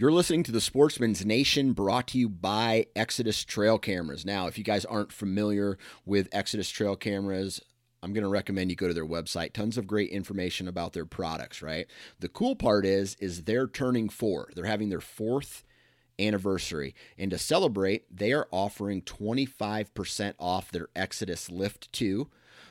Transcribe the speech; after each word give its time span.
You're 0.00 0.12
listening 0.12 0.44
to 0.44 0.52
the 0.52 0.60
Sportsman's 0.60 1.26
Nation 1.26 1.72
brought 1.72 2.06
to 2.08 2.18
you 2.18 2.28
by 2.28 2.86
Exodus 2.94 3.42
Trail 3.42 3.80
Cameras. 3.80 4.24
Now, 4.24 4.46
if 4.46 4.56
you 4.56 4.62
guys 4.62 4.84
aren't 4.84 5.10
familiar 5.10 5.76
with 6.06 6.28
Exodus 6.30 6.70
Trail 6.70 6.94
Cameras, 6.94 7.60
I'm 8.00 8.12
going 8.12 8.22
to 8.22 8.30
recommend 8.30 8.70
you 8.70 8.76
go 8.76 8.86
to 8.86 8.94
their 8.94 9.04
website. 9.04 9.54
Tons 9.54 9.76
of 9.76 9.88
great 9.88 10.10
information 10.10 10.68
about 10.68 10.92
their 10.92 11.04
products, 11.04 11.62
right? 11.62 11.88
The 12.20 12.28
cool 12.28 12.54
part 12.54 12.86
is 12.86 13.16
is 13.18 13.42
they're 13.42 13.66
turning 13.66 14.08
4. 14.08 14.50
They're 14.54 14.66
having 14.66 14.88
their 14.88 15.00
4th 15.00 15.64
anniversary. 16.16 16.94
And 17.18 17.32
to 17.32 17.38
celebrate, 17.38 18.04
they 18.16 18.32
are 18.32 18.46
offering 18.52 19.02
25% 19.02 20.34
off 20.38 20.70
their 20.70 20.90
Exodus 20.94 21.50
Lift 21.50 21.92
2 21.92 22.28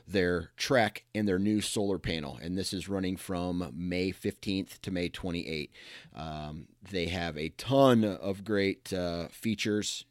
their 0.08 0.52
Trek 0.56 1.04
and 1.14 1.28
their 1.28 1.40
new 1.40 1.60
solar 1.62 2.00
panel. 2.00 2.40
And 2.42 2.58
this 2.58 2.74
is 2.74 2.88
running 2.88 3.18
from 3.18 3.72
May 3.76 4.12
15th 4.12 4.80
to 4.82 4.92
May 4.92 5.10
28th. 5.10 5.70
Um, 6.16 6.68
they 6.90 7.08
have 7.08 7.38
a 7.38 7.50
ton 7.50 8.04
of 8.04 8.44
great 8.46 8.94
uh, 8.94 9.28
features, 9.28 10.06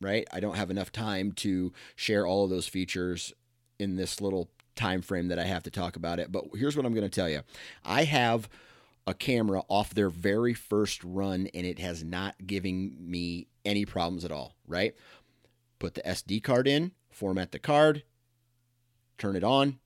right? 0.00 0.28
I 0.32 0.40
don't 0.40 0.56
have 0.56 0.70
enough 0.70 0.92
time 0.92 1.32
to 1.32 1.72
share 1.96 2.26
all 2.26 2.44
of 2.44 2.50
those 2.50 2.68
features 2.68 3.32
in 3.78 3.96
this 3.96 4.20
little 4.20 4.50
time 4.76 5.00
frame 5.02 5.28
that 5.28 5.38
I 5.38 5.44
have 5.44 5.62
to 5.64 5.70
talk 5.70 5.96
about 5.96 6.18
it. 6.20 6.30
But 6.30 6.44
here's 6.54 6.76
what 6.76 6.84
I'm 6.84 6.94
going 6.94 7.08
to 7.08 7.14
tell 7.14 7.28
you 7.28 7.40
I 7.84 8.04
have 8.04 8.48
a 9.06 9.14
camera 9.14 9.62
off 9.68 9.94
their 9.94 10.10
very 10.10 10.52
first 10.52 11.02
run 11.02 11.48
and 11.54 11.66
it 11.66 11.78
has 11.78 12.04
not 12.04 12.34
given 12.46 12.94
me 13.00 13.46
any 13.64 13.86
problems 13.86 14.24
at 14.24 14.30
all, 14.30 14.54
right? 14.66 14.94
Put 15.78 15.94
the 15.94 16.02
SD 16.02 16.42
card 16.42 16.68
in, 16.68 16.92
format 17.10 17.52
the 17.52 17.58
card, 17.58 18.02
turn 19.18 19.36
it 19.36 19.44
on, 19.44 19.78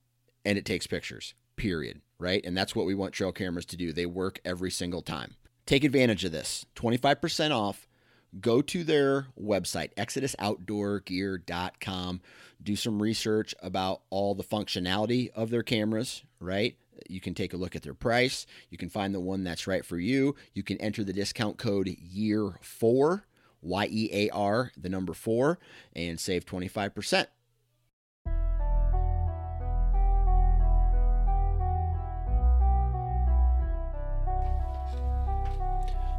and 0.45 0.57
it 0.57 0.65
takes 0.65 0.87
pictures, 0.87 1.33
period. 1.55 2.01
Right? 2.19 2.45
And 2.45 2.55
that's 2.55 2.75
what 2.75 2.85
we 2.85 2.93
want 2.95 3.13
trail 3.13 3.33
cameras 3.33 3.65
to 3.65 3.75
do. 3.75 3.91
They 3.91 4.05
work 4.05 4.39
every 4.45 4.71
single 4.71 5.01
time. 5.01 5.35
Take 5.65 5.83
advantage 5.83 6.23
of 6.23 6.31
this 6.31 6.65
25% 6.75 7.51
off. 7.51 7.87
Go 8.39 8.61
to 8.63 8.83
their 8.83 9.27
website, 9.39 9.93
exodusoutdoorgear.com. 9.95 12.21
Do 12.61 12.75
some 12.75 13.01
research 13.01 13.55
about 13.61 14.01
all 14.09 14.35
the 14.35 14.43
functionality 14.43 15.31
of 15.33 15.51
their 15.51 15.63
cameras, 15.63 16.23
right? 16.39 16.75
You 17.09 17.19
can 17.19 17.33
take 17.33 17.53
a 17.53 17.57
look 17.57 17.75
at 17.75 17.81
their 17.83 17.93
price. 17.93 18.45
You 18.69 18.77
can 18.77 18.89
find 18.89 19.13
the 19.13 19.19
one 19.19 19.43
that's 19.43 19.67
right 19.67 19.85
for 19.85 19.99
you. 19.99 20.35
You 20.53 20.63
can 20.63 20.79
enter 20.79 21.03
the 21.03 21.13
discount 21.13 21.57
code 21.57 21.87
year 21.87 22.53
four, 22.61 23.25
Y 23.61 23.87
E 23.91 24.09
A 24.13 24.29
R, 24.29 24.71
the 24.77 24.89
number 24.89 25.13
four, 25.13 25.59
and 25.95 26.19
save 26.19 26.45
25%. 26.45 27.27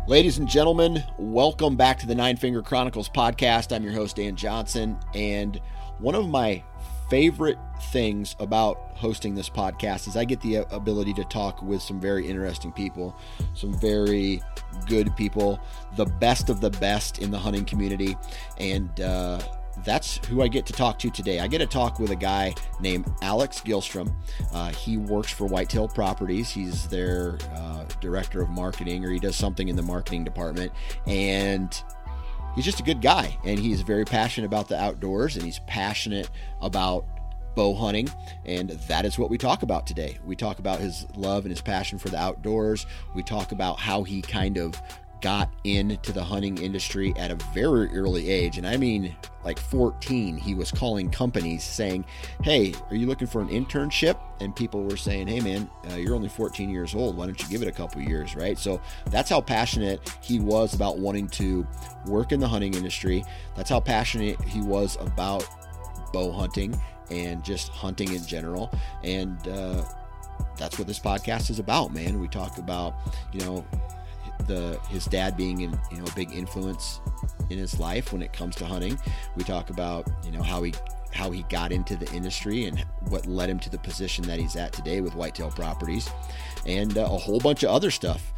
Ladies 0.06 0.36
and 0.36 0.46
gentlemen, 0.46 1.02
welcome 1.16 1.76
back 1.76 1.98
to 2.00 2.06
the 2.06 2.14
Nine 2.14 2.36
Finger 2.36 2.60
Chronicles 2.60 3.08
podcast. 3.08 3.74
I'm 3.74 3.82
your 3.82 3.94
host, 3.94 4.16
Dan 4.16 4.36
Johnson. 4.36 4.98
And 5.14 5.58
one 5.98 6.14
of 6.14 6.28
my 6.28 6.62
favorite 7.08 7.56
things 7.84 8.36
about 8.38 8.76
hosting 8.96 9.34
this 9.34 9.48
podcast 9.48 10.06
is 10.06 10.14
I 10.14 10.26
get 10.26 10.42
the 10.42 10.56
ability 10.70 11.14
to 11.14 11.24
talk 11.24 11.62
with 11.62 11.80
some 11.80 12.02
very 12.02 12.28
interesting 12.28 12.70
people, 12.70 13.18
some 13.54 13.72
very 13.80 14.42
good 14.86 15.16
people, 15.16 15.58
the 15.96 16.04
best 16.04 16.50
of 16.50 16.60
the 16.60 16.70
best 16.70 17.20
in 17.20 17.30
the 17.30 17.38
hunting 17.38 17.64
community. 17.64 18.14
And, 18.58 19.00
uh, 19.00 19.40
that's 19.84 20.24
who 20.26 20.42
I 20.42 20.48
get 20.48 20.66
to 20.66 20.72
talk 20.72 20.98
to 21.00 21.10
today. 21.10 21.40
I 21.40 21.46
get 21.46 21.58
to 21.58 21.66
talk 21.66 21.98
with 21.98 22.10
a 22.10 22.16
guy 22.16 22.54
named 22.80 23.06
Alex 23.22 23.60
Gilstrom. 23.60 24.12
Uh, 24.52 24.70
he 24.70 24.96
works 24.96 25.32
for 25.32 25.46
Whitetail 25.46 25.88
Properties. 25.88 26.50
He's 26.50 26.86
their 26.88 27.38
uh, 27.54 27.84
director 28.00 28.40
of 28.40 28.50
marketing, 28.50 29.04
or 29.04 29.10
he 29.10 29.18
does 29.18 29.36
something 29.36 29.68
in 29.68 29.76
the 29.76 29.82
marketing 29.82 30.24
department. 30.24 30.72
And 31.06 31.82
he's 32.54 32.64
just 32.64 32.80
a 32.80 32.84
good 32.84 33.02
guy. 33.02 33.36
And 33.44 33.58
he's 33.58 33.82
very 33.82 34.04
passionate 34.04 34.46
about 34.46 34.68
the 34.68 34.80
outdoors 34.80 35.36
and 35.36 35.44
he's 35.44 35.60
passionate 35.66 36.30
about 36.60 37.06
bow 37.54 37.74
hunting. 37.74 38.08
And 38.44 38.70
that 38.70 39.04
is 39.04 39.18
what 39.18 39.30
we 39.30 39.38
talk 39.38 39.62
about 39.62 39.86
today. 39.86 40.18
We 40.24 40.36
talk 40.36 40.58
about 40.58 40.80
his 40.80 41.06
love 41.16 41.44
and 41.44 41.50
his 41.50 41.60
passion 41.60 41.98
for 41.98 42.08
the 42.08 42.18
outdoors. 42.18 42.86
We 43.14 43.22
talk 43.22 43.52
about 43.52 43.78
how 43.78 44.02
he 44.02 44.22
kind 44.22 44.56
of 44.56 44.80
got 45.24 45.48
into 45.64 46.12
the 46.12 46.22
hunting 46.22 46.58
industry 46.58 47.14
at 47.16 47.30
a 47.30 47.34
very 47.54 47.88
early 47.96 48.28
age. 48.28 48.58
And 48.58 48.66
I 48.66 48.76
mean, 48.76 49.16
like 49.42 49.58
14, 49.58 50.36
he 50.36 50.54
was 50.54 50.70
calling 50.70 51.08
companies 51.08 51.64
saying, 51.64 52.04
Hey, 52.42 52.74
are 52.90 52.94
you 52.94 53.06
looking 53.06 53.26
for 53.26 53.40
an 53.40 53.48
internship? 53.48 54.20
And 54.40 54.54
people 54.54 54.84
were 54.84 54.98
saying, 54.98 55.28
Hey, 55.28 55.40
man, 55.40 55.70
uh, 55.90 55.94
you're 55.94 56.14
only 56.14 56.28
14 56.28 56.68
years 56.68 56.94
old. 56.94 57.16
Why 57.16 57.24
don't 57.24 57.40
you 57.42 57.48
give 57.48 57.62
it 57.62 57.68
a 57.68 57.72
couple 57.72 58.02
years? 58.02 58.36
Right. 58.36 58.58
So 58.58 58.82
that's 59.06 59.30
how 59.30 59.40
passionate 59.40 60.14
he 60.20 60.40
was 60.40 60.74
about 60.74 60.98
wanting 60.98 61.28
to 61.28 61.66
work 62.04 62.30
in 62.30 62.38
the 62.38 62.48
hunting 62.48 62.74
industry. 62.74 63.24
That's 63.56 63.70
how 63.70 63.80
passionate 63.80 64.38
he 64.42 64.60
was 64.60 64.98
about 65.00 65.48
bow 66.12 66.32
hunting 66.32 66.78
and 67.10 67.42
just 67.42 67.70
hunting 67.70 68.12
in 68.12 68.26
general. 68.26 68.70
And, 69.02 69.38
uh, 69.48 69.84
that's 70.58 70.78
what 70.78 70.86
this 70.86 70.98
podcast 70.98 71.48
is 71.48 71.58
about, 71.60 71.94
man. 71.94 72.20
We 72.20 72.28
talk 72.28 72.58
about, 72.58 72.94
you 73.32 73.40
know, 73.40 73.64
the 74.46 74.78
his 74.88 75.06
dad 75.06 75.36
being 75.36 75.60
in, 75.60 75.78
you 75.90 75.98
know 75.98 76.04
a 76.04 76.14
big 76.14 76.32
influence 76.32 77.00
in 77.50 77.58
his 77.58 77.78
life 77.78 78.12
when 78.12 78.22
it 78.22 78.32
comes 78.32 78.56
to 78.56 78.64
hunting. 78.64 78.98
We 79.36 79.44
talk 79.44 79.70
about 79.70 80.08
you 80.24 80.32
know 80.32 80.42
how 80.42 80.62
he 80.62 80.74
how 81.12 81.30
he 81.30 81.44
got 81.44 81.70
into 81.70 81.96
the 81.96 82.10
industry 82.12 82.64
and 82.64 82.84
what 83.08 83.26
led 83.26 83.48
him 83.48 83.60
to 83.60 83.70
the 83.70 83.78
position 83.78 84.24
that 84.26 84.38
he's 84.38 84.56
at 84.56 84.72
today 84.72 85.00
with 85.00 85.14
Whitetail 85.14 85.50
Properties, 85.50 86.08
and 86.66 86.96
uh, 86.98 87.02
a 87.02 87.06
whole 87.06 87.40
bunch 87.40 87.62
of 87.62 87.70
other 87.70 87.90
stuff. 87.90 88.32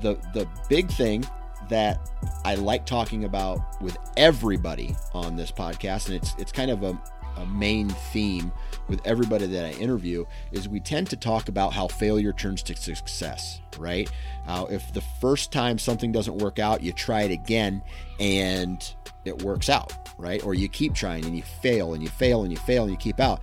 The 0.00 0.14
the 0.34 0.48
big 0.68 0.90
thing 0.90 1.24
that 1.68 2.10
I 2.44 2.54
like 2.54 2.86
talking 2.86 3.24
about 3.24 3.80
with 3.80 3.96
everybody 4.16 4.96
on 5.12 5.36
this 5.36 5.50
podcast, 5.50 6.06
and 6.06 6.16
it's 6.16 6.34
it's 6.38 6.52
kind 6.52 6.70
of 6.70 6.82
a, 6.82 6.98
a 7.36 7.46
main 7.46 7.88
theme 7.88 8.52
with 8.90 9.00
everybody 9.06 9.46
that 9.46 9.64
I 9.64 9.70
interview 9.78 10.26
is 10.52 10.68
we 10.68 10.80
tend 10.80 11.08
to 11.10 11.16
talk 11.16 11.48
about 11.48 11.72
how 11.72 11.86
failure 11.86 12.32
turns 12.32 12.62
to 12.64 12.76
success, 12.76 13.60
right? 13.78 14.10
Uh, 14.46 14.66
if 14.68 14.92
the 14.92 15.00
first 15.20 15.52
time 15.52 15.78
something 15.78 16.12
doesn't 16.12 16.36
work 16.38 16.58
out, 16.58 16.82
you 16.82 16.92
try 16.92 17.22
it 17.22 17.30
again 17.30 17.82
and 18.18 18.94
it 19.24 19.42
works 19.42 19.70
out, 19.70 19.92
right? 20.18 20.44
Or 20.44 20.54
you 20.54 20.68
keep 20.68 20.92
trying 20.92 21.24
and 21.24 21.36
you 21.36 21.42
fail 21.42 21.94
and 21.94 22.02
you 22.02 22.08
fail 22.08 22.42
and 22.42 22.52
you 22.52 22.58
fail 22.58 22.82
and 22.82 22.90
you 22.90 22.98
keep 22.98 23.20
out. 23.20 23.40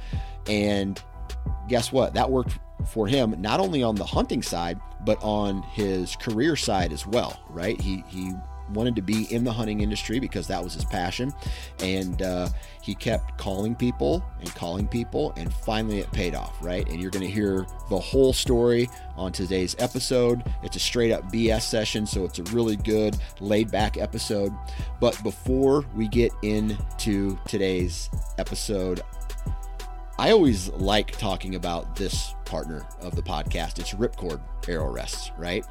And 0.47 1.01
guess 1.67 1.91
what? 1.91 2.13
That 2.13 2.29
worked 2.29 2.59
for 2.85 3.07
him 3.07 3.35
not 3.39 3.59
only 3.59 3.83
on 3.83 3.95
the 3.95 4.05
hunting 4.05 4.41
side, 4.41 4.79
but 5.01 5.17
on 5.23 5.63
his 5.63 6.15
career 6.17 6.55
side 6.55 6.91
as 6.91 7.07
well, 7.07 7.39
right? 7.49 7.79
He 7.79 8.03
he 8.07 8.33
wanted 8.69 8.95
to 8.95 9.01
be 9.01 9.31
in 9.33 9.43
the 9.43 9.51
hunting 9.51 9.81
industry 9.81 10.19
because 10.19 10.47
that 10.47 10.63
was 10.63 10.73
his 10.73 10.85
passion. 10.85 11.33
And 11.79 12.21
uh, 12.21 12.49
he 12.81 12.95
kept 12.95 13.37
calling 13.37 13.75
people 13.75 14.23
and 14.39 14.53
calling 14.55 14.87
people, 14.87 15.33
and 15.35 15.53
finally 15.53 15.99
it 15.99 16.11
paid 16.11 16.35
off, 16.35 16.55
right? 16.61 16.87
And 16.89 17.01
you're 17.01 17.11
going 17.11 17.25
to 17.25 17.31
hear 17.31 17.65
the 17.89 17.99
whole 17.99 18.33
story 18.33 18.89
on 19.15 19.31
today's 19.31 19.75
episode. 19.79 20.43
It's 20.63 20.75
a 20.75 20.79
straight 20.79 21.11
up 21.11 21.31
BS 21.31 21.63
session, 21.63 22.05
so 22.05 22.23
it's 22.25 22.39
a 22.39 22.43
really 22.43 22.77
good, 22.77 23.17
laid 23.39 23.71
back 23.71 23.97
episode. 23.97 24.53
But 24.99 25.21
before 25.23 25.85
we 25.95 26.07
get 26.07 26.31
into 26.43 27.37
today's 27.47 28.09
episode, 28.37 29.01
I 30.19 30.31
always 30.31 30.69
like 30.69 31.11
talking 31.11 31.55
about 31.55 31.95
this 31.95 32.33
partner 32.45 32.87
of 33.01 33.15
the 33.15 33.21
podcast. 33.21 33.77
It's 33.77 33.93
Ripcord 33.93 34.39
Arrow 34.67 34.91
Rests, 34.91 35.31
right? 35.37 35.65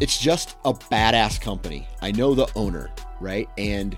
It's 0.00 0.18
just 0.18 0.56
a 0.64 0.72
badass 0.72 1.40
company. 1.40 1.88
I 2.00 2.12
know 2.12 2.34
the 2.34 2.48
owner, 2.54 2.90
right? 3.20 3.48
And 3.58 3.96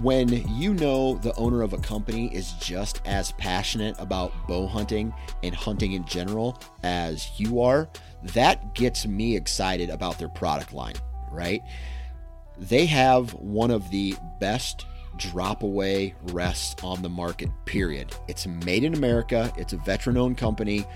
when 0.00 0.30
you 0.56 0.72
know 0.72 1.18
the 1.18 1.34
owner 1.34 1.60
of 1.60 1.74
a 1.74 1.78
company 1.78 2.34
is 2.34 2.52
just 2.52 3.02
as 3.04 3.32
passionate 3.32 3.94
about 3.98 4.32
bow 4.48 4.66
hunting 4.66 5.12
and 5.42 5.54
hunting 5.54 5.92
in 5.92 6.06
general 6.06 6.58
as 6.82 7.38
you 7.38 7.60
are, 7.60 7.90
that 8.22 8.74
gets 8.74 9.06
me 9.06 9.36
excited 9.36 9.90
about 9.90 10.18
their 10.18 10.30
product 10.30 10.72
line, 10.72 10.94
right? 11.30 11.60
They 12.56 12.86
have 12.86 13.34
one 13.34 13.70
of 13.70 13.90
the 13.90 14.14
best 14.40 14.86
drop 15.18 15.62
away 15.62 16.14
rests 16.22 16.82
on 16.82 17.02
the 17.02 17.08
market, 17.10 17.50
period. 17.66 18.14
It's 18.28 18.46
made 18.46 18.82
in 18.82 18.94
America, 18.94 19.52
it's 19.58 19.74
a 19.74 19.78
veteran 19.78 20.16
owned 20.16 20.38
company, 20.38 20.86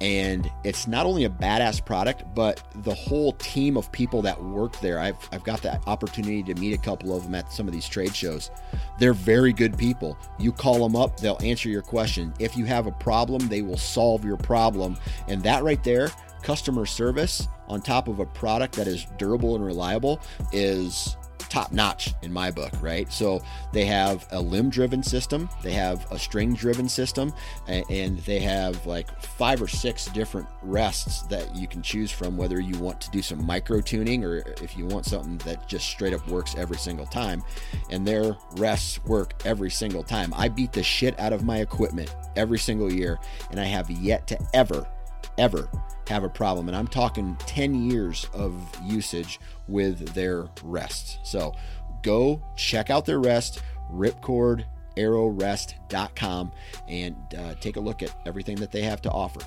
and 0.00 0.50
it's 0.64 0.86
not 0.86 1.06
only 1.06 1.24
a 1.24 1.30
badass 1.30 1.84
product, 1.84 2.24
but 2.34 2.62
the 2.82 2.94
whole 2.94 3.32
team 3.32 3.76
of 3.76 3.90
people 3.92 4.22
that 4.22 4.42
work 4.42 4.78
there. 4.80 4.98
I've, 4.98 5.16
I've 5.32 5.44
got 5.44 5.62
the 5.62 5.80
opportunity 5.86 6.42
to 6.42 6.54
meet 6.54 6.72
a 6.74 6.78
couple 6.78 7.16
of 7.16 7.24
them 7.24 7.34
at 7.34 7.52
some 7.52 7.66
of 7.66 7.72
these 7.72 7.88
trade 7.88 8.14
shows. 8.14 8.50
They're 8.98 9.14
very 9.14 9.52
good 9.52 9.76
people. 9.78 10.16
You 10.38 10.52
call 10.52 10.86
them 10.86 10.96
up, 10.96 11.18
they'll 11.18 11.40
answer 11.42 11.68
your 11.68 11.82
question. 11.82 12.34
If 12.38 12.56
you 12.56 12.64
have 12.64 12.86
a 12.86 12.92
problem, 12.92 13.48
they 13.48 13.62
will 13.62 13.76
solve 13.76 14.24
your 14.24 14.36
problem. 14.36 14.96
And 15.28 15.42
that 15.42 15.62
right 15.62 15.82
there, 15.84 16.10
customer 16.42 16.86
service 16.86 17.48
on 17.68 17.80
top 17.80 18.08
of 18.08 18.20
a 18.20 18.26
product 18.26 18.74
that 18.76 18.86
is 18.86 19.06
durable 19.16 19.56
and 19.56 19.64
reliable 19.64 20.20
is 20.52 21.16
top 21.54 21.70
notch 21.70 22.12
in 22.22 22.32
my 22.32 22.50
book, 22.50 22.72
right? 22.80 23.12
So 23.12 23.40
they 23.72 23.84
have 23.84 24.26
a 24.32 24.40
limb 24.40 24.70
driven 24.70 25.04
system, 25.04 25.48
they 25.62 25.70
have 25.70 26.04
a 26.10 26.18
string 26.18 26.52
driven 26.52 26.88
system, 26.88 27.32
and 27.68 28.18
they 28.18 28.40
have 28.40 28.84
like 28.86 29.08
five 29.22 29.62
or 29.62 29.68
six 29.68 30.06
different 30.06 30.48
rests 30.62 31.22
that 31.28 31.54
you 31.54 31.68
can 31.68 31.80
choose 31.80 32.10
from, 32.10 32.36
whether 32.36 32.58
you 32.58 32.76
want 32.78 33.00
to 33.02 33.10
do 33.12 33.22
some 33.22 33.46
micro 33.46 33.80
tuning 33.80 34.24
or 34.24 34.38
if 34.60 34.76
you 34.76 34.84
want 34.86 35.06
something 35.06 35.38
that 35.38 35.68
just 35.68 35.86
straight 35.86 36.12
up 36.12 36.26
works 36.26 36.56
every 36.56 36.76
single 36.76 37.06
time. 37.06 37.40
And 37.88 38.04
their 38.04 38.36
rests 38.56 39.04
work 39.04 39.34
every 39.44 39.70
single 39.70 40.02
time. 40.02 40.34
I 40.34 40.48
beat 40.48 40.72
the 40.72 40.82
shit 40.82 41.16
out 41.20 41.32
of 41.32 41.44
my 41.44 41.58
equipment 41.58 42.12
every 42.34 42.58
single 42.58 42.92
year, 42.92 43.20
and 43.52 43.60
I 43.60 43.64
have 43.64 43.88
yet 43.92 44.26
to 44.26 44.38
ever, 44.54 44.88
ever 45.38 45.68
have 46.08 46.24
a 46.24 46.28
problem. 46.28 46.68
And 46.68 46.76
I'm 46.76 46.88
talking 46.88 47.36
10 47.46 47.90
years 47.90 48.28
of 48.32 48.54
usage 48.84 49.40
with 49.68 50.14
their 50.14 50.48
rests. 50.62 51.18
So 51.22 51.54
go 52.02 52.42
check 52.56 52.90
out 52.90 53.04
their 53.04 53.20
rest, 53.20 53.62
Ripcord 53.92 54.64
ripcordarrowrest.com, 54.96 56.52
and 56.88 57.16
uh, 57.38 57.54
take 57.60 57.76
a 57.76 57.80
look 57.80 58.02
at 58.02 58.14
everything 58.26 58.56
that 58.56 58.70
they 58.70 58.82
have 58.82 59.02
to 59.02 59.10
offer. 59.10 59.40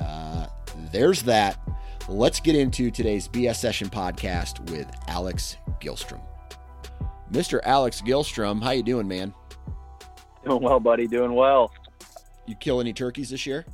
Uh, 0.00 0.46
there's 0.92 1.22
that. 1.22 1.58
Let's 2.08 2.40
get 2.40 2.54
into 2.54 2.90
today's 2.90 3.28
BS 3.28 3.56
Session 3.56 3.90
podcast 3.90 4.60
with 4.70 4.90
Alex 5.08 5.56
Gilstrom. 5.80 6.20
Mr. 7.30 7.60
Alex 7.64 8.00
Gilstrom, 8.00 8.62
how 8.62 8.70
you 8.70 8.82
doing, 8.82 9.06
man? 9.06 9.34
Doing 10.44 10.62
well, 10.62 10.80
buddy. 10.80 11.06
Doing 11.06 11.34
well. 11.34 11.70
You 12.46 12.54
kill 12.54 12.80
any 12.80 12.94
turkeys 12.94 13.28
this 13.28 13.44
year? 13.44 13.66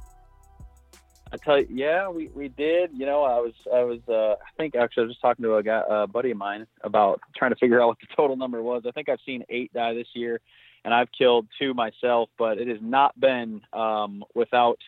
I 1.35 1.37
tell 1.45 1.59
you, 1.59 1.67
yeah, 1.69 2.09
we, 2.09 2.29
we 2.29 2.49
did. 2.49 2.91
You 2.95 3.07
know, 3.07 3.25
I 3.25 3.41
was 3.41 3.53
I 3.73 3.83
was 3.83 3.99
uh, 4.09 4.35
I 4.35 4.51
think 4.57 4.77
actually 4.77 5.03
I 5.03 5.07
was 5.07 5.15
just 5.15 5.21
talking 5.21 5.43
to 5.43 5.57
a 5.57 5.63
guy, 5.63 5.83
a 5.89 6.07
buddy 6.07 6.31
of 6.31 6.37
mine 6.37 6.67
about 6.83 7.21
trying 7.37 7.51
to 7.51 7.57
figure 7.57 7.83
out 7.83 7.89
what 7.89 7.99
the 8.01 8.07
total 8.15 8.37
number 8.37 8.63
was. 8.63 8.85
I 8.87 8.93
think 8.93 9.09
I've 9.09 9.19
seen 9.27 9.45
eight 9.49 9.73
die 9.73 9.95
this 9.95 10.07
year, 10.15 10.41
and 10.85 10.95
I've 10.95 11.09
killed 11.17 11.49
two 11.59 11.75
myself, 11.75 12.31
but 12.39 12.59
it 12.59 12.69
has 12.69 12.79
not 12.81 13.19
been 13.19 13.63
um, 13.73 14.25
without 14.35 14.79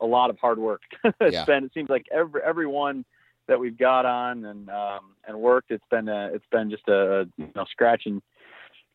a 0.00 0.06
lot 0.06 0.28
of 0.28 0.38
hard 0.38 0.58
work. 0.58 0.82
it's 1.20 1.32
yeah. 1.32 1.44
been 1.46 1.64
it 1.64 1.72
seems 1.72 1.88
like 1.88 2.04
every 2.12 2.42
everyone 2.44 3.06
that 3.48 3.58
we've 3.58 3.78
got 3.78 4.04
on 4.04 4.44
and 4.44 4.68
um, 4.68 5.14
and 5.26 5.40
worked, 5.40 5.70
it's 5.70 5.84
been 5.90 6.08
a, 6.08 6.30
it's 6.34 6.46
been 6.52 6.70
just 6.70 6.86
a 6.88 7.26
you 7.38 7.48
know 7.56 7.64
scratching 7.70 8.20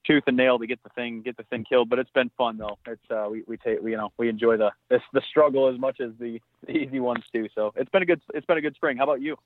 tooth 0.07 0.23
and 0.27 0.37
nail 0.37 0.57
to 0.57 0.65
get 0.65 0.81
the 0.83 0.89
thing 0.89 1.21
get 1.21 1.37
the 1.37 1.43
thing 1.43 1.65
killed. 1.67 1.89
But 1.89 1.99
it's 1.99 2.11
been 2.11 2.31
fun 2.37 2.57
though. 2.57 2.77
It's 2.87 3.11
uh, 3.11 3.27
we 3.29 3.43
we 3.47 3.57
take 3.57 3.81
we, 3.81 3.91
you 3.91 3.97
know 3.97 4.11
we 4.17 4.29
enjoy 4.29 4.57
the 4.57 4.71
the 4.89 5.21
struggle 5.21 5.67
as 5.67 5.77
much 5.77 5.99
as 5.99 6.11
the, 6.19 6.41
the 6.65 6.73
easy 6.73 6.99
ones 6.99 7.25
too. 7.33 7.47
So 7.53 7.73
it's 7.75 7.89
been 7.91 8.03
a 8.03 8.05
good 8.05 8.21
it's 8.33 8.45
been 8.45 8.57
a 8.57 8.61
good 8.61 8.75
spring. 8.75 8.97
How 8.97 9.03
about 9.03 9.21
you? 9.21 9.37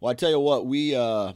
Well, 0.00 0.10
I 0.10 0.14
tell 0.14 0.30
you 0.30 0.40
what 0.40 0.66
we. 0.66 0.94
uh 0.94 1.34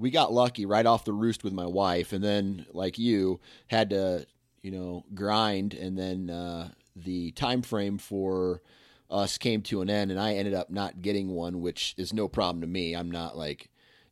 we 0.00 0.12
got 0.12 0.32
lucky 0.32 0.64
right 0.64 0.86
off 0.86 1.04
the 1.04 1.12
roost 1.12 1.42
with 1.42 1.52
my 1.52 1.66
wife, 1.66 2.12
and 2.12 2.22
then 2.22 2.66
like 2.72 3.00
you 3.00 3.40
had 3.66 3.90
to, 3.90 4.24
you 4.62 4.70
know, 4.70 5.04
grind, 5.12 5.74
and 5.74 5.98
then 5.98 6.30
uh, 6.30 6.68
the 6.94 7.32
time 7.32 7.62
frame 7.62 7.98
for 7.98 8.62
us 9.10 9.38
came 9.38 9.60
to 9.62 9.82
an 9.82 9.90
end, 9.90 10.12
and 10.12 10.20
I 10.20 10.34
ended 10.34 10.54
up 10.54 10.70
not 10.70 11.02
getting 11.02 11.30
one, 11.30 11.60
which 11.60 11.96
is 11.98 12.12
no 12.12 12.28
problem 12.28 12.60
to 12.60 12.68
me. 12.68 12.94
I'm 12.94 13.10
not 13.10 13.36
like 13.36 13.70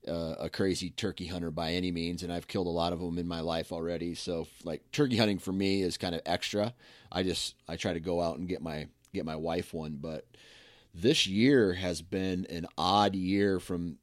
uh, 0.08 0.34
a 0.38 0.48
crazy 0.48 0.90
turkey 0.90 1.26
hunter 1.26 1.50
by 1.50 1.72
any 1.72 1.90
means, 1.90 2.22
and 2.22 2.32
I've 2.32 2.48
killed 2.48 2.66
a 2.66 2.70
lot 2.70 2.92
of 2.92 3.00
them 3.00 3.18
in 3.18 3.26
my 3.26 3.40
life 3.40 3.72
already. 3.72 4.14
So 4.14 4.46
like 4.64 4.82
turkey 4.92 5.16
hunting 5.16 5.38
for 5.38 5.52
me 5.52 5.82
is 5.82 5.98
kind 5.98 6.14
of 6.14 6.22
extra. 6.26 6.74
I 7.10 7.22
just 7.22 7.54
I 7.68 7.76
try 7.76 7.92
to 7.92 8.00
go 8.00 8.20
out 8.20 8.38
and 8.38 8.48
get 8.48 8.62
my 8.62 8.88
get 9.12 9.24
my 9.24 9.36
wife 9.36 9.72
one, 9.74 9.98
but 10.00 10.26
this 10.94 11.26
year 11.26 11.74
has 11.74 12.02
been 12.02 12.46
an 12.48 12.66
odd 12.78 13.14
year 13.14 13.60
from 13.60 13.98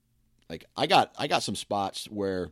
like 0.50 0.66
I 0.78 0.88
got 0.88 1.14
I 1.18 1.28
got 1.28 1.44
some 1.44 1.56
spots 1.56 2.06
where 2.06 2.52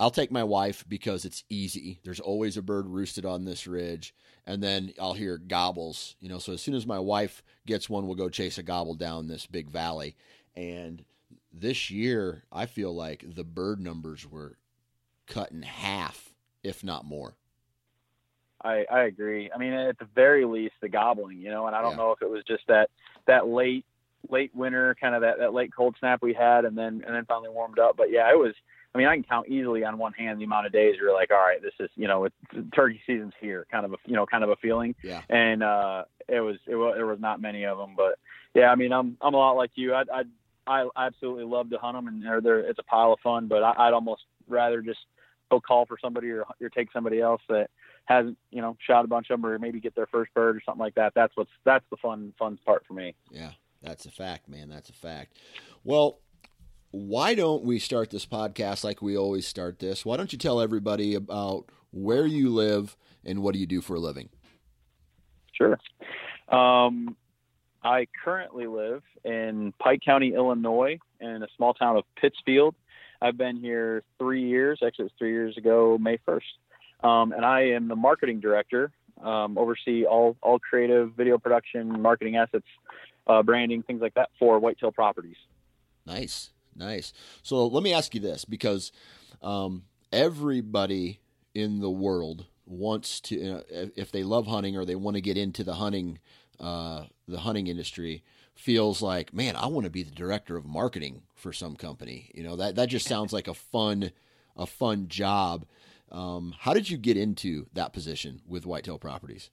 I'll 0.00 0.10
take 0.10 0.30
my 0.30 0.44
wife 0.44 0.84
because 0.88 1.24
it's 1.24 1.44
easy. 1.48 1.98
There's 2.04 2.20
always 2.20 2.56
a 2.56 2.62
bird 2.62 2.86
roosted 2.86 3.24
on 3.24 3.44
this 3.44 3.66
ridge, 3.66 4.14
and 4.46 4.62
then 4.62 4.92
I'll 5.00 5.14
hear 5.14 5.38
gobbles. 5.38 6.14
You 6.20 6.28
know, 6.28 6.38
so 6.38 6.52
as 6.52 6.62
soon 6.62 6.74
as 6.74 6.86
my 6.86 7.00
wife 7.00 7.42
gets 7.66 7.90
one, 7.90 8.06
we'll 8.06 8.16
go 8.16 8.28
chase 8.28 8.58
a 8.58 8.62
gobble 8.62 8.94
down 8.94 9.26
this 9.26 9.46
big 9.46 9.68
valley, 9.68 10.16
and 10.56 11.04
this 11.52 11.90
year, 11.90 12.44
I 12.52 12.66
feel 12.66 12.94
like 12.94 13.24
the 13.26 13.44
bird 13.44 13.80
numbers 13.80 14.26
were 14.26 14.58
cut 15.26 15.50
in 15.50 15.62
half, 15.62 16.34
if 16.62 16.84
not 16.84 17.04
more. 17.04 17.36
I, 18.62 18.84
I 18.90 19.00
agree. 19.02 19.50
I 19.54 19.58
mean, 19.58 19.72
at 19.72 19.98
the 19.98 20.08
very 20.14 20.44
least, 20.44 20.74
the 20.80 20.88
gobbling, 20.88 21.38
you 21.38 21.50
know, 21.50 21.66
and 21.66 21.76
I 21.76 21.82
don't 21.82 21.92
yeah. 21.92 21.98
know 21.98 22.12
if 22.12 22.22
it 22.22 22.30
was 22.30 22.42
just 22.44 22.64
that 22.68 22.90
that 23.26 23.46
late 23.46 23.84
late 24.28 24.54
winter, 24.54 24.96
kind 25.00 25.14
of 25.14 25.22
that, 25.22 25.38
that 25.38 25.54
late 25.54 25.70
cold 25.74 25.94
snap 25.98 26.22
we 26.22 26.34
had, 26.34 26.64
and 26.64 26.76
then 26.76 27.02
and 27.06 27.14
then 27.14 27.24
finally 27.26 27.50
warmed 27.50 27.78
up. 27.78 27.96
But 27.96 28.10
yeah, 28.10 28.30
it 28.30 28.38
was. 28.38 28.54
I 28.94 28.98
mean, 28.98 29.06
I 29.06 29.14
can 29.14 29.22
count 29.22 29.48
easily 29.48 29.84
on 29.84 29.98
one 29.98 30.14
hand 30.14 30.40
the 30.40 30.44
amount 30.44 30.66
of 30.66 30.72
days 30.72 30.96
you're 30.98 31.12
like, 31.12 31.30
all 31.30 31.36
right, 31.36 31.60
this 31.62 31.74
is 31.78 31.90
you 31.94 32.08
know, 32.08 32.24
it's, 32.24 32.34
turkey 32.74 33.00
season's 33.06 33.34
here, 33.38 33.66
kind 33.70 33.84
of 33.84 33.92
a 33.92 33.96
you 34.06 34.14
know, 34.14 34.26
kind 34.26 34.42
of 34.42 34.50
a 34.50 34.56
feeling. 34.56 34.94
Yeah. 35.04 35.20
And 35.28 35.62
uh, 35.62 36.04
it 36.26 36.40
was 36.40 36.56
it 36.66 36.74
was 36.74 36.94
there 36.96 37.06
was 37.06 37.20
not 37.20 37.40
many 37.40 37.64
of 37.64 37.78
them, 37.78 37.94
but 37.96 38.18
yeah, 38.54 38.70
I 38.70 38.74
mean, 38.74 38.92
I'm 38.92 39.16
I'm 39.20 39.34
a 39.34 39.36
lot 39.36 39.52
like 39.52 39.70
you. 39.76 39.94
I'd, 39.94 40.08
I'd 40.08 40.28
I 40.68 40.86
absolutely 40.96 41.44
love 41.44 41.70
to 41.70 41.78
hunt 41.78 41.96
them, 41.96 42.08
and 42.08 42.22
they're, 42.22 42.40
they're 42.40 42.60
it's 42.60 42.78
a 42.78 42.82
pile 42.82 43.12
of 43.12 43.20
fun. 43.20 43.48
But 43.48 43.62
I, 43.62 43.86
would 43.86 43.94
almost 43.94 44.22
rather 44.46 44.82
just 44.82 45.00
go 45.50 45.60
call 45.60 45.86
for 45.86 45.96
somebody 46.00 46.30
or, 46.30 46.44
or 46.60 46.68
take 46.68 46.92
somebody 46.92 47.20
else 47.20 47.40
that 47.48 47.70
hasn't 48.04 48.36
you 48.50 48.60
know 48.60 48.76
shot 48.86 49.04
a 49.04 49.08
bunch 49.08 49.30
of 49.30 49.40
them 49.40 49.50
or 49.50 49.58
maybe 49.58 49.80
get 49.80 49.94
their 49.94 50.06
first 50.06 50.32
bird 50.34 50.56
or 50.56 50.62
something 50.64 50.80
like 50.80 50.94
that. 50.96 51.12
That's 51.14 51.34
what's 51.36 51.50
that's 51.64 51.84
the 51.90 51.96
fun 51.96 52.32
fun 52.38 52.58
part 52.64 52.84
for 52.86 52.94
me. 52.94 53.14
Yeah, 53.30 53.52
that's 53.82 54.06
a 54.06 54.10
fact, 54.10 54.48
man. 54.48 54.68
That's 54.68 54.90
a 54.90 54.94
fact. 54.94 55.38
Well, 55.84 56.20
why 56.90 57.34
don't 57.34 57.64
we 57.64 57.78
start 57.78 58.10
this 58.10 58.26
podcast 58.26 58.84
like 58.84 59.02
we 59.02 59.16
always 59.16 59.46
start 59.46 59.78
this? 59.78 60.04
Why 60.04 60.16
don't 60.16 60.32
you 60.32 60.38
tell 60.38 60.60
everybody 60.60 61.14
about 61.14 61.70
where 61.90 62.26
you 62.26 62.50
live 62.50 62.96
and 63.24 63.42
what 63.42 63.54
do 63.54 63.58
you 63.58 63.66
do 63.66 63.80
for 63.80 63.96
a 63.96 64.00
living? 64.00 64.28
Sure. 65.52 65.78
Um, 66.48 67.16
I 67.88 68.06
currently 68.22 68.66
live 68.66 69.02
in 69.24 69.72
Pike 69.78 70.02
County, 70.04 70.34
Illinois, 70.34 70.98
in 71.22 71.42
a 71.42 71.46
small 71.56 71.72
town 71.72 71.96
of 71.96 72.04
Pittsfield. 72.20 72.74
I've 73.22 73.38
been 73.38 73.56
here 73.56 74.02
three 74.18 74.46
years. 74.46 74.80
Actually, 74.86 75.04
it 75.04 75.06
was 75.06 75.12
three 75.18 75.32
years 75.32 75.56
ago, 75.56 75.96
May 75.98 76.18
1st. 76.28 76.42
Um, 77.02 77.32
and 77.32 77.46
I 77.46 77.70
am 77.70 77.88
the 77.88 77.96
marketing 77.96 78.40
director, 78.40 78.92
um, 79.24 79.56
oversee 79.56 80.04
all, 80.04 80.36
all 80.42 80.58
creative 80.58 81.12
video 81.14 81.38
production, 81.38 82.02
marketing 82.02 82.36
assets, 82.36 82.66
uh, 83.26 83.42
branding, 83.42 83.82
things 83.82 84.02
like 84.02 84.12
that 84.14 84.28
for 84.38 84.58
Whitetail 84.58 84.92
Properties. 84.92 85.36
Nice, 86.04 86.50
nice. 86.76 87.14
So 87.42 87.66
let 87.68 87.82
me 87.82 87.94
ask 87.94 88.14
you 88.14 88.20
this 88.20 88.44
because 88.44 88.92
um, 89.40 89.84
everybody 90.12 91.20
in 91.54 91.80
the 91.80 91.90
world 91.90 92.44
wants 92.66 93.18
to, 93.22 93.52
uh, 93.52 93.86
if 93.96 94.12
they 94.12 94.24
love 94.24 94.46
hunting 94.46 94.76
or 94.76 94.84
they 94.84 94.94
want 94.94 95.14
to 95.14 95.22
get 95.22 95.38
into 95.38 95.64
the 95.64 95.74
hunting 95.74 96.18
uh, 96.60 97.04
the 97.28 97.40
hunting 97.40 97.66
industry 97.66 98.22
feels 98.54 99.00
like, 99.02 99.32
man, 99.32 99.54
I 99.54 99.66
want 99.66 99.84
to 99.84 99.90
be 99.90 100.02
the 100.02 100.10
director 100.10 100.56
of 100.56 100.66
marketing 100.66 101.22
for 101.34 101.52
some 101.52 101.76
company. 101.76 102.30
You 102.34 102.42
know, 102.42 102.56
that 102.56 102.74
that 102.76 102.88
just 102.88 103.06
sounds 103.06 103.32
like 103.32 103.46
a 103.46 103.54
fun 103.54 104.10
a 104.56 104.66
fun 104.66 105.08
job. 105.08 105.64
Um, 106.10 106.54
how 106.58 106.74
did 106.74 106.90
you 106.90 106.96
get 106.96 107.16
into 107.16 107.66
that 107.74 107.92
position 107.92 108.40
with 108.46 108.66
Whitetail 108.66 108.98
Properties? 108.98 109.50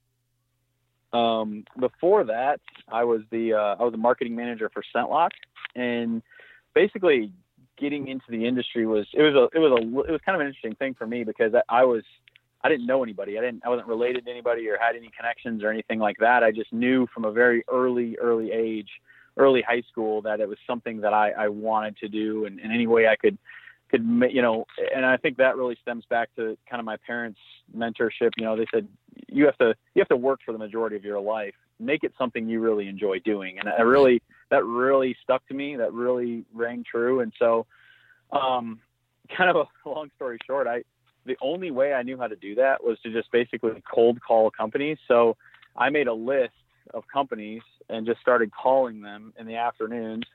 Um, 1.13 1.65
before 1.79 2.23
that, 2.25 2.59
I 2.89 3.03
was 3.03 3.21
the 3.29 3.53
uh, 3.53 3.75
I 3.79 3.83
was 3.83 3.93
a 3.93 3.97
marketing 3.97 4.35
manager 4.35 4.69
for 4.73 4.83
ScentLok, 4.95 5.29
and 5.75 6.21
basically 6.73 7.31
getting 7.77 8.07
into 8.07 8.25
the 8.29 8.45
industry 8.45 8.85
was 8.85 9.05
it 9.13 9.21
was 9.21 9.35
a 9.35 9.55
it 9.55 9.59
was 9.59 9.71
a 9.71 10.09
it 10.09 10.11
was 10.11 10.21
kind 10.25 10.35
of 10.35 10.41
an 10.41 10.47
interesting 10.47 10.75
thing 10.75 10.93
for 10.93 11.05
me 11.05 11.23
because 11.23 11.53
I, 11.53 11.81
I 11.81 11.83
was 11.85 12.03
I 12.65 12.69
didn't 12.69 12.87
know 12.87 13.03
anybody. 13.03 13.37
I 13.37 13.41
didn't 13.41 13.61
I 13.63 13.69
wasn't 13.69 13.87
related 13.87 14.25
to 14.25 14.31
anybody 14.31 14.67
or 14.67 14.77
had 14.81 14.95
any 14.95 15.11
connections 15.15 15.63
or 15.63 15.69
anything 15.69 15.99
like 15.99 16.17
that. 16.19 16.41
I 16.41 16.51
just 16.51 16.73
knew 16.73 17.05
from 17.13 17.23
a 17.23 17.31
very 17.31 17.63
early 17.71 18.17
early 18.19 18.51
age, 18.51 18.89
early 19.37 19.61
high 19.61 19.83
school 19.91 20.23
that 20.23 20.39
it 20.39 20.49
was 20.49 20.57
something 20.65 21.01
that 21.01 21.13
I, 21.13 21.29
I 21.29 21.47
wanted 21.49 21.95
to 21.97 22.07
do 22.07 22.45
and, 22.45 22.59
and 22.59 22.73
any 22.73 22.87
way 22.87 23.07
I 23.07 23.17
could 23.17 23.37
could, 23.91 24.01
you 24.31 24.41
know, 24.41 24.65
and 24.95 25.05
I 25.05 25.15
think 25.17 25.37
that 25.37 25.57
really 25.57 25.77
stems 25.83 26.05
back 26.09 26.35
to 26.37 26.57
kind 26.67 26.79
of 26.79 26.85
my 26.87 26.97
parents' 27.05 27.39
mentorship. 27.77 28.31
You 28.35 28.45
know, 28.45 28.57
they 28.57 28.65
said 28.73 28.87
you 29.27 29.45
have 29.45 29.57
to 29.59 29.75
you 29.93 29.99
have 29.99 30.09
to 30.09 30.17
work 30.17 30.39
for 30.43 30.51
the 30.51 30.57
majority 30.57 30.95
of 30.95 31.03
your 31.03 31.19
life. 31.19 31.53
Make 31.79 32.03
it 32.03 32.13
something 32.17 32.49
you 32.49 32.61
really 32.61 32.87
enjoy 32.87 33.19
doing, 33.19 33.59
and 33.59 33.69
I 33.69 33.81
really 33.83 34.23
that 34.49 34.65
really 34.65 35.15
stuck 35.21 35.47
to 35.49 35.53
me. 35.53 35.75
That 35.75 35.93
really 35.93 36.45
rang 36.51 36.83
true, 36.83 37.19
and 37.19 37.31
so, 37.37 37.67
um, 38.31 38.79
kind 39.37 39.51
of 39.51 39.55
a 39.55 39.65
long 39.89 40.09
story 40.15 40.39
short, 40.47 40.65
I 40.65 40.83
the 41.25 41.37
only 41.41 41.71
way 41.71 41.93
I 41.93 42.03
knew 42.03 42.17
how 42.17 42.27
to 42.27 42.35
do 42.35 42.55
that 42.55 42.83
was 42.83 42.97
to 43.03 43.11
just 43.11 43.31
basically 43.31 43.81
cold 43.91 44.19
call 44.21 44.51
companies. 44.51 44.97
So 45.07 45.37
I 45.75 45.89
made 45.89 46.07
a 46.07 46.13
list 46.13 46.53
of 46.93 47.03
companies 47.11 47.61
and 47.89 48.05
just 48.05 48.21
started 48.21 48.51
calling 48.51 49.01
them 49.01 49.33
in 49.39 49.47
the 49.47 49.55
afternoons 49.55 50.25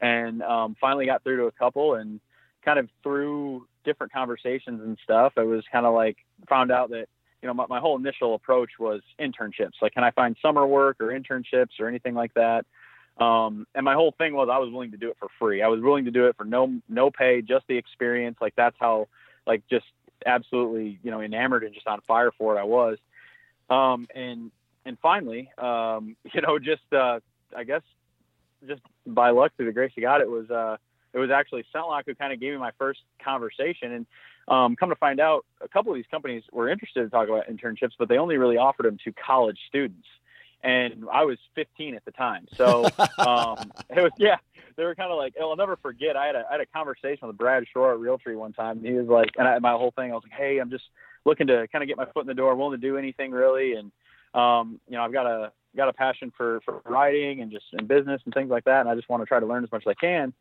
and 0.00 0.42
um, 0.42 0.76
finally 0.80 1.06
got 1.06 1.22
through 1.22 1.38
to 1.38 1.44
a 1.46 1.52
couple 1.52 1.94
and 1.94 2.20
kind 2.64 2.78
of 2.78 2.88
through 3.02 3.66
different 3.84 4.12
conversations 4.12 4.80
and 4.82 4.98
stuff, 5.02 5.32
I 5.36 5.42
was 5.42 5.64
kind 5.72 5.86
of 5.86 5.94
like 5.94 6.16
found 6.48 6.70
out 6.70 6.90
that, 6.90 7.06
you 7.42 7.46
know, 7.46 7.54
my, 7.54 7.66
my 7.68 7.80
whole 7.80 7.98
initial 7.98 8.34
approach 8.34 8.70
was 8.78 9.00
internships. 9.18 9.80
Like, 9.80 9.94
can 9.94 10.04
I 10.04 10.10
find 10.10 10.36
summer 10.42 10.66
work 10.66 10.96
or 11.00 11.06
internships 11.06 11.80
or 11.80 11.88
anything 11.88 12.14
like 12.14 12.34
that? 12.34 12.66
Um, 13.22 13.66
and 13.74 13.84
my 13.84 13.94
whole 13.94 14.14
thing 14.18 14.34
was 14.34 14.48
I 14.52 14.58
was 14.58 14.70
willing 14.72 14.92
to 14.92 14.96
do 14.96 15.08
it 15.08 15.16
for 15.18 15.28
free. 15.38 15.62
I 15.62 15.68
was 15.68 15.80
willing 15.80 16.04
to 16.04 16.10
do 16.10 16.26
it 16.26 16.36
for 16.36 16.44
no, 16.44 16.80
no 16.88 17.10
pay, 17.10 17.42
just 17.42 17.66
the 17.68 17.76
experience. 17.76 18.36
Like 18.40 18.54
that's 18.56 18.76
how, 18.78 19.08
like, 19.46 19.62
just 19.68 19.86
absolutely, 20.26 20.98
you 21.02 21.10
know, 21.10 21.20
enamored 21.20 21.64
and 21.64 21.74
just 21.74 21.86
on 21.86 22.00
fire 22.06 22.30
for 22.36 22.56
it 22.56 22.60
I 22.60 22.64
was. 22.64 22.98
Um, 23.70 24.06
and, 24.14 24.50
and 24.84 24.98
finally, 25.00 25.50
um, 25.58 26.16
you 26.32 26.40
know, 26.40 26.58
just, 26.58 26.92
uh, 26.92 27.20
I 27.56 27.64
guess 27.64 27.82
just 28.66 28.82
by 29.06 29.30
luck 29.30 29.52
through 29.56 29.66
the 29.66 29.72
grace 29.72 29.92
of 29.96 30.02
God, 30.02 30.20
it 30.20 30.30
was, 30.30 30.50
uh, 30.50 30.76
it 31.12 31.18
was 31.18 31.30
actually 31.30 31.64
ScentLok 31.74 32.02
who 32.06 32.14
kind 32.14 32.32
of 32.32 32.40
gave 32.40 32.52
me 32.52 32.58
my 32.58 32.72
first 32.78 33.00
conversation. 33.22 33.92
And 33.92 34.06
um, 34.48 34.76
come 34.76 34.88
to 34.90 34.96
find 34.96 35.20
out, 35.20 35.44
a 35.60 35.68
couple 35.68 35.92
of 35.92 35.96
these 35.96 36.06
companies 36.10 36.42
were 36.52 36.68
interested 36.68 37.02
to 37.02 37.10
talk 37.10 37.28
about 37.28 37.48
internships, 37.48 37.92
but 37.98 38.08
they 38.08 38.18
only 38.18 38.36
really 38.36 38.56
offered 38.56 38.86
them 38.86 38.98
to 39.04 39.12
college 39.12 39.58
students. 39.68 40.06
And 40.62 41.04
I 41.12 41.24
was 41.24 41.38
15 41.54 41.94
at 41.94 42.04
the 42.04 42.10
time, 42.10 42.46
so 42.56 42.84
um, 43.18 43.72
it 43.90 44.02
was 44.02 44.12
yeah. 44.18 44.36
They 44.76 44.84
were 44.84 44.94
kind 44.94 45.10
of 45.10 45.18
like, 45.18 45.34
I'll 45.40 45.56
never 45.56 45.76
forget. 45.76 46.16
I 46.16 46.26
had 46.26 46.36
a 46.36 46.44
I 46.48 46.52
had 46.52 46.60
a 46.60 46.66
conversation 46.66 47.26
with 47.26 47.36
Brad 47.36 47.64
Shore 47.72 47.92
at 47.94 47.98
Realtree 47.98 48.36
one 48.36 48.52
time. 48.52 48.78
And 48.78 48.86
he 48.86 48.92
was 48.92 49.08
like, 49.08 49.30
and 49.36 49.46
I, 49.48 49.58
my 49.58 49.72
whole 49.72 49.92
thing, 49.96 50.12
I 50.12 50.14
was 50.14 50.22
like, 50.22 50.38
hey, 50.38 50.58
I'm 50.58 50.70
just 50.70 50.84
looking 51.24 51.48
to 51.48 51.66
kind 51.68 51.82
of 51.82 51.88
get 51.88 51.96
my 51.96 52.06
foot 52.06 52.20
in 52.20 52.26
the 52.28 52.34
door, 52.34 52.54
willing 52.54 52.80
to 52.80 52.86
do 52.86 52.96
anything 52.96 53.32
really, 53.32 53.74
and 53.74 53.90
um, 54.34 54.80
you 54.88 54.96
know, 54.96 55.02
I've 55.02 55.12
got 55.12 55.26
a 55.26 55.52
got 55.76 55.88
a 55.88 55.92
passion 55.92 56.32
for 56.36 56.60
for 56.64 56.80
writing 56.86 57.40
and 57.40 57.50
just 57.50 57.66
in 57.72 57.86
business 57.86 58.20
and 58.24 58.34
things 58.34 58.50
like 58.50 58.64
that, 58.64 58.80
and 58.80 58.88
I 58.88 58.94
just 58.94 59.08
want 59.08 59.22
to 59.22 59.26
try 59.26 59.40
to 59.40 59.46
learn 59.46 59.64
as 59.64 59.72
much 59.72 59.82
as 59.86 59.90
I 59.90 59.94
can 59.94 60.32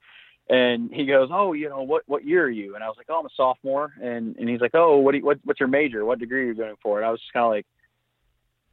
and 0.50 0.90
he 0.94 1.06
goes, 1.06 1.30
"Oh, 1.32 1.54
you 1.54 1.70
know 1.70 1.82
what? 1.82 2.04
What 2.08 2.26
year 2.26 2.46
are 2.46 2.50
you?" 2.50 2.76
And 2.76 2.84
I 2.84 2.88
was 2.88 2.96
like, 2.98 3.08
"Oh, 3.10 3.20
I'm 3.20 3.26
a 3.26 3.30
sophomore." 3.36 3.94
And 4.02 4.36
and 4.38 4.50
he's 4.50 4.62
like, 4.62 4.72
"Oh, 4.74 4.98
what 4.98 5.12
do 5.12 5.18
you, 5.20 5.26
what 5.26 5.40
what's 5.44 5.60
your 5.60 5.70
major? 5.70 6.06
What 6.06 6.20
degree 6.20 6.44
are 6.44 6.48
you 6.48 6.56
going 6.56 6.76
for?" 6.82 6.98
And 6.98 7.06
I 7.06 7.12
was 7.12 7.20
just 7.20 7.34
kind 7.34 7.46
of 7.46 7.52
like, 7.52 7.66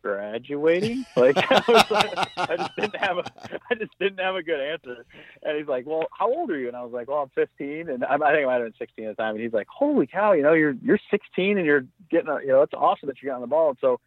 "Graduating." 0.05 1.05
Like 1.17 1.37
I, 1.51 1.63
was 1.67 1.91
like, 1.91 2.19
I 2.37 2.57
just 2.57 2.77
didn't 2.77 2.97
have 2.97 3.19
a 3.19 3.25
I 3.71 3.75
just 3.75 3.99
didn't 3.99 4.21
have 4.21 4.37
a 4.37 4.43
good 4.43 4.61
answer. 4.61 5.07
And 5.43 5.59
he's 5.59 5.67
like, 5.67 5.87
"Well, 5.87 6.07
how 6.17 6.29
old 6.29 6.51
are 6.51 6.59
you?" 6.59 6.69
And 6.69 6.77
I 6.77 6.83
was 6.83 6.93
like, 6.93 7.09
"Well, 7.09 7.19
I'm 7.19 7.31
15." 7.31 7.89
And 7.89 8.05
I, 8.05 8.15
I 8.15 8.33
think 8.33 8.45
I 8.45 8.45
might 8.45 8.55
have 8.55 8.65
been 8.65 8.75
16 8.79 9.07
at 9.07 9.17
the 9.17 9.23
time. 9.23 9.35
And 9.35 9.43
he's 9.43 9.53
like, 9.53 9.67
"Holy 9.69 10.07
cow! 10.07 10.33
You 10.33 10.43
know, 10.43 10.53
you're 10.53 10.77
you're 10.83 10.99
16 11.11 11.57
and 11.57 11.67
you're 11.67 11.87
getting 12.11 12.29
a, 12.29 12.41
you 12.41 12.49
know, 12.49 12.63
it's 12.63 12.75
awesome 12.75 13.07
that 13.09 13.23
you 13.23 13.29
got 13.31 13.37
on 13.37 13.41
the 13.41 13.47
ball." 13.47 13.71
And 13.71 13.79
so 13.81 14.01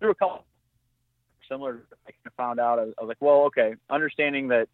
through 0.00 0.10
a 0.10 0.14
couple 0.14 0.44
similar, 1.48 1.82
I 2.08 2.12
found 2.36 2.58
out 2.58 2.78
I 2.78 2.84
was, 2.84 2.94
I 2.98 3.02
was 3.02 3.08
like, 3.08 3.20
"Well, 3.20 3.42
okay." 3.44 3.74
Understanding 3.90 4.48
that 4.48 4.68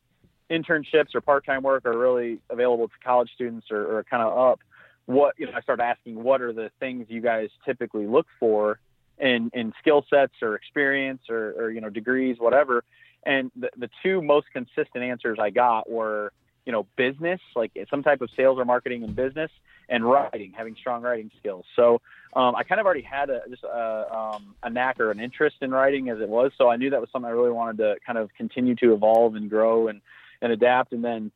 internships 0.50 1.14
or 1.14 1.20
part-time 1.20 1.62
work 1.62 1.84
are 1.84 1.96
really 1.96 2.38
available 2.48 2.88
to 2.88 2.94
college 3.04 3.30
students 3.34 3.66
or, 3.70 3.98
or 3.98 4.04
kind 4.04 4.22
of 4.22 4.36
up 4.36 4.60
what 5.08 5.34
you 5.38 5.46
know 5.46 5.52
i 5.54 5.60
started 5.60 5.82
asking 5.82 6.22
what 6.22 6.42
are 6.42 6.52
the 6.52 6.70
things 6.80 7.06
you 7.08 7.20
guys 7.20 7.48
typically 7.64 8.06
look 8.06 8.26
for 8.38 8.78
in 9.20 9.50
in 9.54 9.72
skill 9.80 10.04
sets 10.08 10.34
or 10.42 10.54
experience 10.54 11.22
or, 11.28 11.54
or 11.58 11.70
you 11.70 11.80
know 11.80 11.90
degrees 11.90 12.36
whatever 12.38 12.84
and 13.24 13.50
the, 13.56 13.68
the 13.76 13.90
two 14.02 14.22
most 14.22 14.46
consistent 14.52 15.02
answers 15.02 15.38
i 15.40 15.50
got 15.50 15.90
were 15.90 16.32
you 16.66 16.72
know 16.72 16.86
business 16.96 17.40
like 17.56 17.72
some 17.90 18.02
type 18.02 18.20
of 18.20 18.30
sales 18.36 18.58
or 18.58 18.64
marketing 18.64 19.02
in 19.02 19.12
business 19.12 19.50
and 19.88 20.04
writing 20.04 20.52
having 20.56 20.76
strong 20.76 21.02
writing 21.02 21.30
skills 21.38 21.64
so 21.74 22.00
um, 22.34 22.54
i 22.54 22.62
kind 22.62 22.80
of 22.80 22.86
already 22.86 23.02
had 23.02 23.30
a 23.30 23.40
just 23.50 23.64
a, 23.64 24.14
um, 24.14 24.54
a 24.62 24.70
knack 24.70 25.00
or 25.00 25.10
an 25.10 25.18
interest 25.18 25.56
in 25.62 25.70
writing 25.70 26.10
as 26.10 26.20
it 26.20 26.28
was 26.28 26.52
so 26.56 26.68
i 26.68 26.76
knew 26.76 26.90
that 26.90 27.00
was 27.00 27.08
something 27.10 27.28
i 27.28 27.32
really 27.32 27.50
wanted 27.50 27.78
to 27.78 27.96
kind 28.06 28.18
of 28.18 28.32
continue 28.34 28.74
to 28.74 28.92
evolve 28.92 29.34
and 29.34 29.50
grow 29.50 29.88
and 29.88 30.00
and 30.40 30.52
adapt. 30.52 30.92
And 30.92 31.04
then 31.04 31.30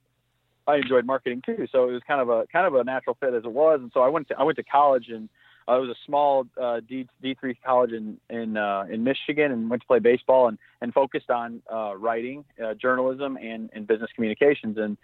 I 0.67 0.77
enjoyed 0.77 1.05
marketing 1.05 1.43
too, 1.45 1.67
so 1.73 1.89
it 1.89 1.93
was 1.93 2.03
kind 2.07 2.21
of 2.21 2.29
a 2.29 2.47
kind 2.53 2.67
of 2.67 2.75
a 2.75 2.85
natural 2.85 3.17
fit 3.19 3.35
as 3.35 3.45
it 3.45 3.53
was. 3.53 3.81
And 3.81 3.91
so 3.93 4.01
I 4.01 4.09
went 4.09 4.29
to 4.29 4.39
I 4.39 4.45
went 4.45 4.57
to 4.57 4.65
college 4.65 5.09
and 5.09 5.29
uh, 5.69 5.77
it 5.77 5.81
was 5.81 5.91
a 5.91 6.07
small 6.07 6.47
uh, 6.61 6.81
D 6.89 7.07
three 7.21 7.57
college 7.65 7.93
in 7.93 8.19
in 8.31 8.57
uh, 8.57 8.85
in 8.91 9.05
Michigan 9.05 9.53
and 9.53 9.71
went 9.71 9.83
to 9.83 9.87
play 9.87 9.99
baseball 9.99 10.49
and 10.49 10.59
and 10.81 10.93
focused 10.93 11.31
on 11.31 11.63
uh, 11.73 11.95
writing, 11.97 12.45
uh, 12.63 12.75
journalism, 12.75 13.37
and 13.37 13.71
and 13.73 13.87
business 13.87 14.11
communications. 14.15 14.79
And 14.79 14.97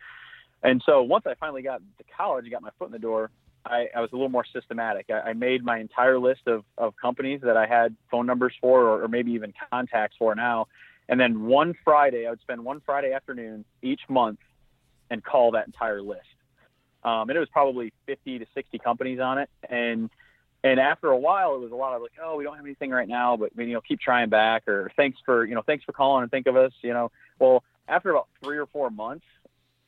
and 0.62 0.82
so 0.84 1.02
once 1.02 1.26
I 1.26 1.34
finally 1.34 1.62
got 1.62 1.80
to 1.98 2.04
college 2.16 2.44
and 2.44 2.52
got 2.52 2.62
my 2.62 2.70
foot 2.78 2.86
in 2.86 2.92
the 2.92 2.98
door, 2.98 3.30
I, 3.64 3.86
I 3.94 4.00
was 4.00 4.10
a 4.12 4.16
little 4.16 4.28
more 4.28 4.44
systematic. 4.52 5.06
I, 5.10 5.30
I, 5.30 5.32
made 5.32 5.64
my 5.64 5.78
entire 5.78 6.18
list 6.18 6.42
of, 6.46 6.64
of 6.76 6.94
companies 7.00 7.40
that 7.42 7.56
I 7.56 7.66
had 7.66 7.94
phone 8.10 8.26
numbers 8.26 8.54
for, 8.60 8.82
or, 8.82 9.04
or 9.04 9.08
maybe 9.08 9.32
even 9.32 9.52
contacts 9.70 10.16
for 10.18 10.34
now, 10.34 10.66
and 11.08 11.18
then 11.18 11.44
one 11.46 11.74
Friday, 11.84 12.26
I 12.26 12.30
would 12.30 12.40
spend 12.40 12.64
one 12.64 12.82
Friday 12.84 13.12
afternoon 13.12 13.64
each 13.82 14.00
month 14.08 14.40
and 15.10 15.24
call 15.24 15.52
that 15.52 15.66
entire 15.66 16.02
list. 16.02 16.20
Um, 17.02 17.30
and 17.30 17.36
it 17.36 17.38
was 17.38 17.48
probably 17.50 17.92
50 18.06 18.40
to 18.40 18.46
60 18.54 18.78
companies 18.78 19.20
on 19.20 19.38
it. 19.38 19.48
And 19.68 20.10
and 20.68 20.80
after 20.80 21.08
a 21.08 21.16
while, 21.16 21.54
it 21.54 21.60
was 21.60 21.72
a 21.72 21.76
lot 21.76 21.94
of 21.94 22.02
like, 22.02 22.12
oh, 22.22 22.36
we 22.36 22.44
don't 22.44 22.56
have 22.56 22.64
anything 22.64 22.90
right 22.90 23.08
now, 23.08 23.36
but 23.36 23.50
you 23.56 23.72
know, 23.72 23.80
keep 23.80 24.00
trying 24.00 24.28
back, 24.28 24.68
or 24.68 24.90
thanks 24.96 25.18
for 25.24 25.44
you 25.44 25.54
know, 25.54 25.62
thanks 25.62 25.84
for 25.84 25.92
calling 25.92 26.22
and 26.22 26.30
think 26.30 26.46
of 26.46 26.56
us. 26.56 26.72
You 26.82 26.92
know, 26.92 27.10
well, 27.38 27.64
after 27.88 28.10
about 28.10 28.28
three 28.42 28.58
or 28.58 28.66
four 28.66 28.90
months, 28.90 29.24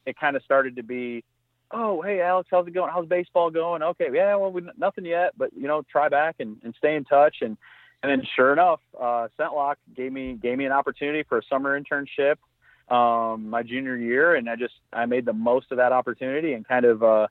it 0.07 0.19
kind 0.19 0.37
of 0.37 0.43
started 0.43 0.77
to 0.77 0.83
be, 0.83 1.23
oh, 1.71 2.01
hey, 2.03 2.21
Alex, 2.21 2.49
how's 2.51 2.67
it 2.67 2.75
going? 2.75 2.91
How's 2.93 3.07
baseball 3.07 3.51
going? 3.51 3.83
Okay, 3.83 4.09
yeah, 4.13 4.35
well, 4.37 4.51
we, 4.51 4.63
nothing 4.79 5.05
yet, 5.05 5.33
but 5.37 5.51
you 5.55 5.69
know, 5.69 5.83
try 5.91 6.09
back 6.09 6.37
and, 6.41 6.57
and 6.65 6.75
stay 6.79 6.97
in 6.97 7.05
touch. 7.05 7.37
And 7.43 7.57
and 8.03 8.11
then 8.11 8.23
sure 8.35 8.53
enough, 8.53 8.81
uh, 8.99 9.29
ScentLok 9.39 9.77
gave 9.95 10.13
me 10.13 10.39
gave 10.41 10.57
me 10.57 10.65
an 10.65 10.73
opportunity 10.73 11.25
for 11.29 11.39
a 11.39 11.43
summer 11.51 11.79
internship 11.79 12.37
um, 12.91 13.49
my 13.49 13.63
junior 13.63 13.97
year, 13.97 14.35
and 14.35 14.49
I 14.49 14.57
just 14.57 14.75
I 14.93 15.07
made 15.07 15.25
the 15.25 15.33
most 15.33 15.67
of 15.71 15.77
that 15.77 15.93
opportunity 15.93 16.55
and 16.55 16.67
kind 16.67 16.85
of 16.85 17.03
uh, 17.03 17.27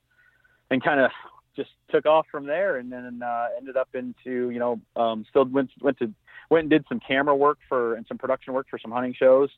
and 0.69 0.83
kind 0.83 0.99
of 0.99 1.11
just 1.55 1.69
took 1.89 2.05
off 2.05 2.25
from 2.31 2.45
there, 2.45 2.77
and 2.77 2.91
then 2.91 3.21
uh, 3.23 3.47
ended 3.57 3.77
up 3.77 3.89
into 3.93 4.49
you 4.49 4.59
know 4.59 4.79
um, 4.95 5.25
still 5.29 5.45
went 5.45 5.71
went 5.81 5.97
to 5.99 6.13
went 6.49 6.63
and 6.63 6.69
did 6.69 6.85
some 6.89 6.99
camera 6.99 7.35
work 7.35 7.59
for 7.67 7.95
and 7.95 8.05
some 8.07 8.17
production 8.17 8.53
work 8.53 8.67
for 8.69 8.79
some 8.79 8.91
hunting 8.91 9.13
shows, 9.13 9.49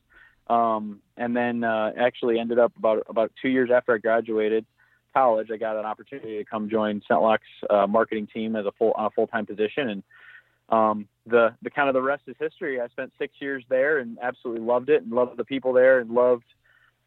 um, 0.48 1.00
and 1.16 1.36
then 1.36 1.64
uh, 1.64 1.92
actually 1.96 2.38
ended 2.38 2.58
up 2.58 2.72
about 2.76 3.04
about 3.08 3.32
two 3.40 3.48
years 3.48 3.70
after 3.74 3.94
I 3.94 3.98
graduated 3.98 4.66
college, 5.12 5.48
I 5.52 5.58
got 5.58 5.76
an 5.76 5.84
opportunity 5.84 6.38
to 6.38 6.44
come 6.44 6.70
join 6.70 7.02
ScentLok's 7.08 7.40
uh, 7.68 7.86
marketing 7.86 8.28
team 8.32 8.56
as 8.56 8.66
a 8.66 8.72
full 8.72 8.92
on 8.92 9.06
a 9.06 9.10
full 9.10 9.26
time 9.26 9.46
position 9.46 9.88
and 9.90 10.02
um, 10.68 11.06
the 11.26 11.54
the 11.62 11.70
kind 11.70 11.88
of 11.88 11.94
the 11.94 12.02
rest 12.02 12.22
is 12.26 12.36
history. 12.38 12.80
I 12.80 12.88
spent 12.88 13.12
six 13.18 13.34
years 13.40 13.62
there 13.68 13.98
and 13.98 14.18
absolutely 14.22 14.64
loved 14.64 14.88
it 14.88 15.02
and 15.02 15.12
loved 15.12 15.36
the 15.36 15.44
people 15.44 15.72
there 15.72 16.00
and 16.00 16.10
loved 16.10 16.44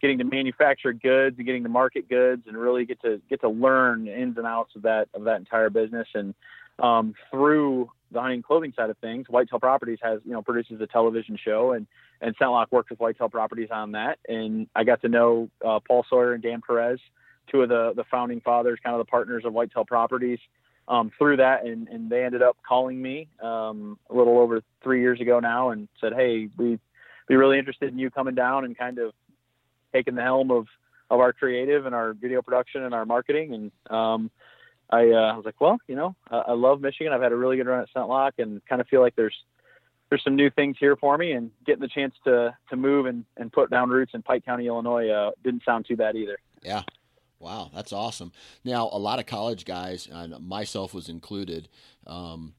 getting 0.01 0.17
to 0.17 0.23
manufacture 0.23 0.93
goods 0.93 1.37
and 1.37 1.45
getting 1.45 1.63
to 1.63 1.69
market 1.69 2.09
goods 2.09 2.43
and 2.47 2.57
really 2.57 2.85
get 2.85 3.01
to 3.01 3.21
get 3.29 3.41
to 3.41 3.49
learn 3.49 4.07
ins 4.07 4.37
and 4.37 4.45
outs 4.45 4.75
of 4.75 4.83
that 4.83 5.07
of 5.13 5.23
that 5.23 5.37
entire 5.37 5.69
business. 5.69 6.07
And 6.13 6.33
um, 6.79 7.13
through 7.31 7.89
the 8.11 8.21
hunting 8.21 8.41
clothing 8.41 8.73
side 8.75 8.89
of 8.89 8.97
things, 8.97 9.27
Whitetail 9.29 9.59
Properties 9.59 9.99
has 10.03 10.19
you 10.25 10.33
know 10.33 10.41
produces 10.41 10.79
a 10.81 10.87
television 10.87 11.37
show 11.43 11.71
and 11.71 11.87
and 12.21 12.37
ScentLok 12.37 12.67
worked 12.71 12.89
with 12.89 12.99
Whitetail 12.99 13.29
Properties 13.29 13.69
on 13.71 13.91
that. 13.93 14.19
And 14.27 14.67
I 14.75 14.83
got 14.83 15.01
to 15.01 15.09
know 15.09 15.49
uh, 15.65 15.79
Paul 15.85 16.05
Sawyer 16.09 16.33
and 16.33 16.43
Dan 16.43 16.61
Perez, 16.65 16.99
two 17.51 17.61
of 17.61 17.69
the 17.69 17.93
the 17.95 18.03
founding 18.11 18.41
fathers, 18.41 18.79
kind 18.83 18.95
of 18.95 19.05
the 19.05 19.09
partners 19.09 19.43
of 19.45 19.53
Whitetail 19.53 19.85
Properties 19.85 20.39
um, 20.87 21.11
through 21.17 21.37
that, 21.37 21.65
and, 21.65 21.87
and 21.87 22.09
they 22.09 22.23
ended 22.23 22.41
up 22.41 22.57
calling 22.67 23.01
me 23.01 23.27
um, 23.41 23.97
a 24.09 24.15
little 24.15 24.37
over 24.37 24.61
three 24.83 25.01
years 25.01 25.19
ago 25.19 25.39
now 25.39 25.69
and 25.69 25.87
said, 25.99 26.13
"Hey, 26.13 26.49
we'd 26.57 26.79
be 27.27 27.35
really 27.35 27.57
interested 27.57 27.91
in 27.91 27.97
you 27.97 28.09
coming 28.11 28.35
down 28.35 28.65
and 28.65 28.77
kind 28.77 28.99
of 28.99 29.13
taking 29.95 30.15
the 30.15 30.21
helm 30.21 30.51
of 30.51 30.67
of 31.09 31.19
our 31.19 31.31
creative 31.33 31.85
and 31.85 31.93
our 31.93 32.13
video 32.13 32.41
production 32.41 32.83
and 32.83 32.93
our 32.93 33.05
marketing." 33.05 33.53
And 33.53 33.95
um, 33.95 34.31
I, 34.89 35.09
uh, 35.09 35.33
I 35.33 35.37
was 35.37 35.45
like, 35.45 35.59
"Well, 35.59 35.77
you 35.87 35.95
know, 35.95 36.15
I, 36.29 36.37
I 36.37 36.51
love 36.53 36.81
Michigan. 36.81 37.13
I've 37.13 37.21
had 37.21 37.31
a 37.31 37.35
really 37.35 37.57
good 37.57 37.67
run 37.67 37.81
at 37.81 37.89
ScentLok, 37.95 38.33
and 38.37 38.65
kind 38.65 38.81
of 38.81 38.87
feel 38.87 39.01
like 39.01 39.15
there's 39.15 39.35
there's 40.09 40.23
some 40.23 40.35
new 40.35 40.49
things 40.49 40.77
here 40.79 40.95
for 40.95 41.17
me, 41.17 41.31
and 41.31 41.51
getting 41.65 41.81
the 41.81 41.87
chance 41.87 42.13
to 42.25 42.55
to 42.69 42.75
move 42.75 43.05
and 43.05 43.25
and 43.37 43.51
put 43.51 43.69
down 43.69 43.89
roots 43.89 44.11
in 44.13 44.21
Pike 44.21 44.45
County, 44.45 44.67
Illinois, 44.67 45.09
uh, 45.09 45.31
didn't 45.43 45.63
sound 45.63 45.85
too 45.87 45.95
bad 45.95 46.15
either." 46.15 46.37
Yeah, 46.61 46.81
Wow, 47.39 47.69
that's 47.73 47.93
awesome. 47.93 48.31
Now, 48.63 48.89
a 48.91 48.97
lot 48.97 49.19
of 49.19 49.25
college 49.25 49.65
guys, 49.65 50.07
and 50.11 50.39
myself 50.47 50.93
was 50.93 51.09
included, 51.09 51.69
um, 52.07 52.53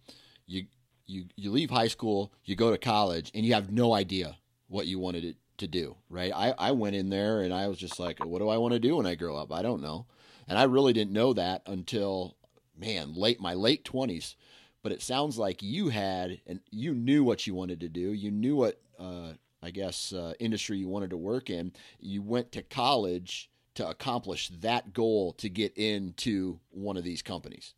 you 0.46 0.66
you 1.06 1.24
you 1.36 1.50
leave 1.50 1.70
high 1.70 1.88
school, 1.88 2.32
you 2.44 2.56
go 2.56 2.70
to 2.70 2.78
college, 2.78 3.30
and 3.34 3.44
you 3.44 3.54
have 3.54 3.72
no 3.72 3.94
idea 3.94 4.36
what 4.68 4.86
you 4.86 4.98
wanted 4.98 5.36
to 5.58 5.66
do. 5.66 5.96
Right? 6.08 6.32
I 6.34 6.54
I 6.58 6.72
went 6.72 6.96
in 6.96 7.10
there 7.10 7.40
and 7.40 7.52
I 7.52 7.68
was 7.68 7.78
just 7.78 7.98
like, 7.98 8.24
what 8.24 8.38
do 8.38 8.48
I 8.48 8.58
want 8.58 8.74
to 8.74 8.80
do 8.80 8.96
when 8.96 9.06
I 9.06 9.14
grow 9.14 9.36
up? 9.36 9.52
I 9.52 9.62
don't 9.62 9.82
know. 9.82 10.06
And 10.48 10.58
I 10.58 10.64
really 10.64 10.92
didn't 10.92 11.12
know 11.12 11.32
that 11.32 11.62
until 11.66 12.36
man, 12.78 13.14
late 13.14 13.40
my 13.40 13.54
late 13.54 13.84
twenties. 13.84 14.36
But 14.82 14.92
it 14.92 15.02
sounds 15.02 15.36
like 15.36 15.62
you 15.62 15.88
had 15.88 16.40
and 16.46 16.60
you 16.70 16.94
knew 16.94 17.24
what 17.24 17.46
you 17.46 17.54
wanted 17.54 17.80
to 17.80 17.88
do. 17.88 18.12
You 18.12 18.30
knew 18.30 18.54
what 18.54 18.80
uh, 19.00 19.32
I 19.62 19.70
guess 19.70 20.12
uh, 20.12 20.34
industry 20.38 20.78
you 20.78 20.88
wanted 20.88 21.10
to 21.10 21.16
work 21.16 21.50
in. 21.50 21.72
You 21.98 22.22
went 22.22 22.52
to 22.52 22.62
college 22.62 23.50
to 23.74 23.88
accomplish 23.88 24.48
that 24.60 24.92
goal 24.92 25.32
to 25.34 25.48
get 25.48 25.76
into 25.76 26.60
one 26.70 26.96
of 26.96 27.04
these 27.04 27.20
companies. 27.20 27.74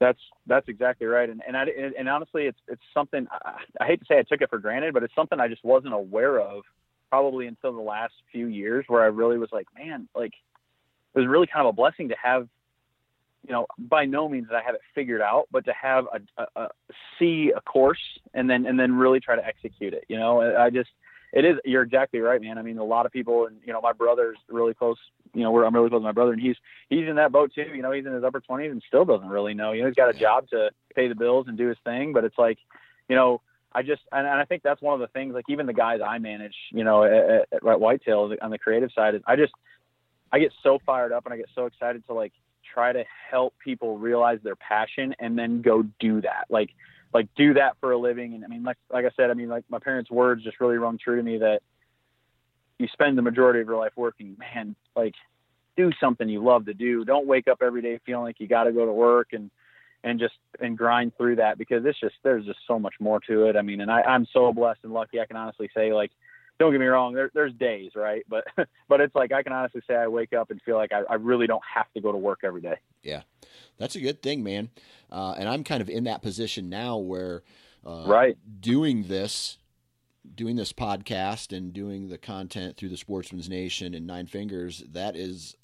That's 0.00 0.20
that's 0.50 0.68
exactly 0.68 1.06
right, 1.06 1.30
and 1.30 1.40
and 1.46 1.56
I, 1.56 1.64
and 1.96 2.08
honestly, 2.08 2.46
it's 2.46 2.58
it's 2.66 2.82
something 2.92 3.26
I, 3.30 3.54
I 3.80 3.86
hate 3.86 4.00
to 4.00 4.06
say 4.06 4.18
I 4.18 4.22
took 4.22 4.42
it 4.42 4.50
for 4.50 4.58
granted, 4.58 4.92
but 4.92 5.04
it's 5.04 5.14
something 5.14 5.38
I 5.38 5.46
just 5.46 5.64
wasn't 5.64 5.94
aware 5.94 6.40
of 6.40 6.64
probably 7.08 7.46
until 7.46 7.72
the 7.72 7.80
last 7.80 8.14
few 8.32 8.46
years, 8.46 8.84
where 8.88 9.02
I 9.02 9.06
really 9.06 9.38
was 9.38 9.50
like, 9.52 9.66
man, 9.78 10.08
like 10.14 10.32
it 11.14 11.18
was 11.18 11.28
really 11.28 11.46
kind 11.46 11.66
of 11.66 11.72
a 11.72 11.76
blessing 11.76 12.08
to 12.08 12.16
have, 12.22 12.48
you 13.46 13.52
know, 13.52 13.66
by 13.78 14.04
no 14.04 14.28
means 14.28 14.48
that 14.48 14.56
I 14.56 14.62
have 14.62 14.74
it 14.74 14.80
figured 14.92 15.20
out, 15.20 15.46
but 15.52 15.64
to 15.66 15.72
have 15.72 16.06
a, 16.12 16.42
a, 16.42 16.62
a 16.64 16.68
see 17.18 17.52
a 17.56 17.60
course 17.60 18.02
and 18.34 18.50
then 18.50 18.66
and 18.66 18.78
then 18.78 18.92
really 18.92 19.20
try 19.20 19.36
to 19.36 19.46
execute 19.46 19.94
it. 19.94 20.04
You 20.08 20.18
know, 20.18 20.40
I 20.56 20.70
just 20.70 20.90
it 21.32 21.44
is 21.44 21.56
you're 21.64 21.82
exactly 21.82 22.20
right, 22.20 22.40
man. 22.40 22.58
I 22.58 22.62
mean, 22.62 22.78
a 22.78 22.84
lot 22.84 23.06
of 23.06 23.12
people, 23.12 23.46
and 23.46 23.56
you 23.64 23.72
know, 23.72 23.80
my 23.80 23.92
brother's 23.92 24.38
really 24.48 24.74
close. 24.74 24.98
You 25.32 25.42
know, 25.42 25.64
I'm 25.64 25.74
really 25.74 25.88
close 25.88 26.00
to 26.00 26.04
my 26.04 26.12
brother, 26.12 26.32
and 26.32 26.40
he's 26.40 26.56
he's 26.88 27.08
in 27.08 27.16
that 27.16 27.32
boat 27.32 27.52
too. 27.54 27.66
You 27.74 27.82
know, 27.82 27.92
he's 27.92 28.06
in 28.06 28.12
his 28.12 28.24
upper 28.24 28.40
20s 28.40 28.70
and 28.70 28.82
still 28.86 29.04
doesn't 29.04 29.28
really 29.28 29.54
know. 29.54 29.72
You 29.72 29.82
know, 29.82 29.88
he's 29.88 29.94
got 29.94 30.14
a 30.14 30.18
job 30.18 30.48
to 30.50 30.70
pay 30.94 31.08
the 31.08 31.14
bills 31.14 31.46
and 31.48 31.56
do 31.56 31.68
his 31.68 31.78
thing, 31.84 32.12
but 32.12 32.24
it's 32.24 32.38
like, 32.38 32.58
you 33.08 33.14
know, 33.14 33.40
I 33.72 33.82
just 33.82 34.02
and, 34.10 34.26
and 34.26 34.40
I 34.40 34.44
think 34.44 34.62
that's 34.62 34.82
one 34.82 34.94
of 34.94 35.00
the 35.00 35.06
things. 35.08 35.34
Like 35.34 35.44
even 35.48 35.66
the 35.66 35.72
guys 35.72 36.00
I 36.04 36.18
manage, 36.18 36.56
you 36.72 36.82
know, 36.82 37.04
at, 37.04 37.46
at, 37.52 37.66
at 37.66 37.80
Whitetail 37.80 38.34
on 38.42 38.50
the 38.50 38.58
creative 38.58 38.90
side, 38.92 39.14
is 39.14 39.22
I 39.26 39.36
just 39.36 39.52
I 40.32 40.40
get 40.40 40.52
so 40.62 40.78
fired 40.84 41.12
up 41.12 41.26
and 41.26 41.34
I 41.34 41.36
get 41.36 41.48
so 41.54 41.66
excited 41.66 42.04
to 42.06 42.14
like 42.14 42.32
try 42.74 42.92
to 42.92 43.04
help 43.30 43.54
people 43.62 43.98
realize 43.98 44.38
their 44.42 44.56
passion 44.56 45.14
and 45.18 45.38
then 45.38 45.62
go 45.62 45.84
do 46.00 46.20
that. 46.22 46.46
Like 46.48 46.70
like 47.12 47.28
do 47.36 47.54
that 47.54 47.76
for 47.80 47.92
a 47.92 47.98
living. 47.98 48.34
And 48.34 48.44
I 48.44 48.48
mean, 48.48 48.62
like 48.62 48.78
like 48.90 49.04
I 49.04 49.10
said, 49.16 49.30
I 49.30 49.34
mean, 49.34 49.48
like 49.48 49.64
my 49.68 49.78
parents' 49.78 50.10
words 50.10 50.44
just 50.44 50.60
really 50.60 50.78
rung 50.78 50.98
true 50.98 51.16
to 51.16 51.22
me 51.22 51.38
that 51.38 51.60
you 52.78 52.88
spend 52.92 53.18
the 53.18 53.22
majority 53.22 53.60
of 53.60 53.66
your 53.66 53.78
life 53.78 53.92
working. 53.96 54.36
Man, 54.38 54.74
like 54.96 55.14
do 55.76 55.90
something 56.00 56.28
you 56.28 56.42
love 56.42 56.66
to 56.66 56.74
do. 56.74 57.04
Don't 57.04 57.26
wake 57.26 57.48
up 57.48 57.58
every 57.62 57.82
day 57.82 57.98
feeling 58.04 58.24
like 58.24 58.40
you 58.40 58.46
got 58.46 58.64
to 58.64 58.72
go 58.72 58.86
to 58.86 58.92
work 58.92 59.28
and 59.32 59.50
and 60.02 60.18
just 60.18 60.34
and 60.60 60.78
grind 60.78 61.12
through 61.16 61.36
that 61.36 61.58
because 61.58 61.84
it's 61.84 62.00
just 62.00 62.14
there's 62.22 62.46
just 62.46 62.60
so 62.66 62.78
much 62.78 62.94
more 63.00 63.20
to 63.20 63.46
it. 63.46 63.56
I 63.56 63.62
mean, 63.62 63.80
and 63.80 63.90
I, 63.90 64.02
I'm 64.02 64.26
so 64.32 64.52
blessed 64.52 64.80
and 64.84 64.92
lucky. 64.92 65.20
I 65.20 65.26
can 65.26 65.36
honestly 65.36 65.70
say 65.74 65.92
like 65.92 66.10
don't 66.58 66.72
get 66.72 66.80
me 66.80 66.86
wrong, 66.86 67.14
there, 67.14 67.30
there's 67.32 67.54
days, 67.54 67.92
right? 67.94 68.22
But 68.28 68.44
but 68.88 69.00
it's 69.00 69.14
like 69.14 69.32
I 69.32 69.42
can 69.42 69.52
honestly 69.52 69.80
say 69.88 69.94
I 69.94 70.06
wake 70.06 70.32
up 70.32 70.50
and 70.50 70.60
feel 70.62 70.76
like 70.76 70.92
I, 70.92 71.02
I 71.08 71.14
really 71.14 71.46
don't 71.46 71.62
have 71.74 71.90
to 71.94 72.00
go 72.00 72.12
to 72.12 72.18
work 72.18 72.40
every 72.44 72.60
day. 72.60 72.76
Yeah, 73.02 73.22
that's 73.78 73.96
a 73.96 74.00
good 74.00 74.22
thing, 74.22 74.42
man. 74.42 74.70
Uh, 75.10 75.34
and 75.38 75.48
I'm 75.48 75.64
kind 75.64 75.80
of 75.80 75.88
in 75.88 76.04
that 76.04 76.22
position 76.22 76.68
now 76.68 76.98
where, 76.98 77.42
uh, 77.84 78.04
right, 78.06 78.36
doing 78.60 79.04
this, 79.04 79.58
doing 80.34 80.56
this 80.56 80.72
podcast 80.72 81.56
and 81.56 81.72
doing 81.72 82.08
the 82.08 82.18
content 82.18 82.76
through 82.76 82.90
the 82.90 82.96
Sportsman's 82.96 83.48
Nation 83.48 83.94
and 83.94 84.06
Nine 84.06 84.26
Fingers, 84.26 84.84
that 84.92 85.16
is. 85.16 85.56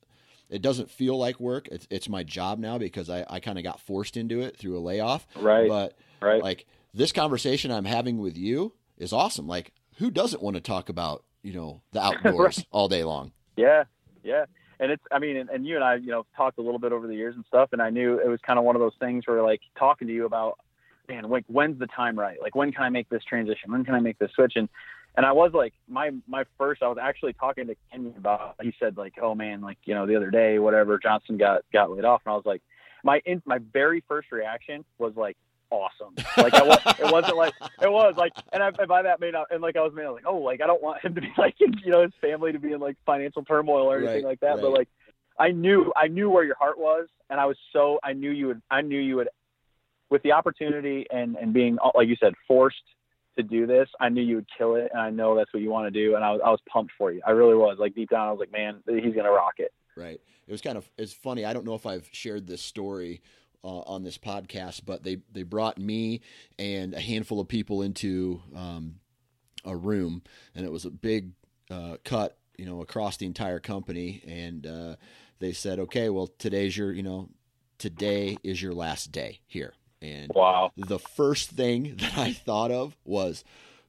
It 0.48 0.62
doesn't 0.62 0.88
feel 0.88 1.18
like 1.18 1.40
work. 1.40 1.66
It's, 1.72 1.88
it's 1.90 2.08
my 2.08 2.22
job 2.22 2.60
now 2.60 2.78
because 2.78 3.10
I, 3.10 3.26
I 3.28 3.40
kind 3.40 3.58
of 3.58 3.64
got 3.64 3.80
forced 3.80 4.16
into 4.16 4.42
it 4.42 4.56
through 4.56 4.78
a 4.78 4.80
layoff. 4.80 5.26
Right. 5.34 5.68
But 5.68 5.98
right. 6.22 6.40
like 6.40 6.66
this 6.94 7.10
conversation 7.10 7.72
I'm 7.72 7.84
having 7.84 8.18
with 8.18 8.36
you 8.36 8.72
is 8.96 9.12
awesome. 9.12 9.48
Like 9.48 9.72
who 9.96 10.10
doesn't 10.10 10.42
want 10.42 10.54
to 10.54 10.60
talk 10.60 10.88
about 10.88 11.24
you 11.42 11.52
know 11.52 11.82
the 11.92 12.00
outdoors 12.04 12.58
right. 12.58 12.66
all 12.70 12.88
day 12.88 13.04
long? 13.04 13.32
Yeah, 13.56 13.84
yeah. 14.22 14.46
And 14.78 14.92
it's, 14.92 15.02
I 15.10 15.18
mean, 15.18 15.36
and, 15.36 15.48
and, 15.48 15.66
you 15.66 15.76
and 15.76 15.84
I, 15.84 15.96
you 15.96 16.10
know, 16.10 16.26
talked 16.36 16.58
a 16.58 16.62
little 16.62 16.78
bit 16.78 16.92
over 16.92 17.06
the 17.06 17.14
years 17.14 17.34
and 17.34 17.44
stuff, 17.48 17.70
and 17.72 17.80
I 17.80 17.90
knew 17.90 18.18
it 18.18 18.28
was 18.28 18.40
kind 18.46 18.58
of 18.58 18.64
one 18.64 18.76
of 18.76 18.80
those 18.80 18.94
things 19.00 19.26
where, 19.26 19.42
like, 19.42 19.60
talking 19.78 20.06
to 20.08 20.14
you 20.14 20.26
about, 20.26 20.58
man, 21.08 21.24
like, 21.30 21.44
when's 21.46 21.78
the 21.78 21.86
time 21.86 22.18
right? 22.18 22.36
Like, 22.40 22.54
when 22.54 22.72
can 22.72 22.82
I 22.82 22.90
make 22.90 23.08
this 23.08 23.24
transition? 23.24 23.72
When 23.72 23.84
can 23.84 23.94
I 23.94 24.00
make 24.00 24.18
this 24.18 24.30
switch? 24.34 24.52
And, 24.56 24.68
and 25.16 25.24
I 25.24 25.32
was 25.32 25.52
like, 25.54 25.72
my, 25.88 26.10
my 26.28 26.44
first, 26.58 26.82
I 26.82 26.88
was 26.88 26.98
actually 27.00 27.32
talking 27.32 27.68
to 27.68 27.76
Kenny 27.90 28.12
about, 28.16 28.56
he 28.60 28.74
said, 28.78 28.98
like, 28.98 29.14
oh 29.22 29.34
man, 29.34 29.62
like, 29.62 29.78
you 29.84 29.94
know, 29.94 30.06
the 30.06 30.16
other 30.16 30.30
day, 30.30 30.58
whatever, 30.58 30.98
Johnson 30.98 31.38
got, 31.38 31.62
got 31.72 31.90
laid 31.90 32.04
off. 32.04 32.20
And 32.26 32.32
I 32.32 32.36
was 32.36 32.44
like, 32.44 32.60
my, 33.02 33.22
in, 33.24 33.40
my 33.46 33.58
very 33.72 34.04
first 34.06 34.30
reaction 34.30 34.84
was 34.98 35.14
like, 35.16 35.38
awesome. 35.70 36.14
Like 36.36 36.54
I 36.54 36.62
was, 36.62 36.78
it 36.98 37.12
wasn't 37.12 37.36
like 37.36 37.54
it 37.80 37.90
was 37.90 38.14
like, 38.16 38.32
and, 38.52 38.62
I, 38.62 38.68
and 38.78 38.88
by 38.88 39.02
that 39.02 39.20
mean, 39.20 39.32
and 39.50 39.62
like 39.62 39.76
I 39.76 39.82
was 39.82 39.92
mean, 39.92 40.10
like, 40.10 40.24
oh, 40.26 40.38
like 40.38 40.60
I 40.60 40.66
don't 40.66 40.82
want 40.82 41.04
him 41.04 41.14
to 41.14 41.20
be 41.20 41.32
like, 41.38 41.54
you 41.58 41.90
know, 41.90 42.02
his 42.02 42.12
family 42.20 42.52
to 42.52 42.58
be 42.58 42.72
in 42.72 42.80
like 42.80 42.96
financial 43.04 43.44
turmoil 43.44 43.90
or 43.90 43.98
anything 43.98 44.16
right, 44.16 44.24
like 44.24 44.40
that. 44.40 44.54
Right. 44.54 44.62
But 44.62 44.72
like, 44.72 44.88
I 45.38 45.50
knew, 45.50 45.92
I 45.94 46.08
knew 46.08 46.30
where 46.30 46.44
your 46.44 46.56
heart 46.56 46.78
was, 46.78 47.08
and 47.28 47.38
I 47.38 47.46
was 47.46 47.56
so, 47.72 47.98
I 48.02 48.12
knew 48.12 48.30
you 48.30 48.48
would, 48.48 48.62
I 48.70 48.80
knew 48.80 48.98
you 48.98 49.16
would, 49.16 49.28
with 50.08 50.22
the 50.22 50.32
opportunity 50.32 51.06
and 51.10 51.36
and 51.36 51.52
being 51.52 51.78
uh, 51.82 51.90
like 51.94 52.08
you 52.08 52.16
said, 52.20 52.34
forced 52.46 52.76
to 53.36 53.42
do 53.42 53.66
this, 53.66 53.88
I 54.00 54.08
knew 54.08 54.22
you 54.22 54.36
would 54.36 54.48
kill 54.56 54.76
it, 54.76 54.90
and 54.92 55.00
I 55.00 55.10
know 55.10 55.36
that's 55.36 55.52
what 55.52 55.62
you 55.62 55.70
want 55.70 55.92
to 55.92 56.00
do, 56.00 56.14
and 56.14 56.24
I 56.24 56.32
was, 56.32 56.40
I 56.44 56.50
was 56.50 56.60
pumped 56.68 56.92
for 56.96 57.12
you. 57.12 57.20
I 57.26 57.32
really 57.32 57.54
was. 57.54 57.76
Like 57.78 57.94
deep 57.94 58.10
down, 58.10 58.28
I 58.28 58.30
was 58.30 58.40
like, 58.40 58.52
man, 58.52 58.82
he's 58.86 59.14
gonna 59.14 59.30
rock 59.30 59.54
it. 59.58 59.72
Right. 59.96 60.20
It 60.46 60.52
was 60.52 60.60
kind 60.60 60.78
of 60.78 60.88
it's 60.96 61.12
funny. 61.12 61.44
I 61.44 61.52
don't 61.52 61.64
know 61.64 61.74
if 61.74 61.86
I've 61.86 62.08
shared 62.12 62.46
this 62.46 62.62
story 62.62 63.20
uh, 63.66 63.80
on 63.80 64.04
this 64.04 64.16
podcast, 64.16 64.82
but 64.86 65.02
they 65.02 65.18
they 65.32 65.42
brought 65.42 65.76
me 65.76 66.20
and 66.58 66.94
a 66.94 67.00
handful 67.00 67.40
of 67.40 67.48
people 67.48 67.82
into 67.82 68.40
um, 68.54 69.00
a 69.64 69.74
room, 69.74 70.22
and 70.54 70.64
it 70.64 70.70
was 70.70 70.84
a 70.84 70.90
big 70.90 71.32
uh, 71.70 71.96
cut, 72.04 72.38
you 72.56 72.64
know, 72.64 72.80
across 72.80 73.16
the 73.16 73.26
entire 73.26 73.58
company, 73.58 74.22
and 74.26 74.66
uh, 74.66 74.94
they 75.40 75.52
said, 75.52 75.80
okay, 75.80 76.08
well, 76.08 76.28
today's 76.38 76.76
your, 76.76 76.92
you 76.92 77.02
know, 77.02 77.28
today 77.78 78.38
is 78.44 78.62
your 78.62 78.72
last 78.72 79.10
day 79.10 79.40
here, 79.46 79.74
and 80.00 80.30
wow, 80.32 80.70
the 80.76 81.00
first 81.00 81.50
thing 81.50 81.96
that 81.98 82.16
I 82.16 82.32
thought 82.32 82.70
of 82.70 82.96
was, 83.04 83.42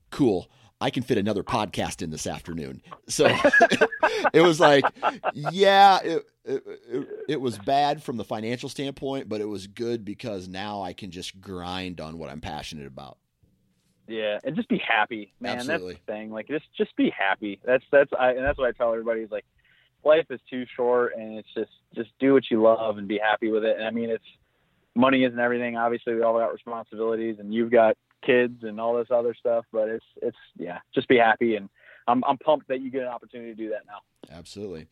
cool. 0.10 0.50
I 0.80 0.90
can 0.90 1.04
fit 1.04 1.18
another 1.18 1.44
podcast 1.44 2.02
in 2.02 2.12
this 2.12 2.28
afternoon. 2.28 2.82
So 3.08 3.26
it 4.34 4.42
was 4.42 4.60
like, 4.60 4.86
yeah, 5.34 6.00
it, 6.04 6.26
it, 6.46 6.63
it, 6.90 7.08
it, 7.30 7.42
was 7.42 7.58
bad 7.58 8.04
from 8.04 8.18
the 8.18 8.24
financial 8.24 8.70
standpoint, 8.70 9.28
but 9.28 9.42
it 9.42 9.46
was 9.46 9.66
good 9.66 10.06
because 10.06 10.48
now 10.48 10.84
I 10.84 10.94
can 10.94 11.10
just 11.10 11.42
grind 11.42 12.00
on 12.00 12.20
what 12.20 12.30
I'm 12.30 12.42
passionate 12.42 12.86
about. 12.86 13.18
Yeah, 14.08 14.40
and 14.44 14.56
just 14.56 14.70
be 14.70 14.78
happy, 14.78 15.34
man. 15.40 15.58
Absolutely. 15.58 15.94
That's 15.94 16.06
the 16.06 16.13
thing. 16.13 16.32
Like, 16.32 16.48
just 16.48 16.66
just 16.78 16.96
be 16.96 17.10
happy. 17.10 17.60
That's 17.66 17.84
that's 17.92 18.10
I 18.18 18.32
and 18.32 18.46
that's 18.46 18.58
what 18.58 18.68
I 18.68 18.72
tell 18.72 18.94
everybody 18.94 19.22
is 19.22 19.32
like, 19.32 19.46
life 20.06 20.26
is 20.30 20.40
too 20.50 20.66
short, 20.78 21.13
and 21.18 21.38
it's 21.38 21.54
just 21.54 21.72
just 21.94 22.10
do 22.18 22.34
what 22.34 22.44
you 22.50 22.62
love 22.62 22.98
and 23.00 23.08
be 23.08 23.20
happy 23.22 23.52
with 23.52 23.66
it. 23.66 23.76
And 23.78 23.86
I 23.86 23.92
mean, 23.92 24.10
it's 24.10 24.24
money 24.97 25.23
isn't 25.23 25.39
everything. 25.39 25.77
Obviously, 25.77 26.15
we 26.15 26.23
all 26.23 26.38
got 26.38 26.51
responsibilities, 26.51 27.38
and 27.39 27.53
you've 27.53 27.71
got 27.71 27.95
kids 28.25 28.63
and 28.63 28.81
all 28.81 28.97
this 28.97 29.07
other 29.12 29.33
stuff. 29.33 29.65
But 29.71 29.88
it's 29.88 30.05
it's 30.21 30.38
yeah, 30.57 30.79
just 30.93 31.07
be 31.07 31.17
happy, 31.17 31.55
and 31.55 31.69
I'm 32.07 32.23
I'm 32.25 32.38
pumped 32.38 32.67
that 32.67 32.81
you 32.81 32.91
get 32.91 33.03
an 33.03 33.07
opportunity 33.07 33.51
to 33.51 33.55
do 33.55 33.69
that 33.69 33.81
now. 33.86 34.36
Absolutely. 34.36 34.88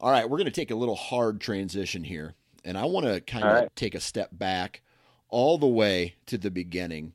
All 0.00 0.10
right, 0.10 0.28
we're 0.28 0.38
going 0.38 0.46
to 0.46 0.50
take 0.50 0.70
a 0.70 0.76
little 0.76 0.96
hard 0.96 1.40
transition 1.40 2.04
here, 2.04 2.34
and 2.64 2.78
I 2.78 2.86
want 2.86 3.06
to 3.06 3.20
kind 3.20 3.44
of 3.44 3.52
right. 3.52 3.76
take 3.76 3.94
a 3.94 4.00
step 4.00 4.30
back 4.32 4.82
all 5.28 5.58
the 5.58 5.66
way 5.66 6.16
to 6.26 6.38
the 6.38 6.50
beginning. 6.50 7.12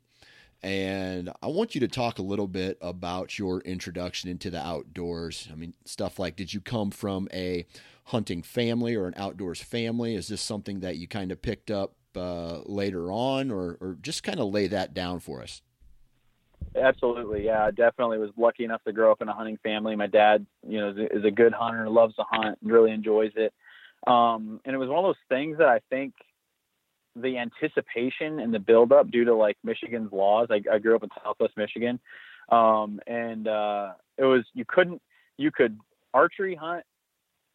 And 0.60 1.30
I 1.40 1.46
want 1.46 1.76
you 1.76 1.80
to 1.82 1.88
talk 1.88 2.18
a 2.18 2.22
little 2.22 2.48
bit 2.48 2.78
about 2.80 3.38
your 3.38 3.60
introduction 3.60 4.28
into 4.28 4.50
the 4.50 4.60
outdoors. 4.60 5.48
I 5.52 5.54
mean, 5.54 5.74
stuff 5.84 6.18
like 6.18 6.34
did 6.34 6.52
you 6.52 6.60
come 6.60 6.90
from 6.90 7.28
a 7.32 7.64
hunting 8.06 8.42
family 8.42 8.96
or 8.96 9.06
an 9.06 9.14
outdoors 9.16 9.60
family? 9.60 10.16
Is 10.16 10.26
this 10.26 10.40
something 10.40 10.80
that 10.80 10.96
you 10.96 11.06
kind 11.06 11.30
of 11.30 11.42
picked 11.42 11.70
up 11.70 11.92
uh, 12.16 12.60
later 12.66 13.10
on, 13.10 13.50
or, 13.50 13.76
or 13.80 13.96
just 14.00 14.22
kind 14.22 14.40
of 14.40 14.52
lay 14.52 14.66
that 14.68 14.94
down 14.94 15.20
for 15.20 15.42
us? 15.42 15.62
Absolutely, 16.76 17.44
yeah. 17.46 17.64
I 17.64 17.70
definitely 17.70 18.18
was 18.18 18.30
lucky 18.36 18.64
enough 18.64 18.82
to 18.84 18.92
grow 18.92 19.10
up 19.10 19.22
in 19.22 19.28
a 19.28 19.32
hunting 19.32 19.58
family. 19.62 19.96
My 19.96 20.06
dad, 20.06 20.46
you 20.66 20.78
know, 20.78 20.94
is 21.10 21.24
a, 21.24 21.30
good 21.30 21.52
hunter, 21.52 21.88
loves 21.88 22.14
to 22.16 22.24
hunt, 22.30 22.58
really 22.62 22.92
enjoys 22.92 23.32
it. 23.36 23.52
Um, 24.06 24.60
and 24.64 24.74
it 24.74 24.78
was 24.78 24.88
one 24.88 24.98
of 24.98 25.04
those 25.04 25.16
things 25.28 25.58
that 25.58 25.68
I 25.68 25.80
think 25.90 26.14
the 27.16 27.38
anticipation 27.38 28.38
and 28.38 28.52
the 28.54 28.58
buildup 28.58 29.10
due 29.10 29.24
to 29.24 29.34
like 29.34 29.56
Michigan's 29.64 30.12
laws. 30.12 30.48
I, 30.50 30.60
I 30.72 30.78
grew 30.78 30.94
up 30.94 31.02
in 31.02 31.08
Southwest 31.22 31.56
Michigan, 31.56 31.98
um, 32.50 33.00
and 33.06 33.48
uh, 33.48 33.92
it 34.16 34.24
was 34.24 34.44
you 34.54 34.64
couldn't 34.66 35.02
you 35.36 35.50
could 35.50 35.78
archery 36.14 36.54
hunt 36.54 36.84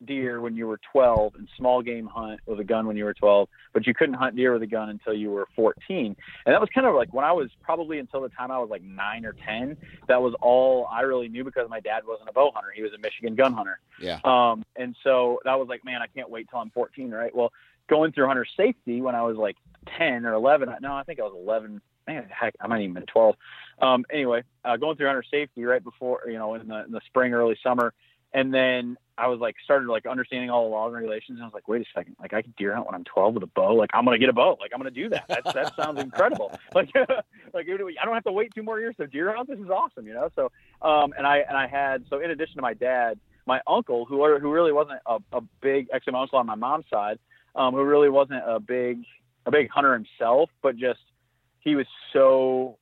deer 0.06 0.42
when 0.42 0.56
you 0.56 0.68
were 0.68 0.80
12 0.92 1.36
and 1.36 1.48
small 1.58 1.82
game 1.82 2.08
hunt 2.08 2.39
with 2.46 2.60
a 2.60 2.63
gun 2.63 2.88
when 2.88 2.98
you 2.98 3.06
were 3.06 3.13
12, 3.13 3.48
but 3.74 3.88
you 3.88 3.94
couldn't 3.94 4.16
hunt 4.16 4.36
deer 4.36 4.54
with 4.54 4.62
a 4.62 4.68
gun 4.68 4.89
until 4.89 5.13
you 5.13 5.32
were 5.32 5.48
14. 5.56 6.16
And 6.46 6.54
that 6.54 6.60
was 6.60 6.70
kind 6.74 6.88
of 6.88 6.96
like 6.96 7.13
when 7.13 7.26
I 7.26 7.32
was 7.32 7.50
probably 7.62 8.00
until 8.00 8.22
the 8.22 8.30
time 8.30 8.52
I 8.52 8.60
was 8.60 8.70
like 8.70 8.84
nine 8.84 9.26
or 9.26 9.34
10, 9.34 9.78
that 10.08 10.22
was 10.22 10.34
all 10.42 10.88
I 10.92 11.02
really 11.02 11.30
knew 11.30 11.44
because 11.44 11.70
my 11.70 11.80
dad 11.80 12.04
wasn't 12.08 12.30
a 12.30 12.34
bow 12.34 12.52
hunter. 12.54 12.70
He 12.76 12.82
was 12.82 12.92
a 12.94 13.00
Michigan 13.00 13.36
gun 13.36 13.54
hunter. 13.54 13.80
Yeah. 14.00 14.20
Um, 14.24 14.63
and 14.76 14.96
so 15.04 15.39
that 15.46 15.58
was 15.58 15.68
like, 15.68 15.86
man, 15.86 16.02
I 16.02 16.08
can't 16.08 16.30
wait 16.30 16.50
till 16.50 16.60
I'm 16.60 16.70
14. 16.72 17.12
Right. 17.12 17.36
Well, 17.36 17.52
going 17.89 18.12
through 18.12 18.28
hunter 18.28 18.46
safety 18.58 19.02
when 19.02 19.16
I 19.16 19.24
was 19.24 19.38
like 19.38 19.58
10 19.98 20.26
or 20.26 20.34
11, 20.34 20.70
no, 20.82 20.94
I 20.94 21.04
think 21.04 21.20
I 21.20 21.24
was 21.24 21.34
11, 21.36 21.82
man, 22.08 22.28
heck, 22.30 22.56
I 22.60 22.68
might 22.68 22.82
even 22.82 22.94
been 22.94 23.06
12. 23.06 23.36
Um, 23.82 24.06
anyway, 24.12 24.44
uh, 24.63 24.78
going 24.78 24.98
through 24.98 25.08
hunter 25.08 25.24
safety 25.30 25.63
right 25.66 25.84
before, 25.84 26.22
you 26.28 26.38
know, 26.38 26.56
in 26.56 26.68
the, 26.68 26.86
in 26.86 26.92
the 26.92 27.02
spring, 27.08 27.34
early 27.34 27.58
summer, 27.63 27.94
and 28.34 28.54
then 28.54 28.98
I 29.17 29.28
was 29.28 29.39
like 29.39 29.56
started 29.63 29.88
like 29.88 30.08
understanding 30.08 30.50
all 30.50 30.63
the 30.63 30.69
laws 30.69 30.88
and 30.88 30.96
regulations, 30.96 31.38
and 31.38 31.43
I 31.43 31.46
was 31.46 31.54
like, 31.54 31.67
wait 31.67 31.82
a 31.82 31.86
second, 31.96 32.15
like 32.19 32.34
I 32.34 32.41
can 32.41 32.54
deer 32.58 32.74
hunt 32.74 32.88
when 32.88 32.96
I'm 32.96 33.04
12 33.04 33.36
with 33.36 33.43
a 33.43 33.48
bow. 33.48 33.76
Like 33.76 33.91
I'm 33.93 34.06
gonna 34.06 34.17
get 34.17 34.30
a 34.30 34.34
bow. 34.34 34.58
Like 34.60 34.72
I'm 34.74 34.80
gonna 34.80 34.91
do 34.91 35.10
that. 35.10 35.26
That 35.28 35.43
that 35.54 35.76
sounds 35.76 36.00
incredible. 36.00 36.52
Like 36.74 36.89
like 37.54 37.67
I 37.69 38.06
don't 38.06 38.13
have 38.15 38.24
to 38.24 38.32
wait 38.32 38.52
two 38.56 38.63
more 38.63 38.80
years 38.80 38.96
to 38.98 39.06
deer 39.06 39.36
hunt. 39.36 39.48
This 39.48 39.60
is 39.60 39.69
awesome, 39.69 40.08
you 40.08 40.13
know. 40.13 40.30
So 40.36 40.52
um 40.82 41.13
and 41.15 41.28
I 41.28 41.39
and 41.39 41.56
I 41.56 41.67
had 41.67 42.06
so 42.10 42.19
in 42.19 42.32
addition 42.32 42.56
to 42.56 42.62
my 42.63 42.74
dad, 42.74 43.19
my 43.46 43.62
uncle 43.67 44.06
who 44.06 44.39
who 44.39 44.52
really 44.52 44.72
wasn't 44.72 45.00
a, 45.06 45.19
a 45.32 45.41
big 45.62 45.88
actually 45.93 46.13
my 46.13 46.22
uncle 46.22 46.39
on 46.39 46.48
my 46.48 46.56
mom's 46.56 46.86
side, 46.89 47.19
um 47.56 47.76
who 47.76 47.84
really 47.84 48.10
wasn't 48.10 48.41
a 48.48 48.60
big 48.60 49.04
a 49.46 49.52
big 49.52 49.69
hunter 49.69 49.93
himself, 49.93 50.50
but 50.63 50.78
just 50.78 51.02
he 51.60 51.76
was 51.76 51.86
so 52.12 52.78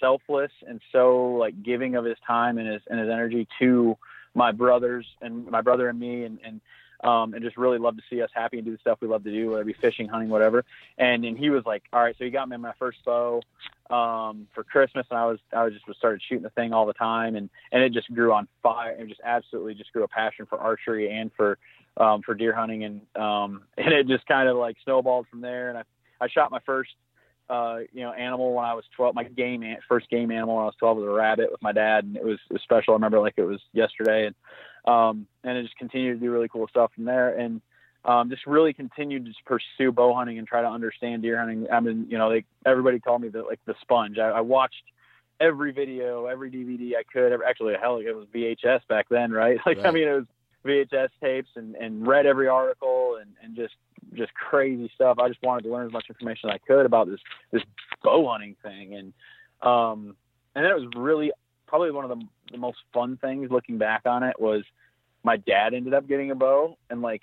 selfless 0.00 0.52
and 0.66 0.80
so 0.92 1.34
like 1.34 1.62
giving 1.62 1.94
of 1.94 2.04
his 2.04 2.16
time 2.26 2.58
and 2.58 2.66
his 2.66 2.82
and 2.88 2.98
his 2.98 3.08
energy 3.08 3.46
to 3.60 3.96
my 4.38 4.52
brothers 4.52 5.06
and 5.20 5.46
my 5.46 5.60
brother 5.60 5.88
and 5.88 5.98
me 5.98 6.24
and 6.24 6.38
and 6.44 6.60
um, 7.04 7.32
and 7.34 7.44
just 7.44 7.56
really 7.56 7.78
love 7.78 7.96
to 7.96 8.02
see 8.10 8.22
us 8.22 8.30
happy 8.34 8.56
and 8.58 8.66
do 8.66 8.72
the 8.72 8.78
stuff 8.78 8.98
we 9.00 9.06
love 9.06 9.22
to 9.22 9.30
do, 9.30 9.50
whether 9.50 9.62
it 9.62 9.66
be 9.66 9.72
fishing, 9.74 10.08
hunting, 10.08 10.30
whatever. 10.30 10.64
And 10.96 11.24
and 11.24 11.38
he 11.38 11.50
was 11.50 11.64
like, 11.64 11.82
all 11.92 12.02
right, 12.02 12.14
so 12.18 12.24
he 12.24 12.30
got 12.30 12.48
me 12.48 12.56
my 12.56 12.72
first 12.78 12.98
bow 13.04 13.40
um, 13.90 14.48
for 14.54 14.64
Christmas, 14.64 15.06
and 15.10 15.18
I 15.18 15.26
was 15.26 15.38
I 15.52 15.64
was 15.64 15.74
just 15.74 15.98
started 15.98 16.22
shooting 16.28 16.42
the 16.42 16.50
thing 16.50 16.72
all 16.72 16.86
the 16.86 16.94
time, 16.94 17.36
and 17.36 17.50
and 17.72 17.82
it 17.82 17.92
just 17.92 18.12
grew 18.12 18.32
on 18.32 18.48
fire. 18.62 18.92
It 18.92 19.08
just 19.08 19.20
absolutely 19.24 19.74
just 19.74 19.92
grew 19.92 20.04
a 20.04 20.08
passion 20.08 20.46
for 20.46 20.58
archery 20.58 21.10
and 21.10 21.30
for 21.36 21.58
um, 21.98 22.22
for 22.22 22.34
deer 22.34 22.54
hunting, 22.54 22.84
and 22.84 23.00
um, 23.16 23.62
and 23.78 23.92
it 23.92 24.06
just 24.06 24.26
kind 24.26 24.48
of 24.48 24.56
like 24.56 24.76
snowballed 24.84 25.26
from 25.28 25.40
there. 25.40 25.68
And 25.68 25.78
I 25.78 25.82
I 26.20 26.28
shot 26.28 26.50
my 26.50 26.60
first 26.66 26.90
uh, 27.50 27.78
you 27.92 28.02
know, 28.02 28.12
animal 28.12 28.52
when 28.54 28.64
I 28.64 28.74
was 28.74 28.84
12. 28.96 29.14
My 29.14 29.24
game 29.24 29.64
first 29.88 30.10
game 30.10 30.30
animal 30.30 30.56
when 30.56 30.62
I 30.62 30.66
was 30.66 30.74
12 30.78 30.98
was 30.98 31.06
a 31.06 31.10
rabbit 31.10 31.50
with 31.50 31.62
my 31.62 31.72
dad, 31.72 32.04
and 32.04 32.16
it 32.16 32.24
was, 32.24 32.38
it 32.50 32.54
was 32.54 32.62
special. 32.62 32.92
I 32.92 32.96
remember 32.96 33.20
like 33.20 33.34
it 33.36 33.44
was 33.44 33.60
yesterday, 33.72 34.26
and 34.26 34.34
um, 34.92 35.26
and 35.44 35.58
it 35.58 35.62
just 35.62 35.76
continued 35.76 36.20
to 36.20 36.26
do 36.26 36.30
really 36.30 36.48
cool 36.48 36.68
stuff 36.68 36.92
from 36.94 37.04
there, 37.04 37.36
and 37.36 37.60
um, 38.04 38.30
just 38.30 38.46
really 38.46 38.72
continued 38.72 39.26
to 39.26 39.32
pursue 39.44 39.92
bow 39.92 40.14
hunting 40.14 40.38
and 40.38 40.46
try 40.46 40.62
to 40.62 40.68
understand 40.68 41.22
deer 41.22 41.38
hunting. 41.38 41.66
I 41.70 41.80
mean, 41.80 42.06
you 42.08 42.18
know, 42.18 42.30
they, 42.30 42.44
everybody 42.64 43.00
called 43.00 43.22
me 43.22 43.28
the 43.28 43.42
like 43.42 43.60
the 43.66 43.74
sponge. 43.80 44.18
I, 44.18 44.28
I 44.28 44.40
watched 44.40 44.82
every 45.40 45.72
video, 45.72 46.26
every 46.26 46.50
DVD 46.50 46.92
I 46.96 47.02
could. 47.10 47.32
Every, 47.32 47.46
actually, 47.46 47.74
hell, 47.80 47.98
it 47.98 48.14
was 48.14 48.26
VHS 48.34 48.80
back 48.88 49.06
then, 49.10 49.30
right? 49.30 49.58
Like, 49.66 49.78
right. 49.78 49.86
I 49.86 49.90
mean, 49.90 50.08
it 50.08 50.14
was 50.14 50.26
VHS 50.68 51.08
tapes 51.22 51.48
and, 51.56 51.74
and 51.76 52.06
read 52.06 52.26
every 52.26 52.48
article 52.48 53.18
and, 53.20 53.30
and 53.42 53.56
just 53.56 53.74
just 54.14 54.32
crazy 54.34 54.90
stuff. 54.94 55.18
I 55.18 55.28
just 55.28 55.42
wanted 55.42 55.64
to 55.64 55.70
learn 55.70 55.86
as 55.86 55.92
much 55.92 56.06
information 56.08 56.48
as 56.50 56.54
I 56.54 56.66
could 56.66 56.86
about 56.86 57.08
this 57.08 57.20
this 57.52 57.62
bow 58.02 58.28
hunting 58.28 58.56
thing, 58.62 58.94
and 58.94 59.12
um, 59.62 60.16
and 60.54 60.64
then 60.64 60.72
it 60.72 60.80
was 60.80 60.88
really 60.96 61.32
probably 61.66 61.90
one 61.90 62.04
of 62.04 62.18
the, 62.18 62.24
the 62.52 62.58
most 62.58 62.78
fun 62.92 63.18
things 63.20 63.50
looking 63.50 63.78
back 63.78 64.02
on 64.06 64.22
it 64.22 64.40
was 64.40 64.64
my 65.22 65.36
dad 65.36 65.74
ended 65.74 65.94
up 65.94 66.08
getting 66.08 66.30
a 66.30 66.34
bow 66.34 66.76
and 66.90 67.02
like 67.02 67.22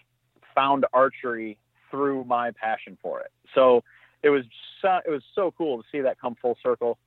found 0.54 0.86
archery 0.94 1.58
through 1.90 2.24
my 2.26 2.52
passion 2.52 2.98
for 3.02 3.22
it. 3.22 3.32
So 3.54 3.84
it 4.22 4.30
was 4.30 4.44
so, 4.82 5.00
it 5.06 5.10
was 5.10 5.24
so 5.34 5.54
cool 5.58 5.82
to 5.82 5.84
see 5.92 6.02
that 6.02 6.20
come 6.20 6.36
full 6.42 6.58
circle 6.62 6.98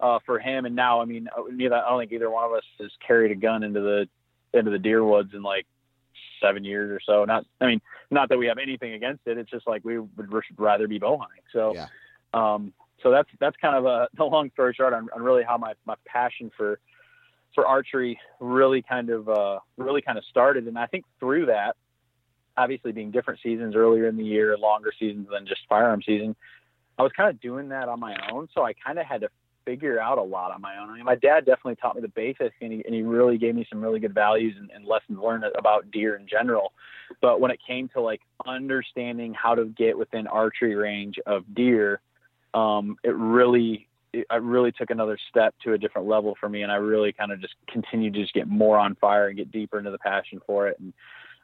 uh, 0.00 0.18
for 0.26 0.38
him. 0.38 0.64
And 0.64 0.74
now, 0.74 1.00
I 1.00 1.04
mean, 1.04 1.28
uh, 1.36 1.42
neither 1.52 1.76
I 1.76 1.88
don't 1.88 2.00
think 2.00 2.12
either 2.12 2.30
one 2.30 2.44
of 2.44 2.52
us 2.52 2.64
has 2.80 2.90
carried 3.06 3.30
a 3.30 3.34
gun 3.34 3.62
into 3.62 3.80
the 3.80 4.08
into 4.52 4.70
the 4.70 4.78
deer 4.78 5.04
woods 5.04 5.30
in 5.34 5.42
like 5.42 5.66
seven 6.40 6.64
years 6.64 6.90
or 6.90 7.00
so. 7.04 7.24
Not, 7.24 7.44
I 7.60 7.66
mean, 7.66 7.80
not 8.10 8.28
that 8.28 8.38
we 8.38 8.46
have 8.46 8.58
anything 8.58 8.92
against 8.92 9.26
it. 9.26 9.38
It's 9.38 9.50
just 9.50 9.66
like 9.66 9.84
we 9.84 9.98
would 9.98 10.32
rather 10.56 10.88
be 10.88 10.98
bow 10.98 11.18
hunting. 11.18 11.42
So, 11.52 11.74
yeah. 11.74 11.86
um, 12.34 12.72
so 13.02 13.10
that's 13.10 13.28
that's 13.38 13.56
kind 13.56 13.76
of 13.76 13.86
a 13.86 14.08
the 14.16 14.24
long 14.24 14.50
story 14.50 14.74
short 14.74 14.92
on, 14.92 15.08
on 15.14 15.22
really 15.22 15.42
how 15.42 15.58
my 15.58 15.74
my 15.86 15.94
passion 16.06 16.50
for 16.56 16.80
for 17.54 17.66
archery 17.66 18.18
really 18.40 18.82
kind 18.82 19.10
of 19.10 19.28
uh, 19.28 19.58
really 19.76 20.02
kind 20.02 20.18
of 20.18 20.24
started. 20.24 20.66
And 20.66 20.78
I 20.78 20.86
think 20.86 21.04
through 21.18 21.46
that, 21.46 21.76
obviously 22.56 22.92
being 22.92 23.10
different 23.10 23.40
seasons 23.42 23.74
earlier 23.74 24.06
in 24.06 24.16
the 24.16 24.24
year, 24.24 24.56
longer 24.58 24.92
seasons 24.98 25.28
than 25.30 25.46
just 25.46 25.62
firearm 25.68 26.02
season, 26.02 26.36
I 26.98 27.02
was 27.02 27.12
kind 27.16 27.30
of 27.30 27.40
doing 27.40 27.68
that 27.68 27.88
on 27.88 28.00
my 28.00 28.16
own. 28.30 28.48
So 28.54 28.64
I 28.64 28.74
kind 28.74 28.98
of 28.98 29.06
had 29.06 29.22
to 29.22 29.28
figure 29.68 30.00
out 30.00 30.16
a 30.16 30.22
lot 30.22 30.50
on 30.50 30.62
my 30.62 30.78
own. 30.78 30.88
I 30.88 30.94
mean, 30.94 31.04
my 31.04 31.14
dad 31.14 31.44
definitely 31.44 31.76
taught 31.76 31.94
me 31.94 32.00
the 32.00 32.08
basics, 32.08 32.54
and 32.62 32.72
he, 32.72 32.82
and 32.86 32.94
he 32.94 33.02
really 33.02 33.36
gave 33.36 33.54
me 33.54 33.66
some 33.68 33.82
really 33.82 34.00
good 34.00 34.14
values 34.14 34.54
and, 34.58 34.70
and 34.70 34.86
lessons 34.86 35.18
learned 35.22 35.44
about 35.58 35.90
deer 35.90 36.16
in 36.16 36.26
general. 36.26 36.72
But 37.20 37.40
when 37.40 37.50
it 37.50 37.60
came 37.66 37.88
to 37.90 38.00
like 38.00 38.22
understanding 38.46 39.34
how 39.34 39.54
to 39.54 39.66
get 39.66 39.98
within 39.98 40.26
archery 40.26 40.74
range 40.74 41.16
of 41.26 41.42
deer, 41.54 42.00
um, 42.54 42.96
it 43.04 43.14
really 43.14 43.88
it, 44.14 44.26
I 44.30 44.36
really 44.36 44.72
took 44.72 44.88
another 44.88 45.18
step 45.28 45.54
to 45.64 45.74
a 45.74 45.78
different 45.78 46.08
level 46.08 46.34
for 46.40 46.48
me, 46.48 46.62
and 46.62 46.72
I 46.72 46.76
really 46.76 47.12
kind 47.12 47.30
of 47.30 47.40
just 47.40 47.54
continued 47.70 48.14
to 48.14 48.22
just 48.22 48.32
get 48.32 48.48
more 48.48 48.78
on 48.78 48.94
fire 48.94 49.28
and 49.28 49.36
get 49.36 49.52
deeper 49.52 49.78
into 49.78 49.90
the 49.90 49.98
passion 49.98 50.40
for 50.46 50.68
it. 50.68 50.78
And 50.80 50.94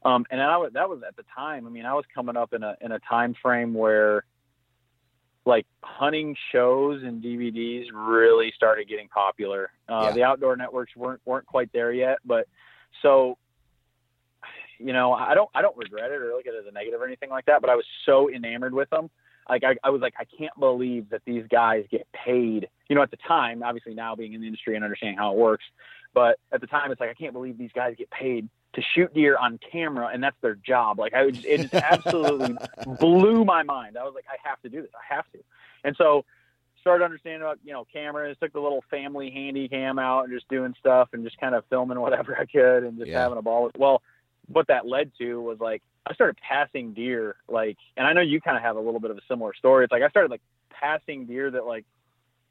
um, 0.07 0.25
and 0.31 0.41
I 0.41 0.67
that 0.73 0.89
was 0.89 1.03
at 1.07 1.17
the 1.17 1.25
time. 1.35 1.67
I 1.67 1.71
mean, 1.71 1.85
I 1.85 1.93
was 1.93 2.05
coming 2.15 2.39
up 2.39 2.55
in 2.55 2.63
a 2.63 2.75
in 2.81 2.93
a 2.93 2.99
time 3.01 3.35
frame 3.43 3.75
where 3.75 4.25
like 5.47 5.67
hunting 5.83 6.37
shows 6.53 7.03
and 7.03 7.23
DVDs 7.23 7.87
really 7.93 8.53
started 8.57 8.89
getting 8.89 9.09
popular. 9.09 9.71
Uh, 9.89 10.05
yeah. 10.07 10.13
The 10.13 10.23
outdoor 10.23 10.57
networks 10.57 10.97
weren't 10.97 11.21
weren't 11.25 11.47
quite 11.47 11.71
there 11.73 11.93
yet, 11.93 12.19
but 12.25 12.47
so 13.03 13.37
you 14.79 14.93
know, 14.93 15.13
I 15.13 15.35
don't 15.35 15.51
I 15.55 15.63
don't 15.63 15.77
regret 15.77 16.11
it 16.11 16.21
or 16.21 16.33
look 16.33 16.47
at 16.47 16.55
it 16.55 16.61
as 16.61 16.67
a 16.69 16.73
negative 16.73 17.01
or 17.01 17.07
anything 17.07 17.31
like 17.31 17.47
that. 17.47 17.61
But 17.61 17.71
I 17.71 17.75
was 17.75 17.85
so 18.07 18.31
enamored 18.31 18.75
with 18.75 18.91
them. 18.91 19.11
Like 19.49 19.63
I, 19.63 19.77
I 19.85 19.91
was 19.91 20.01
like, 20.01 20.15
I 20.19 20.25
can't 20.25 20.59
believe 20.59 21.11
that 21.11 21.21
these 21.27 21.45
guys 21.51 21.85
get 21.91 22.07
paid. 22.13 22.69
You 22.89 22.97
know, 22.97 23.03
at 23.03 23.11
the 23.11 23.19
time, 23.29 23.63
obviously 23.63 23.95
now 23.95 24.15
being 24.15 24.33
in 24.33 24.41
the 24.41 24.47
industry 24.47 24.75
and 24.75 24.85
understanding 24.85 25.19
how 25.19 25.33
it 25.33 25.39
works, 25.39 25.65
but 26.15 26.39
at 26.53 26.61
the 26.61 26.67
time, 26.67 26.91
it's 26.91 27.01
like 27.01 27.11
I 27.11 27.15
can't 27.15 27.33
believe 27.33 27.59
these 27.59 27.73
guys 27.75 27.95
get 27.99 28.11
paid 28.11 28.49
to 28.75 28.83
shoot 28.95 29.13
deer 29.15 29.37
on 29.37 29.59
camera 29.71 30.11
and 30.13 30.23
that's 30.23 30.37
their 30.41 30.55
job. 30.55 30.99
Like 30.99 31.15
I 31.15 31.25
it 31.27 31.61
just 31.61 31.75
absolutely 31.75 32.57
blew 32.99 33.45
my 33.45 33.63
mind. 33.63 33.97
I 33.97 34.05
was 34.05 34.15
like, 34.15 34.27
I 34.29 34.37
have 34.49 34.61
to 34.63 34.69
do 34.69 34.83
this. 34.83 34.91
I 34.95 35.15
have 35.15 35.31
to. 35.33 35.39
And 35.85 35.95
so 35.97 36.25
started 36.81 37.05
understanding 37.05 37.41
about, 37.41 37.59
you 37.65 37.73
know, 37.73 37.87
cameras, 37.91 38.37
took 38.41 38.53
the 38.53 38.61
little 38.61 38.85
family 38.91 39.31
handy 39.31 39.69
cam 39.69 39.99
out 39.99 40.25
and 40.25 40.33
just 40.33 40.49
doing 40.49 40.75
stuff 40.79 41.09
and 41.13 41.25
just 41.25 41.39
kind 41.39 41.55
of 41.55 41.65
filming 41.71 41.99
whatever 42.03 42.37
I 42.39 42.45
could 42.45 42.85
and 42.85 42.99
just 42.99 43.11
yeah. 43.11 43.21
having 43.21 43.39
a 43.39 43.43
ball. 43.43 43.71
Well, 43.77 44.03
what 44.49 44.67
that 44.69 44.87
led 44.87 45.11
to 45.19 45.41
was 45.41 45.59
like, 45.61 45.83
I 46.07 46.13
started 46.13 46.37
passing 46.47 46.93
deer, 46.93 47.37
like, 47.49 47.79
and 47.97 48.07
I 48.07 48.13
know 48.13 48.21
you 48.21 48.39
kind 48.43 48.59
of 48.59 48.63
have 48.63 48.77
a 48.77 48.81
little 48.81 49.01
bit 49.01 49.11
of 49.11 49.17
a 49.17 49.23
similar 49.27 49.55
story. 49.55 49.85
It's 49.85 49.93
like, 49.93 50.03
I 50.03 50.11
started 50.11 50.31
like 50.31 50.43
passing 50.69 51.25
deer 51.25 51.51
that 51.51 51.65
like 51.65 51.87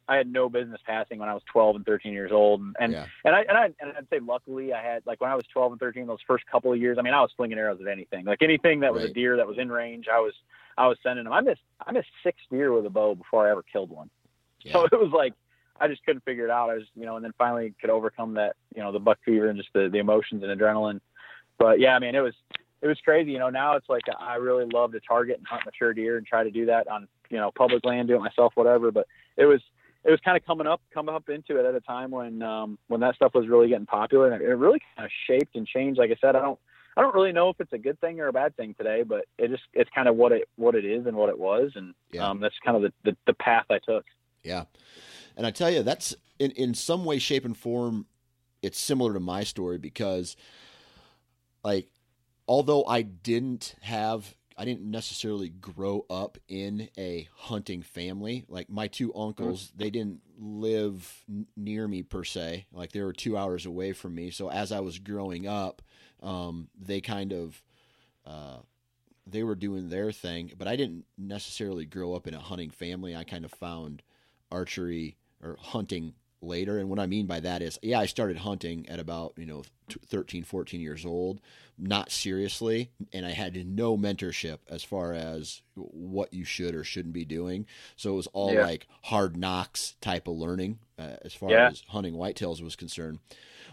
I 0.08 0.16
had 0.18 0.32
no 0.32 0.50
business 0.50 0.82
passing 0.86 1.20
when 1.20 1.30
I 1.30 1.34
was 1.34 1.44
12 1.52 1.78
and 1.78 1.86
13 1.86 2.14
years 2.14 2.32
old. 2.32 2.62
And, 2.62 2.76
and, 2.80 2.94
yeah. 2.94 3.06
and 3.24 3.36
I, 3.36 3.42
and 3.42 3.58
I, 3.58 3.66
and 3.80 3.94
I'd 3.98 4.10
say 4.10 4.20
luckily 4.20 4.74
I 4.74 4.84
had, 4.84 5.04
like 5.06 5.22
when 5.22 5.30
I 5.30 5.36
was 5.36 5.46
12 5.54 5.74
and 5.74 5.80
13, 5.80 6.08
those 6.08 6.20
first 6.28 6.46
couple 6.46 6.74
of 6.74 6.80
years, 6.80 6.98
I 7.00 7.04
mean, 7.04 7.14
I 7.14 7.22
was 7.22 7.32
flinging 7.36 7.58
arrows 7.58 7.80
at 7.82 7.88
anything, 7.88 8.26
like 8.26 8.42
anything 8.42 8.82
that 8.82 8.94
was 8.94 9.04
right. 9.04 9.12
a 9.12 9.14
deer 9.14 9.38
that 9.38 9.48
was 9.48 9.58
in 9.58 9.72
range. 9.72 10.08
I 10.14 10.20
was, 10.20 10.34
I 10.78 10.88
was 10.88 10.98
sending 11.04 11.24
them. 11.24 11.34
I 11.34 11.42
missed, 11.42 11.62
I 11.86 11.92
missed 11.92 12.10
six 12.24 12.38
deer 12.52 12.74
with 12.74 12.86
a 12.86 12.90
bow 12.90 13.16
before 13.16 13.48
I 13.48 13.52
ever 13.52 13.64
killed 13.64 13.92
one. 13.92 14.10
Yeah. 14.62 14.74
So 14.74 14.84
it 14.92 15.00
was 15.00 15.12
like, 15.16 15.34
I 15.80 15.88
just 15.88 16.06
couldn't 16.06 16.24
figure 16.26 16.46
it 16.46 16.52
out. 16.52 16.70
I 16.70 16.76
was, 16.76 16.84
you 16.96 17.06
know, 17.06 17.16
and 17.16 17.24
then 17.24 17.34
finally 17.38 17.74
could 17.80 17.90
overcome 17.90 18.34
that, 18.36 18.56
you 18.76 18.84
know, 18.84 18.92
the 18.92 19.00
buck 19.00 19.20
fever 19.26 19.48
and 19.48 19.58
just 19.58 19.70
the, 19.74 19.90
the 19.92 20.00
emotions 20.00 20.44
and 20.44 20.60
adrenaline. 20.60 21.00
But 21.58 21.80
yeah, 21.80 21.96
I 21.96 22.00
mean, 22.00 22.16
it 22.16 22.22
was, 22.22 22.34
it 22.82 22.88
was 22.88 22.98
crazy. 23.04 23.32
You 23.32 23.40
know, 23.40 23.50
now 23.50 23.78
it's 23.78 23.88
like 23.88 24.04
I 24.20 24.36
really 24.36 24.66
love 24.66 24.92
to 24.92 25.00
target 25.00 25.38
and 25.38 25.48
hunt 25.48 25.64
mature 25.66 25.94
deer 25.94 26.18
and 26.18 26.28
try 26.28 26.44
to 26.44 26.52
do 26.52 26.66
that 26.66 26.88
on, 26.90 27.08
you 27.30 27.38
know, 27.38 27.52
public 27.56 27.86
land, 27.86 28.10
do 28.10 28.16
it 28.16 28.20
myself, 28.20 28.52
whatever. 28.56 28.92
But 28.92 29.08
it 29.38 29.46
was, 29.46 29.62
it 30.04 30.12
was 30.12 30.20
kind 30.24 30.36
of 30.36 30.46
coming 30.46 30.68
up, 30.68 30.82
coming 30.94 31.16
up 31.16 31.30
into 31.30 31.60
it 31.60 31.66
at 31.66 31.76
a 31.76 31.82
time 31.82 32.12
when 32.12 32.42
um, 32.42 32.78
when 32.88 33.02
that 33.02 33.16
stuff 33.16 33.34
was 33.34 33.48
really 33.48 33.70
getting 33.70 33.86
popular, 33.86 34.32
and 34.32 34.42
it 34.42 34.48
really 34.48 34.82
kind 34.96 35.06
of 35.06 35.12
shaped 35.28 35.56
and 35.56 35.66
changed. 35.68 35.98
Like 35.98 36.12
I 36.12 36.16
said, 36.20 36.36
I 36.36 36.42
don't 36.42 36.60
I 36.96 37.02
don't 37.02 37.16
really 37.16 37.32
know 37.32 37.50
if 37.50 37.60
it's 37.60 37.74
a 37.74 37.78
good 37.78 38.00
thing 38.00 38.20
or 38.20 38.28
a 38.28 38.34
bad 38.34 38.56
thing 38.56 38.76
today, 38.76 39.04
but 39.04 39.26
it 39.38 39.50
just 39.50 39.64
it's 39.74 39.90
kind 39.96 40.08
of 40.08 40.16
what 40.16 40.32
it 40.32 40.48
what 40.56 40.76
it 40.76 40.86
is 40.86 41.06
and 41.06 41.16
what 41.16 41.30
it 41.30 41.40
was, 41.40 41.72
and 41.76 41.94
yeah. 42.12 42.30
um, 42.30 42.40
that's 42.40 42.56
kind 42.64 42.78
of 42.78 42.84
the, 42.84 43.12
the, 43.12 43.18
the 43.28 43.34
path 43.34 43.66
I 43.70 43.80
took. 43.80 44.06
Yeah, 44.44 44.66
and 45.36 45.48
I 45.48 45.52
tell 45.52 45.72
you, 45.72 45.84
that's 45.84 46.16
in 46.40 46.52
in 46.52 46.74
some 46.74 47.06
way, 47.06 47.20
shape, 47.20 47.46
and 47.46 47.58
form, 47.58 48.06
it's 48.62 48.80
similar 48.80 49.14
to 49.14 49.20
my 49.20 49.44
story 49.44 49.78
because, 49.78 50.36
like, 51.64 51.88
although 52.48 52.86
I 52.86 53.02
didn't 53.02 53.76
have 53.82 54.36
I 54.58 54.66
didn't 54.66 54.90
necessarily 54.90 55.50
grow 55.50 56.06
up 56.10 56.38
in 56.48 56.90
a 56.98 57.28
hunting 57.36 57.82
family. 57.82 58.46
Like 58.48 58.70
my 58.70 58.88
two 58.88 59.14
uncles, 59.16 59.68
mm-hmm. 59.68 59.80
they 59.80 59.90
didn't 59.90 60.22
live 60.38 61.24
n- 61.30 61.48
near 61.56 61.88
me 61.88 62.04
per 62.04 62.24
se. 62.24 62.68
Like 62.72 62.92
they 62.92 63.02
were 63.02 63.14
two 63.14 63.38
hours 63.38 63.66
away 63.66 63.94
from 63.94 64.16
me. 64.16 64.32
So 64.32 64.50
as 64.50 64.72
I 64.72 64.80
was 64.80 65.00
growing 65.00 65.48
up, 65.48 65.82
um, 66.22 66.70
they 66.80 67.02
kind 67.02 67.34
of 67.34 67.62
uh, 68.26 68.58
they 69.26 69.44
were 69.44 69.56
doing 69.56 69.90
their 69.90 70.12
thing. 70.12 70.52
But 70.58 70.68
I 70.68 70.76
didn't 70.76 71.06
necessarily 71.18 71.86
grow 71.86 72.14
up 72.14 72.28
in 72.28 72.34
a 72.34 72.40
hunting 72.40 72.70
family. 72.70 73.16
I 73.16 73.24
kind 73.24 73.46
of 73.46 73.52
found 73.52 74.04
archery 74.52 75.18
or 75.42 75.58
hunting 75.60 76.14
later. 76.44 76.78
And 76.78 76.90
what 76.90 77.00
I 77.00 77.08
mean 77.08 77.26
by 77.26 77.40
that 77.40 77.62
is, 77.62 77.80
yeah, 77.82 78.00
I 78.00 78.06
started 78.06 78.38
hunting 78.38 78.88
at 78.90 79.00
about, 79.00 79.34
you 79.38 79.46
know, 79.46 79.64
13, 80.08 80.44
14 80.44 80.82
years 80.82 81.06
old, 81.06 81.40
not 81.78 82.12
seriously. 82.12 82.92
And 83.12 83.26
I 83.26 83.32
had 83.32 83.56
no 83.68 83.98
mentorship 83.98 84.60
as 84.70 84.84
far 84.84 85.14
as 85.14 85.62
what 85.76 86.34
you 86.34 86.46
should 86.46 86.76
or 86.76 86.84
shouldn't 86.84 87.14
be 87.14 87.26
doing. 87.26 87.66
So 87.96 88.12
it 88.14 88.16
was 88.16 88.28
all 88.28 88.54
yeah. 88.54 88.66
like 88.66 88.88
hard 89.04 89.38
knocks 89.38 89.96
type 90.02 90.28
of 90.28 90.36
learning 90.36 90.80
uh, 91.00 91.18
as 91.24 91.34
far 91.34 91.52
yeah. 91.52 91.70
as 91.70 91.84
hunting 91.90 92.14
whitetails 92.14 92.62
was 92.62 92.76
concerned. 92.76 93.20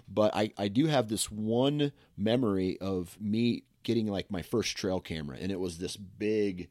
But 0.09 0.35
I, 0.35 0.53
I 0.59 0.69
do 0.69 0.87
have 0.87 1.09
this 1.09 1.31
one 1.31 1.93
memory 2.17 2.79
of 2.81 3.17
me 3.21 3.65
getting 3.83 4.07
like 4.07 4.31
my 4.31 4.43
first 4.43 4.77
trail 4.77 5.01
camera, 5.01 5.37
and 5.41 5.53
it 5.53 5.61
was 5.61 5.79
this 5.79 5.97
big, 5.97 6.69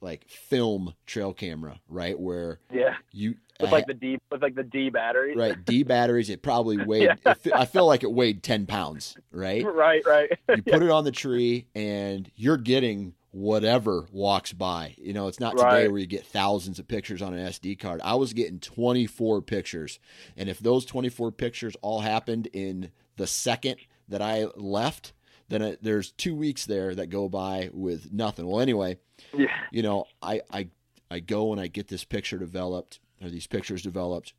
like 0.00 0.28
film 0.28 0.94
trail 1.06 1.32
camera, 1.32 1.80
right? 1.88 2.18
Where 2.18 2.60
yeah, 2.72 2.94
you 3.12 3.36
with 3.60 3.72
like 3.72 3.86
the 3.86 3.94
D 3.94 4.18
with 4.30 4.42
like 4.42 4.54
the 4.54 4.62
D 4.62 4.90
batteries, 4.90 5.36
right? 5.36 5.64
D 5.64 5.82
batteries. 5.84 6.30
It 6.30 6.42
probably 6.42 6.84
weighed. 6.84 7.02
yeah. 7.24 7.34
it, 7.44 7.52
I 7.54 7.64
feel 7.64 7.86
like 7.86 8.02
it 8.02 8.12
weighed 8.12 8.42
ten 8.42 8.66
pounds, 8.66 9.16
right? 9.30 9.64
Right, 9.76 10.04
right. 10.06 10.30
you 10.48 10.62
put 10.72 10.82
it 10.82 10.90
on 10.90 11.04
the 11.04 11.12
tree, 11.12 11.66
and 11.74 12.30
you're 12.34 12.56
getting 12.56 13.14
whatever 13.36 14.06
walks 14.10 14.52
by. 14.52 14.94
You 14.96 15.12
know, 15.12 15.28
it's 15.28 15.40
not 15.40 15.58
today 15.58 15.88
where 15.88 15.98
you 15.98 16.06
get 16.06 16.26
thousands 16.26 16.78
of 16.78 16.88
pictures 16.88 17.20
on 17.20 17.34
an 17.34 17.46
SD 17.48 17.78
card. 17.78 18.00
I 18.02 18.14
was 18.14 18.32
getting 18.32 18.58
24 18.60 19.42
pictures. 19.42 19.98
And 20.38 20.48
if 20.48 20.58
those 20.58 20.86
24 20.86 21.32
pictures 21.32 21.76
all 21.82 22.00
happened 22.00 22.48
in 22.54 22.90
the 23.16 23.26
second 23.26 23.76
that 24.08 24.22
I 24.22 24.46
left, 24.56 25.12
then 25.48 25.60
it, 25.60 25.82
there's 25.82 26.12
two 26.12 26.34
weeks 26.34 26.64
there 26.64 26.94
that 26.94 27.10
go 27.10 27.28
by 27.28 27.68
with 27.72 28.10
nothing. 28.10 28.46
Well, 28.46 28.60
anyway, 28.60 28.98
yeah. 29.32 29.48
you 29.70 29.82
know, 29.82 30.06
I, 30.22 30.40
I, 30.50 30.68
I 31.10 31.20
go 31.20 31.52
and 31.52 31.60
I 31.60 31.66
get 31.66 31.88
this 31.88 32.04
picture 32.04 32.38
developed 32.38 33.00
or 33.22 33.30
these 33.30 33.46
pictures 33.46 33.82
developed 33.82 34.34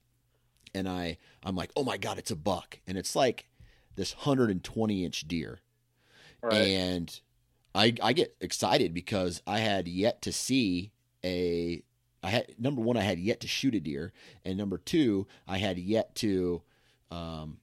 and 0.74 0.88
I, 0.88 1.18
I'm 1.44 1.56
like, 1.56 1.72
oh 1.76 1.84
my 1.84 1.98
God, 1.98 2.18
it's 2.18 2.32
a 2.32 2.36
buck. 2.36 2.80
And 2.88 2.98
it's 2.98 3.16
like 3.16 3.48
this 3.96 4.16
120 4.16 5.06
inch 5.06 5.28
deer. 5.28 5.60
Right. 6.42 6.68
And 6.68 7.20
I, 7.74 7.94
I 8.02 8.14
get 8.14 8.36
excited 8.42 8.94
because 8.94 9.42
I 9.46 9.60
had 9.60 9.88
yet 9.88 10.22
to 10.24 10.32
see 10.32 10.92
a 11.24 11.84
I 12.24 12.30
had 12.30 12.56
number 12.58 12.82
one 12.82 12.98
I 12.98 13.02
had 13.02 13.20
yet 13.20 13.40
to 13.42 13.48
shoot 13.48 13.76
a 13.76 13.80
deer 13.80 14.12
and 14.44 14.58
number 14.58 14.78
two 14.78 15.28
I 15.48 15.58
had 15.60 15.78
yet 15.78 16.16
to 16.16 16.62
um, 17.12 17.58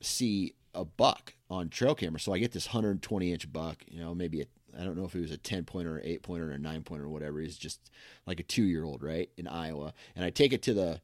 see 0.00 0.54
a 0.74 0.84
buck 0.84 1.34
on 1.48 1.68
trail 1.68 1.94
camera 1.94 2.20
so 2.20 2.32
I 2.32 2.38
get 2.38 2.52
this 2.52 2.68
120 2.68 3.32
inch 3.32 3.52
buck 3.52 3.84
you 3.88 4.00
know 4.00 4.14
maybe 4.14 4.46
I 4.78 4.84
don't 4.84 4.96
know 4.96 5.04
if 5.04 5.14
it 5.14 5.20
was 5.20 5.30
a 5.30 5.36
10 5.36 5.64
pointer 5.64 5.96
or 5.96 6.00
8 6.02 6.22
pointer 6.22 6.52
or 6.52 6.58
9 6.58 6.82
pointer 6.82 7.04
or 7.04 7.08
whatever 7.08 7.40
he's 7.40 7.56
just 7.56 7.90
like 8.26 8.40
a 8.40 8.44
2 8.44 8.62
year 8.62 8.84
old 8.84 9.02
right 9.02 9.30
in 9.36 9.46
Iowa 9.46 9.94
and 10.14 10.24
I 10.24 10.30
take 10.30 10.52
it 10.52 10.62
to 10.62 10.74
the 10.74 11.00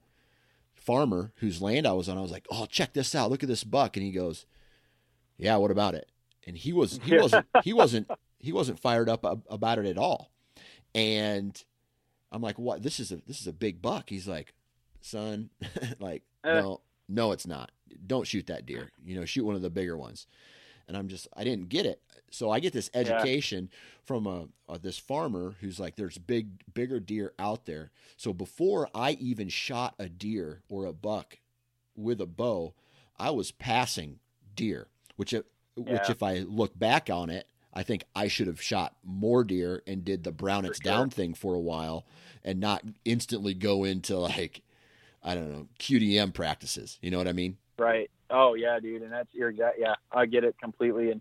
farmer 0.74 1.32
whose 1.36 1.62
land 1.62 1.86
I 1.86 1.92
was 1.92 2.08
on 2.08 2.18
I 2.18 2.22
was 2.22 2.30
like 2.30 2.46
oh 2.50 2.66
check 2.66 2.92
this 2.92 3.14
out 3.14 3.30
look 3.30 3.42
at 3.42 3.48
this 3.48 3.64
buck 3.64 3.96
and 3.96 4.04
he 4.04 4.12
goes 4.12 4.46
yeah 5.36 5.56
what 5.56 5.70
about 5.70 5.94
it 5.94 6.10
and 6.46 6.56
he 6.56 6.72
was 6.72 7.00
he 7.02 7.16
wasn't 7.16 7.46
he 7.64 7.72
wasn't 7.72 8.08
he 8.38 8.52
wasn't 8.52 8.78
fired 8.78 9.08
up 9.08 9.24
about 9.50 9.78
it 9.78 9.86
at 9.86 9.98
all. 9.98 10.30
And 10.94 11.62
I'm 12.30 12.42
like, 12.42 12.58
what? 12.58 12.82
This 12.82 13.00
is 13.00 13.12
a 13.12 13.16
this 13.26 13.40
is 13.40 13.46
a 13.46 13.52
big 13.52 13.82
buck. 13.82 14.08
He's 14.08 14.28
like, 14.28 14.54
son, 15.00 15.50
like, 15.98 16.22
uh. 16.44 16.54
no, 16.54 16.80
no, 17.08 17.32
it's 17.32 17.46
not. 17.46 17.72
Don't 18.06 18.26
shoot 18.26 18.46
that 18.46 18.66
deer. 18.66 18.92
You 19.04 19.18
know, 19.18 19.24
shoot 19.24 19.44
one 19.44 19.56
of 19.56 19.62
the 19.62 19.70
bigger 19.70 19.96
ones. 19.96 20.26
And 20.88 20.96
I'm 20.96 21.08
just, 21.08 21.28
I 21.36 21.44
didn't 21.44 21.68
get 21.68 21.86
it. 21.86 22.00
So 22.30 22.50
I 22.50 22.60
get 22.60 22.72
this 22.72 22.90
education 22.94 23.68
yeah. 23.70 23.78
from 24.04 24.26
a, 24.26 24.46
a, 24.68 24.78
this 24.78 24.98
farmer 24.98 25.56
who's 25.60 25.80
like, 25.80 25.96
there's 25.96 26.18
big, 26.18 26.48
bigger 26.74 27.00
deer 27.00 27.32
out 27.38 27.66
there. 27.66 27.90
So 28.16 28.32
before 28.32 28.88
I 28.94 29.12
even 29.12 29.48
shot 29.48 29.94
a 29.98 30.08
deer 30.08 30.62
or 30.68 30.84
a 30.86 30.92
buck 30.92 31.38
with 31.96 32.20
a 32.20 32.26
bow, 32.26 32.74
I 33.18 33.30
was 33.30 33.50
passing 33.50 34.18
deer, 34.54 34.88
which, 35.16 35.32
yeah. 35.32 35.40
which 35.74 36.10
if 36.10 36.22
I 36.22 36.38
look 36.40 36.78
back 36.78 37.10
on 37.10 37.30
it, 37.30 37.46
I 37.76 37.82
think 37.82 38.04
I 38.14 38.28
should 38.28 38.46
have 38.46 38.60
shot 38.60 38.96
more 39.04 39.44
deer 39.44 39.82
and 39.86 40.02
did 40.02 40.24
the 40.24 40.32
brown 40.32 40.64
it's 40.64 40.80
sure. 40.80 40.92
down 40.92 41.10
thing 41.10 41.34
for 41.34 41.54
a 41.54 41.60
while 41.60 42.06
and 42.42 42.58
not 42.58 42.82
instantly 43.04 43.52
go 43.52 43.84
into 43.84 44.16
like 44.16 44.62
I 45.22 45.34
don't 45.34 45.52
know 45.52 45.66
QDM 45.78 46.32
practices. 46.32 46.98
You 47.02 47.10
know 47.10 47.18
what 47.18 47.28
I 47.28 47.32
mean? 47.32 47.58
Right. 47.78 48.10
Oh 48.30 48.54
yeah, 48.54 48.78
dude, 48.80 49.02
and 49.02 49.12
that's 49.12 49.32
your 49.32 49.50
exact. 49.50 49.76
Yeah, 49.78 49.94
I 50.12 50.26
get 50.26 50.44
it 50.44 50.56
completely, 50.60 51.10
and 51.10 51.20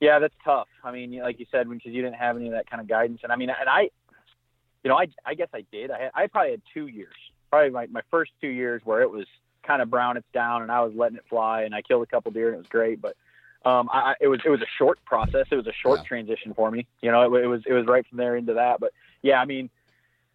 yeah, 0.00 0.18
that's 0.18 0.34
tough. 0.44 0.68
I 0.84 0.92
mean, 0.92 1.18
like 1.20 1.40
you 1.40 1.46
said, 1.50 1.68
because 1.68 1.92
you 1.92 2.02
didn't 2.02 2.16
have 2.16 2.36
any 2.36 2.46
of 2.46 2.52
that 2.52 2.68
kind 2.68 2.80
of 2.80 2.88
guidance, 2.88 3.20
and 3.22 3.32
I 3.32 3.36
mean, 3.36 3.50
and 3.50 3.68
I, 3.68 3.90
you 4.84 4.88
know, 4.88 4.96
I 4.96 5.06
I 5.24 5.34
guess 5.34 5.48
I 5.54 5.64
did. 5.72 5.90
I 5.90 6.02
had, 6.02 6.10
I 6.14 6.26
probably 6.26 6.52
had 6.52 6.62
two 6.74 6.86
years, 6.86 7.14
probably 7.50 7.70
my 7.70 7.86
my 7.86 8.02
first 8.10 8.32
two 8.40 8.48
years 8.48 8.82
where 8.84 9.02
it 9.02 9.10
was 9.10 9.26
kind 9.66 9.82
of 9.82 9.90
brown 9.90 10.16
it's 10.16 10.26
down, 10.32 10.62
and 10.62 10.70
I 10.70 10.82
was 10.82 10.92
letting 10.94 11.16
it 11.16 11.24
fly, 11.28 11.62
and 11.62 11.74
I 11.74 11.82
killed 11.82 12.02
a 12.02 12.06
couple 12.06 12.30
deer, 12.32 12.48
and 12.48 12.56
it 12.56 12.58
was 12.58 12.68
great, 12.68 13.00
but 13.00 13.16
um, 13.64 13.88
I, 13.92 14.14
it 14.20 14.28
was 14.28 14.40
it 14.44 14.48
was 14.50 14.62
a 14.62 14.70
short 14.78 15.04
process. 15.04 15.46
It 15.50 15.56
was 15.56 15.66
a 15.66 15.72
short 15.72 16.00
yeah. 16.00 16.04
transition 16.04 16.54
for 16.54 16.70
me. 16.70 16.86
You 17.00 17.10
know, 17.10 17.34
it, 17.34 17.44
it, 17.44 17.46
was 17.46 17.62
it 17.66 17.72
was 17.72 17.86
right 17.86 18.06
from 18.06 18.18
there 18.18 18.36
into 18.36 18.54
that. 18.54 18.78
But 18.78 18.92
yeah, 19.22 19.40
I 19.40 19.44
mean, 19.44 19.70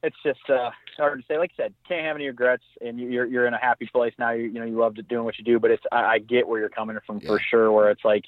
it's 0.04 0.16
just 0.24 0.50
uh, 0.50 0.72
hard 0.98 1.20
to 1.20 1.26
say. 1.28 1.38
Like 1.38 1.52
I 1.58 1.64
said, 1.64 1.74
can't 1.88 2.06
have 2.06 2.16
any 2.16 2.28
regrets, 2.28 2.64
and 2.82 3.00
you're 3.00 3.26
you're 3.26 3.46
in 3.46 3.54
a 3.54 3.60
happy 3.60 3.88
place 3.92 4.14
now. 4.18 4.32
You, 4.32 4.46
you 4.46 4.60
know, 4.60 4.66
you 4.66 4.78
love 4.78 4.96
doing 5.08 5.26
what 5.26 5.38
you 5.38 5.44
do. 5.44 5.60
But 5.60 5.72
it's 5.72 5.84
I, 5.92 6.04
I 6.04 6.20
get 6.20 6.48
where 6.48 6.60
you're 6.60 6.70
coming 6.70 6.98
from 7.06 7.20
yeah. 7.20 7.28
for 7.28 7.40
sure. 7.40 7.72
Where 7.72 7.90
it's 7.92 8.04
like 8.04 8.24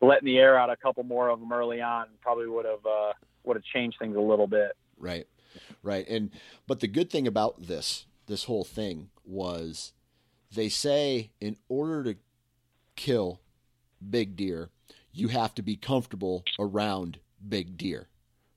letting 0.00 0.26
the 0.26 0.38
air 0.38 0.58
out 0.58 0.70
a 0.70 0.76
couple 0.76 1.04
more 1.04 1.28
of 1.28 1.40
them 1.40 1.52
early 1.52 1.80
on 1.80 2.06
probably 2.20 2.46
would 2.46 2.66
have 2.66 2.84
uh, 2.84 3.12
would 3.44 3.56
have 3.56 3.64
changed 3.64 3.98
things 3.98 4.16
a 4.16 4.20
little 4.20 4.46
bit. 4.46 4.72
Right, 4.98 5.26
right. 5.82 6.06
And 6.08 6.30
but 6.66 6.80
the 6.80 6.88
good 6.88 7.10
thing 7.10 7.26
about 7.26 7.66
this 7.66 8.06
this 8.26 8.44
whole 8.44 8.64
thing 8.64 9.10
was 9.24 9.92
they 10.54 10.68
say 10.68 11.30
in 11.40 11.56
order 11.68 12.04
to 12.04 12.18
kill 12.94 13.40
big 14.10 14.36
deer, 14.36 14.70
you 15.12 15.28
have 15.28 15.54
to 15.54 15.62
be 15.62 15.76
comfortable 15.76 16.44
around 16.58 17.18
big 17.46 17.76
deer, 17.76 18.08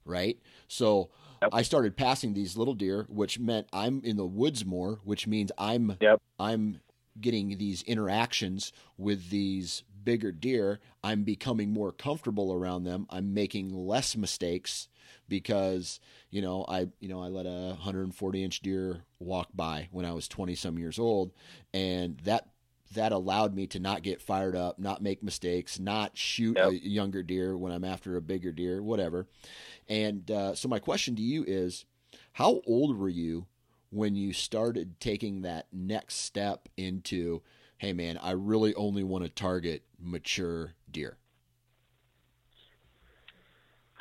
right? 0.04 0.38
So 0.68 1.10
yep. 1.42 1.50
I 1.52 1.62
started 1.62 1.96
passing 1.96 2.34
these 2.34 2.56
little 2.56 2.74
deer, 2.74 3.06
which 3.08 3.38
meant 3.38 3.68
I'm 3.72 4.00
in 4.04 4.16
the 4.16 4.26
woods 4.26 4.64
more, 4.64 5.00
which 5.04 5.26
means 5.26 5.52
I'm 5.58 5.96
yep. 6.00 6.20
I'm 6.38 6.80
getting 7.20 7.58
these 7.58 7.82
interactions 7.82 8.72
with 8.96 9.30
these 9.30 9.82
bigger 10.04 10.32
deer. 10.32 10.80
I'm 11.04 11.24
becoming 11.24 11.72
more 11.72 11.92
comfortable 11.92 12.52
around 12.52 12.84
them. 12.84 13.06
I'm 13.10 13.34
making 13.34 13.72
less 13.72 14.16
mistakes 14.16 14.88
because 15.28 16.00
you 16.30 16.42
know 16.42 16.64
I 16.68 16.88
you 17.00 17.08
know 17.08 17.22
I 17.22 17.28
let 17.28 17.46
a 17.46 17.74
140 17.74 18.44
inch 18.44 18.60
deer 18.60 19.04
walk 19.18 19.48
by 19.54 19.88
when 19.90 20.04
I 20.04 20.12
was 20.12 20.28
20 20.28 20.54
some 20.54 20.78
years 20.78 20.98
old, 20.98 21.32
and 21.72 22.18
that 22.24 22.48
that 22.92 23.12
allowed 23.12 23.54
me 23.54 23.66
to 23.68 23.78
not 23.78 24.02
get 24.02 24.20
fired 24.20 24.56
up, 24.56 24.78
not 24.78 25.02
make 25.02 25.22
mistakes, 25.22 25.78
not 25.78 26.16
shoot 26.16 26.56
yep. 26.56 26.70
a 26.70 26.88
younger 26.88 27.22
deer 27.22 27.56
when 27.56 27.72
I'm 27.72 27.84
after 27.84 28.16
a 28.16 28.22
bigger 28.22 28.52
deer, 28.52 28.82
whatever. 28.82 29.26
And 29.88 30.28
uh, 30.30 30.54
so, 30.54 30.68
my 30.68 30.78
question 30.78 31.14
to 31.16 31.22
you 31.22 31.44
is 31.46 31.84
how 32.32 32.60
old 32.66 32.96
were 32.96 33.08
you 33.08 33.46
when 33.90 34.14
you 34.14 34.32
started 34.32 34.98
taking 35.00 35.42
that 35.42 35.66
next 35.72 36.16
step 36.16 36.68
into, 36.76 37.42
hey, 37.78 37.92
man, 37.92 38.18
I 38.18 38.32
really 38.32 38.74
only 38.74 39.04
want 39.04 39.24
to 39.24 39.30
target 39.30 39.82
mature 40.00 40.74
deer? 40.90 41.16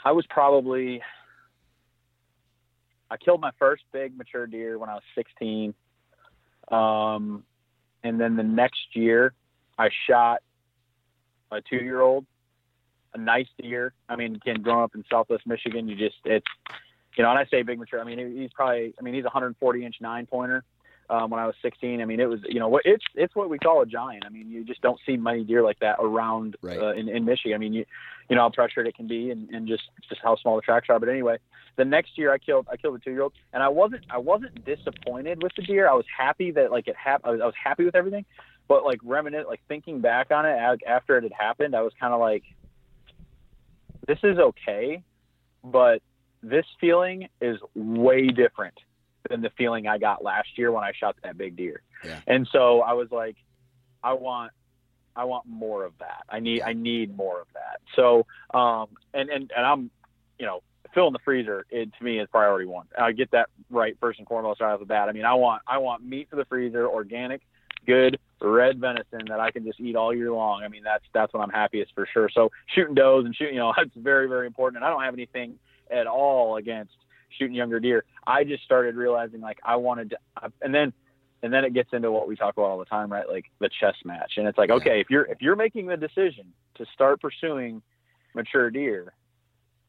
I 0.04 0.12
was 0.12 0.25
probably, 0.30 1.02
I 3.12 3.17
killed 3.17 3.41
my 3.41 3.52
first 3.60 3.84
big 3.91 4.17
mature 4.17 4.47
deer 4.47 4.80
when 4.80 4.89
I 4.89 4.93
was 4.93 5.04
16. 5.15 5.73
Um, 6.71 7.43
and 8.04 8.20
then 8.20 8.36
the 8.36 8.44
next 8.44 8.96
year 8.96 9.34
I 9.78 9.90
shot 10.08 10.42
a 11.52 11.62
two 11.62 11.78
year 11.78 12.02
old, 12.02 12.26
a 13.14 13.18
nice 13.18 13.48
deer. 13.62 13.94
I 14.08 14.16
mean, 14.16 14.36
again, 14.36 14.62
growing 14.62 14.84
up 14.84 14.96
in 14.96 15.04
Southwest 15.10 15.48
Michigan, 15.48 15.88
you 15.88 15.96
just 15.96 16.18
it's 16.26 16.46
you 17.18 17.24
know, 17.24 17.32
and 17.32 17.40
I 17.40 17.46
say 17.46 17.64
big 17.64 17.80
mature. 17.80 18.00
I 18.00 18.04
mean, 18.04 18.38
he's 18.38 18.52
probably 18.54 18.94
I 19.00 19.02
mean 19.02 19.14
he's 19.14 19.24
a 19.24 19.32
140 19.32 19.86
inch 19.86 19.96
nine 20.00 20.26
pointer. 20.26 20.64
Um, 21.12 21.32
when 21.32 21.39
I 21.39 21.48
was 21.48 21.56
16, 21.63 22.02
I 22.02 22.06
mean, 22.06 22.19
it 22.19 22.30
was 22.30 22.39
you 22.48 22.60
know 22.60 22.80
it's 22.86 23.04
it's 23.15 23.36
what 23.36 23.50
we 23.50 23.58
call 23.58 23.82
a 23.82 23.86
giant. 23.86 24.26
I 24.26 24.30
mean, 24.30 24.52
you 24.52 24.63
just 24.63 24.82
don't 24.82 25.00
see 25.06 25.17
many 25.17 25.43
deer 25.43 25.63
like 25.63 25.80
that 25.80 25.98
around 26.00 26.56
right. 26.62 26.78
uh, 26.78 26.91
in, 26.91 27.10
in 27.10 27.26
Michigan. 27.26 27.56
I 27.56 27.58
mean, 27.58 27.74
you 27.74 27.86
you 28.30 28.36
know 28.36 28.43
how 28.43 28.50
pressured 28.50 28.86
it 28.88 28.95
can 28.95 29.08
be, 29.08 29.32
and, 29.32 29.50
and 29.50 29.67
just 29.67 29.84
just 30.08 30.22
how 30.24 30.36
small 30.36 30.56
the 30.56 30.62
tracks 30.62 30.88
are. 30.89 31.00
But 31.00 31.10
anyway, 31.10 31.38
the 31.78 31.86
next 31.86 32.15
year 32.15 32.32
I 32.32 32.38
killed 32.38 32.67
I 32.72 32.78
killed 32.78 32.95
a 32.95 33.00
two 33.00 33.12
year 33.12 33.24
old, 33.24 33.34
and 33.54 33.63
I 33.63 33.69
wasn't 33.69 34.06
I 34.12 34.19
wasn't 34.19 34.63
disappointed 34.65 35.41
with 35.41 35.52
the 35.56 35.63
deer. 35.63 35.89
I 35.89 35.95
was 35.95 36.06
happy 36.15 36.52
that 36.52 36.69
like 36.69 36.88
it 36.88 36.95
happened. 36.95 37.28
I 37.28 37.32
was, 37.32 37.41
I 37.41 37.45
was 37.45 37.56
happy 37.62 37.86
with 37.86 37.95
everything, 37.95 38.26
but 38.67 38.84
like 38.86 39.00
reminiscent, 39.04 39.50
like 39.50 39.62
thinking 39.67 40.02
back 40.02 40.30
on 40.30 40.45
it 40.45 40.60
after 40.86 41.17
it 41.17 41.24
had 41.24 41.34
happened, 41.34 41.76
I 41.76 41.82
was 41.82 41.93
kind 42.00 42.13
of 42.13 42.19
like, 42.19 42.43
this 44.08 44.19
is 44.22 44.38
okay, 44.38 45.02
but 45.63 46.04
this 46.43 46.65
feeling 46.80 47.30
is 47.41 47.58
way 47.74 48.28
different 48.28 48.76
than 49.30 49.42
the 49.42 49.52
feeling 49.58 49.88
I 49.88 49.98
got 49.98 50.24
last 50.24 50.58
year 50.58 50.72
when 50.72 50.84
I 50.84 50.92
shot 50.92 51.15
that 51.24 51.38
big 51.38 51.56
deer. 51.56 51.82
Yeah. 52.04 52.20
And 52.28 52.48
so 52.52 52.82
I 52.82 52.94
was 52.94 53.10
like, 53.12 53.36
I 54.04 54.13
want 54.13 54.52
I 55.15 55.26
want 55.26 55.46
more 55.48 55.84
of 55.84 55.94
that. 56.00 56.24
I 56.30 56.39
need 56.39 56.62
I 56.62 56.74
need 56.74 57.15
more 57.15 57.42
of 57.42 57.48
that. 57.54 57.82
So 57.96 58.26
um 58.58 58.88
and 59.13 59.30
and 59.30 59.52
and 59.56 59.65
I'm 59.65 59.92
you 60.38 60.46
know 60.46 60.62
filling 60.94 61.13
the 61.13 61.20
freezer 61.24 61.65
it 61.70 61.89
to 61.98 62.04
me 62.04 62.20
is 62.20 62.28
priority 62.32 62.65
one. 62.65 62.88
I 62.98 63.12
get 63.12 63.32
that 63.32 63.50
right 63.70 63.98
first 64.00 64.20
and 64.20 64.28
foremost 64.28 64.62
right 64.62 64.74
off 64.74 64.80
the 64.80 64.86
bat. 64.86 65.10
I 65.10 65.12
mean 65.12 65.26
I 65.26 65.34
want 65.36 65.62
I 65.68 65.78
want 65.78 66.04
meat 66.04 66.30
for 66.30 66.36
the 66.36 66.46
freezer, 66.46 66.88
organic, 66.88 67.42
good 67.86 68.20
red 68.42 68.80
venison 68.80 69.26
that 69.28 69.39
I 69.39 69.52
can 69.52 69.65
just 69.65 69.80
eat 69.80 69.96
all 69.96 70.13
year 70.13 70.32
long. 70.32 70.63
I 70.63 70.68
mean, 70.68 70.84
that's 70.84 71.04
that's 71.13 71.34
when 71.34 71.42
I'm 71.42 71.50
happiest 71.50 71.94
for 71.94 72.08
sure. 72.13 72.30
So 72.34 72.52
shooting 72.74 72.96
does 72.96 73.26
and 73.26 73.36
shooting, 73.36 73.56
you 73.56 73.60
know, 73.60 73.74
that's 73.78 73.89
very 73.96 74.28
very 74.28 74.48
important. 74.48 74.78
And 74.78 74.86
I 74.86 74.89
don't 74.89 75.04
have 75.04 75.13
anything 75.13 75.56
at 75.92 76.08
all 76.08 76.58
against 76.58 76.94
shooting 77.38 77.56
younger 77.56 77.80
deer. 77.80 78.04
I 78.26 78.44
just 78.44 78.63
started 78.63 78.96
realizing 78.96 79.42
like 79.42 79.60
I 79.63 79.76
wanted 79.78 80.12
to, 80.12 80.18
and 80.62 80.74
then 80.74 80.94
and 81.42 81.54
then 81.54 81.63
it 81.63 81.74
gets 81.74 81.89
into 81.94 82.12
what 82.12 82.28
we 82.28 82.36
talk 82.36 82.56
about 82.58 82.65
all 82.65 82.80
the 82.80 82.86
time, 82.86 83.12
right? 83.12 83.28
Like 83.28 83.46
the 83.60 83.70
chess 83.80 83.96
match. 84.04 84.34
And 84.38 84.48
it's 84.48 84.58
like, 84.58 84.70
okay, 84.70 85.00
if 85.00 85.10
you're 85.10 85.26
if 85.26 85.42
you're 85.42 85.56
making 85.56 85.88
the 85.88 85.98
decision 85.98 86.54
to 86.76 86.86
start 86.94 87.22
pursuing 87.22 87.82
mature 88.34 88.70
deer, 88.70 89.13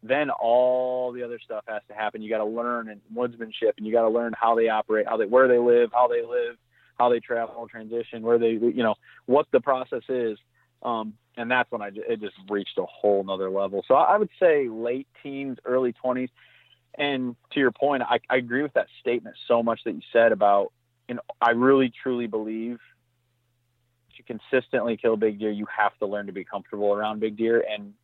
then 0.03 0.31
all 0.31 1.13
the 1.13 1.23
other 1.23 1.39
stuff 1.45 1.65
has 1.67 1.83
to 1.89 1.95
happen. 1.95 2.23
You 2.23 2.31
got 2.31 2.39
to 2.39 2.45
learn 2.45 2.89
and 2.89 3.01
woodsmanship, 3.15 3.73
and 3.77 3.87
you 3.87 3.93
got 3.93 4.03
to 4.03 4.09
learn 4.09 4.33
how 4.39 4.55
they 4.55 4.69
operate, 4.69 5.07
how 5.09 5.17
they 5.17 5.27
where 5.27 5.49
they 5.49 5.59
live, 5.59 5.91
how 5.93 6.09
they 6.09 6.23
live, 6.23 6.57
how 6.99 7.09
they 7.09 7.21
travel, 7.21 7.67
transition, 7.69 8.23
where 8.23 8.39
they 8.39 8.51
you 8.51 8.83
know 8.83 8.95
what 9.27 9.47
the 9.53 9.61
process 9.61 10.03
is. 10.09 10.39
Um, 10.83 11.15
and 11.37 11.51
that's 11.51 11.71
when 11.71 11.83
I 11.83 11.89
it 11.89 12.21
just 12.21 12.37
reached 12.49 12.79
a 12.79 12.85
whole 12.85 13.25
nother 13.25 13.51
level. 13.51 13.85
So 13.89 13.95
I 13.95 14.17
would 14.17 14.31
say 14.41 14.69
late 14.69 15.09
teens, 15.23 15.59
early 15.65 15.93
twenties. 15.93 16.31
And 17.01 17.35
to 17.53 17.61
your 17.61 17.71
point, 17.71 18.03
I, 18.03 18.21
I 18.29 18.37
agree 18.37 18.63
with 18.63 18.75
that 18.75 18.87
statement 19.01 19.35
so 19.49 19.63
much 19.63 19.81
that 19.87 19.93
you 19.93 20.03
said 20.13 20.33
about, 20.33 20.71
you 21.09 21.15
know, 21.15 21.23
I 21.41 21.53
really 21.53 21.91
truly 22.03 22.27
believe 22.27 22.79
to 24.19 24.23
consistently 24.23 24.99
kill 24.99 25.17
big 25.17 25.39
deer, 25.39 25.51
you 25.51 25.67
have 25.75 25.97
to 26.01 26.07
learn 26.07 26.27
to 26.27 26.33
be 26.33 26.45
comfortable 26.45 26.93
around 26.93 27.21
big 27.21 27.39
deer. 27.39 27.65
And 27.69 27.95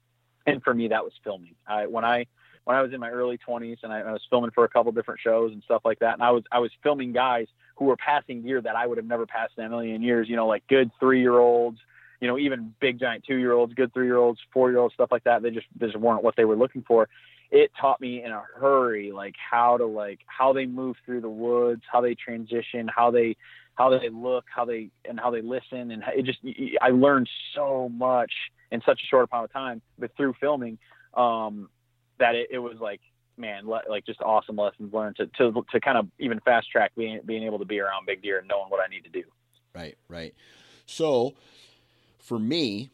and 0.47 0.63
for 0.63 0.73
me, 0.73 0.89
that 0.89 1.05
was 1.05 1.13
filming. 1.23 1.57
I 1.69 1.87
when 1.87 2.07
I 2.07 2.25
when 2.65 2.75
I 2.75 2.81
was 2.81 2.93
in 2.95 2.99
my 2.99 3.11
early 3.11 3.39
20s 3.47 3.79
and 3.83 3.93
I, 3.93 4.01
I 4.01 4.13
was 4.13 4.23
filming 4.31 4.51
for 4.53 4.65
a 4.65 4.69
couple 4.69 4.91
different 4.93 5.21
shows 5.21 5.53
and 5.53 5.63
stuff 5.63 5.83
like 5.85 5.99
that, 5.99 6.15
and 6.15 6.23
I 6.23 6.31
was 6.31 6.45
I 6.51 6.61
was 6.61 6.71
filming 6.83 7.13
guys 7.13 7.49
who 7.77 7.85
were 7.85 7.99
passing 7.99 8.43
deer 8.43 8.63
that 8.63 8.77
I 8.77 8.87
would 8.87 8.97
have 8.97 9.07
never 9.07 9.27
passed 9.27 9.53
in 9.59 9.65
a 9.65 9.69
million 9.69 10.03
years. 10.03 10.27
You 10.27 10.37
know, 10.37 10.47
like 10.47 10.67
good 10.69 10.91
three 10.99 11.21
year 11.21 11.39
olds, 11.39 11.79
you 12.21 12.29
know, 12.29 12.39
even 12.39 12.75
big 12.81 12.99
giant 12.99 13.25
two 13.25 13.37
year 13.37 13.53
olds, 13.53 13.75
good 13.75 13.93
three 13.93 14.07
year 14.07 14.17
olds, 14.17 14.41
four 14.55 14.71
year 14.71 14.79
olds, 14.79 14.95
stuff 14.95 15.11
like 15.13 15.25
that. 15.25 15.43
They 15.43 15.51
just 15.51 15.67
just 15.79 15.97
weren't 15.97 16.23
what 16.23 16.37
they 16.37 16.47
were 16.47 16.57
looking 16.57 16.83
for. 16.83 17.11
It 17.51 17.71
taught 17.81 18.01
me 18.01 18.25
in 18.25 18.33
a 18.33 18.43
hurry 18.59 19.13
like 19.13 19.35
how 19.39 19.77
to 19.77 19.87
like 19.87 20.21
how 20.27 20.53
they 20.53 20.67
move 20.67 20.97
through 21.05 21.21
the 21.21 21.31
woods, 21.31 21.83
how 21.91 22.01
they 22.01 22.15
transition, 22.15 22.89
how 22.95 23.11
they 23.11 23.37
how 23.75 23.91
they 23.91 24.09
look, 24.09 24.45
how 24.55 24.65
they 24.65 24.91
and 25.05 25.21
how 25.21 25.31
they 25.31 25.43
listen, 25.43 25.91
and 25.91 26.03
it 26.15 26.25
just 26.25 26.39
I 26.81 26.89
learned 26.91 27.29
so 27.55 27.89
much 27.89 28.33
in 28.71 28.81
such 28.85 29.01
a 29.03 29.07
short 29.07 29.29
amount 29.31 29.45
of 29.45 29.53
time, 29.53 29.83
but 29.99 30.11
through 30.17 30.35
filming, 30.41 30.79
um, 31.15 31.69
that 32.19 32.35
it, 32.35 32.49
it 32.51 32.59
was 32.59 32.79
like 32.81 33.01
man, 33.39 33.69
le- 33.69 33.83
like 33.89 34.07
just 34.07 34.21
awesome 34.23 34.57
lessons 34.57 34.93
learned 34.93 35.17
to, 35.17 35.27
to 35.39 35.65
to 35.71 35.81
kind 35.81 35.99
of 35.99 36.09
even 36.19 36.41
fast 36.41 36.71
track 36.71 36.93
being 36.97 37.21
being 37.25 37.43
able 37.43 37.59
to 37.59 37.65
be 37.65 37.79
around 37.81 38.07
big 38.07 38.23
deer 38.23 38.39
and 38.39 38.49
knowing 38.49 38.71
what 38.71 38.81
I 38.81 38.89
need 38.89 39.05
to 39.05 39.11
do. 39.11 39.23
Right, 39.75 39.97
right. 40.09 40.35
So 40.87 41.35
for 42.19 42.39
me, 42.39 42.91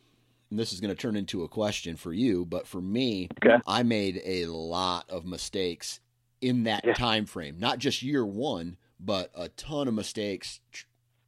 this 0.58 0.72
is 0.72 0.80
going 0.80 0.94
to 0.94 1.00
turn 1.00 1.16
into 1.16 1.42
a 1.42 1.48
question 1.48 1.96
for 1.96 2.12
you, 2.12 2.44
but 2.44 2.66
for 2.66 2.80
me, 2.80 3.28
okay. 3.44 3.56
I 3.66 3.82
made 3.82 4.20
a 4.24 4.46
lot 4.46 5.08
of 5.08 5.24
mistakes 5.24 6.00
in 6.40 6.64
that 6.64 6.84
yeah. 6.84 6.94
time 6.94 7.26
frame. 7.26 7.56
Not 7.58 7.78
just 7.78 8.02
year 8.02 8.26
one, 8.26 8.76
but 8.98 9.30
a 9.34 9.48
ton 9.50 9.88
of 9.88 9.94
mistakes 9.94 10.60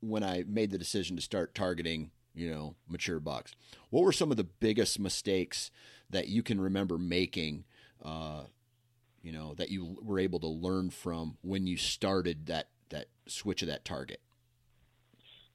when 0.01 0.23
I 0.23 0.45
made 0.47 0.71
the 0.71 0.79
decision 0.79 1.17
to 1.17 1.23
start 1.23 1.55
targeting, 1.55 2.11
you 2.35 2.51
know, 2.51 2.75
mature 2.89 3.21
bucks. 3.21 3.53
What 3.91 4.05
were 4.05 4.13
some 4.13 4.31
of 4.31 4.37
the 4.37 4.45
biggest 4.45 4.99
mistakes 4.99 5.71
that 6.11 6.29
you 6.29 6.43
can 6.43 6.61
remember 6.61 6.99
making? 6.99 7.65
Uh, 8.05 8.45
you 9.23 9.33
know, 9.33 9.55
that 9.55 9.71
you 9.71 9.97
were 10.03 10.19
able 10.19 10.39
to 10.41 10.47
learn 10.47 10.91
from 10.91 11.39
when 11.41 11.67
you 11.67 11.79
started 11.79 12.47
that 12.47 12.69
that 12.91 13.07
switch 13.27 13.63
of 13.63 13.69
that 13.69 13.85
target. 13.85 14.21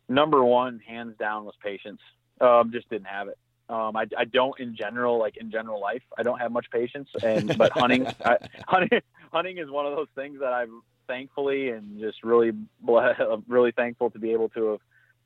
Number 0.08 0.44
one, 0.44 0.80
hands 0.80 1.16
down, 1.20 1.46
was 1.46 1.54
patience. 1.64 2.02
Um, 2.42 2.72
just 2.72 2.90
didn't 2.90 3.06
have 3.06 3.28
it. 3.28 3.38
Um, 3.70 3.96
I, 3.96 4.08
I 4.18 4.26
don't 4.26 4.60
in 4.60 4.76
general, 4.76 5.20
like 5.20 5.38
in 5.38 5.52
general 5.52 5.80
life, 5.80 6.02
I 6.18 6.24
don't 6.24 6.40
have 6.40 6.52
much 6.52 6.68
patience. 6.72 7.10
And 7.24 7.58
but 7.58 7.72
hunting, 7.72 8.08
I, 8.26 8.38
hunting, 8.68 9.02
hunting 9.32 9.58
is 9.60 9.70
one 9.70 9.86
of 9.86 9.96
those 9.96 10.08
things 10.16 10.40
that 10.40 10.54
I've 10.54 10.70
thankfully 11.08 11.70
and 11.70 12.00
just 12.00 12.24
really 12.24 12.52
really 13.48 13.72
thankful 13.72 14.10
to 14.12 14.20
be 14.20 14.32
able 14.32 14.50
to 14.50 14.72
have 14.72 14.80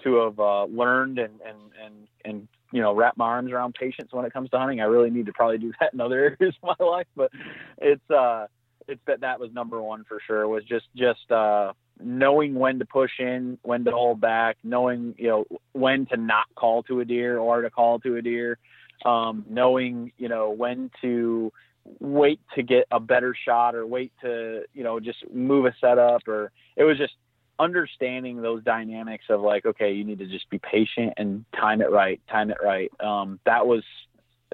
to 0.03 0.15
have 0.15 0.39
uh, 0.39 0.65
learned 0.65 1.19
and 1.19 1.39
and 1.45 1.57
and 1.83 2.07
and 2.25 2.47
you 2.71 2.81
know 2.81 2.93
wrap 2.93 3.15
my 3.17 3.25
arms 3.25 3.51
around 3.51 3.75
patience 3.75 4.11
when 4.11 4.25
it 4.25 4.33
comes 4.33 4.49
to 4.49 4.57
hunting. 4.57 4.81
I 4.81 4.85
really 4.85 5.09
need 5.09 5.27
to 5.27 5.33
probably 5.33 5.57
do 5.57 5.71
that 5.79 5.93
in 5.93 6.01
other 6.01 6.19
areas 6.39 6.55
of 6.61 6.75
my 6.79 6.85
life, 6.85 7.07
but 7.15 7.31
it's 7.77 8.09
uh 8.09 8.47
it's 8.87 9.01
that 9.07 9.21
that 9.21 9.39
was 9.39 9.51
number 9.53 9.81
one 9.81 10.03
for 10.03 10.19
sure 10.25 10.47
was 10.47 10.63
just 10.63 10.85
just 10.95 11.31
uh 11.31 11.73
knowing 11.99 12.55
when 12.55 12.79
to 12.79 12.85
push 12.85 13.11
in, 13.19 13.57
when 13.61 13.85
to 13.85 13.91
hold 13.91 14.19
back, 14.19 14.57
knowing 14.63 15.15
you 15.17 15.27
know 15.27 15.45
when 15.73 16.05
to 16.07 16.17
not 16.17 16.45
call 16.55 16.83
to 16.83 16.99
a 16.99 17.05
deer 17.05 17.37
or 17.37 17.61
to 17.61 17.69
call 17.69 17.99
to 17.99 18.15
a 18.15 18.21
deer, 18.21 18.57
um, 19.05 19.45
knowing 19.49 20.11
you 20.17 20.29
know 20.29 20.51
when 20.51 20.89
to 21.01 21.51
wait 21.99 22.39
to 22.55 22.63
get 22.63 22.85
a 22.91 22.99
better 22.99 23.35
shot 23.45 23.75
or 23.75 23.85
wait 23.85 24.11
to 24.21 24.63
you 24.73 24.83
know 24.83 24.99
just 24.99 25.17
move 25.33 25.65
a 25.65 25.75
setup 25.81 26.27
or 26.27 26.51
it 26.77 26.83
was 26.83 26.97
just 26.97 27.13
understanding 27.59 28.41
those 28.41 28.63
dynamics 28.63 29.25
of 29.29 29.41
like 29.41 29.65
okay 29.65 29.91
you 29.91 30.03
need 30.03 30.17
to 30.17 30.25
just 30.25 30.49
be 30.49 30.59
patient 30.59 31.13
and 31.17 31.45
time 31.55 31.81
it 31.81 31.91
right 31.91 32.21
time 32.29 32.49
it 32.49 32.57
right. 32.63 32.91
Um, 33.01 33.39
that 33.45 33.67
was 33.67 33.83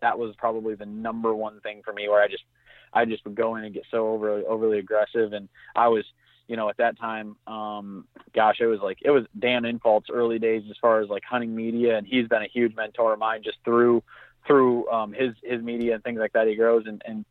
that 0.01 0.17
was 0.17 0.33
probably 0.37 0.75
the 0.75 0.85
number 0.85 1.33
one 1.33 1.59
thing 1.61 1.81
for 1.83 1.93
me 1.93 2.07
where 2.07 2.21
i 2.21 2.27
just 2.27 2.43
i 2.93 3.05
just 3.05 3.23
would 3.25 3.35
go 3.35 3.55
in 3.55 3.63
and 3.63 3.73
get 3.73 3.83
so 3.91 4.07
overly 4.09 4.43
overly 4.45 4.79
aggressive 4.79 5.33
and 5.33 5.49
i 5.75 5.87
was 5.87 6.05
you 6.49 6.55
know, 6.55 6.67
at 6.67 6.77
that 6.77 6.99
time, 6.99 7.35
um, 7.45 8.05
gosh, 8.33 8.57
it 8.59 8.65
was 8.65 8.79
like 8.81 8.97
it 9.03 9.11
was 9.11 9.23
Dan 9.37 9.65
Infalt's 9.65 10.09
early 10.11 10.39
days 10.39 10.63
as 10.67 10.75
far 10.81 10.99
as 10.99 11.07
like 11.07 11.23
hunting 11.23 11.55
media, 11.55 11.95
and 11.95 12.07
he's 12.07 12.27
been 12.27 12.41
a 12.41 12.47
huge 12.47 12.75
mentor 12.75 13.13
of 13.13 13.19
mine 13.19 13.43
just 13.43 13.59
through 13.63 14.01
through 14.47 14.89
um, 14.89 15.13
his 15.13 15.35
his 15.43 15.61
media 15.61 15.93
and 15.93 16.03
things 16.03 16.19
like 16.19 16.33
that. 16.33 16.47
He 16.47 16.55
grows 16.55 16.85
and 16.87 17.03
and 17.05 17.25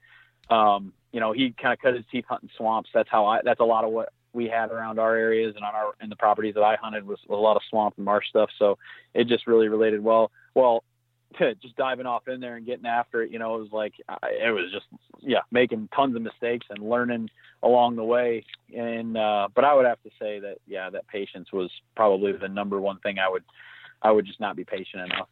um, 0.56 0.92
you 1.10 1.18
know 1.18 1.32
he 1.32 1.50
kind 1.50 1.72
of 1.72 1.80
cut 1.80 1.94
his 1.94 2.04
teeth 2.12 2.26
hunting 2.28 2.48
swamps. 2.56 2.90
That's 2.94 3.08
how 3.10 3.26
I. 3.26 3.40
That's 3.42 3.58
a 3.58 3.64
lot 3.64 3.84
of 3.84 3.90
what 3.90 4.12
we 4.32 4.46
had 4.46 4.70
around 4.70 5.00
our 5.00 5.16
areas 5.16 5.56
and 5.56 5.64
on 5.64 5.74
our 5.74 5.94
in 6.00 6.10
the 6.10 6.16
properties 6.16 6.54
that 6.54 6.62
I 6.62 6.76
hunted 6.76 7.04
was 7.04 7.18
a 7.28 7.34
lot 7.34 7.56
of 7.56 7.62
swamp 7.68 7.94
and 7.96 8.04
marsh 8.04 8.28
stuff. 8.28 8.50
So 8.56 8.78
it 9.14 9.26
just 9.26 9.48
really 9.48 9.66
related 9.66 10.00
well. 10.00 10.30
Well, 10.54 10.84
just 11.62 11.76
diving 11.76 12.06
off 12.06 12.26
in 12.28 12.40
there 12.40 12.56
and 12.56 12.66
getting 12.66 12.86
after 12.86 13.22
it, 13.22 13.30
you 13.30 13.38
know, 13.38 13.56
it 13.56 13.60
was 13.60 13.72
like 13.72 13.94
it 14.22 14.52
was 14.52 14.72
just 14.72 14.86
yeah, 15.20 15.40
making 15.50 15.88
tons 15.94 16.16
of 16.16 16.22
mistakes 16.22 16.66
and 16.70 16.88
learning 16.88 17.28
along 17.62 17.96
the 17.96 18.04
way. 18.04 18.44
And 18.76 19.16
uh, 19.16 19.48
but 19.54 19.64
I 19.64 19.74
would 19.74 19.86
have 19.86 20.02
to 20.02 20.10
say 20.20 20.40
that 20.40 20.56
yeah, 20.66 20.90
that 20.90 21.06
patience 21.08 21.52
was 21.52 21.70
probably 21.96 22.32
the 22.32 22.48
number 22.48 22.80
one 22.80 22.98
thing 23.00 23.18
I 23.18 23.28
would 23.28 23.44
I 24.02 24.10
would 24.10 24.26
just 24.26 24.40
not 24.40 24.56
be 24.56 24.64
patient 24.64 25.04
enough. 25.04 25.28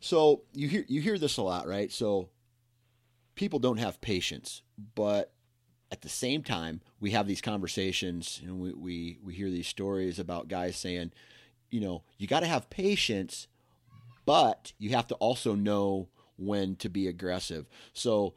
So 0.00 0.42
you 0.52 0.68
hear 0.68 0.84
you 0.88 1.00
hear 1.00 1.18
this 1.18 1.36
a 1.36 1.42
lot, 1.42 1.66
right? 1.66 1.92
So 1.92 2.28
people 3.34 3.58
don't 3.58 3.78
have 3.78 4.00
patience, 4.00 4.62
but 4.94 5.32
at 5.90 6.02
the 6.02 6.08
same 6.08 6.42
time, 6.42 6.80
we 6.98 7.12
have 7.12 7.26
these 7.26 7.40
conversations 7.40 8.40
and 8.42 8.58
we, 8.58 8.72
we, 8.72 9.18
we 9.22 9.34
hear 9.34 9.50
these 9.50 9.68
stories 9.68 10.18
about 10.18 10.48
guys 10.48 10.76
saying, 10.76 11.12
you 11.70 11.80
know, 11.80 12.02
you 12.18 12.26
got 12.26 12.40
to 12.40 12.46
have 12.46 12.68
patience 12.70 13.46
but 14.24 14.72
you 14.78 14.90
have 14.90 15.06
to 15.08 15.14
also 15.16 15.54
know 15.54 16.08
when 16.36 16.76
to 16.76 16.88
be 16.88 17.06
aggressive. 17.06 17.66
So, 17.92 18.34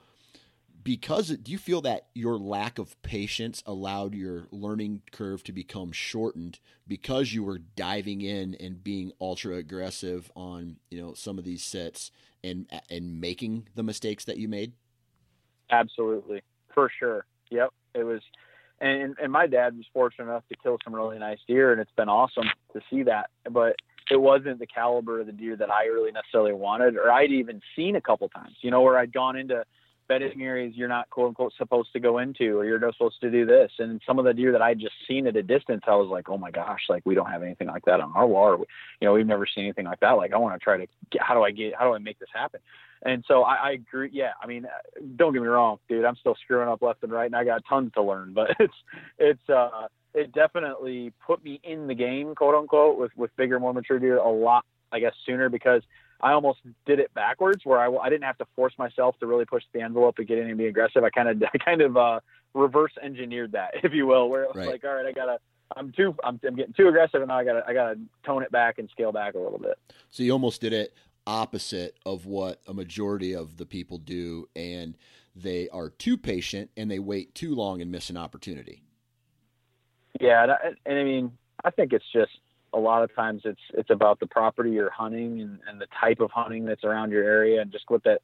because 0.84 1.30
do 1.30 1.52
you 1.52 1.58
feel 1.58 1.82
that 1.82 2.08
your 2.14 2.38
lack 2.38 2.80
of 2.80 3.02
patience 3.02 3.62
allowed 3.66 4.16
your 4.16 4.48
learning 4.52 5.02
curve 5.12 5.44
to 5.44 5.52
become 5.52 5.92
shortened 5.92 6.60
because 6.88 7.34
you 7.34 7.44
were 7.44 7.58
diving 7.58 8.22
in 8.22 8.56
and 8.56 8.82
being 8.82 9.12
ultra 9.20 9.56
aggressive 9.56 10.32
on 10.34 10.78
you 10.90 11.02
know 11.02 11.14
some 11.14 11.38
of 11.38 11.44
these 11.44 11.64
sets 11.64 12.12
and 12.44 12.68
and 12.90 13.20
making 13.20 13.68
the 13.76 13.84
mistakes 13.84 14.24
that 14.26 14.38
you 14.38 14.48
made? 14.48 14.74
Absolutely, 15.70 16.42
for 16.74 16.90
sure. 16.98 17.26
Yep, 17.50 17.74
it 17.94 18.04
was. 18.04 18.22
And, 18.80 19.16
and 19.22 19.32
my 19.32 19.48
dad 19.48 19.76
was 19.76 19.86
fortunate 19.92 20.26
enough 20.26 20.48
to 20.50 20.56
kill 20.62 20.78
some 20.84 20.94
really 20.94 21.18
nice 21.18 21.40
deer, 21.48 21.72
and 21.72 21.82
it's 21.82 21.92
been 21.98 22.10
awesome 22.10 22.48
to 22.74 22.82
see 22.90 23.04
that. 23.04 23.32
But 23.50 23.76
it 24.12 24.22
wasn't 24.22 24.60
the 24.60 24.68
caliber 24.68 25.20
of 25.20 25.26
the 25.26 25.32
deer 25.32 25.56
that 25.56 25.72
I 25.72 25.86
really 25.86 26.12
necessarily 26.12 26.54
wanted, 26.54 26.96
or 26.96 27.12
I'd 27.12 27.32
even 27.32 27.62
seen 27.76 27.96
a 27.96 28.02
couple 28.02 28.30
times, 28.30 28.56
you 28.62 28.72
know, 28.72 28.82
where 28.82 28.98
I'd 28.98 29.14
gone 29.14 29.36
into 29.36 29.64
bedding 30.08 30.42
areas 30.42 30.74
you're 30.76 30.88
not 30.88 31.10
quote 31.10 31.28
unquote 31.28 31.54
supposed 31.58 31.92
to 31.94 32.00
go 32.00 32.20
into, 32.20 32.58
or 32.58 32.66
you're 32.66 32.80
not 32.80 32.94
supposed 32.94 33.20
to 33.22 33.30
do 33.30 33.46
this. 33.46 33.72
And 33.80 34.02
some 34.08 34.20
of 34.20 34.26
the 34.26 34.34
deer 34.34 34.52
that 34.54 34.62
I'd 34.62 34.80
just 34.80 34.96
seen 35.08 35.28
at 35.28 35.36
a 35.36 35.44
distance, 35.44 35.84
I 35.86 35.96
was 35.96 36.10
like, 36.10 36.30
oh 36.30 36.38
my 36.38 36.52
gosh, 36.52 36.82
like 36.90 37.04
we 37.06 37.16
don't 37.16 37.30
have 37.30 37.44
anything 37.44 37.68
like 37.68 37.86
that 37.86 38.00
on 38.00 38.14
our 38.16 38.26
wall. 38.26 38.54
Or, 38.54 38.58
you 39.02 39.08
know, 39.08 39.14
we've 39.14 39.28
never 39.28 39.46
seen 39.46 39.66
anything 39.66 39.86
like 39.86 40.00
that. 40.00 40.12
Like 40.12 40.34
I 40.34 40.38
want 40.38 40.60
to 40.60 40.64
try 40.64 40.78
to 40.78 40.88
get, 41.12 41.22
how 41.22 41.34
do 41.34 41.44
I 41.44 41.52
get, 41.52 41.76
how 41.78 41.86
do 41.86 41.94
I 41.94 42.00
make 42.00 42.20
this 42.20 42.30
happen? 42.34 42.62
And 43.04 43.24
so 43.28 43.44
I, 43.44 43.56
I 43.56 43.72
agree. 43.72 44.10
Yeah. 44.12 44.32
I 44.42 44.48
mean, 44.48 44.66
don't 45.16 45.34
get 45.34 45.42
me 45.42 45.48
wrong, 45.48 45.80
dude, 45.88 46.06
I'm 46.06 46.16
still 46.16 46.36
screwing 46.44 46.68
up 46.68 46.82
left 46.82 47.04
and 47.04 47.12
right 47.12 47.26
and 47.26 47.36
I 47.36 47.44
got 47.44 47.64
tons 47.68 47.92
to 47.94 48.02
learn, 48.02 48.34
but 48.36 48.52
it's, 48.60 48.74
it's, 49.18 49.50
uh, 49.50 49.88
it 50.14 50.32
definitely 50.32 51.14
put 51.26 51.44
me 51.44 51.60
in 51.64 51.88
the 51.88 51.94
game, 51.94 52.34
quote 52.34 52.56
unquote, 52.56 52.98
with 52.98 53.12
with 53.16 53.36
bigger, 53.38 53.60
more 53.60 53.74
mature 53.74 54.00
deer 54.00 54.18
a 54.18 54.30
lot, 54.30 54.66
I 54.92 55.00
guess, 55.00 55.14
sooner 55.26 55.48
because 55.48 55.84
I 56.20 56.32
almost 56.32 56.60
did 56.88 57.00
it 57.00 57.14
backwards, 57.14 57.62
where 57.64 57.80
I, 57.80 57.96
I 57.96 58.10
didn't 58.10 58.24
have 58.24 58.40
to 58.40 58.48
force 58.56 58.74
myself 58.80 59.16
to 59.20 59.28
really 59.28 59.46
push 59.46 59.64
the 59.74 59.82
envelope 59.82 60.16
and 60.18 60.28
get 60.28 60.40
in 60.40 60.48
and 60.48 60.58
be 60.58 60.66
aggressive. 60.66 61.04
I 61.04 61.12
kind 61.12 61.30
of 61.30 61.44
I 61.54 61.58
kind 61.60 61.82
of 61.82 61.98
uh, 61.98 62.20
reverse 62.54 62.94
engineered 63.02 63.52
that, 63.52 63.72
if 63.84 63.94
you 63.94 64.08
will, 64.08 64.30
where 64.30 64.44
it 64.44 64.48
was 64.48 64.58
right. 64.58 64.68
like, 64.68 64.84
all 64.84 64.96
right, 64.96 65.06
I 65.06 65.12
gotta 65.12 65.38
I'm 65.76 65.92
too 65.92 66.16
I'm, 66.24 66.40
I'm 66.46 66.56
getting 66.56 66.74
too 66.74 66.88
aggressive, 66.88 67.22
and 67.22 67.28
now 67.28 67.38
I 67.38 67.44
got 67.44 67.54
to 67.54 67.64
I 67.68 67.74
got 67.74 67.94
to 67.94 68.00
tone 68.26 68.42
it 68.42 68.52
back 68.52 68.80
and 68.80 68.90
scale 68.90 69.12
back 69.12 69.36
a 69.36 69.40
little 69.40 69.60
bit. 69.60 69.78
So 70.10 70.24
you 70.24 70.32
almost 70.32 70.62
did 70.62 70.74
it 70.74 70.94
opposite 71.28 72.00
of 72.06 72.26
what 72.26 72.62
a 72.66 72.74
majority 72.74 73.36
of 73.36 73.58
the 73.58 73.66
people 73.66 74.00
do, 74.00 74.48
and 74.56 74.98
they 75.36 75.70
are 75.70 75.90
too 75.90 76.18
patient 76.18 76.72
and 76.76 76.90
they 76.90 76.98
wait 76.98 77.36
too 77.36 77.54
long 77.54 77.82
and 77.82 77.92
miss 77.92 78.10
an 78.10 78.18
opportunity. 78.18 78.82
Yeah, 80.20 80.44
and 80.44 80.52
I, 80.52 80.58
and 80.86 81.00
I 81.00 81.04
mean, 81.04 81.32
I 81.64 81.70
think 81.70 81.94
it's 81.94 82.06
just 82.12 82.32
a 82.74 82.80
lot 82.80 83.04
of 83.04 83.14
times 83.16 83.42
it's 83.46 83.62
it's 83.74 83.90
about 83.90 84.20
the 84.20 84.28
property 84.28 84.72
you're 84.72 84.90
hunting 84.90 85.42
and, 85.42 85.60
and 85.70 85.80
the 85.80 85.88
type 86.00 86.20
of 86.20 86.32
hunting 86.32 86.66
that's 86.66 86.84
around 86.84 87.12
your 87.12 87.24
area 87.24 87.62
and 87.62 87.72
just 87.72 87.86
what 87.90 88.04
that 88.04 88.22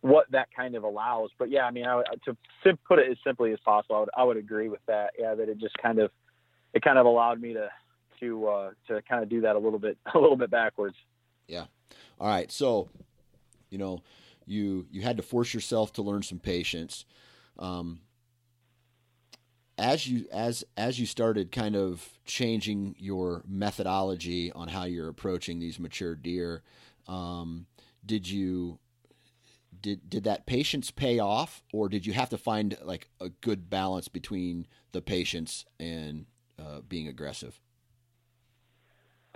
what 0.00 0.30
that 0.32 0.48
kind 0.56 0.74
of 0.74 0.82
allows. 0.82 1.30
But 1.38 1.50
yeah, 1.50 1.64
I 1.64 1.70
mean, 1.70 1.86
I, 1.86 2.02
to 2.24 2.36
sim- 2.64 2.78
put 2.86 2.98
it 2.98 3.10
as 3.10 3.16
simply 3.24 3.52
as 3.52 3.58
possible, 3.64 3.96
I 3.96 4.00
would, 4.00 4.10
I 4.18 4.24
would 4.24 4.36
agree 4.36 4.68
with 4.68 4.84
that. 4.86 5.10
Yeah, 5.18 5.34
that 5.34 5.48
it 5.48 5.58
just 5.58 5.76
kind 5.78 5.98
of 5.98 6.10
it 6.74 6.82
kind 6.82 6.98
of 6.98 7.06
allowed 7.06 7.40
me 7.40 7.54
to 7.54 7.68
to 8.20 8.48
uh, 8.48 8.70
to 8.88 9.02
kind 9.02 9.22
of 9.22 9.28
do 9.28 9.42
that 9.42 9.56
a 9.56 9.58
little 9.58 9.78
bit 9.78 9.98
a 10.14 10.18
little 10.18 10.36
bit 10.36 10.50
backwards. 10.50 10.96
Yeah. 11.46 11.66
All 12.20 12.28
right. 12.28 12.50
So, 12.50 12.88
you 13.70 13.78
know, 13.78 14.02
you 14.46 14.86
you 14.90 15.02
had 15.02 15.16
to 15.16 15.22
force 15.22 15.52
yourself 15.52 15.92
to 15.94 16.02
learn 16.02 16.22
some 16.22 16.38
patience. 16.38 17.04
Um, 17.58 18.00
as 19.78 20.06
you 20.06 20.26
as 20.32 20.64
as 20.76 20.98
you 20.98 21.06
started 21.06 21.52
kind 21.52 21.76
of 21.76 22.08
changing 22.24 22.94
your 22.98 23.42
methodology 23.46 24.50
on 24.52 24.68
how 24.68 24.84
you're 24.84 25.08
approaching 25.08 25.58
these 25.58 25.78
mature 25.78 26.14
deer, 26.14 26.62
um, 27.08 27.66
did 28.04 28.28
you 28.28 28.78
did 29.82 30.08
did 30.08 30.24
that 30.24 30.46
patience 30.46 30.90
pay 30.90 31.18
off, 31.18 31.62
or 31.72 31.88
did 31.88 32.06
you 32.06 32.12
have 32.12 32.30
to 32.30 32.38
find 32.38 32.76
like 32.82 33.08
a 33.20 33.28
good 33.28 33.68
balance 33.68 34.08
between 34.08 34.66
the 34.92 35.02
patience 35.02 35.66
and 35.78 36.26
uh, 36.58 36.80
being 36.88 37.08
aggressive? 37.08 37.60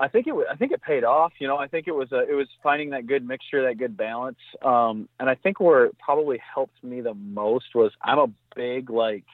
I 0.01 0.09
think 0.09 0.26
it 0.26 0.34
I 0.51 0.57
think 0.57 0.72
it 0.72 0.80
paid 0.82 1.05
off. 1.05 1.32
You 1.38 1.46
know, 1.46 1.59
I 1.59 1.68
think 1.68 1.86
it 1.86 1.94
was 1.94 2.11
a, 2.11 2.20
it 2.20 2.34
was 2.34 2.48
finding 2.62 2.90
that 2.90 3.07
good 3.07 3.26
mixture, 3.26 3.62
that 3.68 3.78
good 3.78 3.96
balance. 3.96 4.38
Um, 4.62 5.09
and 5.18 5.28
I 5.28 5.34
think 5.34 5.61
where 5.61 5.84
it 5.84 5.98
probably 5.98 6.40
helped 6.55 6.82
me 6.82 7.03
the 7.03 7.14
most 7.14 7.66
was 7.74 7.92
I'm 8.03 8.18
a 8.18 8.28
big 8.57 8.88
like 8.88 9.24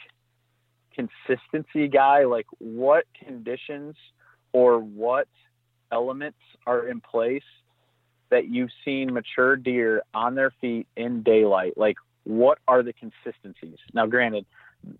consistency 0.94 1.88
guy. 1.88 2.24
Like 2.24 2.46
what 2.58 3.04
conditions 3.24 3.94
or 4.52 4.78
what 4.80 5.28
elements 5.92 6.38
are 6.66 6.88
in 6.88 7.00
place 7.00 7.42
that 8.30 8.48
you've 8.48 8.70
seen 8.84 9.12
mature 9.12 9.54
deer 9.54 10.02
on 10.14 10.34
their 10.34 10.52
feet 10.60 10.88
in 10.96 11.22
daylight? 11.22 11.74
Like 11.76 11.96
what 12.24 12.58
are 12.66 12.82
the 12.82 12.92
consistencies? 12.92 13.78
Now, 13.94 14.06
granted, 14.06 14.46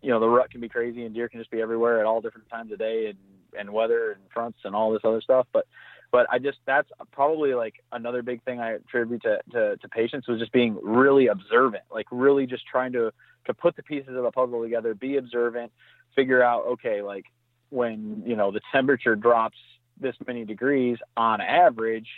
you 0.03 0.11
know 0.11 0.21
the 0.21 0.29
rut 0.29 0.51
can 0.51 0.61
be 0.61 0.69
crazy 0.69 1.05
and 1.05 1.15
deer 1.15 1.29
can 1.29 1.41
just 1.41 1.51
be 1.51 1.61
everywhere 1.61 2.01
at 2.01 2.07
all 2.07 2.21
different 2.21 2.49
times 2.49 2.73
of 2.73 2.79
day 2.79 3.07
and 3.07 3.19
and 3.59 3.71
weather 3.71 4.13
and 4.13 4.21
fronts 4.33 4.59
and 4.65 4.75
all 4.75 4.93
this 4.93 5.03
other 5.05 5.21
stuff. 5.21 5.47
But 5.53 5.67
but 6.13 6.27
i 6.31 6.39
just 6.39 6.59
that's 6.67 6.89
probably 7.11 7.55
like 7.55 7.75
another 7.93 8.23
big 8.23 8.43
thing 8.45 8.61
i 8.61 8.75
attribute 8.75 9.23
to, 9.23 9.39
to, 9.51 9.77
to 9.77 9.89
patience 9.89 10.27
was 10.29 10.39
just 10.39 10.53
being 10.53 10.79
really 10.83 11.27
observant 11.27 11.83
like 11.91 12.07
really 12.13 12.47
just 12.47 12.65
trying 12.65 12.93
to 12.93 13.13
to 13.45 13.53
put 13.53 13.75
the 13.75 13.83
pieces 13.83 14.17
of 14.17 14.23
the 14.23 14.31
puzzle 14.31 14.63
together 14.63 14.95
be 14.95 15.17
observant 15.17 15.73
figure 16.15 16.43
out 16.43 16.65
okay 16.65 17.03
like 17.03 17.25
when 17.71 18.23
you 18.25 18.37
know 18.37 18.53
the 18.53 18.61
temperature 18.73 19.17
drops 19.17 19.59
this 20.01 20.15
many 20.27 20.45
degrees 20.45 20.97
on 21.17 21.41
average 21.41 22.09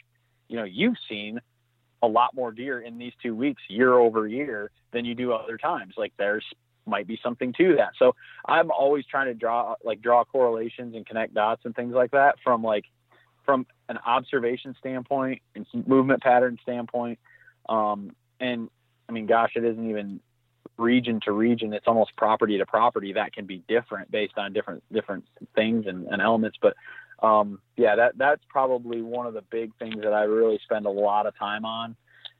you 0.49 0.57
know 0.57 0.64
you've 0.64 0.97
seen 1.09 1.41
a 2.03 2.07
lot 2.07 2.35
more 2.35 2.53
deer 2.53 2.81
in 2.81 2.99
these 2.99 3.12
two 3.23 3.35
weeks 3.35 3.62
year 3.69 3.95
over 3.95 4.27
year 4.27 4.71
than 4.93 5.05
you 5.05 5.14
do 5.14 5.33
other 5.33 5.57
times. 5.57 5.95
Like 5.97 6.12
there's 6.16 6.45
might 6.89 7.07
be 7.07 7.18
something 7.22 7.53
to 7.55 7.76
that. 7.76 7.93
So 7.99 8.14
I'm 8.47 8.70
always 8.70 9.05
trying 9.07 9.26
to 9.26 9.34
draw 9.34 9.76
like 9.84 10.01
draw 10.01 10.24
correlations 10.24 10.95
and 10.95 11.07
connect 11.07 11.34
dots 11.34 11.62
and 11.64 11.74
things 11.74 11.95
like 11.95 12.12
that 12.12 12.36
from 12.43 12.62
like 12.62 12.84
from 13.45 13.66
an 13.89 13.99
observation 14.05 14.74
standpoint 14.78 15.41
and 15.55 15.66
movement 15.86 16.22
pattern 16.22 16.59
standpoint. 16.62 17.18
Um, 17.68 18.14
and 18.41 18.68
I 19.09 19.12
mean, 19.12 19.26
gosh, 19.26 19.53
it 19.57 19.64
isn't 19.64 19.91
even 19.91 20.20
region 20.76 21.20
to 21.24 21.32
region. 21.32 21.72
It's 21.72 21.86
almost 21.86 22.14
property 22.16 22.59
to 22.59 22.66
property 22.66 23.14
that 23.14 23.32
can 23.32 23.47
be 23.47 23.62
different 23.68 24.11
based 24.11 24.36
on 24.36 24.53
different 24.53 24.82
different 24.93 25.24
things 25.55 25.86
and, 25.86 26.07
and 26.07 26.22
elements. 26.22 26.59
But 26.61 26.74
um, 27.22 27.61
yeah, 27.76 27.97
that 27.97 28.18
that's 28.18 28.43
probably 28.49 29.03
one 29.03 29.26
of 29.26 29.34
the 29.34 29.43
big 29.43 29.72
things 29.78 30.03
that 30.03 30.12
I 30.12 30.22
really 30.22 30.61
spend 30.62 30.86
a 30.86 30.91
lot 30.91 31.26
of 31.26 31.36
time 31.39 31.64
on 31.64 31.97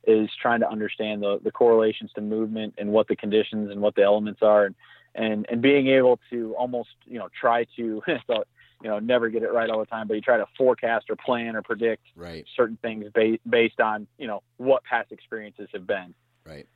is 0.07 0.31
trying 0.41 0.61
to 0.61 0.69
understand 0.69 1.23
the, 1.23 1.39
the 1.43 1.51
correlations 1.51 2.11
to 2.15 2.21
movement 2.21 2.75
and 2.79 2.91
what 2.91 3.09
the 3.09 3.17
conditions 3.17 3.71
and 3.71 3.81
what 3.81 3.95
the 3.95 4.03
elements 4.03 4.41
are 4.43 4.67
and, 4.67 4.75
and, 5.15 5.47
and 5.51 5.61
being 5.61 5.89
able 5.89 6.19
to 6.31 6.55
almost, 6.57 6.91
you 7.05 7.19
know, 7.19 7.29
try 7.39 7.65
to, 7.77 8.03
so, 8.27 8.45
you 8.83 8.89
know, 8.89 8.99
never 8.99 9.29
get 9.29 9.43
it 9.43 9.53
right 9.53 9.69
all 9.69 9.81
the 9.81 9.87
time, 9.87 10.07
but 10.07 10.15
you 10.15 10.21
try 10.21 10.37
to 10.37 10.47
forecast 10.57 11.07
or 11.11 11.17
plan 11.17 11.57
or 11.57 11.63
predict 11.63 12.05
right. 12.15 12.47
certain 12.57 12.79
things 12.81 13.07
based, 13.13 13.41
based 13.49 13.81
on, 13.81 14.07
you 14.19 14.27
know, 14.27 14.43
what 14.57 14.85
past 14.85 15.11
experiences 15.13 15.69
have 15.73 15.87
been. 15.87 16.15
Right. 16.47 16.67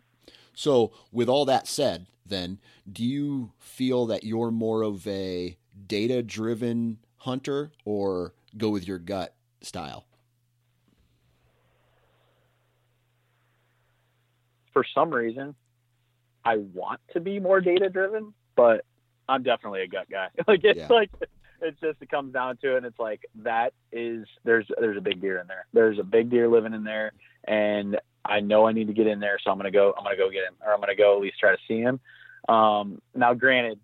So 0.54 0.92
with 1.12 1.28
all 1.28 1.44
that 1.46 1.66
said, 1.66 2.06
then 2.26 2.58
do 2.90 3.04
you 3.04 3.52
feel 3.58 4.06
that 4.06 4.24
you're 4.24 4.50
more 4.50 4.82
of 4.82 5.06
a 5.06 5.56
data 5.86 6.22
driven 6.22 6.98
hunter 7.18 7.72
or 7.84 8.34
go 8.56 8.68
with 8.68 8.86
your 8.86 8.98
gut 8.98 9.34
style? 9.60 10.04
For 14.72 14.84
some 14.94 15.10
reason, 15.10 15.54
I 16.44 16.56
want 16.56 17.00
to 17.12 17.20
be 17.20 17.38
more 17.40 17.60
data 17.60 17.88
driven, 17.88 18.34
but 18.56 18.84
I'm 19.28 19.42
definitely 19.42 19.82
a 19.82 19.88
gut 19.88 20.08
guy. 20.10 20.28
like 20.46 20.64
it's 20.64 20.80
yeah. 20.80 20.88
like 20.88 21.10
it's 21.60 21.80
just 21.80 22.02
it 22.02 22.10
comes 22.10 22.32
down 22.32 22.56
to 22.58 22.74
it 22.74 22.78
and 22.78 22.86
it's 22.86 22.98
like 22.98 23.22
that 23.36 23.72
is 23.92 24.26
there's 24.44 24.66
there's 24.80 24.96
a 24.96 25.00
big 25.00 25.20
deer 25.20 25.38
in 25.38 25.46
there. 25.46 25.66
There's 25.72 25.98
a 25.98 26.04
big 26.04 26.30
deer 26.30 26.48
living 26.48 26.74
in 26.74 26.84
there 26.84 27.12
and 27.44 27.98
I 28.24 28.40
know 28.40 28.66
I 28.66 28.72
need 28.72 28.88
to 28.88 28.92
get 28.92 29.06
in 29.06 29.20
there, 29.20 29.38
so 29.42 29.50
I'm 29.50 29.56
gonna 29.56 29.70
go 29.70 29.94
I'm 29.96 30.04
gonna 30.04 30.16
go 30.16 30.30
get 30.30 30.44
him 30.44 30.54
or 30.64 30.72
I'm 30.72 30.80
gonna 30.80 30.96
go 30.96 31.16
at 31.16 31.22
least 31.22 31.38
try 31.38 31.52
to 31.52 31.62
see 31.68 31.80
him. 31.80 32.00
Um, 32.48 33.00
now 33.14 33.34
granted, 33.34 33.78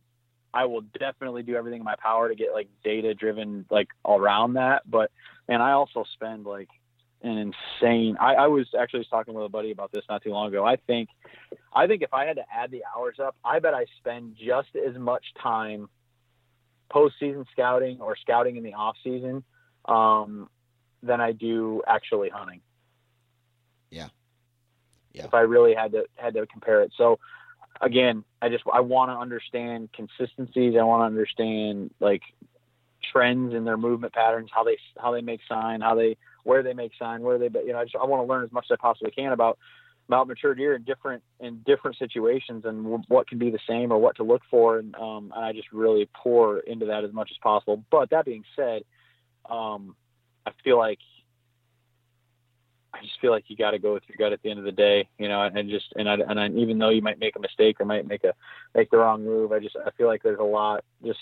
I 0.53 0.64
will 0.64 0.82
definitely 0.99 1.43
do 1.43 1.55
everything 1.55 1.80
in 1.80 1.84
my 1.84 1.97
power 1.97 2.28
to 2.28 2.34
get 2.34 2.53
like 2.53 2.68
data 2.82 3.14
driven 3.14 3.64
like 3.70 3.89
around 4.05 4.55
that, 4.55 4.82
but 4.89 5.11
man, 5.49 5.61
I 5.61 5.72
also 5.72 6.05
spend 6.14 6.47
like 6.47 6.68
an 7.23 7.53
insane. 7.81 8.16
I, 8.21 8.35
I 8.35 8.47
was 8.47 8.66
actually 8.79 9.07
talking 9.11 9.35
with 9.35 9.47
a 9.47 9.49
buddy 9.49 9.71
about 9.71 9.93
this 9.93 10.05
not 10.09 10.23
too 10.23 10.31
long 10.31 10.49
ago. 10.49 10.64
I 10.64 10.77
think, 10.77 11.09
I 11.73 11.87
think 11.87 12.03
if 12.03 12.14
I 12.14 12.27
had 12.27 12.37
to 12.37 12.45
add 12.53 12.71
the 12.71 12.83
hours 12.97 13.16
up, 13.19 13.37
I 13.45 13.59
bet 13.59 13.75
I 13.75 13.87
spend 13.99 14.37
just 14.37 14.69
as 14.77 14.97
much 14.97 15.25
time 15.43 15.89
postseason 16.93 17.45
scouting 17.53 18.01
or 18.01 18.16
scouting 18.16 18.57
in 18.57 18.62
the 18.62 18.75
off 18.75 18.97
season 19.03 19.45
um, 19.87 20.49
than 21.03 21.21
I 21.21 21.33
do 21.33 21.83
actually 21.87 22.29
hunting. 22.29 22.61
Yeah. 23.91 24.09
Yeah. 25.12 25.25
If 25.25 25.35
I 25.35 25.41
really 25.41 25.75
had 25.75 25.93
to 25.93 26.05
had 26.16 26.35
to 26.35 26.47
compare 26.47 26.83
it, 26.83 26.93
so 26.97 27.19
again, 27.81 28.25
I 28.41 28.49
just 28.49 28.64
I 28.73 28.81
want 28.81 29.11
to 29.11 29.16
understand 29.16 29.91
consistencies. 29.93 30.75
I 30.79 30.85
want 30.85 31.01
to 31.01 31.07
understand 31.07 31.93
like 31.99 32.23
trends 33.12 33.55
in 33.55 33.64
their 33.64 33.77
movement 33.77 34.12
patterns, 34.12 34.51
how 34.53 34.64
they 34.64 34.79
how 35.01 35.12
they 35.12 35.23
make 35.23 35.41
sign, 35.49 35.81
how 35.81 35.95
they 35.95 36.16
where 36.45 36.62
they 36.62 36.72
make 36.72 36.93
sign, 36.99 37.22
where 37.22 37.39
they, 37.39 37.49
you 37.64 37.72
know, 37.72 37.78
I 37.78 37.84
just 37.84 37.97
I 37.97 38.07
want 38.07 38.26
to 38.26 38.28
learn 38.28 38.45
as 38.45 38.53
much 38.53 38.66
as 38.70 38.78
I 38.78 38.80
possibly 38.80 39.11
can 39.11 39.32
about 39.32 39.59
about 40.09 40.26
mature 40.26 40.55
deer 40.55 40.74
in 40.74 40.82
different 40.84 41.22
in 41.39 41.62
different 41.66 41.99
situations 41.99 42.64
and 42.64 43.05
what 43.09 43.28
can 43.28 43.39
be 43.39 43.51
the 43.51 43.59
same 43.68 43.93
or 43.93 43.99
what 43.99 44.16
to 44.16 44.22
look 44.22 44.43
for, 44.51 44.78
and 44.78 44.95
um, 44.97 45.32
and 45.34 45.45
I 45.45 45.53
just 45.53 45.70
really 45.72 46.09
pour 46.14 46.61
into 46.61 46.86
that 46.86 47.05
as 47.05 47.12
much 47.12 47.30
as 47.30 47.36
possible. 47.43 47.84
But 47.91 48.11
that 48.11 48.24
being 48.24 48.45
said, 48.57 48.82
um, 49.49 49.95
I 50.47 50.53
feel 50.64 50.78
like 50.78 50.99
I 52.93 53.03
just 53.03 53.20
feel 53.20 53.30
like 53.30 53.45
you 53.49 53.57
got 53.57 53.72
to 53.72 53.78
go 53.78 53.95
with 53.95 54.03
your 54.09 54.16
gut 54.16 54.32
at 54.32 54.43
the 54.43 54.51
end 54.51 54.59
of 54.59 54.64
the 54.64 54.72
day, 54.72 55.09
you 55.18 55.28
know, 55.28 55.43
and 55.43 55.68
just 55.68 55.93
and 55.95 56.09
I, 56.09 56.14
and 56.14 56.41
I, 56.41 56.49
even 56.49 56.78
though 56.78 56.89
you 56.89 57.03
might 57.03 57.18
make 57.18 57.36
a 57.36 57.41
mistake 57.41 57.80
or 57.80 57.84
might 57.84 58.07
make 58.07 58.24
a 58.24 58.32
make 58.74 58.91
the 58.91 58.97
wrong 58.97 59.24
move, 59.24 59.53
I 59.53 59.61
just 59.61 59.76
I 59.76 59.91
feel 59.91 60.07
like 60.07 60.22
there's 60.22 60.41
a 60.41 60.45
lot 60.45 60.84
just 61.05 61.20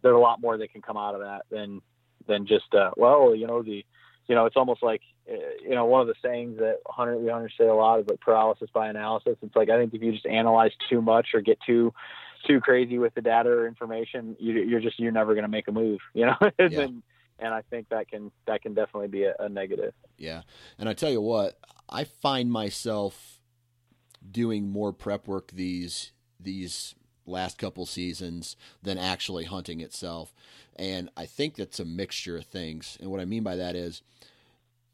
there's 0.00 0.14
a 0.14 0.18
lot 0.18 0.40
more 0.40 0.56
that 0.56 0.72
can 0.72 0.82
come 0.82 0.96
out 0.96 1.14
of 1.14 1.22
that 1.22 1.42
than 1.50 1.80
than 2.28 2.46
just 2.46 2.72
uh, 2.74 2.90
well, 2.96 3.34
you 3.34 3.46
know 3.46 3.62
the 3.62 3.84
you 4.26 4.34
know, 4.34 4.46
it's 4.46 4.56
almost 4.56 4.82
like, 4.82 5.02
uh, 5.30 5.34
you 5.62 5.74
know, 5.74 5.84
one 5.84 6.00
of 6.00 6.06
the 6.06 6.14
sayings 6.22 6.58
that 6.58 6.78
hunter, 6.86 7.16
we 7.16 7.30
hunters 7.30 7.52
say 7.58 7.66
a 7.66 7.74
lot 7.74 8.00
is 8.00 8.06
like 8.08 8.20
paralysis 8.20 8.70
by 8.72 8.88
analysis. 8.88 9.36
It's 9.42 9.56
like, 9.56 9.70
I 9.70 9.78
think 9.78 9.94
if 9.94 10.02
you 10.02 10.12
just 10.12 10.26
analyze 10.26 10.72
too 10.88 11.02
much 11.02 11.28
or 11.34 11.40
get 11.40 11.58
too, 11.66 11.92
too 12.46 12.60
crazy 12.60 12.98
with 12.98 13.14
the 13.14 13.20
data 13.20 13.48
or 13.48 13.66
information, 13.66 14.36
you, 14.38 14.76
are 14.76 14.80
just, 14.80 14.98
you're 14.98 15.12
never 15.12 15.34
going 15.34 15.44
to 15.44 15.50
make 15.50 15.68
a 15.68 15.72
move, 15.72 16.00
you 16.14 16.26
know? 16.26 16.36
and, 16.58 16.72
yeah. 16.72 16.86
and 17.38 17.54
I 17.54 17.62
think 17.70 17.88
that 17.90 18.08
can, 18.08 18.30
that 18.46 18.62
can 18.62 18.74
definitely 18.74 19.08
be 19.08 19.24
a, 19.24 19.34
a 19.38 19.48
negative. 19.48 19.92
Yeah. 20.16 20.42
And 20.78 20.88
I 20.88 20.94
tell 20.94 21.10
you 21.10 21.20
what, 21.20 21.58
I 21.88 22.04
find 22.04 22.50
myself 22.50 23.40
doing 24.30 24.70
more 24.70 24.92
prep 24.92 25.26
work 25.26 25.50
these, 25.52 26.12
these 26.38 26.94
last 27.26 27.58
couple 27.58 27.86
seasons 27.86 28.56
than 28.82 28.98
actually 28.98 29.44
hunting 29.44 29.80
itself. 29.80 30.34
And 30.76 31.10
I 31.16 31.26
think 31.26 31.56
that's 31.56 31.80
a 31.80 31.84
mixture 31.84 32.36
of 32.36 32.46
things. 32.46 32.96
And 33.00 33.10
what 33.10 33.20
I 33.20 33.24
mean 33.24 33.42
by 33.42 33.56
that 33.56 33.76
is 33.76 34.02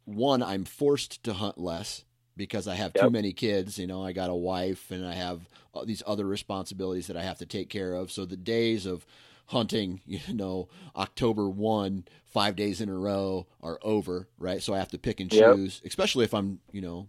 one, 0.05 0.43
I'm 0.43 0.64
forced 0.64 1.22
to 1.24 1.35
hunt 1.35 1.59
less 1.59 2.05
because 2.37 2.66
I 2.66 2.74
have 2.74 2.93
yep. 2.95 3.05
too 3.05 3.11
many 3.11 3.33
kids. 3.33 3.79
You 3.79 3.87
know, 3.87 4.05
I 4.05 4.12
got 4.12 4.31
a 4.31 4.35
wife 4.35 4.91
and 4.91 5.07
I 5.07 5.14
have 5.14 5.49
uh, 5.74 5.85
these 5.85 6.03
other 6.07 6.26
responsibilities 6.26 7.09
that 7.09 7.16
I 7.16 7.22
have 7.22 7.39
to 7.39 7.47
take 7.47 7.68
care 7.68 7.95
of. 7.95 8.11
So 8.11 8.24
the 8.24 8.37
days 8.37 8.87
of 8.87 9.05
hunting, 9.47 10.01
you 10.07 10.20
know, 10.33 10.68
October 10.97 11.49
1, 11.49 12.05
five 12.24 12.57
days 12.57 12.81
in 12.81 12.89
a 12.89 12.95
row 12.95 13.47
are 13.62 13.79
over, 13.83 14.29
right? 14.39 14.62
So 14.62 14.74
I 14.74 14.79
have 14.79 14.91
to 14.91 14.99
pick 14.99 15.20
and 15.20 15.31
choose, 15.31 15.81
yep. 15.83 15.89
especially 15.89 16.24
if 16.24 16.35
I'm, 16.35 16.61
you 16.72 16.81
know, 16.81 17.09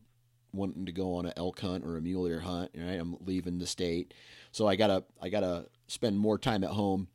wanting 0.54 0.86
to 0.86 0.92
go 0.92 1.16
on 1.16 1.26
an 1.26 1.34
elk 1.38 1.60
hunt 1.60 1.86
or 1.86 1.98
a 1.98 2.02
mule 2.02 2.28
deer 2.28 2.40
hunt, 2.40 2.72
right? 2.76 3.00
I'm 3.00 3.18
leaving 3.26 3.60
the 3.60 3.68
state. 3.68 4.14
So 4.52 4.68
I 4.68 4.76
gotta, 4.76 5.04
I 5.22 5.30
gotta 5.30 5.68
spend 5.88 6.18
more 6.18 6.38
time 6.38 6.64
at 6.64 6.72
home. 6.72 7.08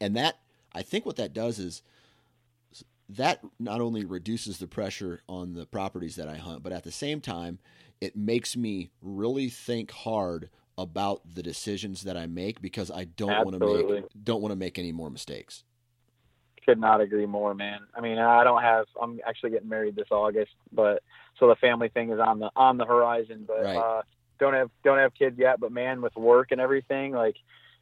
And 0.00 0.16
that, 0.16 0.38
I 0.72 0.82
think 0.82 1.06
what 1.06 1.16
that 1.16 1.32
does 1.32 1.58
is 1.58 1.82
that 3.08 3.40
not 3.58 3.80
only 3.80 4.04
reduces 4.04 4.58
the 4.58 4.66
pressure 4.66 5.22
on 5.28 5.54
the 5.54 5.66
properties 5.66 6.16
that 6.16 6.28
I 6.28 6.36
hunt, 6.36 6.62
but 6.62 6.72
at 6.72 6.84
the 6.84 6.92
same 6.92 7.20
time, 7.20 7.58
it 8.00 8.16
makes 8.16 8.56
me 8.56 8.90
really 9.02 9.48
think 9.48 9.90
hard 9.90 10.50
about 10.76 11.22
the 11.34 11.42
decisions 11.42 12.02
that 12.02 12.16
I 12.16 12.26
make 12.26 12.60
because 12.60 12.90
I 12.90 13.04
don't 13.04 13.44
want 13.44 13.58
to 13.58 13.66
make 13.66 14.04
don't 14.24 14.42
want 14.42 14.52
to 14.52 14.56
make 14.56 14.78
any 14.78 14.92
more 14.92 15.10
mistakes. 15.10 15.64
Could 16.64 16.80
not 16.80 17.00
agree 17.00 17.26
more, 17.26 17.54
man. 17.54 17.80
I 17.94 18.00
mean, 18.00 18.18
I 18.18 18.42
don't 18.42 18.62
have. 18.62 18.86
I'm 19.00 19.20
actually 19.26 19.50
getting 19.50 19.68
married 19.68 19.96
this 19.96 20.08
August, 20.10 20.52
but 20.72 21.02
so 21.38 21.46
the 21.46 21.56
family 21.56 21.90
thing 21.90 22.10
is 22.10 22.18
on 22.18 22.38
the 22.38 22.50
on 22.56 22.78
the 22.78 22.86
horizon. 22.86 23.44
But 23.46 23.62
right. 23.62 23.76
uh, 23.76 24.02
don't 24.38 24.54
have 24.54 24.70
don't 24.82 24.98
have 24.98 25.14
kids 25.14 25.38
yet. 25.38 25.60
But 25.60 25.72
man, 25.72 26.02
with 26.02 26.14
work 26.16 26.48
and 26.50 26.60
everything, 26.60 27.12
like 27.12 27.36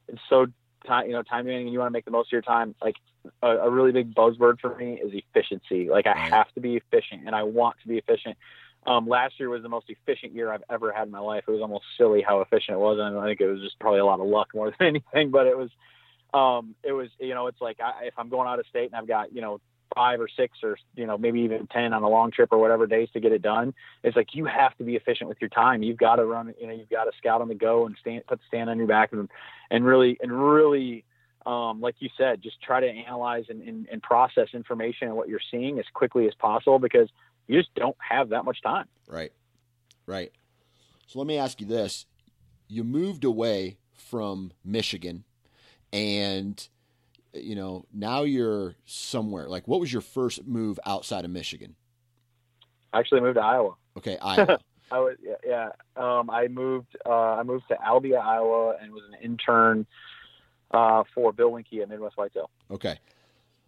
it's 0.09 0.21
so 0.29 0.47
time 0.87 1.07
you 1.07 1.13
know 1.13 1.23
time 1.23 1.49
and 1.49 1.73
you 1.73 1.79
want 1.79 1.89
to 1.89 1.93
make 1.93 2.05
the 2.05 2.11
most 2.11 2.29
of 2.29 2.33
your 2.33 2.43
time. 2.43 2.75
Like 2.83 2.97
a, 3.43 3.49
a 3.49 3.71
really 3.71 3.93
big 3.93 4.15
buzzword 4.15 4.61
for 4.61 4.77
me 4.77 4.95
is 4.95 5.13
efficiency. 5.13 5.89
Like 5.89 6.07
I 6.07 6.17
have 6.17 6.53
to 6.55 6.61
be 6.61 6.77
efficient, 6.77 7.23
and 7.27 7.35
I 7.35 7.43
want 7.45 7.77
to 7.83 7.89
be 7.89 7.99
efficient. 7.99 8.37
Um, 8.85 9.07
last 9.07 9.39
year 9.39 9.49
was 9.49 9.63
the 9.63 9.69
most 9.69 9.87
efficient 9.89 10.35
year 10.35 10.53
I've 10.53 10.65
ever 10.69 10.93
had 10.93 11.07
in 11.07 11.13
my 11.13 11.21
life. 11.21 11.45
It 11.47 11.53
was 11.53 11.61
almost 11.61 11.85
silly 11.97 12.21
how 12.21 12.41
efficient 12.41 12.77
it 12.77 12.81
was, 12.81 12.99
and 13.01 13.17
I 13.17 13.27
think 13.27 13.41
it 13.41 13.47
was 13.47 13.61
just 13.61 13.79
probably 13.79 14.01
a 14.01 14.05
lot 14.05 14.21
of 14.21 14.27
luck 14.27 14.49
more 14.55 14.71
than 14.79 14.89
anything. 14.89 15.31
But 15.31 15.47
it 15.47 15.57
was, 15.57 15.71
um, 16.35 16.75
it 16.83 16.93
was, 16.93 17.09
you 17.21 17.35
know, 17.35 17.47
it's 17.47 17.61
like 17.61 17.79
I, 17.81 18.07
if 18.07 18.15
I'm 18.19 18.29
going 18.29 18.49
out 18.49 18.59
of 18.59 18.67
state 18.67 18.87
and 18.87 18.97
I've 18.97 19.07
got, 19.07 19.33
you 19.33 19.41
know, 19.41 19.61
five 19.95 20.21
or 20.21 20.29
six 20.29 20.59
or 20.63 20.77
you 20.95 21.07
know 21.07 21.19
maybe 21.19 21.41
even 21.41 21.67
ten 21.67 21.93
on 21.93 22.03
a 22.03 22.09
long 22.09 22.31
trip 22.31 22.51
or 22.53 22.59
whatever 22.59 22.87
days 22.87 23.09
to 23.13 23.21
get 23.21 23.33
it 23.33 23.43
done, 23.43 23.75
it's 24.03 24.17
like 24.17 24.35
you 24.35 24.45
have 24.47 24.77
to 24.79 24.85
be 24.85 24.97
efficient 24.97 25.29
with 25.29 25.39
your 25.41 25.51
time. 25.51 25.83
You've 25.83 25.99
got 25.99 26.17
to 26.17 26.25
run, 26.25 26.55
you 26.61 26.67
know, 26.67 26.73
you've 26.73 26.91
got 26.91 27.05
to 27.05 27.13
scout 27.19 27.41
on 27.41 27.49
the 27.49 27.55
go 27.55 27.87
and 27.87 27.97
stand, 28.01 28.27
put 28.27 28.39
the 28.39 28.45
stand 28.49 28.71
on 28.71 28.79
your 28.79 28.87
back 28.87 29.13
and 29.13 29.29
and 29.71 29.85
really 29.85 30.19
and 30.21 30.33
really 30.33 31.05
um, 31.47 31.81
like 31.81 31.97
you 31.99 32.09
said, 32.17 32.41
just 32.41 32.63
try 32.63 32.81
to 32.81 32.87
analyze 32.87 33.47
and, 33.49 33.63
and, 33.63 33.89
and, 33.91 34.01
process 34.01 34.49
information 34.55 35.09
and 35.09 35.17
what 35.17 35.29
you're 35.29 35.41
seeing 35.51 35.81
as 35.81 35.85
quickly 35.93 36.29
as 36.29 36.35
possible 36.35 36.79
because 36.79 37.09
you 37.49 37.59
just 37.59 37.75
don't 37.75 37.97
have 37.99 38.29
that 38.29 38.45
much 38.45 38.63
time. 38.63 38.87
Right. 39.09 39.33
Right. 40.07 40.31
So 41.09 41.19
let 41.19 41.27
me 41.27 41.37
ask 41.37 41.61
you 41.61 41.67
this. 41.67 42.07
You 42.69 42.85
moved 42.85 43.25
away 43.25 43.79
from 43.97 44.53
Michigan 44.65 45.25
and 45.93 46.69
you 47.35 47.55
know, 47.55 47.87
now 47.93 48.23
you're 48.23 48.77
somewhere. 48.85 49.49
Like 49.49 49.67
what 49.67 49.81
was 49.81 49.93
your 49.93 50.03
first 50.03 50.47
move 50.47 50.79
outside 50.87 51.25
of 51.25 51.31
Michigan? 51.31 51.77
I 52.93 52.99
actually 52.99 53.21
moved 53.21 53.37
to 53.37 53.43
Iowa. 53.43 53.75
Okay, 53.97 54.19
Iowa. 54.23 54.59
I 54.91 54.99
was 54.99 55.17
yeah, 55.23 55.35
yeah. 55.45 55.69
Um, 55.97 56.29
I 56.31 56.49
moved 56.49 56.97
uh, 57.07 57.11
I 57.11 57.43
moved 57.43 57.65
to 57.69 57.77
Albia, 57.77 58.21
Iowa 58.21 58.77
and 58.81 58.93
was 58.93 59.05
an 59.09 59.17
intern 59.23 59.87
uh, 60.71 61.05
for 61.15 61.33
Bill 61.33 61.51
Winke 61.51 61.81
at 61.83 61.89
Midwest 61.89 62.17
Whitetail. 62.17 62.51
Okay. 62.71 62.99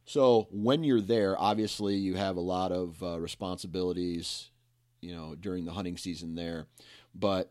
So 0.06 0.48
when 0.50 0.84
you're 0.84 1.00
there, 1.00 1.40
obviously 1.40 1.94
you 1.94 2.14
have 2.14 2.36
a 2.36 2.40
lot 2.40 2.72
of 2.72 3.02
uh, 3.02 3.18
responsibilities, 3.18 4.50
you 5.00 5.14
know, 5.14 5.34
during 5.34 5.64
the 5.64 5.72
hunting 5.72 5.96
season 5.96 6.34
there. 6.34 6.66
But 7.14 7.50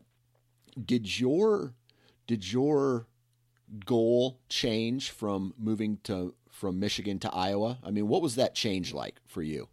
did 0.83 1.19
your 1.19 1.73
did 2.27 2.51
your 2.51 3.07
goal 3.85 4.39
change 4.49 5.09
from 5.09 5.53
moving 5.57 5.97
to 6.03 6.33
from 6.49 6.79
Michigan 6.79 7.19
to 7.19 7.33
Iowa? 7.33 7.79
I 7.83 7.91
mean, 7.91 8.07
what 8.07 8.21
was 8.21 8.35
that 8.35 8.55
change 8.55 8.93
like 8.93 9.15
for 9.25 9.41
you? 9.41 9.67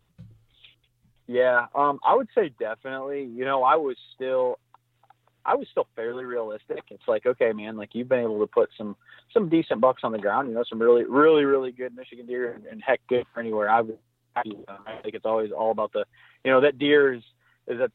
Yeah, 1.27 1.67
um, 1.75 2.01
I 2.05 2.15
would 2.17 2.29
say 2.35 2.51
definitely. 2.59 3.25
You 3.25 3.45
know, 3.45 3.63
I 3.63 3.77
was 3.77 3.97
still 4.15 4.59
I 5.45 5.55
was 5.55 5.69
still 5.71 5.87
fairly 5.97 6.25
realistic. 6.25 6.83
It's 6.91 7.07
like, 7.09 7.27
okay, 7.27 7.53
man, 7.53 7.77
like 7.77 7.91
you've 7.93 8.09
been 8.09 8.21
able 8.21 8.41
to 8.41 8.47
put 8.47 8.71
some 8.77 8.97
some 9.33 9.49
decent 9.49 9.81
bucks 9.81 10.03
on 10.05 10.13
the 10.13 10.19
ground. 10.19 10.49
You 10.49 10.55
know, 10.55 10.65
some 10.69 10.81
really, 10.81 11.05
really, 11.05 11.45
really 11.45 11.73
good 11.73 11.95
Michigan 11.95 12.27
deer, 12.27 12.53
and, 12.53 12.67
and 12.67 12.83
heck, 12.83 13.01
good 13.09 13.27
for 13.33 13.41
anywhere. 13.41 13.71
I 13.71 13.81
would, 13.81 13.99
I 14.37 14.43
think 15.03 15.15
it's 15.15 15.25
always 15.25 15.51
all 15.53 15.71
about 15.71 15.93
the, 15.93 16.05
you 16.45 16.51
know, 16.51 16.61
that 16.63 16.79
deer 16.79 17.15
is 17.15 17.23
is 17.71 17.79
that 17.79 17.93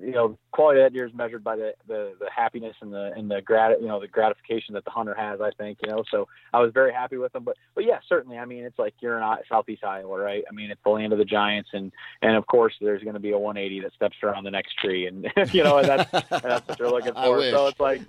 you 0.00 0.10
know 0.10 0.36
quality 0.50 0.80
of 0.80 0.86
that 0.86 0.92
deer 0.92 1.06
is 1.06 1.14
measured 1.14 1.44
by 1.44 1.54
the, 1.54 1.72
the 1.86 2.12
the 2.18 2.26
happiness 2.34 2.74
and 2.80 2.92
the 2.92 3.12
and 3.16 3.30
the 3.30 3.40
grat 3.40 3.80
you 3.80 3.86
know 3.86 4.00
the 4.00 4.08
gratification 4.08 4.74
that 4.74 4.84
the 4.84 4.90
hunter 4.90 5.14
has 5.14 5.40
I 5.40 5.50
think 5.52 5.78
you 5.82 5.90
know 5.90 6.02
so 6.10 6.26
I 6.52 6.60
was 6.60 6.72
very 6.72 6.92
happy 6.92 7.16
with 7.16 7.32
them. 7.32 7.44
But 7.44 7.56
but 7.76 7.84
yeah 7.84 8.00
certainly 8.08 8.36
I 8.36 8.44
mean 8.44 8.64
it's 8.64 8.78
like 8.78 8.94
you're 9.00 9.16
in 9.16 9.36
southeast 9.48 9.84
Iowa 9.84 10.18
right? 10.18 10.42
I 10.50 10.52
mean 10.52 10.72
it's 10.72 10.80
the 10.82 10.90
land 10.90 11.12
of 11.12 11.20
the 11.20 11.24
giants 11.24 11.70
and 11.72 11.92
and 12.20 12.36
of 12.36 12.46
course 12.48 12.74
there's 12.80 13.02
going 13.02 13.14
to 13.14 13.20
be 13.20 13.30
a 13.30 13.38
180 13.38 13.80
that 13.82 13.94
steps 13.94 14.16
around 14.24 14.42
the 14.42 14.50
next 14.50 14.76
tree 14.78 15.06
and 15.06 15.30
you 15.52 15.62
know 15.62 15.78
and 15.78 15.88
that's 15.88 16.10
that's 16.10 16.68
what 16.68 16.78
you're 16.80 16.90
looking 16.96 17.14
for. 17.14 17.40
So 17.42 17.68
it's 17.68 17.80
like 17.80 18.02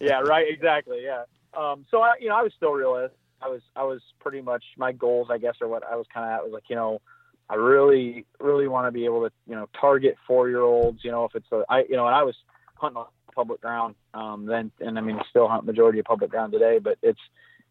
yeah 0.00 0.20
right 0.20 0.46
exactly 0.48 1.04
yeah. 1.04 1.22
Um 1.56 1.86
so 1.90 2.02
I 2.02 2.14
you 2.20 2.28
know 2.28 2.36
I 2.36 2.42
was 2.42 2.52
still 2.56 2.72
realistic. 2.72 3.16
I 3.40 3.48
was 3.48 3.60
I 3.76 3.84
was 3.84 4.00
pretty 4.18 4.40
much 4.40 4.64
my 4.76 4.90
goals 4.90 5.28
I 5.30 5.38
guess 5.38 5.54
or 5.60 5.68
what 5.68 5.84
I 5.88 5.94
was 5.94 6.06
kind 6.12 6.26
of 6.26 6.32
at 6.32 6.42
was 6.42 6.52
like 6.52 6.64
you 6.68 6.74
know 6.74 7.00
I 7.48 7.54
really, 7.54 8.24
really 8.40 8.68
want 8.68 8.88
to 8.88 8.92
be 8.92 9.04
able 9.04 9.26
to, 9.26 9.32
you 9.46 9.54
know, 9.54 9.68
target 9.80 10.16
four 10.26 10.48
year 10.48 10.62
olds, 10.62 11.00
you 11.04 11.10
know, 11.10 11.24
if 11.24 11.34
it's 11.34 11.46
a, 11.52 11.64
I, 11.68 11.84
you 11.88 11.96
know, 11.96 12.06
and 12.06 12.14
I 12.14 12.22
was 12.22 12.34
hunting 12.74 12.98
on 12.98 13.06
public 13.34 13.60
ground, 13.60 13.94
um, 14.14 14.46
then, 14.46 14.72
and 14.80 14.98
I 14.98 15.02
mean, 15.02 15.20
still 15.30 15.48
hunt 15.48 15.64
majority 15.64 15.98
of 15.98 16.06
public 16.06 16.30
ground 16.30 16.52
today, 16.52 16.78
but 16.78 16.98
it's, 17.02 17.20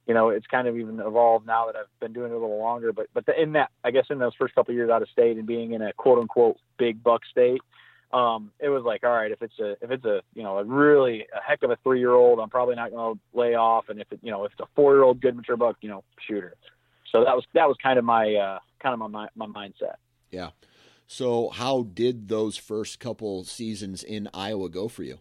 you 0.07 0.13
know, 0.13 0.29
it's 0.29 0.45
kind 0.47 0.67
of 0.67 0.77
even 0.77 0.99
evolved 0.99 1.47
now 1.47 1.65
that 1.65 1.75
I've 1.75 1.99
been 1.99 2.13
doing 2.13 2.31
it 2.31 2.35
a 2.35 2.39
little 2.39 2.59
longer, 2.59 2.93
but, 2.93 3.07
but 3.13 3.25
the, 3.25 3.41
in 3.41 3.53
that, 3.53 3.71
I 3.83 3.91
guess 3.91 4.05
in 4.09 4.19
those 4.19 4.35
first 4.39 4.55
couple 4.55 4.71
of 4.71 4.75
years 4.75 4.89
out 4.89 5.01
of 5.01 5.09
state 5.09 5.37
and 5.37 5.47
being 5.47 5.73
in 5.73 5.81
a 5.81 5.91
quote 5.93 6.19
unquote 6.19 6.57
big 6.77 7.03
buck 7.03 7.21
state, 7.29 7.61
um, 8.13 8.51
it 8.59 8.69
was 8.69 8.83
like, 8.85 9.03
all 9.03 9.11
right, 9.11 9.31
if 9.31 9.41
it's 9.41 9.59
a, 9.59 9.71
if 9.81 9.91
it's 9.91 10.05
a, 10.05 10.21
you 10.35 10.43
know, 10.43 10.59
a 10.59 10.63
really 10.63 11.25
a 11.35 11.41
heck 11.45 11.63
of 11.63 11.71
a 11.71 11.77
three 11.83 11.99
year 11.99 12.13
old, 12.13 12.39
I'm 12.39 12.49
probably 12.49 12.75
not 12.75 12.91
going 12.91 13.15
to 13.15 13.37
lay 13.37 13.55
off. 13.55 13.89
And 13.89 13.99
if 13.99 14.09
it, 14.11 14.19
you 14.21 14.31
know, 14.31 14.45
if 14.45 14.53
it's 14.53 14.61
a 14.61 14.67
four 14.75 14.93
year 14.93 15.03
old 15.03 15.19
good 15.19 15.35
mature 15.35 15.57
buck, 15.57 15.77
you 15.81 15.89
know, 15.89 16.03
shoot 16.25 16.41
her. 16.41 16.53
So 17.15 17.23
that 17.23 17.33
was, 17.33 17.45
that 17.53 17.67
was 17.67 17.77
kind 17.81 17.97
of 17.97 18.03
my, 18.03 18.35
uh, 18.35 18.59
kind 18.83 19.01
of 19.01 19.09
my 19.09 19.27
my 19.35 19.45
mindset. 19.45 19.95
Yeah. 20.31 20.49
So 21.07 21.49
how 21.49 21.83
did 21.83 22.27
those 22.27 22.57
first 22.57 22.99
couple 22.99 23.45
seasons 23.45 24.03
in 24.03 24.27
Iowa 24.33 24.69
go 24.69 24.89
for 24.89 25.03
you? 25.03 25.19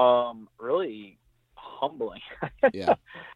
Um, 0.00 0.48
really 0.60 1.18
humbling. 1.54 2.20
yeah. 2.72 2.94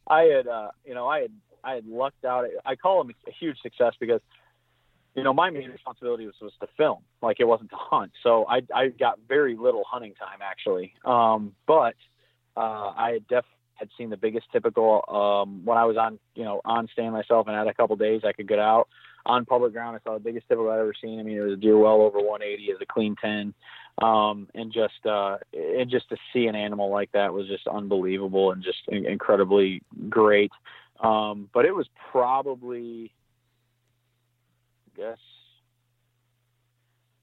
I 0.08 0.22
had, 0.22 0.46
uh, 0.46 0.68
you 0.84 0.94
know, 0.94 1.08
I 1.08 1.22
had, 1.22 1.32
I 1.64 1.74
had 1.74 1.86
lucked 1.86 2.24
out. 2.24 2.44
I 2.64 2.76
call 2.76 3.02
them 3.02 3.12
a 3.26 3.32
huge 3.32 3.58
success 3.60 3.94
because, 3.98 4.20
you 5.16 5.24
know, 5.24 5.32
my 5.32 5.50
main 5.50 5.70
responsibility 5.70 6.26
was, 6.26 6.34
was 6.40 6.52
to 6.60 6.68
film, 6.76 6.98
like 7.22 7.38
it 7.40 7.44
wasn't 7.44 7.70
to 7.70 7.76
hunt. 7.76 8.12
So 8.22 8.46
I, 8.46 8.60
I 8.72 8.88
got 8.88 9.18
very 9.26 9.56
little 9.56 9.82
hunting 9.84 10.14
time 10.14 10.38
actually. 10.42 10.94
Um, 11.04 11.54
but, 11.66 11.96
uh, 12.56 12.92
I 12.96 13.10
had 13.14 13.26
definitely 13.26 13.59
had 13.80 13.88
seen 13.96 14.10
the 14.10 14.16
biggest 14.16 14.46
typical 14.52 15.02
um, 15.08 15.64
when 15.64 15.78
I 15.78 15.86
was 15.86 15.96
on, 15.96 16.18
you 16.34 16.44
know, 16.44 16.60
on 16.64 16.86
stand 16.92 17.12
myself 17.12 17.48
and 17.48 17.56
had 17.56 17.66
a 17.66 17.74
couple 17.74 17.96
days 17.96 18.20
I 18.24 18.32
could 18.32 18.46
get 18.46 18.58
out 18.58 18.88
on 19.24 19.46
public 19.46 19.72
ground. 19.72 19.96
I 19.96 20.06
saw 20.06 20.14
the 20.14 20.20
biggest 20.20 20.46
typical 20.48 20.70
I've 20.70 20.80
ever 20.80 20.94
seen. 21.00 21.18
I 21.18 21.22
mean, 21.22 21.38
it 21.38 21.40
was 21.40 21.54
a 21.54 21.56
deer 21.56 21.78
well 21.78 22.02
over 22.02 22.18
180 22.18 22.70
as 22.72 22.78
a 22.80 22.86
clean 22.86 23.16
10. 23.20 23.54
Um, 24.02 24.48
and 24.54 24.72
just, 24.72 25.04
uh, 25.06 25.38
and 25.52 25.90
just 25.90 26.10
to 26.10 26.16
see 26.32 26.46
an 26.46 26.54
animal 26.54 26.90
like 26.90 27.10
that 27.12 27.32
was 27.32 27.48
just 27.48 27.66
unbelievable 27.66 28.52
and 28.52 28.62
just 28.62 28.78
incredibly 28.88 29.82
great. 30.08 30.52
Um, 31.00 31.48
but 31.52 31.64
it 31.64 31.74
was 31.74 31.88
probably, 32.12 33.12
I 34.94 35.00
guess, 35.00 35.18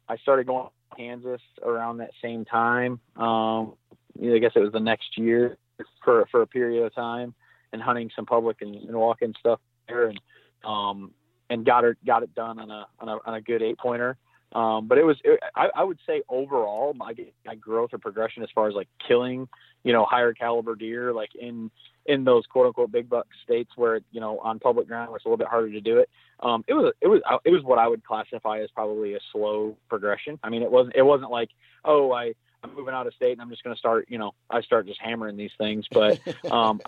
I 0.10 0.18
started 0.18 0.48
going 0.48 0.66
to 0.66 0.96
Kansas 0.96 1.42
around 1.64 1.98
that 1.98 2.12
same 2.22 2.46
time. 2.46 3.00
Um, 3.16 3.74
I 4.20 4.40
guess 4.40 4.54
it 4.56 4.60
was 4.60 4.72
the 4.74 4.80
next 4.80 5.18
year 5.18 5.58
for 6.04 6.28
for 6.32 6.42
a 6.42 6.48
period 6.48 6.84
of 6.84 6.94
time 6.94 7.34
and 7.74 7.82
hunting 7.82 8.10
some 8.16 8.26
public 8.26 8.62
and, 8.62 8.76
and 8.76 8.96
walking 8.96 9.34
stuff 9.40 9.60
there 9.88 10.08
and 10.08 10.20
um 10.64 11.12
and 11.50 11.66
got 11.66 11.84
it 11.84 11.98
got 12.06 12.24
it 12.24 12.34
done 12.36 12.60
on 12.60 12.70
a 12.70 12.88
on 13.00 13.10
a, 13.10 13.18
on 13.26 13.34
a 13.36 13.42
good 13.42 13.62
eight 13.62 13.78
pointer. 13.78 14.18
Um, 14.54 14.88
but 14.88 14.98
it 14.98 15.04
was 15.04 15.18
it, 15.26 15.40
I, 15.56 15.68
I 15.76 15.84
would 15.84 16.00
say 16.08 16.22
overall 16.30 16.94
my 16.94 17.14
my 17.46 17.56
growth 17.56 17.90
or 17.94 17.98
progression 17.98 18.44
as 18.44 18.50
far 18.56 18.68
as 18.68 18.76
like 18.76 18.88
killing 19.06 19.48
you 19.84 19.92
know 19.92 20.06
higher 20.06 20.34
caliber 20.34 20.76
deer 20.76 21.14
like 21.14 21.32
in 21.36 21.70
in 22.06 22.24
those 22.24 22.46
quote 22.46 22.68
unquote 22.68 22.92
big 22.92 23.10
buck 23.10 23.28
states 23.44 23.72
where 23.76 24.00
you 24.12 24.22
know 24.22 24.40
on 24.40 24.60
public 24.60 24.88
ground 24.88 25.10
where 25.10 25.18
it's 25.18 25.26
a 25.26 25.28
little 25.28 25.38
bit 25.38 25.48
harder 25.48 25.72
to 25.72 25.82
do 25.82 25.98
it. 25.98 26.10
Um, 26.40 26.64
it 26.68 26.74
was 26.74 26.94
it 27.02 27.08
was 27.08 27.22
it 27.44 27.50
was 27.50 27.64
what 27.64 27.78
I 27.78 27.88
would 27.88 28.06
classify 28.06 28.62
as 28.62 28.70
probably 28.74 29.16
a 29.16 29.20
slow 29.34 29.76
progression. 29.90 30.40
I 30.44 30.50
mean 30.50 30.64
it 30.64 30.72
wasn't 30.72 30.96
it 30.96 31.04
wasn't 31.04 31.32
like 31.32 31.50
oh 31.84 32.14
I 32.14 32.34
I'm 32.64 32.76
moving 32.76 32.94
out 32.94 33.08
of 33.08 33.14
state 33.14 33.34
and 33.34 33.42
I'm 33.42 33.50
just 33.50 33.64
going 33.64 33.76
to 33.76 33.80
start, 33.80 34.08
you 34.10 34.18
know, 34.18 34.34
I 34.50 34.62
start 34.62 34.88
just 34.88 35.02
hammering 35.02 35.38
these 35.38 35.52
things. 35.58 35.86
But 35.92 36.20
um, 36.52 36.82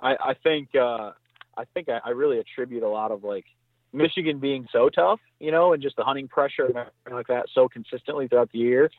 I, 0.00 0.16
I 0.16 0.34
think 0.42 0.74
uh, 0.74 1.12
I 1.56 1.64
think 1.74 1.88
I, 1.88 2.00
I 2.04 2.10
really 2.10 2.38
attribute 2.38 2.82
a 2.82 2.88
lot 2.88 3.10
of 3.10 3.24
like 3.24 3.46
Michigan 3.92 4.38
being 4.38 4.66
so 4.72 4.88
tough, 4.88 5.20
you 5.38 5.50
know, 5.50 5.72
and 5.72 5.82
just 5.82 5.96
the 5.96 6.04
hunting 6.04 6.28
pressure 6.28 6.66
and 6.66 6.76
everything 6.76 7.14
like 7.14 7.26
that 7.28 7.46
so 7.52 7.68
consistently 7.68 8.28
throughout 8.28 8.50
the 8.52 8.58
year. 8.58 8.90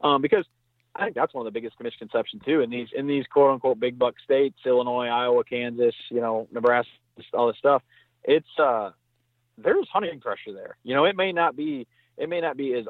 Um, 0.00 0.22
because 0.22 0.44
I 0.94 1.04
think 1.04 1.14
that's 1.14 1.34
one 1.34 1.46
of 1.46 1.52
the 1.52 1.58
biggest 1.58 1.80
misconceptions 1.80 2.42
too 2.44 2.60
in 2.60 2.70
these 2.70 2.88
in 2.94 3.06
these 3.06 3.26
quote 3.26 3.52
unquote 3.52 3.78
big 3.78 3.98
buck 3.98 4.14
states, 4.24 4.58
Illinois, 4.66 5.06
Iowa, 5.06 5.44
Kansas, 5.44 5.94
you 6.10 6.20
know, 6.20 6.48
Nebraska, 6.52 6.90
all 7.32 7.46
this 7.48 7.56
stuff. 7.56 7.82
It's 8.24 8.58
uh, 8.58 8.90
there's 9.56 9.88
hunting 9.92 10.20
pressure 10.20 10.52
there. 10.52 10.76
You 10.82 10.94
know, 10.94 11.04
it 11.04 11.16
may 11.16 11.32
not 11.32 11.56
be 11.56 11.86
it 12.18 12.28
may 12.28 12.40
not 12.40 12.56
be 12.56 12.74
as 12.74 12.84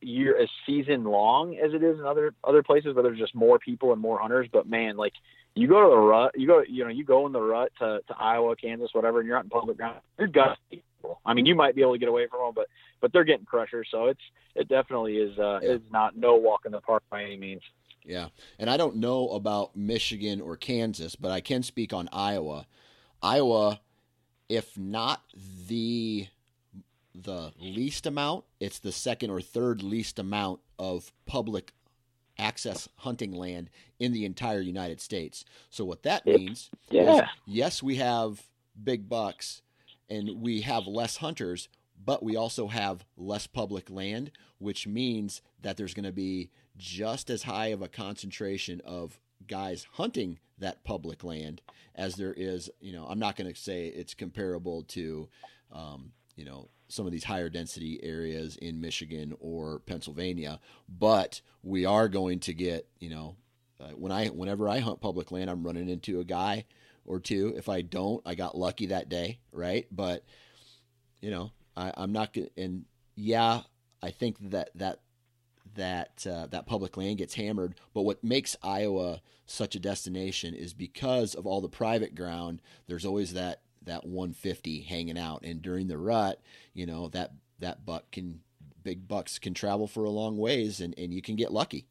year 0.00 0.36
as 0.40 0.48
season 0.66 1.04
long 1.04 1.56
as 1.56 1.72
it 1.72 1.82
is 1.82 1.98
in 1.98 2.04
other 2.04 2.34
other 2.44 2.62
places 2.62 2.94
where 2.94 3.02
there's 3.02 3.18
just 3.18 3.34
more 3.34 3.58
people 3.58 3.92
and 3.92 4.00
more 4.00 4.18
hunters. 4.18 4.48
But 4.52 4.68
man, 4.68 4.96
like 4.96 5.14
you 5.54 5.66
go 5.66 5.82
to 5.82 5.88
the 5.88 5.96
rut, 5.96 6.32
you 6.36 6.46
go 6.46 6.62
you 6.68 6.84
know 6.84 6.90
you 6.90 7.04
go 7.04 7.26
in 7.26 7.32
the 7.32 7.40
rut 7.40 7.72
to, 7.78 8.00
to 8.06 8.14
Iowa, 8.18 8.54
Kansas, 8.56 8.90
whatever, 8.92 9.20
and 9.20 9.26
you're 9.26 9.38
out 9.38 9.44
in 9.44 9.50
public 9.50 9.78
ground. 9.78 10.00
You're 10.18 10.28
gusty 10.28 10.58
people. 10.70 11.20
I 11.24 11.34
mean, 11.34 11.46
you 11.46 11.54
might 11.54 11.74
be 11.74 11.80
able 11.82 11.94
to 11.94 11.98
get 11.98 12.08
away 12.08 12.26
from 12.28 12.40
them, 12.40 12.52
but 12.54 12.66
but 13.00 13.12
they're 13.12 13.24
getting 13.24 13.46
pressure. 13.46 13.84
So 13.90 14.06
it's 14.06 14.20
it 14.54 14.68
definitely 14.68 15.16
is 15.16 15.38
uh, 15.38 15.60
yeah. 15.62 15.70
is 15.70 15.80
not 15.90 16.16
no 16.16 16.36
walk 16.36 16.66
in 16.66 16.72
the 16.72 16.80
park 16.80 17.02
by 17.10 17.22
any 17.22 17.36
means. 17.36 17.62
Yeah, 18.04 18.28
and 18.58 18.68
I 18.68 18.76
don't 18.76 18.96
know 18.96 19.30
about 19.30 19.74
Michigan 19.74 20.42
or 20.42 20.58
Kansas, 20.58 21.16
but 21.16 21.30
I 21.30 21.40
can 21.40 21.62
speak 21.62 21.94
on 21.94 22.08
Iowa. 22.12 22.66
Iowa, 23.22 23.80
if 24.50 24.76
not 24.76 25.22
the 25.66 26.26
the 27.14 27.52
least 27.58 28.06
amount. 28.06 28.44
It's 28.60 28.78
the 28.78 28.92
second 28.92 29.30
or 29.30 29.40
third 29.40 29.82
least 29.82 30.18
amount 30.18 30.60
of 30.78 31.12
public 31.26 31.72
access 32.38 32.88
hunting 32.96 33.32
land 33.32 33.70
in 34.00 34.12
the 34.12 34.24
entire 34.24 34.60
United 34.60 35.00
States. 35.00 35.44
So 35.70 35.84
what 35.84 36.02
that 36.02 36.26
means 36.26 36.70
yeah. 36.90 37.16
is 37.16 37.22
yes, 37.46 37.82
we 37.82 37.96
have 37.96 38.42
big 38.82 39.08
bucks 39.08 39.62
and 40.10 40.40
we 40.40 40.62
have 40.62 40.86
less 40.86 41.18
hunters, 41.18 41.68
but 42.04 42.22
we 42.22 42.36
also 42.36 42.66
have 42.66 43.04
less 43.16 43.46
public 43.46 43.88
land, 43.88 44.32
which 44.58 44.86
means 44.86 45.42
that 45.62 45.76
there's 45.76 45.94
going 45.94 46.04
to 46.04 46.12
be 46.12 46.50
just 46.76 47.30
as 47.30 47.44
high 47.44 47.68
of 47.68 47.82
a 47.82 47.88
concentration 47.88 48.80
of 48.84 49.20
guys 49.46 49.86
hunting 49.92 50.38
that 50.58 50.82
public 50.84 51.22
land 51.22 51.62
as 51.94 52.16
there 52.16 52.34
is, 52.36 52.68
you 52.80 52.92
know, 52.92 53.06
I'm 53.08 53.18
not 53.18 53.36
going 53.36 53.52
to 53.52 53.58
say 53.58 53.86
it's 53.86 54.14
comparable 54.14 54.82
to 54.88 55.28
um, 55.72 56.12
you 56.36 56.44
know 56.44 56.68
some 56.88 57.06
of 57.06 57.12
these 57.12 57.24
higher 57.24 57.48
density 57.48 58.00
areas 58.02 58.56
in 58.56 58.80
Michigan 58.80 59.34
or 59.40 59.80
Pennsylvania, 59.80 60.60
but 60.88 61.40
we 61.62 61.84
are 61.84 62.08
going 62.08 62.40
to 62.40 62.54
get 62.54 62.86
you 62.98 63.10
know 63.10 63.36
uh, 63.80 63.88
when 63.90 64.12
I 64.12 64.28
whenever 64.28 64.68
I 64.68 64.78
hunt 64.78 65.00
public 65.00 65.32
land, 65.32 65.50
I'm 65.50 65.64
running 65.64 65.88
into 65.88 66.20
a 66.20 66.24
guy 66.24 66.64
or 67.04 67.20
two. 67.20 67.54
If 67.56 67.68
I 67.68 67.82
don't, 67.82 68.22
I 68.24 68.34
got 68.34 68.56
lucky 68.56 68.86
that 68.86 69.08
day, 69.08 69.38
right? 69.52 69.86
But 69.90 70.24
you 71.20 71.30
know, 71.30 71.50
I, 71.76 71.92
I'm 71.96 72.12
not 72.12 72.32
gonna. 72.32 72.48
and 72.56 72.84
yeah, 73.16 73.62
I 74.02 74.10
think 74.10 74.36
that 74.50 74.70
that 74.76 75.00
that 75.74 76.26
uh, 76.26 76.46
that 76.46 76.66
public 76.66 76.96
land 76.96 77.18
gets 77.18 77.34
hammered. 77.34 77.74
But 77.92 78.02
what 78.02 78.22
makes 78.22 78.56
Iowa 78.62 79.20
such 79.46 79.74
a 79.74 79.80
destination 79.80 80.54
is 80.54 80.72
because 80.72 81.34
of 81.34 81.46
all 81.46 81.60
the 81.60 81.68
private 81.68 82.14
ground. 82.14 82.62
There's 82.86 83.04
always 83.04 83.34
that 83.34 83.60
that 83.86 84.06
150 84.06 84.82
hanging 84.82 85.18
out. 85.18 85.42
And 85.42 85.62
during 85.62 85.88
the 85.88 85.98
rut, 85.98 86.40
you 86.72 86.86
know, 86.86 87.08
that 87.08 87.32
that 87.60 87.84
buck 87.84 88.10
can 88.10 88.40
big 88.82 89.08
bucks 89.08 89.38
can 89.38 89.54
travel 89.54 89.86
for 89.86 90.04
a 90.04 90.10
long 90.10 90.36
ways 90.36 90.80
and, 90.80 90.94
and 90.98 91.12
you 91.12 91.22
can 91.22 91.36
get 91.36 91.52
lucky. 91.52 91.86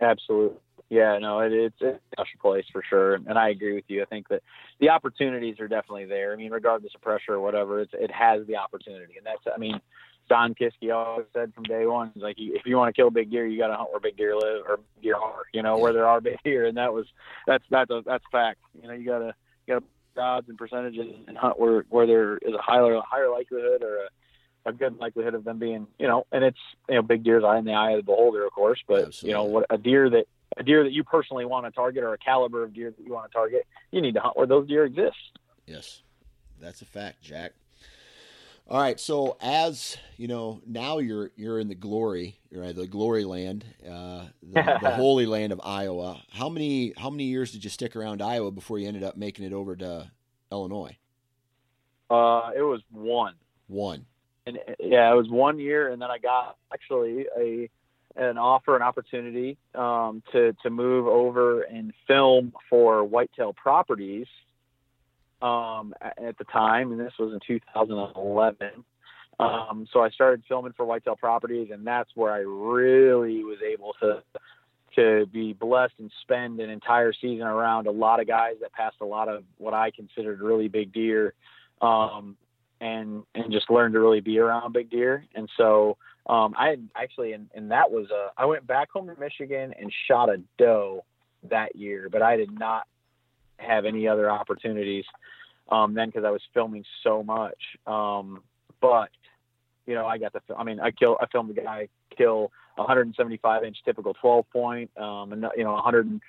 Absolutely. 0.00 0.58
Yeah, 0.90 1.18
no, 1.18 1.40
it, 1.40 1.52
it's 1.52 1.80
a 1.80 1.98
special 2.12 2.40
place 2.40 2.66
for 2.70 2.82
sure, 2.88 3.14
and 3.14 3.38
I 3.38 3.48
agree 3.48 3.74
with 3.74 3.84
you. 3.88 4.02
I 4.02 4.04
think 4.04 4.28
that 4.28 4.42
the 4.80 4.90
opportunities 4.90 5.58
are 5.58 5.66
definitely 5.66 6.04
there. 6.04 6.32
I 6.32 6.36
mean, 6.36 6.52
regardless 6.52 6.94
of 6.94 7.00
pressure 7.00 7.32
or 7.32 7.40
whatever, 7.40 7.80
it's, 7.80 7.92
it 7.94 8.10
has 8.10 8.46
the 8.46 8.56
opportunity, 8.56 9.14
and 9.16 9.24
that's. 9.26 9.42
I 9.52 9.58
mean, 9.58 9.80
Don 10.28 10.54
Kisky 10.54 10.94
always 10.94 11.26
said 11.32 11.52
from 11.54 11.64
day 11.64 11.86
one, 11.86 12.12
like, 12.16 12.36
if 12.38 12.62
you 12.66 12.76
want 12.76 12.94
to 12.94 13.00
kill 13.00 13.10
big 13.10 13.30
deer, 13.30 13.46
you 13.46 13.58
got 13.58 13.68
to 13.68 13.76
hunt 13.76 13.90
where 13.90 14.00
big 14.00 14.16
deer 14.16 14.36
live 14.36 14.62
or 14.68 14.80
deer 15.02 15.16
are. 15.16 15.44
You 15.52 15.62
know, 15.62 15.78
where 15.78 15.92
there 15.92 16.06
are 16.06 16.20
big 16.20 16.36
deer, 16.44 16.66
and 16.66 16.76
that 16.76 16.92
was 16.92 17.06
that's 17.46 17.64
that's 17.70 17.90
a 17.90 18.02
that's 18.04 18.24
fact. 18.30 18.60
You 18.80 18.88
know, 18.88 18.94
you 18.94 19.06
gotta 19.06 19.34
you 19.66 19.74
gotta 19.74 19.86
odds 20.18 20.48
and 20.48 20.58
percentages 20.58 21.06
and 21.26 21.36
hunt 21.36 21.58
where 21.58 21.84
where 21.88 22.06
there 22.06 22.38
is 22.38 22.54
a 22.54 22.62
higher 22.62 23.00
higher 23.04 23.30
likelihood 23.30 23.82
or 23.82 23.96
a, 23.96 24.70
a 24.70 24.72
good 24.72 24.96
likelihood 24.98 25.34
of 25.34 25.44
them 25.44 25.58
being 25.58 25.86
you 25.98 26.06
know 26.06 26.26
and 26.32 26.44
it's 26.44 26.58
you 26.88 26.94
know 26.94 27.02
big 27.02 27.22
deer's 27.24 27.44
eye 27.44 27.58
in 27.58 27.64
the 27.64 27.72
eye 27.72 27.92
of 27.92 27.98
the 27.98 28.02
beholder 28.02 28.44
of 28.44 28.52
course 28.52 28.80
but 28.86 29.06
Absolutely. 29.06 29.28
you 29.28 29.34
know 29.34 29.44
what 29.44 29.66
a 29.70 29.78
deer 29.78 30.08
that 30.10 30.26
a 30.56 30.62
deer 30.62 30.84
that 30.84 30.92
you 30.92 31.04
personally 31.04 31.44
want 31.44 31.66
to 31.66 31.70
target 31.72 32.04
or 32.04 32.12
a 32.14 32.18
caliber 32.18 32.62
of 32.62 32.72
deer 32.74 32.90
that 32.96 33.04
you 33.04 33.12
want 33.12 33.30
to 33.30 33.34
target 33.34 33.66
you 33.90 34.00
need 34.00 34.14
to 34.14 34.20
hunt 34.20 34.36
where 34.36 34.46
those 34.46 34.66
deer 34.68 34.84
exist. 34.84 35.16
Yes. 35.66 36.02
That's 36.60 36.82
a 36.82 36.84
fact 36.84 37.22
jack 37.22 37.52
all 38.66 38.80
right, 38.80 38.98
so 38.98 39.36
as 39.40 39.98
you 40.16 40.26
know, 40.26 40.62
now 40.66 40.98
you're 40.98 41.30
you're 41.36 41.58
in 41.58 41.68
the 41.68 41.74
glory, 41.74 42.38
right? 42.50 42.74
The 42.74 42.86
glory 42.86 43.24
land, 43.24 43.64
uh, 43.86 44.24
the, 44.42 44.78
the, 44.80 44.90
holy 44.96 45.26
land 45.26 45.52
of 45.52 45.60
Iowa. 45.62 46.22
How 46.30 46.48
many 46.48 46.94
how 46.96 47.10
many 47.10 47.24
years 47.24 47.52
did 47.52 47.62
you 47.62 47.68
stick 47.68 47.94
around 47.94 48.22
Iowa 48.22 48.50
before 48.50 48.78
you 48.78 48.88
ended 48.88 49.02
up 49.02 49.18
making 49.18 49.44
it 49.44 49.52
over 49.52 49.76
to 49.76 50.10
Illinois? 50.50 50.96
Uh, 52.08 52.50
it 52.56 52.62
was 52.62 52.80
one. 52.90 53.34
One. 53.66 54.06
And 54.46 54.58
yeah, 54.80 55.12
it 55.12 55.16
was 55.16 55.28
one 55.28 55.58
year, 55.58 55.92
and 55.92 56.00
then 56.00 56.10
I 56.10 56.16
got 56.16 56.56
actually 56.72 57.26
a 57.38 57.68
an 58.16 58.38
offer, 58.38 58.76
an 58.76 58.82
opportunity 58.82 59.58
um, 59.74 60.22
to 60.32 60.54
to 60.62 60.70
move 60.70 61.06
over 61.06 61.62
and 61.62 61.92
film 62.06 62.54
for 62.70 63.04
Whitetail 63.04 63.52
Properties 63.52 64.26
um, 65.42 65.94
at 66.00 66.36
the 66.38 66.44
time, 66.44 66.92
and 66.92 67.00
this 67.00 67.12
was 67.18 67.32
in 67.32 67.40
2011. 67.46 68.84
Um, 69.40 69.86
so 69.92 70.00
I 70.00 70.10
started 70.10 70.44
filming 70.48 70.72
for 70.76 70.84
Whitetail 70.84 71.16
Properties, 71.16 71.70
and 71.72 71.86
that's 71.86 72.10
where 72.14 72.32
I 72.32 72.38
really 72.38 73.42
was 73.44 73.58
able 73.66 73.94
to 74.00 74.22
to 74.96 75.26
be 75.32 75.52
blessed 75.52 75.94
and 75.98 76.08
spend 76.22 76.60
an 76.60 76.70
entire 76.70 77.12
season 77.12 77.46
around 77.46 77.88
a 77.88 77.90
lot 77.90 78.20
of 78.20 78.28
guys 78.28 78.54
that 78.60 78.72
passed 78.72 78.94
a 79.00 79.04
lot 79.04 79.28
of 79.28 79.42
what 79.58 79.74
I 79.74 79.90
considered 79.90 80.40
really 80.40 80.68
big 80.68 80.92
deer, 80.92 81.34
um, 81.82 82.36
and 82.80 83.24
and 83.34 83.50
just 83.50 83.70
learn 83.70 83.92
to 83.92 84.00
really 84.00 84.20
be 84.20 84.38
around 84.38 84.72
big 84.72 84.90
deer. 84.90 85.24
And 85.34 85.48
so 85.56 85.96
um, 86.26 86.54
I 86.56 86.76
actually, 86.94 87.32
and, 87.32 87.48
and 87.54 87.70
that 87.70 87.90
was 87.90 88.10
a, 88.10 88.28
I 88.40 88.46
went 88.46 88.66
back 88.66 88.90
home 88.90 89.08
to 89.08 89.18
Michigan 89.18 89.74
and 89.78 89.92
shot 90.08 90.28
a 90.28 90.40
doe 90.58 91.04
that 91.50 91.76
year, 91.76 92.08
but 92.10 92.22
I 92.22 92.36
did 92.36 92.56
not 92.58 92.86
have 93.58 93.84
any 93.84 94.08
other 94.08 94.30
opportunities 94.30 95.04
um, 95.70 95.94
then 95.94 96.08
because 96.08 96.24
I 96.24 96.30
was 96.30 96.42
filming 96.52 96.84
so 97.02 97.22
much. 97.22 97.58
Um, 97.86 98.42
but 98.80 99.10
you 99.86 99.94
know, 99.94 100.06
I 100.06 100.18
got 100.18 100.32
the. 100.32 100.40
I 100.56 100.64
mean, 100.64 100.80
I 100.80 100.90
kill. 100.90 101.16
I 101.20 101.26
filmed 101.26 101.56
a 101.56 101.60
guy 101.60 101.88
kill 102.16 102.52
175 102.76 103.64
inch 103.64 103.78
typical 103.84 104.14
12 104.14 104.50
point, 104.50 104.90
um, 104.96 105.32
and 105.32 105.46
you 105.56 105.64
know, 105.64 105.72
150 105.72 106.22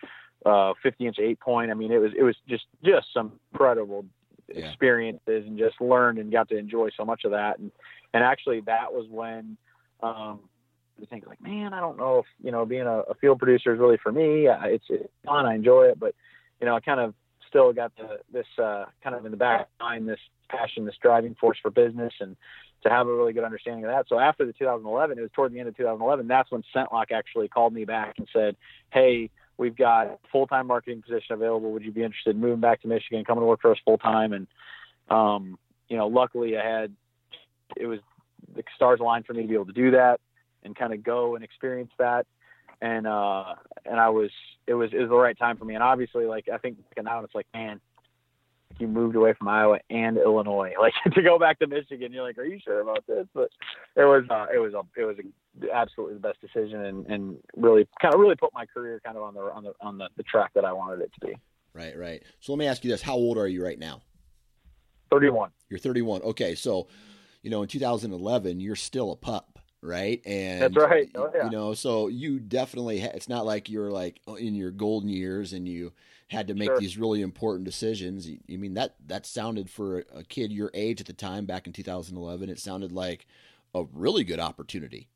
uh, 0.46 1.08
inch 1.08 1.20
eight 1.20 1.40
point. 1.40 1.72
I 1.72 1.74
mean, 1.74 1.92
it 1.92 1.98
was 1.98 2.12
it 2.18 2.24
was 2.24 2.36
just 2.48 2.66
just 2.84 3.08
some 3.14 3.34
incredible 3.52 4.06
yeah. 4.54 4.68
experiences, 4.68 5.46
and 5.46 5.58
just 5.58 5.80
learned 5.80 6.18
and 6.18 6.32
got 6.32 6.50
to 6.50 6.58
enjoy 6.58 6.90
so 6.96 7.06
much 7.06 7.24
of 7.26 7.32
that. 7.32 7.60
And 7.60 7.72
and 8.14 8.24
actually, 8.24 8.62
that 8.62 8.94
was 8.94 9.08
when. 9.10 9.58
Um, 10.04 10.40
I 11.02 11.06
think 11.08 11.28
like, 11.28 11.42
man, 11.42 11.74
I 11.74 11.82
don't 11.82 11.98
know 11.98 12.20
if 12.20 12.26
you 12.42 12.52
know 12.52 12.66
being 12.66 12.84
a, 12.84 13.00
a 13.00 13.16
field 13.16 13.40
producer 13.40 13.74
is 13.74 13.80
really 13.80 13.98
for 14.02 14.14
me. 14.14 14.48
It's, 14.48 14.86
it's 14.90 15.10
fun, 15.26 15.46
I 15.46 15.56
enjoy 15.56 15.88
it, 15.88 16.00
but 16.00 16.16
you 16.60 16.68
know, 16.68 16.76
I 16.76 16.80
kind 16.80 16.99
of 16.99 17.14
still 17.47 17.74
got 17.74 17.95
the, 17.95 18.20
this 18.32 18.45
uh, 18.62 18.86
kind 19.03 19.16
of 19.16 19.26
in 19.26 19.32
the 19.32 19.38
back 19.38 19.62
of 19.62 19.68
mind, 19.80 20.08
this 20.08 20.20
passion, 20.49 20.86
this 20.86 20.95
driving 21.01 21.36
force 21.36 21.58
for 21.62 21.72
business, 21.72 22.14
and 22.20 22.36
to 22.84 22.89
have 22.89 23.08
a 23.08 23.14
really 23.14 23.34
good 23.34 23.43
understanding 23.43 23.84
of 23.86 23.91
that. 23.91 24.06
So 24.08 24.20
after 24.20 24.45
the 24.45 24.53
2011, 24.53 25.18
it 25.18 25.22
was 25.22 25.32
toward 25.34 25.53
the 25.53 25.60
end 25.60 25.68
of 25.68 25.78
2011. 25.78 26.28
That's 26.28 26.51
when 26.51 26.64
ScentLok 26.76 27.12
actually 27.12 27.47
called 27.47 27.74
me 27.74 27.86
back 27.86 28.16
and 28.18 28.28
said, 28.32 28.56
"Hey, 28.91 29.30
we've 29.58 29.76
got 29.76 30.08
a 30.08 30.18
full-time 30.32 30.68
marketing 30.68 31.01
position 31.01 31.34
available. 31.34 31.72
Would 31.72 31.84
you 31.84 31.91
be 31.91 32.03
interested 32.03 32.36
in 32.36 32.41
moving 32.41 32.60
back 32.60 32.82
to 32.82 32.88
Michigan, 32.88 33.26
coming 33.26 33.41
to 33.41 33.47
work 33.47 33.62
for 33.62 33.72
us 33.72 33.78
full 33.84 33.97
time?" 33.97 34.34
And 34.34 34.47
um, 35.10 35.58
you 35.89 35.97
know, 35.97 36.08
luckily 36.08 36.58
I 36.58 36.64
had 36.64 36.91
it 37.76 37.88
was 37.88 37.99
the 38.56 38.64
stars 38.76 38.99
aligned 38.99 39.26
for 39.26 39.34
me 39.34 39.41
to 39.41 39.47
be 39.47 39.56
able 39.56 39.66
to 39.66 39.74
do 39.74 39.91
that 39.91 40.20
and 40.64 40.76
kind 40.76 40.93
of 40.93 41.03
go 41.03 41.36
and 41.36 41.43
experience 41.43 41.91
that 41.97 42.26
and 42.82 43.08
uh 43.08 43.56
and 43.86 44.00
I 44.00 44.10
was 44.10 44.32
it 44.68 44.74
was 44.74 44.92
it 44.94 45.00
was 45.00 45.10
the 45.10 45.16
right 45.16 45.38
time 45.38 45.58
for 45.58 45.66
me. 45.66 45.76
And 45.76 45.84
obviously 45.84 46.26
like 46.26 46.50
I 46.52 46.58
think 46.58 46.78
now 47.02 47.24
it's 47.24 47.36
like 47.36 47.48
man 47.54 47.80
you 48.78 48.88
moved 48.88 49.16
away 49.16 49.34
from 49.34 49.48
Iowa 49.48 49.80
and 49.90 50.18
Illinois 50.18 50.74
like 50.80 50.94
to 51.14 51.22
go 51.22 51.40
back 51.40 51.60
to 51.60 51.68
Michigan. 51.68 52.12
You're 52.12 52.24
like 52.24 52.38
are 52.38 52.46
you 52.46 52.60
sure 52.64 52.82
about 52.82 53.06
this? 53.08 53.28
But 53.34 53.50
it 53.96 54.04
was 54.04 54.24
uh, 54.30 54.48
it 54.54 54.60
was 54.60 54.74
a 54.74 54.84
it 55.00 55.06
was 55.06 55.18
a, 55.20 55.74
absolutely 55.74 56.16
the 56.16 56.22
best 56.22 56.42
decision 56.42 56.86
and 56.86 57.06
and 57.08 57.38
really 57.56 57.88
kind 58.02 58.14
of 58.14 58.20
really 58.20 58.36
put 58.36 58.54
my 58.54 58.66
career 58.66 59.02
kind 59.04 59.18
of 59.18 59.24
on 59.24 59.34
the 59.34 59.42
on 59.42 59.64
the 59.64 59.74
on 59.82 59.98
the, 59.98 60.10
the 60.18 60.24
track 60.24 60.52
that 60.56 60.66
I 60.66 60.74
wanted 60.74 61.02
it 61.02 61.12
to 61.20 61.28
be. 61.28 61.34
Right 61.74 61.98
right. 61.98 62.24
So 62.40 62.54
let 62.54 62.60
me 62.60 62.68
ask 62.68 62.84
you 62.84 62.92
this. 62.92 63.02
How 63.02 63.16
old 63.16 63.38
are 63.38 63.48
you 63.48 63.64
right 63.64 63.80
now? 63.80 64.02
31 65.12 65.50
you're 65.70 65.80
31 65.80 66.22
okay 66.24 66.56
so 66.56 66.88
you 67.42 67.50
know 67.50 67.62
in 67.62 67.68
2011 67.68 68.60
you're 68.60 68.76
still 68.76 69.12
a 69.12 69.16
pup 69.16 69.55
right? 69.86 70.22
And 70.26 70.62
that's 70.62 70.76
right. 70.76 71.10
Oh, 71.16 71.30
yeah. 71.34 71.46
You 71.46 71.52
know, 71.52 71.74
so 71.74 72.08
you 72.08 72.40
definitely. 72.40 73.00
Ha- 73.00 73.12
it's 73.14 73.30
not 73.30 73.46
like 73.46 73.70
you're 73.70 73.92
like 73.92 74.20
in 74.40 74.56
your 74.56 74.72
golden 74.72 75.10
years 75.10 75.54
and 75.54 75.68
you 75.68 75.94
had 76.28 76.48
to 76.48 76.56
make 76.56 76.70
sure. 76.70 76.80
these 76.80 76.98
really 76.98 77.22
important 77.22 77.66
decisions. 77.66 78.28
I 78.28 78.58
mean 78.58 78.74
that 78.74 78.96
that 79.08 79.26
sounded 79.26 79.70
for 79.70 80.06
a 80.14 80.24
kid 80.24 80.52
your 80.52 80.72
age 80.74 81.00
at 81.00 81.08
the 81.08 81.14
time 81.14 81.46
back 81.46 81.68
in 81.68 81.74
2011. 81.74 82.50
It 82.50 82.60
sounded 82.60 82.92
like 82.92 83.28
a 83.74 83.84
really 83.94 84.24
good 84.24 84.40
opportunity. 84.40 85.10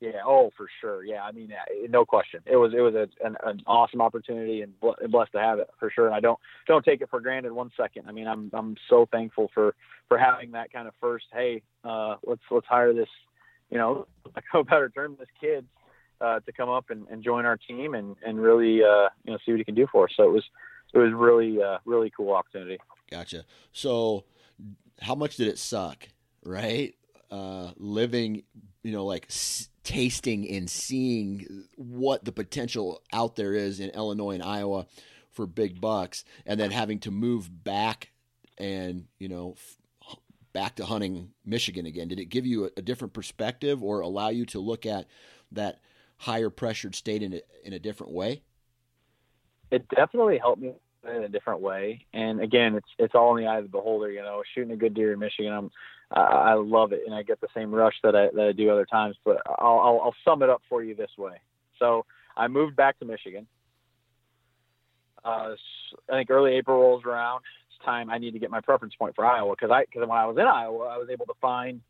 Yeah. 0.00 0.22
Oh, 0.24 0.50
for 0.56 0.66
sure. 0.80 1.04
Yeah. 1.04 1.22
I 1.22 1.32
mean, 1.32 1.52
no 1.90 2.06
question. 2.06 2.40
It 2.46 2.56
was 2.56 2.72
it 2.74 2.80
was 2.80 2.94
a, 2.94 3.08
an, 3.24 3.36
an 3.44 3.60
awesome 3.66 4.00
opportunity 4.00 4.62
and 4.62 4.72
blessed 4.80 5.32
to 5.32 5.38
have 5.38 5.58
it 5.58 5.68
for 5.78 5.90
sure. 5.90 6.06
And 6.06 6.14
I 6.14 6.20
don't 6.20 6.38
don't 6.66 6.84
take 6.84 7.02
it 7.02 7.10
for 7.10 7.20
granted 7.20 7.52
one 7.52 7.70
second. 7.76 8.06
I 8.08 8.12
mean, 8.12 8.26
I'm 8.26 8.50
I'm 8.54 8.76
so 8.88 9.06
thankful 9.12 9.50
for 9.52 9.74
for 10.08 10.16
having 10.16 10.52
that 10.52 10.72
kind 10.72 10.88
of 10.88 10.94
first. 11.00 11.26
Hey, 11.32 11.62
uh, 11.84 12.16
let's 12.26 12.42
let's 12.50 12.66
hire 12.66 12.94
this. 12.94 13.08
You 13.70 13.78
know, 13.78 14.06
like 14.34 14.44
a 14.54 14.64
better 14.64 14.88
term, 14.88 15.16
this 15.18 15.28
kid 15.40 15.66
uh, 16.20 16.40
to 16.40 16.52
come 16.52 16.68
up 16.68 16.90
and, 16.90 17.06
and 17.08 17.22
join 17.22 17.46
our 17.46 17.56
team 17.56 17.94
and 17.94 18.16
and 18.24 18.40
really 18.40 18.82
uh, 18.82 19.08
you 19.24 19.32
know 19.32 19.38
see 19.44 19.52
what 19.52 19.58
he 19.58 19.64
can 19.64 19.74
do 19.74 19.86
for 19.90 20.04
us. 20.04 20.10
So 20.16 20.24
it 20.24 20.32
was 20.32 20.44
it 20.92 20.98
was 20.98 21.12
really 21.12 21.62
uh, 21.62 21.78
really 21.84 22.10
cool 22.14 22.34
opportunity. 22.34 22.78
Gotcha. 23.10 23.44
So, 23.72 24.24
how 25.00 25.14
much 25.14 25.36
did 25.36 25.48
it 25.48 25.58
suck? 25.58 26.08
Right, 26.44 26.94
uh, 27.30 27.72
living, 27.76 28.44
you 28.82 28.92
know, 28.92 29.04
like 29.04 29.26
s- 29.28 29.68
tasting 29.84 30.48
and 30.48 30.70
seeing 30.70 31.64
what 31.76 32.24
the 32.24 32.32
potential 32.32 33.02
out 33.12 33.36
there 33.36 33.54
is 33.54 33.78
in 33.78 33.90
Illinois 33.90 34.32
and 34.32 34.42
Iowa 34.42 34.86
for 35.30 35.46
big 35.46 35.80
bucks, 35.80 36.24
and 36.46 36.58
then 36.58 36.70
having 36.70 36.98
to 37.00 37.10
move 37.10 37.64
back 37.64 38.10
and 38.58 39.06
you 39.18 39.28
know 39.28 39.54
f- 39.56 39.76
back 40.52 40.76
to 40.76 40.84
hunting 40.84 41.30
Michigan 41.44 41.86
again. 41.86 42.08
Did 42.08 42.20
it 42.20 42.26
give 42.26 42.46
you 42.46 42.64
a, 42.64 42.70
a, 42.76 42.82
different 42.82 43.12
perspective 43.12 43.82
or 43.82 44.00
allow 44.00 44.28
you 44.28 44.44
to 44.46 44.58
look 44.58 44.84
at 44.86 45.06
that 45.52 45.80
higher 46.16 46.50
pressured 46.50 46.94
state 46.94 47.22
in 47.22 47.34
a, 47.34 47.40
in 47.64 47.72
a 47.72 47.78
different 47.78 48.12
way? 48.12 48.42
It 49.70 49.88
definitely 49.88 50.38
helped 50.38 50.60
me 50.60 50.74
in 51.04 51.24
a 51.24 51.28
different 51.28 51.60
way. 51.60 52.06
And 52.12 52.40
again, 52.40 52.74
it's 52.74 52.88
it's 52.98 53.14
all 53.14 53.36
in 53.36 53.44
the 53.44 53.50
eye 53.50 53.58
of 53.58 53.64
the 53.64 53.70
beholder. 53.70 54.10
You 54.10 54.22
know, 54.22 54.42
shooting 54.54 54.72
a 54.72 54.76
good 54.76 54.94
deer 54.94 55.12
in 55.12 55.18
Michigan, 55.20 55.52
I'm 55.52 55.70
I 56.12 56.54
love 56.54 56.92
it, 56.92 57.02
and 57.06 57.14
I 57.14 57.22
get 57.22 57.40
the 57.40 57.46
same 57.54 57.72
rush 57.72 57.94
that 58.02 58.16
I 58.16 58.30
that 58.34 58.46
I 58.48 58.52
do 58.52 58.68
other 58.70 58.86
times. 58.86 59.16
But 59.24 59.42
I'll 59.46 59.78
I'll, 59.78 60.00
I'll 60.04 60.14
sum 60.24 60.42
it 60.42 60.50
up 60.50 60.62
for 60.68 60.82
you 60.82 60.94
this 60.94 61.10
way. 61.16 61.40
So 61.78 62.04
I 62.36 62.48
moved 62.48 62.74
back 62.74 62.98
to 62.98 63.04
Michigan. 63.04 63.46
Uh, 65.24 65.54
I 66.08 66.12
think 66.12 66.30
early 66.30 66.54
April 66.54 66.80
rolls 66.80 67.04
around. 67.04 67.42
Time 67.84 68.10
I 68.10 68.18
need 68.18 68.32
to 68.32 68.38
get 68.38 68.50
my 68.50 68.60
preference 68.60 68.94
point 68.94 69.14
for 69.14 69.24
Iowa 69.24 69.54
because 69.54 69.70
I 69.70 69.84
because 69.84 70.00
when 70.00 70.18
I 70.18 70.26
was 70.26 70.36
in 70.36 70.46
Iowa, 70.46 70.84
I 70.86 70.98
was 70.98 71.08
able 71.10 71.26
to 71.26 71.34
find 71.40 71.80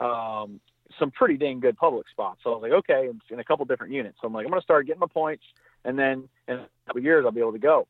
um, 0.00 0.60
some 0.98 1.10
pretty 1.10 1.36
dang 1.36 1.60
good 1.60 1.76
public 1.76 2.06
spots. 2.10 2.40
So 2.42 2.50
I 2.50 2.54
was 2.54 2.62
like, 2.62 2.72
okay, 2.72 3.10
in 3.30 3.38
a 3.38 3.44
couple 3.44 3.64
different 3.64 3.92
units. 3.92 4.18
So 4.20 4.26
I'm 4.26 4.32
like, 4.32 4.44
I'm 4.44 4.50
going 4.50 4.60
to 4.60 4.64
start 4.64 4.86
getting 4.86 5.00
my 5.00 5.06
points, 5.06 5.44
and 5.84 5.98
then 5.98 6.28
in 6.48 6.56
a 6.56 6.68
couple 6.86 7.02
years 7.02 7.24
I'll 7.24 7.32
be 7.32 7.40
able 7.40 7.52
to 7.52 7.58
go 7.58 7.86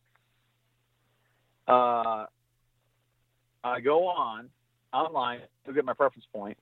uh, 1.69 2.27
I 3.65 3.81
go 3.83 4.07
on 4.07 4.49
online 4.93 5.41
to 5.67 5.73
get 5.73 5.85
my 5.85 5.95
preference 5.95 6.27
point. 6.33 6.57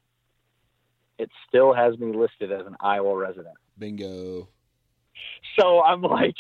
It 1.19 1.31
still 1.49 1.73
has 1.73 1.99
me 1.99 2.13
listed 2.13 2.51
as 2.51 2.67
an 2.67 2.77
Iowa 2.81 3.17
resident. 3.17 3.55
Bingo. 3.79 4.49
So 5.59 5.83
I'm 5.83 6.03
like, 6.03 6.35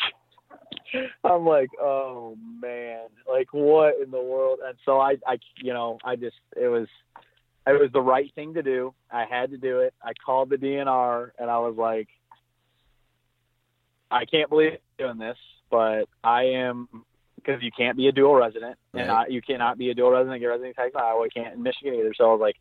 I'm 1.25 1.47
like, 1.47 1.71
oh 1.81 2.37
man, 2.61 3.07
like 3.29 3.49
what 3.53 3.95
in 4.03 4.11
the 4.11 4.23
world? 4.23 4.61
And 4.67 4.77
so 4.85 5.01
I, 5.01 5.17
I, 5.27 5.39
you 5.57 5.73
know, 5.73 5.99
I 6.05 6.17
just, 6.17 6.37
it 6.57 6.69
was, 6.69 6.89
it 7.67 7.81
was 7.81 7.91
the 7.93 8.01
right 8.01 8.33
thing 8.35 8.55
to 8.55 8.63
do. 8.63 8.95
I 9.11 9.25
had 9.25 9.51
to 9.51 9.57
do 9.57 9.81
it. 9.81 9.95
I 10.03 10.13
called 10.25 10.51
the 10.51 10.57
DNR 10.57 11.31
and 11.39 11.51
I 11.51 11.59
was 11.59 11.77
like, 11.77 12.09
I 14.11 14.25
can't 14.27 14.51
believe 14.51 14.73
I'm 14.73 14.79
doing 15.07 15.19
this, 15.19 15.39
but 15.71 16.05
I 16.23 16.45
am 16.45 16.89
because 17.37 17.63
you 17.63 17.71
can't 17.77 17.97
be 17.97 18.09
a 18.09 18.13
dual 18.13 18.35
resident, 18.35 18.77
right. 18.93 19.03
and 19.03 19.11
I, 19.11 19.27
you 19.29 19.43
cannot 19.43 19.77
be 19.77 19.91
a 19.91 19.95
dual 19.95 20.11
resident 20.11 20.41
get 20.41 20.47
residency 20.47 20.75
tax 20.75 20.93
in 20.95 21.01
Iowa. 21.01 21.29
Can't 21.29 21.55
in 21.55 21.63
Michigan 21.63 21.95
either. 21.95 22.15
So 22.17 22.25
I 22.25 22.33
was 22.33 22.41
like, 22.41 22.57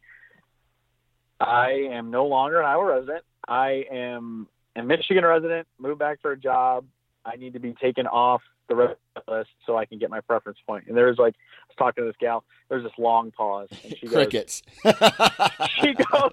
I 1.39 1.89
am 1.91 2.11
no 2.11 2.25
longer 2.25 2.59
an 2.59 2.65
Iowa 2.65 2.85
resident. 2.85 3.23
I 3.47 3.85
am 3.91 4.47
a 4.75 4.83
Michigan 4.83 5.25
resident. 5.25 5.67
Moved 5.79 5.99
back 5.99 6.21
for 6.21 6.31
a 6.31 6.37
job. 6.37 6.85
I 7.25 7.35
need 7.35 7.53
to 7.53 7.59
be 7.59 7.73
taken 7.73 8.07
off 8.07 8.41
the 8.67 8.75
residency 8.75 9.01
list 9.27 9.49
so 9.65 9.77
I 9.77 9.85
can 9.85 9.99
get 9.99 10.09
my 10.09 10.21
preference 10.21 10.57
point. 10.65 10.85
And 10.87 10.97
there's 10.97 11.17
like, 11.17 11.35
I 11.35 11.65
was 11.69 11.75
talking 11.77 12.03
to 12.03 12.07
this 12.07 12.15
gal. 12.19 12.43
There's 12.69 12.83
this 12.83 12.93
long 12.97 13.31
pause. 13.31 13.69
And 13.83 13.97
she 13.97 14.07
Crickets. 14.07 14.61
Goes, 14.83 14.93
she 15.81 15.93
goes. 15.93 16.31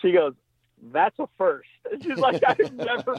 She 0.00 0.12
goes 0.12 0.34
that's 0.92 1.18
a 1.18 1.28
first. 1.36 1.68
She's 2.02 2.18
like, 2.18 2.42
I've 2.46 2.72
never, 2.72 3.18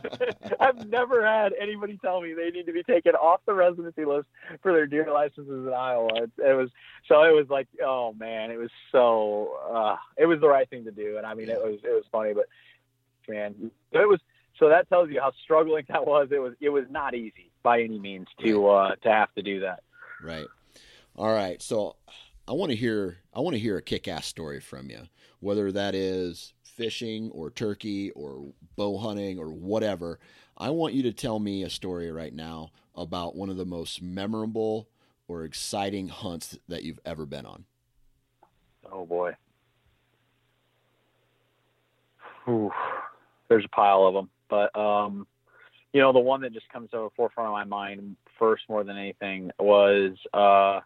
I've 0.60 0.88
never 0.88 1.26
had 1.26 1.54
anybody 1.60 1.98
tell 1.98 2.22
me 2.22 2.34
they 2.34 2.50
need 2.50 2.66
to 2.68 2.74
be 2.74 2.84
taken 2.84 3.14
off 3.14 3.42
the 3.46 3.54
residency 3.54 4.06
list 4.06 4.28
for 4.62 4.72
their 4.72 4.86
deer 4.86 5.08
licenses 5.12 5.68
in 5.68 5.74
Iowa. 5.74 6.10
It, 6.16 6.32
it 6.38 6.56
was 6.56 6.70
so 7.08 7.24
it 7.24 7.34
was 7.34 7.48
like, 7.50 7.68
oh 7.84 8.14
man, 8.14 8.52
it 8.52 8.58
was 8.58 8.70
so, 8.92 9.58
uh, 9.72 9.96
it 10.18 10.26
was 10.26 10.40
the 10.40 10.48
right 10.48 10.70
thing 10.70 10.86
to 10.86 10.92
do, 10.92 11.18
and 11.18 11.26
I 11.26 11.34
mean, 11.34 11.50
it 11.50 11.60
was 11.62 11.80
it 11.84 11.92
was 11.92 12.06
funny, 12.12 12.34
but 12.34 12.46
man, 13.28 13.72
it 13.92 14.08
was. 14.08 14.20
So 14.60 14.70
that 14.70 14.90
tells 14.90 15.10
you 15.10 15.22
how 15.22 15.32
struggling 15.44 15.86
that 15.90 16.06
was. 16.06 16.28
It 16.32 16.40
was 16.40 16.54
it 16.60 16.70
was 16.70 16.86
not 16.90 17.16
easy 17.16 17.52
by 17.64 17.82
any 17.82 18.00
means 18.00 18.28
to 18.44 18.68
uh, 18.68 18.96
to 19.04 19.10
have 19.10 19.34
to 19.36 19.42
do 19.42 19.62
that. 19.62 19.84
Right. 20.22 20.48
All 21.16 21.34
right. 21.34 21.62
So 21.62 21.96
I 22.48 22.52
want 22.52 22.72
to 22.72 22.76
hear 22.76 23.18
I 23.34 23.40
want 23.40 23.56
to 23.56 23.60
hear 23.60 23.78
a 23.78 23.82
kick-ass 23.82 24.26
story 24.26 24.60
from 24.60 24.90
you, 24.90 25.08
whether 25.40 25.72
that 25.72 25.96
is 25.96 26.54
fishing 26.64 27.30
or 27.32 27.50
turkey 27.50 28.10
or 28.12 28.54
bow 28.78 28.98
hunting 28.98 29.38
or 29.38 29.52
whatever, 29.52 30.18
I 30.58 30.70
want 30.70 30.94
you 30.94 31.04
to 31.04 31.12
tell 31.12 31.38
me 31.38 31.64
a 31.64 31.70
story 31.70 32.10
right 32.10 32.34
now 32.34 32.72
about 32.96 33.36
one 33.36 33.50
of 33.50 33.58
the 33.58 33.66
most 33.66 34.02
memorable 34.02 34.88
or 35.28 35.44
exciting 35.44 36.08
hunts 36.08 36.58
that 36.70 36.84
you've 36.84 37.00
ever 37.04 37.26
been 37.26 37.46
on. 37.46 37.66
Oh 38.90 39.06
boy. 39.06 39.36
Ooh, 42.48 42.72
there's 43.50 43.66
a 43.66 43.70
pile 43.70 44.08
of 44.08 44.14
them, 44.14 44.30
but 44.50 44.76
um, 44.78 45.28
you 45.94 46.02
know 46.02 46.14
the 46.14 46.20
one 46.20 46.42
that 46.42 46.54
just 46.54 46.70
comes 46.70 46.90
to 46.92 46.98
the 46.98 47.10
forefront 47.16 47.48
of 47.48 47.54
my 47.54 47.64
mind 47.64 48.16
first 48.38 48.64
more 48.70 48.84
than 48.84 48.98
anything 48.98 49.52
was 49.60 50.16
uh, 50.34 50.80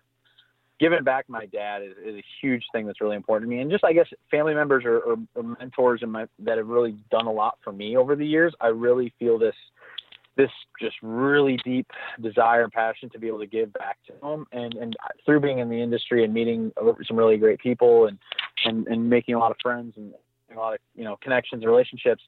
giving 0.80 1.04
back 1.04 1.30
my 1.30 1.46
dad 1.46 1.82
is, 1.82 1.92
is, 2.04 2.16
a 2.16 2.24
huge 2.42 2.64
thing 2.74 2.86
that's 2.86 3.00
really 3.00 3.16
important 3.16 3.50
to 3.50 3.56
me. 3.56 3.62
And 3.62 3.72
just, 3.72 3.84
I 3.84 3.94
guess, 3.94 4.08
family 4.30 4.54
members 4.54 4.84
or, 4.86 5.00
or, 5.00 5.18
or 5.36 5.44
mentors 5.44 6.02
in 6.04 6.12
my, 6.12 6.26
that 6.40 6.58
have 6.58 6.68
really 6.68 6.96
done 7.12 7.26
a 7.26 7.32
lot 7.32 7.58
for 7.64 7.72
me 7.72 7.96
over 7.96 8.16
the 8.16 8.26
years. 8.26 8.54
I 8.60 8.68
really 8.68 9.14
feel 9.20 9.38
this, 9.38 9.56
this 10.36 10.50
just 10.82 10.96
really 11.02 11.58
deep 11.64 11.88
desire 12.22 12.64
and 12.64 12.72
passion 12.72 13.10
to 13.12 13.20
be 13.20 13.28
able 13.28 13.40
to 13.40 13.46
give 13.46 13.72
back 13.72 13.98
to 14.08 14.14
them. 14.22 14.46
And, 14.52 14.74
and 14.74 14.96
through 15.26 15.42
being 15.42 15.60
in 15.60 15.70
the 15.70 15.82
industry 15.82 16.26
and 16.26 16.34
meeting 16.34 16.74
some 17.08 17.18
really 17.18 17.38
great 17.38 17.60
people 17.60 18.08
and, 18.08 18.18
and, 18.66 18.88
and 18.88 19.10
making 19.10 19.36
a 19.36 19.40
lot 19.40 19.52
of 19.52 19.58
friends 19.62 19.94
and 19.96 20.14
a 20.54 20.60
lot 20.60 20.74
of, 20.74 20.80
you 20.96 21.04
know, 21.04 21.18
connections 21.22 21.64
and 21.64 21.72
relationships. 21.72 22.24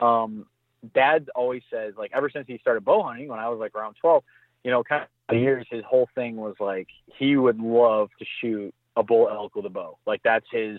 Um, 0.00 0.46
dad 0.94 1.28
always 1.34 1.62
says 1.70 1.94
like, 1.96 2.10
ever 2.14 2.30
since 2.30 2.46
he 2.46 2.58
started 2.58 2.84
bow 2.84 3.02
hunting 3.02 3.28
when 3.28 3.38
I 3.38 3.48
was 3.48 3.58
like 3.58 3.74
around 3.74 3.96
12, 4.00 4.22
you 4.64 4.70
know, 4.70 4.82
kind 4.82 5.06
of 5.28 5.36
years, 5.36 5.66
his 5.70 5.84
whole 5.88 6.08
thing 6.14 6.36
was 6.36 6.54
like 6.60 6.88
he 7.18 7.36
would 7.36 7.58
love 7.58 8.10
to 8.18 8.24
shoot 8.40 8.74
a 8.96 9.02
bull 9.02 9.28
elk 9.30 9.54
with 9.54 9.66
a 9.66 9.70
bow. 9.70 9.98
Like 10.06 10.22
that's 10.22 10.46
his, 10.50 10.78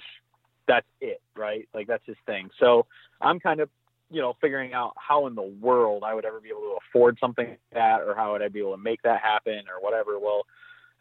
that's 0.68 0.88
it, 1.00 1.22
right? 1.36 1.68
Like 1.74 1.88
that's 1.88 2.06
his 2.06 2.18
thing. 2.26 2.50
So 2.60 2.86
I'm 3.20 3.40
kind 3.40 3.60
of, 3.60 3.70
you 4.12 4.22
know, 4.22 4.36
figuring 4.42 4.74
out 4.74 4.94
how 4.98 5.28
in 5.28 5.36
the 5.36 5.42
world 5.42 6.04
I 6.06 6.14
would 6.14 6.26
ever 6.26 6.40
be 6.40 6.50
able 6.50 6.62
to 6.62 6.78
afford 6.90 7.18
something 7.20 7.48
like 7.48 7.60
that, 7.74 8.02
or 8.02 8.14
how 8.14 8.34
would 8.34 8.42
I 8.42 8.50
be 8.50 8.60
able 8.60 8.76
to 8.76 8.82
make 8.82 9.02
that 9.04 9.22
happen, 9.22 9.64
or 9.74 9.82
whatever. 9.82 10.20
Well, 10.20 10.44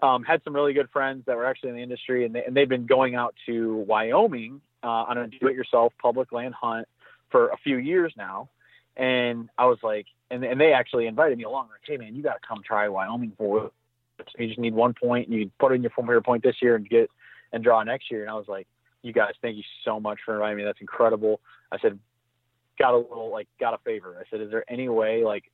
um, 0.00 0.22
had 0.22 0.42
some 0.44 0.54
really 0.54 0.72
good 0.72 0.88
friends 0.90 1.24
that 1.26 1.36
were 1.36 1.44
actually 1.44 1.70
in 1.70 1.76
the 1.76 1.82
industry, 1.82 2.24
and, 2.24 2.34
they, 2.34 2.44
and 2.44 2.56
they've 2.56 2.68
been 2.68 2.86
going 2.86 3.16
out 3.16 3.34
to 3.46 3.84
Wyoming 3.88 4.60
uh, 4.82 4.86
on 4.86 5.18
a 5.18 5.26
do-it-yourself 5.26 5.92
public 6.00 6.32
land 6.32 6.54
hunt 6.54 6.86
for 7.30 7.48
a 7.48 7.56
few 7.58 7.76
years 7.78 8.12
now. 8.16 8.48
And 9.00 9.48
I 9.56 9.64
was 9.64 9.78
like, 9.82 10.06
and, 10.30 10.44
and 10.44 10.60
they 10.60 10.74
actually 10.74 11.06
invited 11.06 11.38
me 11.38 11.44
along. 11.44 11.68
Like, 11.70 11.80
hey 11.84 11.96
man, 11.96 12.14
you 12.14 12.22
got 12.22 12.34
to 12.34 12.46
come 12.46 12.60
try 12.62 12.86
Wyoming 12.86 13.32
for. 13.36 13.72
You 14.38 14.46
just 14.46 14.60
need 14.60 14.74
one 14.74 14.92
point, 14.92 15.28
and 15.28 15.36
you 15.36 15.50
put 15.58 15.72
in 15.72 15.80
your 15.80 15.90
four 15.90 16.20
point 16.20 16.42
this 16.42 16.56
year 16.60 16.76
and 16.76 16.86
get 16.86 17.10
and 17.50 17.64
draw 17.64 17.82
next 17.82 18.10
year. 18.10 18.20
And 18.20 18.30
I 18.30 18.34
was 18.34 18.46
like, 18.46 18.68
you 19.00 19.14
guys, 19.14 19.32
thank 19.40 19.56
you 19.56 19.62
so 19.86 19.98
much 19.98 20.18
for 20.22 20.34
inviting 20.34 20.58
me. 20.58 20.64
That's 20.64 20.82
incredible. 20.82 21.40
I 21.72 21.78
said, 21.78 21.98
got 22.78 22.92
a 22.92 22.98
little 22.98 23.30
like 23.32 23.48
got 23.58 23.72
a 23.72 23.78
favor. 23.78 24.14
I 24.20 24.24
said, 24.30 24.42
is 24.42 24.50
there 24.50 24.70
any 24.70 24.90
way 24.90 25.24
like 25.24 25.44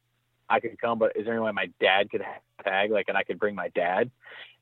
I 0.51 0.59
could 0.59 0.81
come, 0.81 0.99
but 0.99 1.17
is 1.17 1.25
there 1.25 1.35
any 1.35 1.43
way 1.43 1.53
my 1.53 1.71
dad 1.81 2.11
could 2.11 2.23
tag 2.65 2.91
like 2.91 3.07
and 3.07 3.17
I 3.17 3.23
could 3.23 3.39
bring 3.39 3.55
my 3.55 3.69
dad? 3.69 4.11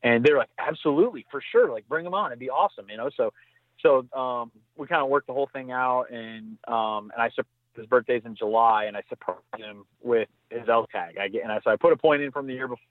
And 0.02 0.22
they're 0.22 0.36
like, 0.36 0.50
absolutely, 0.58 1.24
for 1.30 1.42
sure. 1.52 1.72
Like 1.72 1.88
bring 1.88 2.04
him 2.04 2.12
on. 2.12 2.32
It'd 2.32 2.38
be 2.38 2.50
awesome, 2.50 2.90
you 2.90 2.98
know. 2.98 3.08
So 3.16 3.32
so 3.80 4.06
um, 4.18 4.52
we 4.76 4.86
kind 4.86 5.02
of 5.02 5.08
worked 5.08 5.26
the 5.26 5.32
whole 5.32 5.48
thing 5.50 5.72
out, 5.72 6.10
and 6.10 6.58
um, 6.68 7.10
and 7.14 7.22
I 7.22 7.30
his 7.76 7.86
birthday's 7.86 8.22
in 8.24 8.36
July, 8.36 8.84
and 8.84 8.96
I 8.96 9.02
surprised 9.08 9.40
him 9.56 9.84
with 10.02 10.28
his 10.50 10.68
elk 10.68 10.90
tag. 10.90 11.16
I 11.18 11.28
get, 11.28 11.42
and 11.42 11.52
I, 11.52 11.60
so 11.62 11.70
I 11.70 11.76
put 11.76 11.92
a 11.92 11.96
point 11.96 12.22
in 12.22 12.30
from 12.30 12.46
the 12.46 12.54
year 12.54 12.68
before. 12.68 12.84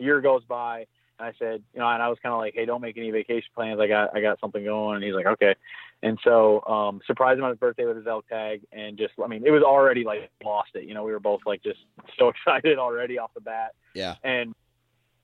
A 0.00 0.02
year 0.02 0.20
goes 0.20 0.42
by, 0.44 0.86
and 1.18 1.28
I 1.28 1.32
said, 1.38 1.62
you 1.72 1.78
know, 1.78 1.88
and 1.88 2.02
I 2.02 2.08
was 2.08 2.18
kind 2.20 2.32
of 2.32 2.40
like, 2.40 2.54
hey, 2.54 2.64
don't 2.64 2.80
make 2.80 2.96
any 2.96 3.12
vacation 3.12 3.48
plans. 3.54 3.78
I 3.78 3.86
got, 3.86 4.16
I 4.16 4.20
got 4.20 4.40
something 4.40 4.64
going, 4.64 4.96
and 4.96 5.04
he's 5.04 5.14
like, 5.14 5.26
okay. 5.26 5.54
And 6.02 6.18
so, 6.24 6.64
um, 6.66 7.00
surprised 7.06 7.38
him 7.38 7.44
on 7.44 7.50
his 7.50 7.58
birthday 7.60 7.84
with 7.84 7.96
his 7.96 8.06
elk 8.06 8.26
tag, 8.28 8.62
and 8.72 8.98
just, 8.98 9.14
I 9.22 9.28
mean, 9.28 9.46
it 9.46 9.52
was 9.52 9.62
already 9.62 10.02
like 10.02 10.30
lost 10.44 10.70
it. 10.74 10.84
You 10.84 10.94
know, 10.94 11.04
we 11.04 11.12
were 11.12 11.20
both 11.20 11.40
like 11.46 11.62
just 11.62 11.78
so 12.18 12.28
excited 12.28 12.78
already 12.78 13.18
off 13.18 13.30
the 13.34 13.40
bat. 13.40 13.74
Yeah. 13.94 14.16
And 14.24 14.54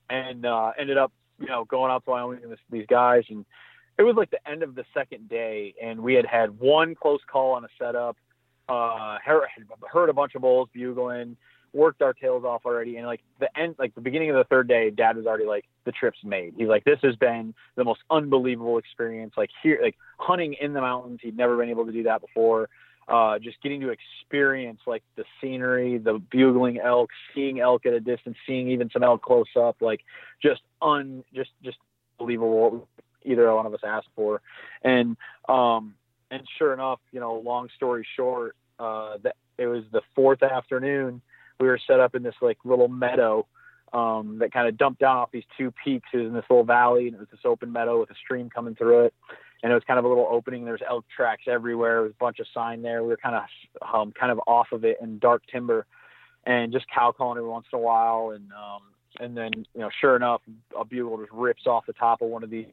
and 0.09 0.45
uh, 0.45 0.71
ended 0.77 0.97
up, 0.97 1.11
you 1.39 1.47
know, 1.47 1.63
going 1.65 1.91
out 1.91 2.03
to 2.05 2.09
Wyoming 2.11 2.49
with 2.49 2.59
these 2.69 2.85
guys, 2.87 3.23
and 3.29 3.45
it 3.97 4.03
was 4.03 4.15
like 4.15 4.31
the 4.31 4.49
end 4.49 4.63
of 4.63 4.75
the 4.75 4.83
second 4.93 5.29
day, 5.29 5.73
and 5.81 6.01
we 6.01 6.13
had 6.13 6.25
had 6.25 6.59
one 6.59 6.95
close 6.95 7.21
call 7.31 7.53
on 7.53 7.63
a 7.63 7.69
setup 7.79 8.17
uh, 8.71 9.17
heard, 9.23 10.09
a 10.09 10.13
bunch 10.13 10.35
of 10.35 10.41
bulls 10.41 10.69
bugling, 10.73 11.35
worked 11.73 12.01
our 12.01 12.13
tails 12.13 12.43
off 12.43 12.61
already, 12.65 12.97
and 12.97 13.05
like 13.05 13.21
the 13.39 13.47
end, 13.59 13.75
like 13.77 13.93
the 13.95 14.01
beginning 14.01 14.29
of 14.29 14.35
the 14.35 14.43
third 14.45 14.67
day, 14.67 14.89
Dad 14.89 15.17
was 15.17 15.25
already 15.25 15.45
like, 15.45 15.65
the 15.83 15.91
trip's 15.91 16.19
made. 16.23 16.53
He's 16.57 16.67
like, 16.67 16.83
this 16.83 16.99
has 17.03 17.15
been 17.15 17.53
the 17.75 17.83
most 17.83 18.01
unbelievable 18.09 18.77
experience. 18.77 19.33
Like 19.35 19.49
here, 19.61 19.79
like 19.81 19.95
hunting 20.17 20.55
in 20.61 20.73
the 20.73 20.81
mountains, 20.81 21.19
he'd 21.21 21.35
never 21.35 21.57
been 21.57 21.69
able 21.69 21.85
to 21.85 21.91
do 21.91 22.03
that 22.03 22.21
before. 22.21 22.69
Uh, 23.07 23.39
just 23.39 23.61
getting 23.61 23.81
to 23.81 23.89
experience 23.89 24.79
like 24.85 25.03
the 25.17 25.25
scenery, 25.41 25.97
the 25.97 26.21
bugling 26.31 26.79
elk, 26.79 27.09
seeing 27.33 27.59
elk 27.59 27.85
at 27.85 27.93
a 27.93 27.99
distance, 27.99 28.37
seeing 28.47 28.69
even 28.69 28.89
some 28.91 29.03
elk 29.03 29.21
close 29.21 29.47
up, 29.59 29.75
like 29.81 30.01
just 30.41 30.61
un, 30.81 31.23
just 31.33 31.49
just 31.61 31.77
believable 32.17 32.87
either 33.23 33.53
one 33.53 33.65
of 33.65 33.73
us 33.73 33.81
asked 33.83 34.07
for, 34.15 34.41
and 34.83 35.17
um, 35.49 35.95
and 36.29 36.47
sure 36.57 36.73
enough, 36.73 36.99
you 37.11 37.19
know, 37.19 37.41
long 37.43 37.67
story 37.75 38.07
short, 38.15 38.55
uh, 38.81 39.17
that 39.23 39.35
it 39.57 39.67
was 39.67 39.83
the 39.91 40.01
fourth 40.15 40.41
afternoon. 40.41 41.21
We 41.59 41.67
were 41.67 41.79
set 41.85 41.99
up 41.99 42.15
in 42.15 42.23
this 42.23 42.35
like 42.41 42.57
little 42.63 42.87
meadow 42.87 43.45
um, 43.93 44.39
that 44.39 44.51
kind 44.51 44.67
of 44.67 44.77
dumped 44.77 45.01
down 45.01 45.17
off 45.17 45.31
these 45.31 45.43
two 45.57 45.71
peaks. 45.83 46.09
It 46.13 46.17
was 46.17 46.27
in 46.27 46.33
this 46.33 46.45
little 46.49 46.63
valley, 46.63 47.07
and 47.07 47.15
it 47.15 47.19
was 47.19 47.27
this 47.29 47.41
open 47.45 47.71
meadow 47.71 47.99
with 47.99 48.09
a 48.09 48.15
stream 48.15 48.49
coming 48.49 48.75
through 48.75 49.05
it. 49.05 49.13
And 49.61 49.71
it 49.71 49.75
was 49.75 49.83
kind 49.85 49.99
of 49.99 50.05
a 50.05 50.07
little 50.07 50.27
opening. 50.29 50.65
There's 50.65 50.81
elk 50.87 51.05
tracks 51.15 51.43
everywhere. 51.47 51.95
There 51.95 52.01
was 52.03 52.13
a 52.13 52.23
bunch 52.23 52.39
of 52.39 52.47
sign 52.51 52.81
there. 52.81 53.03
We 53.03 53.09
were 53.09 53.17
kind 53.17 53.35
of 53.35 53.93
um, 53.93 54.11
kind 54.11 54.31
of 54.31 54.39
off 54.47 54.67
of 54.71 54.83
it 54.83 54.97
in 55.01 55.19
dark 55.19 55.43
timber, 55.51 55.85
and 56.45 56.71
just 56.71 56.85
cow 56.93 57.11
calling 57.15 57.37
every 57.37 57.49
once 57.49 57.67
in 57.71 57.77
a 57.77 57.81
while. 57.81 58.31
And 58.31 58.49
um, 58.53 58.81
and 59.19 59.37
then 59.37 59.51
you 59.75 59.81
know, 59.81 59.89
sure 59.99 60.15
enough, 60.15 60.41
a 60.79 60.83
bugle 60.83 61.17
just 61.17 61.31
rips 61.31 61.67
off 61.67 61.85
the 61.85 61.93
top 61.93 62.23
of 62.23 62.29
one 62.29 62.43
of 62.43 62.49
these 62.49 62.65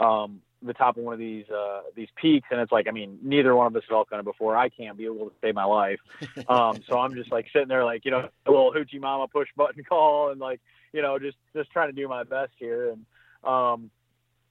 um, 0.00 0.40
the 0.66 0.74
top 0.74 0.96
of 0.96 1.04
one 1.04 1.14
of 1.14 1.18
these 1.18 1.48
uh, 1.50 1.82
these 1.94 2.08
peaks, 2.16 2.48
and 2.50 2.60
it's 2.60 2.72
like, 2.72 2.86
I 2.88 2.90
mean, 2.90 3.18
neither 3.22 3.54
one 3.54 3.66
of 3.66 3.76
us 3.76 3.82
has 3.88 3.94
elk 3.94 4.08
hunted 4.10 4.24
before. 4.24 4.56
I 4.56 4.68
can't 4.68 4.96
be 4.96 5.04
able 5.04 5.26
to 5.26 5.32
save 5.40 5.54
my 5.54 5.64
life, 5.64 6.00
um, 6.48 6.78
so 6.88 6.98
I'm 6.98 7.14
just 7.14 7.32
like 7.32 7.46
sitting 7.52 7.68
there, 7.68 7.84
like 7.84 8.04
you 8.04 8.10
know, 8.10 8.28
a 8.46 8.50
little 8.50 8.72
hoochie 8.72 9.00
mama 9.00 9.28
push 9.28 9.48
button 9.56 9.84
call, 9.88 10.30
and 10.30 10.40
like 10.40 10.60
you 10.92 11.02
know, 11.02 11.18
just 11.18 11.36
just 11.54 11.70
trying 11.70 11.88
to 11.88 11.92
do 11.94 12.08
my 12.08 12.24
best 12.24 12.52
here, 12.58 12.90
and 12.90 13.06
um, 13.44 13.90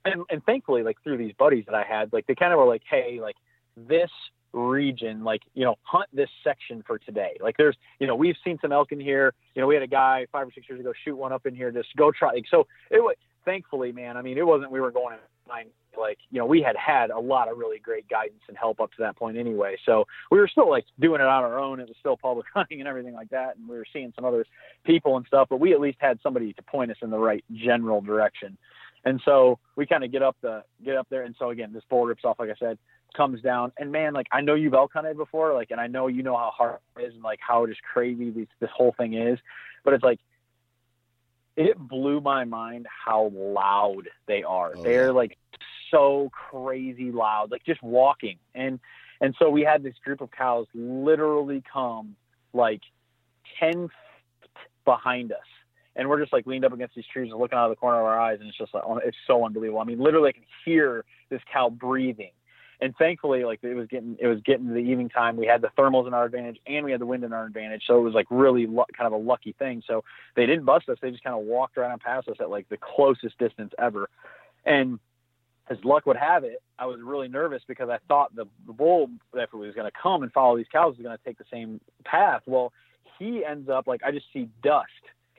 and 0.06 0.24
and 0.30 0.44
thankfully, 0.46 0.84
like 0.84 1.02
through 1.04 1.18
these 1.18 1.34
buddies 1.38 1.66
that 1.66 1.76
I 1.76 1.84
had, 1.84 2.14
like 2.14 2.28
they 2.28 2.36
kind 2.36 2.54
of 2.54 2.60
were 2.60 2.68
like, 2.68 2.84
hey, 2.90 3.20
like 3.22 3.36
this 3.76 4.12
region, 4.54 5.24
like 5.24 5.42
you 5.54 5.66
know, 5.66 5.76
hunt 5.84 6.08
this 6.14 6.30
section 6.44 6.84
for 6.86 6.98
today. 6.98 7.38
Like 7.42 7.58
there's, 7.58 7.76
you 8.00 8.08
know, 8.08 8.16
we've 8.16 8.38
seen 8.44 8.58
some 8.62 8.72
elk 8.72 8.92
in 8.92 9.00
here. 9.00 9.34
You 9.54 9.62
know, 9.62 9.68
we 9.68 9.76
had 9.76 9.84
a 9.84 9.88
guy 9.88 10.28
five 10.32 10.48
or 10.48 10.52
six 10.52 10.68
years 10.70 10.80
ago 10.80 10.94
shoot 11.04 11.16
one 11.16 11.34
up 11.34 11.46
in 11.46 11.56
here. 11.56 11.72
Just 11.72 11.96
go 11.96 12.12
try. 12.12 12.32
Like, 12.34 12.46
so 12.50 12.68
it 12.90 13.00
was 13.00 13.16
thankfully, 13.44 13.92
man. 13.92 14.18
I 14.18 14.22
mean, 14.22 14.38
it 14.38 14.46
wasn't 14.46 14.72
we 14.72 14.80
were 14.80 14.92
going 14.92 15.18
like 15.98 16.18
you 16.30 16.40
know 16.40 16.46
we 16.46 16.62
had 16.62 16.76
had 16.76 17.10
a 17.10 17.20
lot 17.20 17.50
of 17.50 17.58
really 17.58 17.80
great 17.80 18.08
guidance 18.10 18.42
and 18.48 18.58
help 18.58 18.80
up 18.80 18.92
to 18.92 18.98
that 19.00 19.16
point 19.16 19.38
anyway. 19.38 19.78
So 19.86 20.06
we 20.32 20.40
were 20.40 20.48
still 20.48 20.70
like 20.70 20.86
doing 21.00 21.22
it 21.22 21.28
on 21.28 21.44
our 21.44 21.60
own. 21.60 21.80
It 21.80 21.88
was 21.88 21.98
still 22.00 22.18
public 22.18 22.46
hunting 22.54 22.80
and 22.80 22.88
everything 22.88 23.14
like 23.14 23.30
that 23.30 23.58
and 23.58 23.68
we 23.68 23.78
were 23.78 23.86
seeing 23.92 24.14
some 24.16 24.26
other 24.26 24.46
people 24.84 25.18
and 25.18 25.26
stuff 25.26 25.48
but 25.50 25.60
we 25.60 25.74
at 25.74 25.80
least 25.80 25.98
had 26.00 26.20
somebody 26.22 26.54
to 26.54 26.62
point 26.64 26.92
us 26.92 26.98
in 27.02 27.10
the 27.10 27.18
right 27.18 27.44
general 27.54 28.02
direction. 28.02 28.58
And 29.04 29.22
so 29.24 29.60
we 29.76 29.86
kind 29.86 30.04
of 30.04 30.12
get 30.12 30.24
up 30.24 30.36
the 30.42 30.64
get 30.84 30.98
up 30.98 31.08
there 31.10 31.24
and 31.24 31.36
so 31.38 31.50
again 31.50 31.72
this 31.74 31.84
bull 31.90 32.06
rips 32.06 32.26
off 32.26 32.40
like 32.40 32.50
i 32.50 32.56
said 32.60 32.78
comes 33.16 33.42
down. 33.42 33.72
And 33.78 33.92
man 33.92 34.14
like 34.14 34.28
i 34.32 34.42
know 34.42 34.56
you've 34.56 34.74
elk 34.74 34.92
hunted 34.94 35.18
before 35.18 35.54
like 35.54 35.72
and 35.72 35.80
i 35.80 35.88
know 35.88 36.08
you 36.08 36.24
know 36.24 36.36
how 36.36 36.52
hard 36.56 36.80
it 36.98 37.04
is 37.04 37.14
and 37.14 37.24
like 37.24 37.40
how 37.40 37.66
just 37.66 37.82
crazy 37.82 38.30
this, 38.32 38.48
this 38.60 38.70
whole 38.76 38.94
thing 38.98 39.14
is 39.14 39.40
but 39.84 39.94
it's 39.94 40.04
like 40.04 40.20
it 41.58 41.78
blew 41.78 42.22
my 42.22 42.44
mind 42.44 42.88
how 43.06 43.32
loud 43.34 44.10
they 44.28 44.44
are. 44.44 44.74
Oh, 44.76 44.84
They're 44.84 45.08
yeah. 45.08 45.12
like 45.12 45.38
so 45.92 46.30
crazy 46.32 47.12
loud, 47.12 47.52
like 47.52 47.64
just 47.66 47.82
walking. 47.82 48.38
And 48.54 48.80
and 49.22 49.36
so 49.40 49.50
we 49.50 49.62
had 49.62 49.84
this 49.84 49.96
group 50.04 50.22
of 50.22 50.32
cows 50.32 50.68
literally 50.74 51.64
come 51.72 52.16
like 52.54 52.82
ten 53.60 53.88
feet 53.88 54.52
behind 54.84 55.32
us. 55.32 55.40
And 55.96 56.10
we're 56.10 56.20
just 56.20 56.34
like 56.34 56.46
leaned 56.46 56.66
up 56.66 56.74
against 56.74 56.96
these 56.96 57.06
trees 57.12 57.32
and 57.32 57.40
looking 57.40 57.58
out 57.58 57.66
of 57.66 57.72
the 57.72 57.78
corner 57.78 58.00
of 58.00 58.06
our 58.06 58.20
eyes, 58.20 58.40
and 58.42 58.50
it's 58.50 58.58
just 58.58 58.74
like 58.74 58.84
it's 59.06 59.18
so 59.26 59.46
unbelievable. 59.46 59.80
I 59.80 59.86
mean, 59.86 60.00
literally, 60.00 60.30
I 60.30 60.32
can 60.34 60.44
hear 60.66 61.06
this 61.30 61.40
cow 61.52 61.70
breathing 61.70 62.32
and 62.82 62.96
thankfully 62.98 63.44
like 63.44 63.60
it 63.64 63.74
was 63.74 63.88
getting 63.88 64.18
it 64.20 64.28
was 64.28 64.40
getting 64.46 64.68
to 64.68 64.74
the 64.74 64.80
evening 64.80 65.10
time. 65.10 65.38
We 65.38 65.48
had 65.48 65.62
the 65.62 65.70
thermals 65.78 66.08
in 66.08 66.14
our 66.14 66.26
advantage 66.26 66.58
and 66.68 66.86
we 66.86 66.92
had 66.92 67.02
the 67.02 67.06
wind 67.06 67.24
in 67.24 67.34
our 67.34 67.46
advantage. 67.46 67.84
So 67.88 67.98
it 67.98 68.02
was 68.02 68.14
like 68.14 68.28
really 68.30 68.68
lo- 68.68 68.86
kind 68.98 69.08
of 69.08 69.14
a 69.14 69.24
lucky 69.24 69.54
thing. 69.58 69.84
So 69.88 70.04
they 70.36 70.46
didn't 70.46 70.66
bust 70.66 70.90
us. 70.90 70.98
They 71.02 71.12
just 71.12 71.24
kind 71.24 71.38
of 71.38 71.46
walked 71.46 71.78
right 71.78 71.92
on 71.92 72.00
past 72.00 72.28
us 72.28 72.38
at 72.40 72.50
like 72.50 72.68
the 72.70 72.78
closest 72.78 73.38
distance 73.38 73.74
ever. 73.80 74.10
And 74.66 75.00
as 75.70 75.78
luck 75.84 76.06
would 76.06 76.18
have 76.18 76.44
it 76.44 76.62
i 76.78 76.86
was 76.86 77.00
really 77.04 77.28
nervous 77.28 77.64
because 77.68 77.90
i 77.90 77.98
thought 78.08 78.36
the, 78.36 78.46
the 78.68 78.74
bull 78.74 79.10
if 79.34 79.50
it 79.52 79.56
was 79.56 79.74
going 79.74 79.90
to 79.90 79.98
come 80.02 80.24
and 80.24 80.32
follow 80.32 80.56
these 80.56 80.68
cows 80.72 80.96
was 80.96 81.04
going 81.04 81.18
to 81.18 81.24
take 81.24 81.38
the 81.38 81.46
same 81.52 81.80
path. 82.04 82.42
Well 82.46 82.72
he 83.18 83.46
ends 83.46 83.70
up 83.70 83.88
like 83.88 84.02
i 84.04 84.12
just 84.12 84.26
see 84.34 84.50
dust 84.64 84.90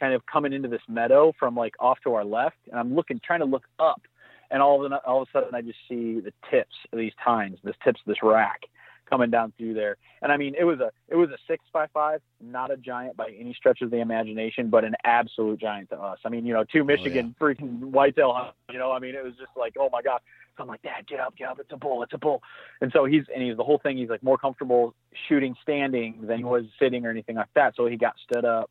kind 0.01 0.13
of 0.13 0.25
coming 0.27 0.53
into 0.53 0.69
this 0.69 0.83
meadow 0.89 1.33
from 1.39 1.55
like 1.55 1.75
off 1.81 1.99
to 2.05 2.15
our 2.15 2.25
left. 2.25 2.57
And 2.71 2.79
i'm 2.79 2.95
looking 2.95 3.21
trying 3.25 3.41
to 3.41 3.47
look 3.47 3.65
up 3.79 4.03
and 4.51 4.63
all 4.63 4.85
of 4.85 4.91
a, 4.91 4.97
all 5.07 5.23
of 5.23 5.29
a 5.29 5.39
sudden 5.39 5.55
I 5.55 5.63
just 5.63 5.79
see 5.89 6.21
the 6.21 6.33
tips 6.51 6.75
of 6.93 6.99
these 6.99 7.13
tines, 7.23 7.59
this 7.65 7.77
tips 7.85 8.01
of 8.01 8.07
this 8.07 8.23
rack 8.23 8.61
coming 9.09 9.31
down 9.31 9.53
through 9.57 9.75
there. 9.75 9.97
And 10.23 10.33
I 10.33 10.37
mean, 10.37 10.55
it 10.59 10.65
was 10.65 10.81
a 10.81 10.91
it 11.09 11.17
was 11.17 11.31
a 11.31 11.39
six 11.49 11.65
by 11.73 11.87
five, 11.93 12.21
not 12.41 12.71
a 12.71 12.77
giant 12.77 13.17
by 13.17 13.29
any 13.39 13.55
stretch 13.55 13.81
of 13.83 13.91
the 13.91 13.99
imagination, 13.99 14.69
but 14.69 14.85
an 14.85 14.95
absolute 15.05 15.61
giant 15.61 15.91
to 15.91 15.97
us. 15.97 16.19
I 16.25 16.29
mean, 16.29 16.45
you 16.45 16.53
know, 16.53 16.65
two 16.65 16.81
oh, 16.81 16.85
Michigan 16.85 17.35
oh, 17.41 17.49
yeah. 17.49 17.55
freaking 17.55 17.81
whitetail 17.81 18.33
hunt. 18.35 18.55
You 18.71 18.79
know, 18.79 18.93
I 18.93 18.99
mean, 18.99 19.15
it 19.15 19.25
was 19.25 19.35
just 19.35 19.53
like, 19.57 19.75
oh 19.79 19.89
my 19.93 20.03
god. 20.03 20.21
So 20.57 20.63
I'm 20.63 20.69
like, 20.69 20.83
Dad, 20.83 21.07
get 21.07 21.21
up, 21.21 21.37
get 21.37 21.51
up! 21.51 21.59
It's 21.61 21.73
a 21.73 21.77
bull, 21.77 22.03
it's 22.03 22.15
a 22.15 22.19
bull. 22.19 22.43
And 22.81 22.91
so 22.93 23.05
he's 23.05 23.25
and 23.35 23.43
he's 23.43 23.57
the 23.57 23.65
whole 23.65 23.79
thing. 23.79 23.99
He's 23.99 24.09
like 24.09 24.23
more 24.23 24.39
comfortable 24.39 24.95
shooting 25.29 25.55
standing 25.63 26.19
than 26.23 26.39
he 26.39 26.45
was 26.45 26.65
sitting 26.79 27.05
or 27.05 27.11
anything 27.11 27.37
like 27.37 27.53
that. 27.55 27.75
So 27.77 27.87
he 27.87 27.97
got 27.97 28.15
stood 28.25 28.45
up, 28.45 28.71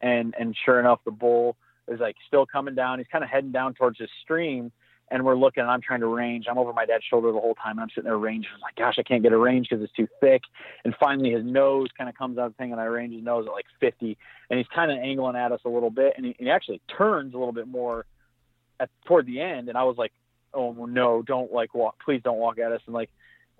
and 0.00 0.34
and 0.38 0.56
sure 0.64 0.78
enough, 0.78 1.00
the 1.04 1.10
bull 1.10 1.56
is 1.88 1.98
like 1.98 2.16
still 2.26 2.46
coming 2.46 2.74
down. 2.74 2.98
He's 2.98 3.08
kind 3.10 3.24
of 3.24 3.30
heading 3.30 3.52
down 3.52 3.74
towards 3.74 3.98
this 3.98 4.10
stream 4.22 4.70
and 5.14 5.24
we're 5.24 5.36
looking 5.36 5.60
and 5.60 5.70
I'm 5.70 5.80
trying 5.80 6.00
to 6.00 6.08
range. 6.08 6.46
I'm 6.50 6.58
over 6.58 6.72
my 6.72 6.86
dad's 6.86 7.04
shoulder 7.04 7.30
the 7.30 7.38
whole 7.38 7.54
time 7.54 7.78
and 7.78 7.82
I'm 7.82 7.88
sitting 7.90 8.02
there 8.02 8.18
range. 8.18 8.46
I'm 8.52 8.60
like, 8.60 8.74
gosh, 8.74 8.96
I 8.98 9.04
can't 9.04 9.22
get 9.22 9.32
a 9.32 9.38
range 9.38 9.68
because 9.70 9.82
it's 9.82 9.92
too 9.92 10.08
thick. 10.20 10.42
And 10.84 10.92
finally 10.98 11.30
his 11.30 11.44
nose 11.44 11.86
kind 11.96 12.10
of 12.10 12.16
comes 12.16 12.36
out 12.36 12.46
of 12.46 12.52
the 12.52 12.56
thing 12.56 12.72
and 12.72 12.80
I 12.80 12.86
range 12.86 13.14
his 13.14 13.22
nose 13.22 13.46
at 13.46 13.52
like 13.52 13.66
50 13.78 14.18
and 14.50 14.58
he's 14.58 14.66
kind 14.74 14.90
of 14.90 14.98
angling 14.98 15.36
at 15.36 15.52
us 15.52 15.60
a 15.64 15.68
little 15.68 15.90
bit 15.90 16.14
and 16.16 16.26
he, 16.26 16.34
he 16.36 16.50
actually 16.50 16.80
turns 16.98 17.32
a 17.32 17.38
little 17.38 17.52
bit 17.52 17.68
more 17.68 18.06
at 18.80 18.90
toward 19.04 19.26
the 19.26 19.40
end. 19.40 19.68
And 19.68 19.78
I 19.78 19.84
was 19.84 19.96
like, 19.96 20.10
oh 20.52 20.72
no, 20.72 21.22
don't 21.22 21.52
like 21.52 21.74
walk, 21.74 21.94
please 22.04 22.20
don't 22.24 22.38
walk 22.38 22.58
at 22.58 22.72
us. 22.72 22.80
And 22.86 22.92
like, 22.92 23.10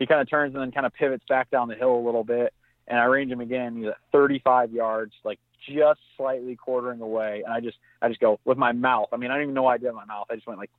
he 0.01 0.07
kind 0.07 0.21
of 0.21 0.29
turns 0.29 0.55
and 0.55 0.63
then 0.63 0.73
kind 0.73 0.87
of 0.87 0.93
pivots 0.93 1.25
back 1.29 1.53
down 1.53 1.69
the 1.69 1.77
hill 1.77 1.95
a 1.95 2.05
little 2.05 2.25
bit. 2.25 2.53
And 2.89 2.99
I 2.99 3.05
range 3.05 3.31
him 3.31 3.41
again. 3.41 3.77
He's 3.77 3.87
at 3.87 3.97
35 4.11 4.73
yards, 4.73 5.13
like 5.23 5.39
just 5.69 6.01
slightly 6.17 6.57
quartering 6.57 7.01
away. 7.01 7.43
And 7.45 7.55
I 7.55 7.61
just, 7.61 7.79
I 8.03 8.09
just 8.09 8.19
go 8.19 8.41
with 8.45 8.59
my 8.59 8.73
mouth. 8.73 9.11
I 9.13 9.19
mean, 9.19 9.31
I 9.31 9.35
don't 9.35 9.45
even 9.45 9.55
know 9.55 9.63
why 9.63 9.75
I 9.75 9.79
did 9.79 9.93
my 9.93 10.05
mouth. 10.05 10.27
I 10.31 10.35
just 10.35 10.49
went 10.49 10.59
like, 10.59 10.71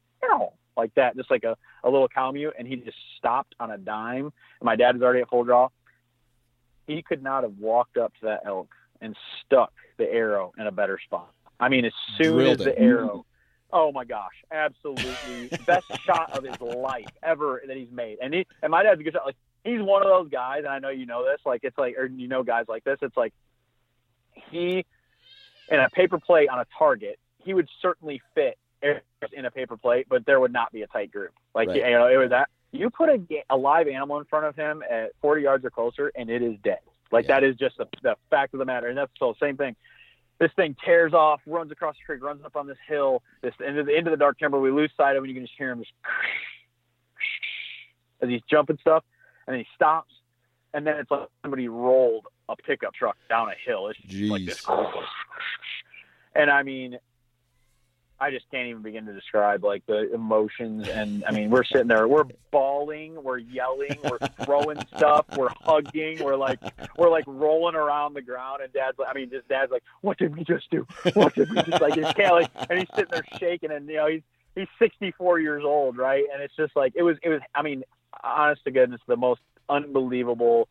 like 0.78 0.94
that, 0.96 1.16
just 1.16 1.32
like 1.32 1.44
a, 1.44 1.58
a 1.84 1.90
little 1.90 2.08
cow 2.08 2.32
mute, 2.32 2.54
and 2.58 2.68
he 2.68 2.76
just 2.78 2.98
stopped 3.18 3.56
on 3.60 3.72
a 3.72 3.78
dime. 3.78 4.26
And 4.26 4.64
my 4.64 4.76
dad 4.76 4.96
was 4.96 5.04
already 5.04 5.22
at 5.22 5.30
full 5.30 5.44
draw. 5.44 5.70
He 6.88 7.02
could 7.02 7.24
not 7.24 7.44
have 7.44 7.58
walked 7.58 7.98
up 7.98 8.14
to 8.20 8.26
that 8.26 8.42
elk 8.46 8.70
and 9.02 9.16
stuck 9.46 9.74
the 9.98 10.12
arrow 10.12 10.54
in 10.58 10.68
a 10.68 10.72
better 10.72 11.00
spot. 11.04 11.32
I 11.60 11.70
mean, 11.70 11.86
as 11.86 11.94
soon 12.18 12.34
Drilled 12.34 12.60
as 12.62 12.66
the 12.66 12.72
it. 12.72 12.84
arrow, 12.84 13.26
oh 13.72 13.92
my 13.92 14.06
gosh, 14.06 14.34
absolutely 14.52 15.58
best 15.66 15.88
shot 16.04 16.38
of 16.38 16.44
his 16.44 16.60
life 16.60 17.08
ever 17.24 17.62
that 17.68 17.76
he's 17.76 17.92
made. 17.92 18.18
And 18.22 18.34
he 18.34 18.46
and 18.62 18.72
my 18.72 18.84
dad's 18.84 19.00
a 19.00 19.04
good 19.04 19.14
shot. 19.14 19.26
Like 19.26 19.38
he's 19.64 19.82
one 19.82 20.02
of 20.02 20.08
those 20.08 20.30
guys, 20.30 20.60
and 20.60 20.68
I 20.68 20.80
know 20.80 20.90
you 20.90 21.06
know 21.06 21.24
this. 21.24 21.40
Like 21.46 21.62
it's 21.64 21.78
like, 21.78 21.98
or 21.98 22.06
you 22.06 22.28
know 22.28 22.44
guys 22.44 22.66
like 22.68 22.84
this. 22.84 22.98
It's 23.02 23.18
like 23.18 23.34
he 24.52 24.86
in 25.70 25.80
a 25.80 25.90
paper 25.90 26.20
play 26.20 26.48
on 26.48 26.60
a 26.60 26.66
target, 26.78 27.20
he 27.40 27.54
would 27.54 27.70
certainly 27.82 28.22
fit 28.34 28.58
in 29.34 29.46
a 29.46 29.52
paper 29.52 29.78
plate, 29.78 30.08
but 30.10 30.26
there 30.26 30.40
would 30.40 30.54
not 30.54 30.72
be 30.72 30.82
a 30.82 30.88
tight 30.88 31.12
group. 31.12 31.32
Like 31.54 31.70
right. 31.70 31.78
you 31.78 31.92
know, 31.92 32.08
it 32.08 32.18
was 32.18 32.30
that 32.30 32.50
you 32.72 32.90
put 32.90 33.10
a, 33.10 33.20
a 33.50 33.58
live 33.58 33.88
animal 33.88 34.20
in 34.20 34.26
front 34.26 34.46
of 34.46 34.56
him 34.56 34.84
at 34.90 35.12
40 35.22 35.42
yards 35.42 35.66
or 35.66 35.70
closer, 35.70 36.12
and 36.16 36.30
it 36.30 36.42
is 36.42 36.56
dead. 36.64 36.80
Like 37.12 37.28
yeah. 37.28 37.40
that 37.40 37.44
is 37.44 37.56
just 37.56 37.78
the, 37.78 37.88
the 38.04 38.16
fact 38.30 38.54
of 38.54 38.60
the 38.60 38.66
matter. 38.66 38.88
And 38.88 38.98
that's 38.98 39.12
the 39.20 39.34
same 39.40 39.58
thing. 39.58 39.76
This 40.40 40.52
thing 40.56 40.76
tears 40.84 41.14
off, 41.14 41.40
runs 41.46 41.72
across 41.72 41.96
the 41.96 42.06
creek, 42.06 42.22
runs 42.22 42.44
up 42.44 42.56
on 42.58 42.68
this 42.68 42.78
hill, 42.88 43.24
this 43.42 43.54
into 43.66 43.84
the 43.84 44.10
the 44.10 44.18
dark 44.18 44.38
timber. 44.38 44.60
We 44.60 44.70
lose 44.70 44.92
sight 44.98 45.12
of 45.12 45.18
him, 45.18 45.24
and 45.24 45.30
you 45.30 45.36
can 45.36 45.46
just 45.46 45.58
hear 45.58 45.72
him 45.72 45.80
just 45.80 45.94
as 48.22 48.28
he's 48.28 48.42
jumping 48.50 48.78
stuff, 48.82 49.06
and 49.48 49.54
then 49.54 49.62
he 49.62 49.68
stops, 49.76 50.12
and 50.74 50.86
then 50.86 50.98
it's 50.98 51.10
like 51.10 51.30
somebody 51.42 51.70
rolled 51.70 52.26
a 52.50 52.56
pickup 52.58 52.94
truck 52.94 53.16
down 53.30 53.48
a 53.48 53.54
hill. 53.66 53.88
It's 53.88 54.00
Jeez. 54.02 54.30
like 54.30 54.46
this, 54.46 54.66
and 56.36 56.52
I 56.52 56.64
mean, 56.64 57.00
I 58.20 58.32
just 58.32 58.50
can't 58.50 58.68
even 58.70 58.82
begin 58.82 59.06
to 59.08 59.14
describe 59.14 59.64
like 59.64 59.86
the 59.88 60.14
emotions. 60.14 60.88
And 60.88 61.24
I 61.26 61.32
mean, 61.32 61.50
we're 61.50 61.66
sitting 61.66 61.88
there, 61.88 62.08
we're 62.08 62.24
bawling, 62.52 63.22
we're 63.22 63.40
yelling, 63.40 63.98
we're 64.04 64.20
throwing 64.46 64.80
stuff, 64.96 65.26
we're 65.38 65.50
hugging, 65.62 66.24
we're 66.24 66.38
like, 66.38 66.60
we're 66.98 67.10
like 67.10 67.26
rolling 67.28 67.76
around 67.76 68.14
the 68.14 68.22
ground. 68.22 68.62
And 68.64 68.72
dad's 68.72 68.98
like, 68.98 69.10
I 69.10 69.14
mean, 69.14 69.30
just 69.30 69.48
dad's 69.50 69.72
like, 69.72 69.84
what 70.02 70.18
did 70.18 70.36
we 70.36 70.44
just 70.46 70.70
do? 70.72 70.88
What 71.14 71.36
did 71.36 71.50
we 71.50 71.62
just 71.64 71.82
like? 71.82 71.98
It's 71.98 72.10
of 72.10 72.18
like, 72.18 72.52
and 72.70 72.80
he's 72.80 72.88
sitting 72.96 73.12
there 73.12 73.26
shaking, 73.38 73.72
and 73.72 73.88
you 73.88 73.96
know, 73.96 74.08
he's 74.08 74.22
he's 74.56 74.68
64 74.80 75.40
years 75.40 75.64
old, 75.66 75.98
right? 75.98 76.24
And 76.34 76.42
it's 76.42 76.56
just 76.56 76.76
like 76.76 76.94
it 76.96 77.04
was, 77.04 77.18
it 77.22 77.30
was. 77.30 77.42
I 77.54 77.62
mean, 77.62 77.84
honest 78.24 78.64
to 78.64 78.72
goodness, 78.72 79.02
the 79.08 79.18
most 79.18 79.42
unbelievable 79.70 80.70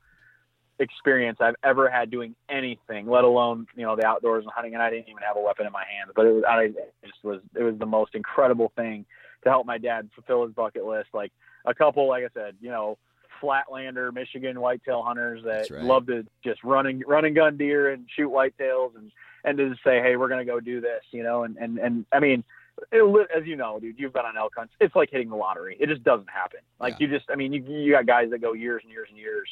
experience 0.79 1.39
I've 1.41 1.55
ever 1.63 1.89
had 1.89 2.11
doing 2.11 2.35
anything, 2.49 3.09
let 3.09 3.25
alone 3.25 3.67
you 3.77 3.85
know 3.85 3.97
the 3.97 4.07
outdoors 4.07 4.45
and 4.45 4.53
hunting. 4.53 4.75
And 4.75 4.83
I 4.83 4.91
didn't 4.91 5.09
even 5.09 5.23
have 5.27 5.37
a 5.37 5.41
weapon 5.41 5.67
in 5.67 5.73
my 5.73 5.85
hands, 5.85 6.13
but 6.15 6.27
it 6.27 6.33
was 6.33 6.45
I 6.49 6.63
it 6.63 6.77
just 7.05 7.23
was 7.23 7.41
it 7.55 7.63
was 7.63 7.79
the 7.79 7.87
most 7.87 8.15
incredible 8.15 8.73
thing 8.77 9.05
to 9.45 9.51
help 9.51 9.67
my 9.67 9.79
dad 9.79 10.09
fulfill 10.15 10.45
his 10.45 10.55
bucket 10.55 10.85
list. 10.85 11.09
Like 11.13 11.33
a 11.65 11.75
couple, 11.75 12.09
like 12.09 12.25
I 12.25 12.29
said, 12.35 12.57
you 12.61 12.71
know, 12.71 12.99
flatlander 13.43 14.13
Michigan 14.13 14.61
whitetail 14.61 15.03
hunters 15.03 15.43
that 15.45 15.71
right. 15.71 15.85
love 15.85 16.07
to 16.07 16.27
just 16.43 16.63
run 16.65 16.87
and 16.87 17.05
run 17.07 17.25
and 17.25 17.35
gun 17.35 17.57
deer 17.57 17.93
and 17.93 18.07
shoot 18.15 18.31
whitetails 18.31 18.97
and 18.97 19.13
and 19.45 19.59
to 19.59 19.71
just 19.71 19.85
say, 19.85 20.01
hey, 20.01 20.17
we're 20.17 20.29
gonna 20.29 20.45
go 20.45 20.61
do 20.61 20.81
this, 20.81 21.03
you 21.13 21.23
know, 21.23 21.45
and 21.45 21.57
and 21.57 21.79
and 21.79 22.07
I 22.13 22.21
mean. 22.21 22.45
It, 22.91 23.29
as 23.35 23.47
you 23.47 23.55
know, 23.55 23.79
dude, 23.79 24.01
you've 24.01 24.13
been 24.13 24.25
on 24.25 24.37
elk 24.37 24.55
hunts. 24.57 24.75
It's 24.81 24.97
like 24.97 25.09
hitting 25.09 25.29
the 25.29 25.37
lottery. 25.37 25.77
It 25.79 25.89
just 25.89 26.03
doesn't 26.03 26.29
happen. 26.29 26.59
Like 26.81 26.99
yeah. 26.99 27.07
you 27.07 27.17
just, 27.17 27.31
I 27.31 27.37
mean, 27.37 27.53
you 27.53 27.63
you 27.63 27.93
got 27.93 28.05
guys 28.05 28.31
that 28.31 28.41
go 28.41 28.53
years 28.53 28.83
and 28.83 28.91
years 28.91 29.07
and 29.09 29.17
years 29.17 29.49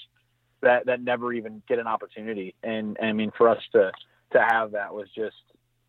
that 0.62 0.86
that 0.86 1.00
never 1.02 1.32
even 1.32 1.62
get 1.68 1.78
an 1.78 1.86
opportunity. 1.86 2.54
And, 2.62 2.96
and 2.98 3.08
I 3.08 3.12
mean, 3.12 3.32
for 3.36 3.48
us 3.48 3.62
to 3.72 3.92
to 4.32 4.40
have 4.40 4.72
that 4.72 4.94
was 4.94 5.08
just 5.14 5.36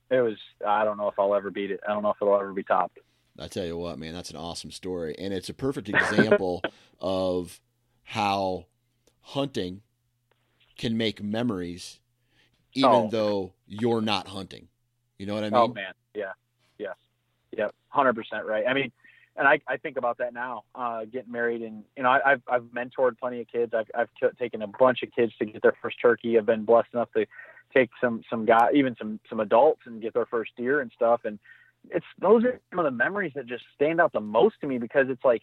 it 0.10 0.22
was. 0.22 0.38
I 0.66 0.84
don't 0.84 0.98
know 0.98 1.08
if 1.08 1.18
I'll 1.18 1.34
ever 1.36 1.50
beat 1.50 1.72
it. 1.72 1.80
I 1.88 1.94
don't 1.94 2.04
know 2.04 2.12
if 2.12 2.18
it'll 2.22 2.36
ever 2.36 2.54
be 2.54 2.64
topped. 2.64 3.00
I 3.40 3.48
tell 3.48 3.66
you 3.66 3.78
what, 3.78 3.98
man, 3.98 4.14
that's 4.14 4.30
an 4.30 4.36
awesome 4.36 4.70
story, 4.70 5.16
and 5.18 5.34
it's 5.34 5.50
a 5.50 5.56
perfect 5.56 5.90
example 5.90 6.62
of 7.00 7.60
how 8.04 8.68
hunting 9.22 9.82
can 10.78 10.98
make 10.98 11.24
memories, 11.24 12.00
even 12.74 12.90
oh. 12.92 13.10
though 13.10 13.54
you're 13.66 14.02
not 14.02 14.28
hunting. 14.28 14.68
You 15.18 15.26
know 15.26 15.34
what 15.34 15.44
I 15.44 15.48
oh, 15.48 15.50
mean? 15.50 15.72
Oh 15.72 15.74
man, 15.74 15.94
yeah, 16.14 16.32
yes, 16.78 16.96
yep, 17.58 17.74
hundred 17.88 18.14
percent 18.14 18.46
right. 18.46 18.66
I 18.68 18.74
mean, 18.74 18.92
and 19.36 19.48
I, 19.48 19.60
I 19.68 19.78
think 19.78 19.98
about 19.98 20.20
that 20.20 20.34
now, 20.34 20.64
uh, 20.76 21.06
getting 21.06 21.32
married, 21.32 21.62
and 21.62 21.84
you 21.98 22.04
know, 22.04 22.10
I, 22.10 22.22
have 22.32 22.42
I've 22.48 22.64
mentored 22.64 23.18
plenty 23.20 23.42
of 23.42 23.48
kids. 23.48 23.74
I've 23.74 23.90
I've 23.96 24.10
t- 24.20 24.28
taken 24.40 24.62
a 24.62 24.68
bunch 24.68 25.02
of 25.02 25.10
kids 25.12 25.34
to 25.40 25.46
get 25.46 25.62
their 25.62 25.76
first 25.82 25.98
turkey. 26.02 26.38
I've 26.38 26.46
been 26.46 26.66
blessed 26.66 26.90
enough 26.94 27.10
to 27.16 27.26
take 27.74 27.90
some 28.00 28.22
some 28.30 28.46
guy, 28.46 28.70
even 28.76 28.96
some 28.98 29.20
some 29.30 29.40
adults, 29.40 29.82
and 29.86 30.02
get 30.02 30.14
their 30.14 30.28
first 30.28 30.52
deer 30.56 30.82
and 30.82 30.92
stuff. 30.96 31.22
And 31.26 31.40
it's 31.90 32.06
those 32.20 32.44
are 32.44 32.60
some 32.70 32.80
of 32.80 32.86
the 32.86 32.92
memories 32.92 33.32
that 33.36 33.48
just 33.48 33.64
stand 33.76 34.00
out 34.00 34.14
the 34.14 34.20
most 34.20 34.56
to 34.62 34.68
me 34.68 34.78
because 34.78 35.08
it's 35.10 35.26
like 35.26 35.42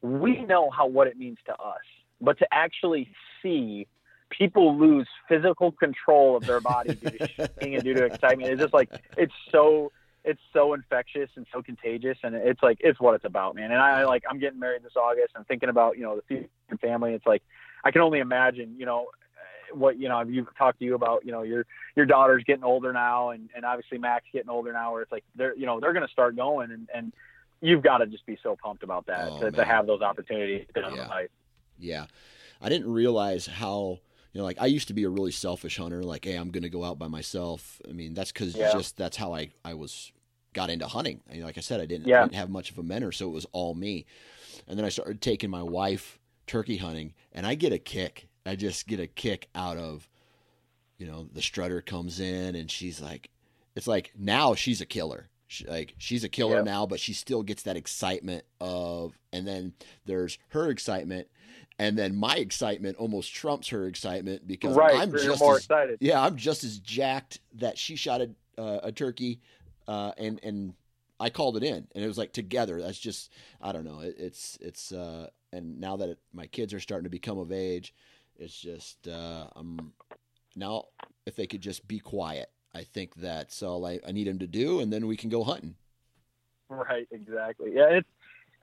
we 0.00 0.44
know 0.44 0.68
how 0.70 0.86
what 0.86 1.06
it 1.06 1.16
means 1.16 1.38
to 1.46 1.52
us, 1.52 1.82
but 2.20 2.38
to 2.38 2.46
actually 2.52 3.08
see 3.42 3.86
people 4.30 4.76
lose 4.76 5.06
physical 5.28 5.70
control 5.70 6.36
of 6.36 6.44
their 6.46 6.60
body 6.60 6.94
due 6.94 7.10
to 7.10 7.28
shooting 7.36 7.74
and 7.74 7.84
due 7.84 7.94
to 7.94 8.06
excitement, 8.06 8.50
it's 8.50 8.60
just 8.60 8.74
like 8.74 8.90
it's 9.16 9.34
so 9.52 9.92
it's 10.24 10.40
so 10.52 10.74
infectious 10.74 11.30
and 11.36 11.46
so 11.52 11.62
contagious 11.62 12.16
and 12.22 12.34
it's 12.34 12.62
like 12.62 12.78
it's 12.80 13.00
what 13.00 13.14
it's 13.14 13.24
about 13.24 13.54
man. 13.54 13.72
And 13.72 13.80
i 13.80 14.04
like 14.04 14.24
i'm 14.30 14.38
getting 14.38 14.58
married 14.58 14.82
this 14.82 14.96
august 14.96 15.32
i'm 15.36 15.44
thinking 15.44 15.68
about 15.68 15.96
you 15.96 16.04
know 16.04 16.16
the 16.16 16.22
future 16.22 16.48
and 16.70 16.80
family 16.80 17.14
it's 17.14 17.26
like 17.26 17.42
i 17.84 17.90
can 17.90 18.02
only 18.02 18.20
imagine 18.20 18.76
you 18.78 18.86
know 18.86 19.06
what 19.72 19.98
you 19.98 20.08
know 20.08 20.20
you've 20.20 20.54
talked 20.56 20.78
to 20.78 20.84
you 20.84 20.94
about 20.94 21.24
you 21.24 21.32
know 21.32 21.42
your 21.42 21.66
your 21.96 22.06
daughter's 22.06 22.44
getting 22.44 22.64
older 22.64 22.92
now 22.92 23.30
and 23.30 23.50
and 23.56 23.64
obviously 23.64 23.98
max 23.98 24.24
getting 24.32 24.50
older 24.50 24.72
now 24.72 24.92
where 24.92 25.02
it's 25.02 25.12
like 25.12 25.24
they're 25.34 25.56
you 25.56 25.66
know 25.66 25.80
they're 25.80 25.92
going 25.92 26.06
to 26.06 26.12
start 26.12 26.36
going 26.36 26.70
and 26.70 26.88
and 26.94 27.12
you've 27.60 27.82
got 27.82 27.98
to 27.98 28.06
just 28.06 28.26
be 28.26 28.36
so 28.42 28.56
pumped 28.62 28.82
about 28.82 29.06
that 29.06 29.28
oh, 29.30 29.40
to, 29.40 29.50
to, 29.50 29.64
have 29.64 29.86
those 29.86 30.02
opportunities 30.02 30.66
yeah. 30.96 31.06
yeah. 31.78 32.06
I 32.60 32.68
didn't 32.68 32.92
realize 32.92 33.46
how 33.46 34.00
you 34.32 34.40
know, 34.40 34.44
like 34.44 34.60
I 34.60 34.66
used 34.66 34.88
to 34.88 34.94
be 34.94 35.04
a 35.04 35.10
really 35.10 35.32
selfish 35.32 35.76
hunter. 35.76 36.02
Like, 36.02 36.24
hey, 36.24 36.36
I'm 36.36 36.50
going 36.50 36.62
to 36.62 36.70
go 36.70 36.84
out 36.84 36.98
by 36.98 37.08
myself. 37.08 37.80
I 37.88 37.92
mean, 37.92 38.14
that's 38.14 38.32
because 38.32 38.56
yeah. 38.56 38.72
just 38.72 38.96
that's 38.96 39.16
how 39.16 39.34
I 39.34 39.50
I 39.64 39.74
was 39.74 40.12
got 40.52 40.70
into 40.70 40.86
hunting. 40.86 41.20
I 41.30 41.34
mean, 41.34 41.42
like 41.44 41.58
I 41.58 41.60
said, 41.60 41.80
I 41.80 41.86
didn't, 41.86 42.06
yeah. 42.06 42.20
I 42.20 42.22
didn't 42.24 42.34
have 42.36 42.50
much 42.50 42.70
of 42.70 42.78
a 42.78 42.82
mentor, 42.82 43.12
so 43.12 43.26
it 43.26 43.32
was 43.32 43.46
all 43.52 43.74
me. 43.74 44.06
And 44.68 44.78
then 44.78 44.84
I 44.84 44.90
started 44.90 45.20
taking 45.20 45.50
my 45.50 45.62
wife 45.62 46.18
turkey 46.46 46.76
hunting, 46.76 47.14
and 47.32 47.46
I 47.46 47.54
get 47.54 47.72
a 47.72 47.78
kick. 47.78 48.28
I 48.44 48.56
just 48.56 48.86
get 48.86 49.00
a 49.00 49.06
kick 49.06 49.48
out 49.54 49.76
of, 49.76 50.08
you 50.98 51.06
know, 51.06 51.28
the 51.32 51.42
strutter 51.42 51.80
comes 51.80 52.20
in, 52.20 52.54
and 52.54 52.70
she's 52.70 53.00
like, 53.00 53.30
it's 53.74 53.86
like 53.86 54.12
now 54.18 54.54
she's 54.54 54.80
a 54.80 54.86
killer. 54.86 55.28
She, 55.46 55.66
like 55.66 55.94
she's 55.98 56.24
a 56.24 56.28
killer 56.28 56.56
yep. 56.56 56.64
now, 56.64 56.86
but 56.86 57.00
she 57.00 57.12
still 57.12 57.42
gets 57.42 57.62
that 57.64 57.76
excitement 57.76 58.44
of, 58.60 59.18
and 59.32 59.46
then 59.46 59.74
there's 60.06 60.38
her 60.48 60.70
excitement 60.70 61.28
and 61.82 61.98
then 61.98 62.14
my 62.14 62.36
excitement 62.36 62.96
almost 62.96 63.34
trumps 63.34 63.68
her 63.70 63.88
excitement 63.88 64.46
because 64.46 64.76
right, 64.76 64.94
I'm 64.94 65.10
just 65.10 65.40
more 65.40 65.56
as, 65.56 65.64
excited. 65.64 65.98
Yeah, 66.00 66.22
I'm 66.22 66.36
just 66.36 66.62
as 66.62 66.78
jacked 66.78 67.40
that 67.54 67.76
she 67.76 67.96
shot 67.96 68.20
a, 68.20 68.30
uh, 68.56 68.80
a 68.84 68.92
turkey, 68.92 69.40
uh, 69.88 70.12
and 70.16 70.38
and 70.44 70.74
I 71.18 71.28
called 71.30 71.56
it 71.56 71.64
in, 71.64 71.88
and 71.92 72.04
it 72.04 72.06
was 72.06 72.18
like 72.18 72.32
together. 72.32 72.80
That's 72.80 73.00
just 73.00 73.32
I 73.60 73.72
don't 73.72 73.84
know. 73.84 73.98
It, 73.98 74.14
it's 74.16 74.56
it's 74.60 74.92
uh, 74.92 75.30
and 75.52 75.80
now 75.80 75.96
that 75.96 76.10
it, 76.10 76.18
my 76.32 76.46
kids 76.46 76.72
are 76.72 76.78
starting 76.78 77.02
to 77.02 77.10
become 77.10 77.38
of 77.38 77.50
age, 77.50 77.92
it's 78.38 78.56
just 78.56 79.08
uh, 79.08 79.48
I'm 79.56 79.92
now 80.54 80.84
if 81.26 81.34
they 81.34 81.48
could 81.48 81.62
just 81.62 81.88
be 81.88 81.98
quiet. 81.98 82.48
I 82.72 82.84
think 82.84 83.16
that's 83.16 83.60
all 83.60 83.84
I, 83.84 83.98
I 84.06 84.12
need 84.12 84.28
them 84.28 84.38
to 84.38 84.46
do, 84.46 84.78
and 84.78 84.92
then 84.92 85.08
we 85.08 85.16
can 85.16 85.30
go 85.30 85.42
hunting. 85.42 85.74
Right, 86.68 87.08
exactly. 87.10 87.72
Yeah, 87.74 87.88
it's 87.90 88.08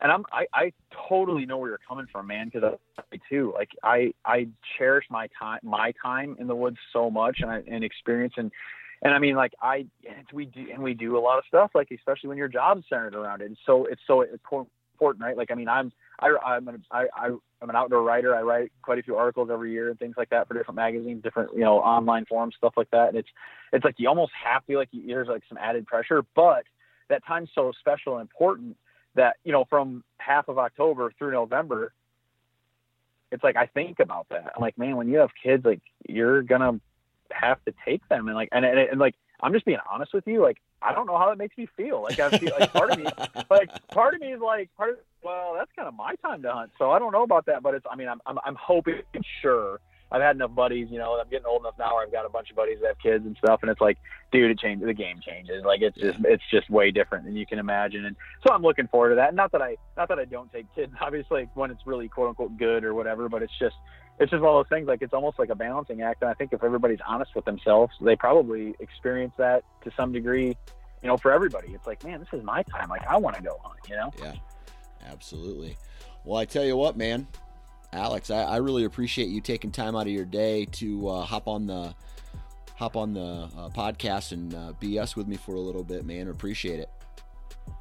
and 0.01 0.11
I'm 0.11 0.25
I, 0.31 0.45
I 0.53 0.73
totally 1.07 1.45
know 1.45 1.57
where 1.57 1.69
you're 1.69 1.79
coming 1.87 2.07
from, 2.11 2.27
man. 2.27 2.49
Because 2.51 2.77
I 2.97 3.19
too 3.29 3.53
like 3.55 3.69
I 3.83 4.13
I 4.25 4.47
cherish 4.77 5.05
my 5.09 5.27
time 5.39 5.59
my 5.63 5.93
time 6.01 6.35
in 6.39 6.47
the 6.47 6.55
woods 6.55 6.77
so 6.93 7.09
much 7.09 7.39
and 7.41 7.51
I, 7.51 7.63
and 7.67 7.83
experience 7.83 8.33
and 8.37 8.51
and 9.01 9.13
I 9.13 9.19
mean 9.19 9.35
like 9.35 9.53
I 9.61 9.85
we 10.33 10.45
do 10.45 10.67
and 10.73 10.81
we 10.81 10.93
do 10.93 11.17
a 11.17 11.19
lot 11.19 11.37
of 11.37 11.43
stuff 11.47 11.71
like 11.75 11.89
especially 11.91 12.29
when 12.29 12.37
your 12.37 12.47
job's 12.47 12.83
centered 12.89 13.15
around 13.15 13.41
it. 13.41 13.45
And 13.45 13.57
so 13.65 13.85
it's 13.85 14.01
so 14.07 14.21
important, 14.21 15.23
right? 15.23 15.35
Like 15.35 15.51
I 15.51 15.55
mean 15.55 15.67
I'm 15.67 15.91
I 16.19 16.35
I'm 16.45 16.67
an, 16.67 16.83
I, 16.91 17.05
I 17.13 17.27
I'm 17.61 17.69
an 17.69 17.75
outdoor 17.75 18.03
writer. 18.03 18.33
I 18.35 18.41
write 18.41 18.71
quite 18.81 18.99
a 18.99 19.03
few 19.03 19.17
articles 19.17 19.49
every 19.51 19.73
year 19.73 19.89
and 19.89 19.99
things 19.99 20.15
like 20.17 20.29
that 20.29 20.47
for 20.47 20.53
different 20.53 20.77
magazines, 20.77 21.23
different 21.23 21.51
you 21.53 21.61
know 21.61 21.79
online 21.79 22.25
forums, 22.25 22.55
stuff 22.57 22.73
like 22.77 22.89
that. 22.91 23.09
And 23.09 23.17
it's 23.17 23.29
it's 23.73 23.83
like 23.83 23.95
you 23.97 24.07
almost 24.07 24.31
have 24.45 24.65
to 24.67 24.77
like 24.77 24.89
you, 24.91 25.05
there's 25.07 25.27
like 25.27 25.43
some 25.49 25.57
added 25.57 25.85
pressure, 25.87 26.23
but 26.35 26.63
that 27.09 27.25
time's 27.25 27.49
so 27.53 27.71
special 27.81 28.17
and 28.17 28.21
important 28.21 28.77
that 29.19 29.35
you 29.43 29.51
know 29.51 29.65
from 29.69 30.03
half 30.17 30.47
of 30.47 30.57
October 30.57 31.11
through 31.17 31.31
November, 31.31 31.93
it's 33.31 33.43
like 33.43 33.55
I 33.55 33.67
think 33.67 33.99
about 33.99 34.27
that. 34.29 34.51
I'm 34.55 34.61
like, 34.61 34.77
man, 34.77 34.95
when 34.95 35.07
you 35.09 35.19
have 35.19 35.31
kids, 35.41 35.65
like 35.65 35.81
you're 36.07 36.41
gonna 36.41 36.79
have 37.31 37.63
to 37.65 37.73
take 37.85 38.07
them, 38.09 38.27
and 38.27 38.35
like 38.35 38.49
and 38.51 38.65
and, 38.65 38.79
and 38.79 38.99
like 38.99 39.15
I'm 39.41 39.53
just 39.53 39.65
being 39.65 39.77
honest 39.91 40.13
with 40.13 40.25
you, 40.25 40.41
like 40.41 40.57
I 40.81 40.93
don't 40.93 41.05
know 41.05 41.17
how 41.17 41.29
that 41.29 41.37
makes 41.37 41.57
me 41.57 41.67
feel. 41.77 42.01
Like 42.01 42.19
I 42.19 42.37
feel 42.37 42.51
like 42.57 42.71
part 42.71 42.91
of 42.91 42.97
me, 42.97 43.05
like 43.49 43.69
part 43.89 44.13
of 44.13 44.21
me 44.21 44.31
is 44.31 44.41
like 44.41 44.69
part 44.75 44.91
of 44.91 44.97
well, 45.21 45.53
that's 45.57 45.71
kind 45.75 45.87
of 45.87 45.93
my 45.95 46.15
time 46.15 46.41
to 46.43 46.51
hunt. 46.51 46.71
So 46.79 46.91
I 46.91 46.99
don't 46.99 47.11
know 47.11 47.23
about 47.23 47.45
that, 47.47 47.61
but 47.61 47.75
it's 47.75 47.85
I 47.91 47.95
mean 47.95 48.07
I'm 48.07 48.21
I'm, 48.25 48.39
I'm 48.45 48.55
hoping 48.55 49.01
sure 49.41 49.79
I've 50.11 50.21
had 50.21 50.35
enough 50.35 50.55
buddies, 50.55 50.87
you 50.89 50.97
know, 50.97 51.19
I'm 51.19 51.29
getting 51.29 51.45
old 51.45 51.61
enough 51.61 51.75
now 51.77 51.93
where 51.93 52.03
I've 52.03 52.11
got 52.11 52.25
a 52.25 52.29
bunch 52.29 52.49
of 52.49 52.55
buddies 52.55 52.79
that 52.81 52.87
have 52.87 52.99
kids 52.99 53.25
and 53.25 53.37
stuff. 53.37 53.59
And 53.61 53.69
it's 53.69 53.81
like, 53.81 53.97
dude, 54.31 54.49
it 54.49 54.59
changes. 54.59 54.87
The 54.87 54.93
game 54.93 55.19
changes. 55.21 55.63
Like 55.63 55.81
it's 55.81 55.97
just, 55.97 56.17
it's 56.23 56.43
just 56.49 56.69
way 56.69 56.89
different 56.89 57.25
than 57.25 57.35
you 57.35 57.45
can 57.45 57.59
imagine. 57.59 58.05
And 58.05 58.15
so 58.45 58.53
I'm 58.53 58.63
looking 58.63 58.87
forward 58.87 59.09
to 59.09 59.15
that. 59.15 59.35
Not 59.35 59.51
that 59.51 59.61
I, 59.61 59.77
not 59.95 60.09
that 60.09 60.17
I 60.17 60.25
don't 60.25 60.51
take 60.51 60.65
kids, 60.73 60.93
obviously 61.01 61.47
when 61.53 61.69
it's 61.69 61.85
really 61.85 62.07
quote 62.07 62.29
unquote 62.29 62.57
good 62.57 62.83
or 62.83 62.93
whatever, 62.93 63.29
but 63.29 63.43
it's 63.43 63.57
just, 63.59 63.75
it's 64.19 64.31
just 64.31 64.41
one 64.41 64.55
of 64.55 64.65
those 64.65 64.69
things. 64.75 64.87
Like 64.87 65.03
it's 65.03 65.13
almost 65.13 65.37
like 65.37 65.49
a 65.49 65.55
balancing 65.55 66.01
act. 66.01 66.23
And 66.23 66.31
I 66.31 66.33
think 66.33 66.53
if 66.53 66.63
everybody's 66.63 66.99
honest 67.07 67.35
with 67.35 67.45
themselves, 67.45 67.93
they 68.01 68.15
probably 68.15 68.75
experience 68.79 69.33
that 69.37 69.63
to 69.83 69.91
some 69.95 70.11
degree, 70.11 70.47
you 70.47 71.07
know, 71.07 71.17
for 71.17 71.31
everybody. 71.31 71.69
It's 71.69 71.85
like, 71.85 72.03
man, 72.03 72.19
this 72.19 72.29
is 72.33 72.43
my 72.43 72.63
time. 72.63 72.89
Like 72.89 73.05
I 73.07 73.17
want 73.17 73.35
to 73.35 73.43
go 73.43 73.59
hunt, 73.63 73.79
you 73.87 73.95
know? 73.95 74.11
Yeah, 74.19 74.33
absolutely. 75.05 75.77
Well, 76.25 76.37
I 76.39 76.45
tell 76.45 76.65
you 76.65 76.75
what, 76.75 76.97
man, 76.97 77.27
Alex, 77.91 78.29
I, 78.29 78.43
I, 78.43 78.57
really 78.57 78.83
appreciate 78.83 79.29
you 79.29 79.41
taking 79.41 79.71
time 79.71 79.95
out 79.95 80.03
of 80.03 80.13
your 80.13 80.25
day 80.25 80.65
to 80.65 81.09
uh, 81.09 81.21
hop 81.23 81.47
on 81.47 81.65
the 81.65 81.95
hop 82.75 82.95
on 82.95 83.13
the 83.13 83.49
uh, 83.57 83.69
podcast 83.69 84.31
and 84.31 84.53
uh, 84.53 84.73
BS 84.79 85.15
with 85.15 85.27
me 85.27 85.35
for 85.35 85.55
a 85.55 85.59
little 85.59 85.83
bit, 85.83 86.05
man. 86.05 86.27
Appreciate 86.27 86.79
it. 86.79 86.89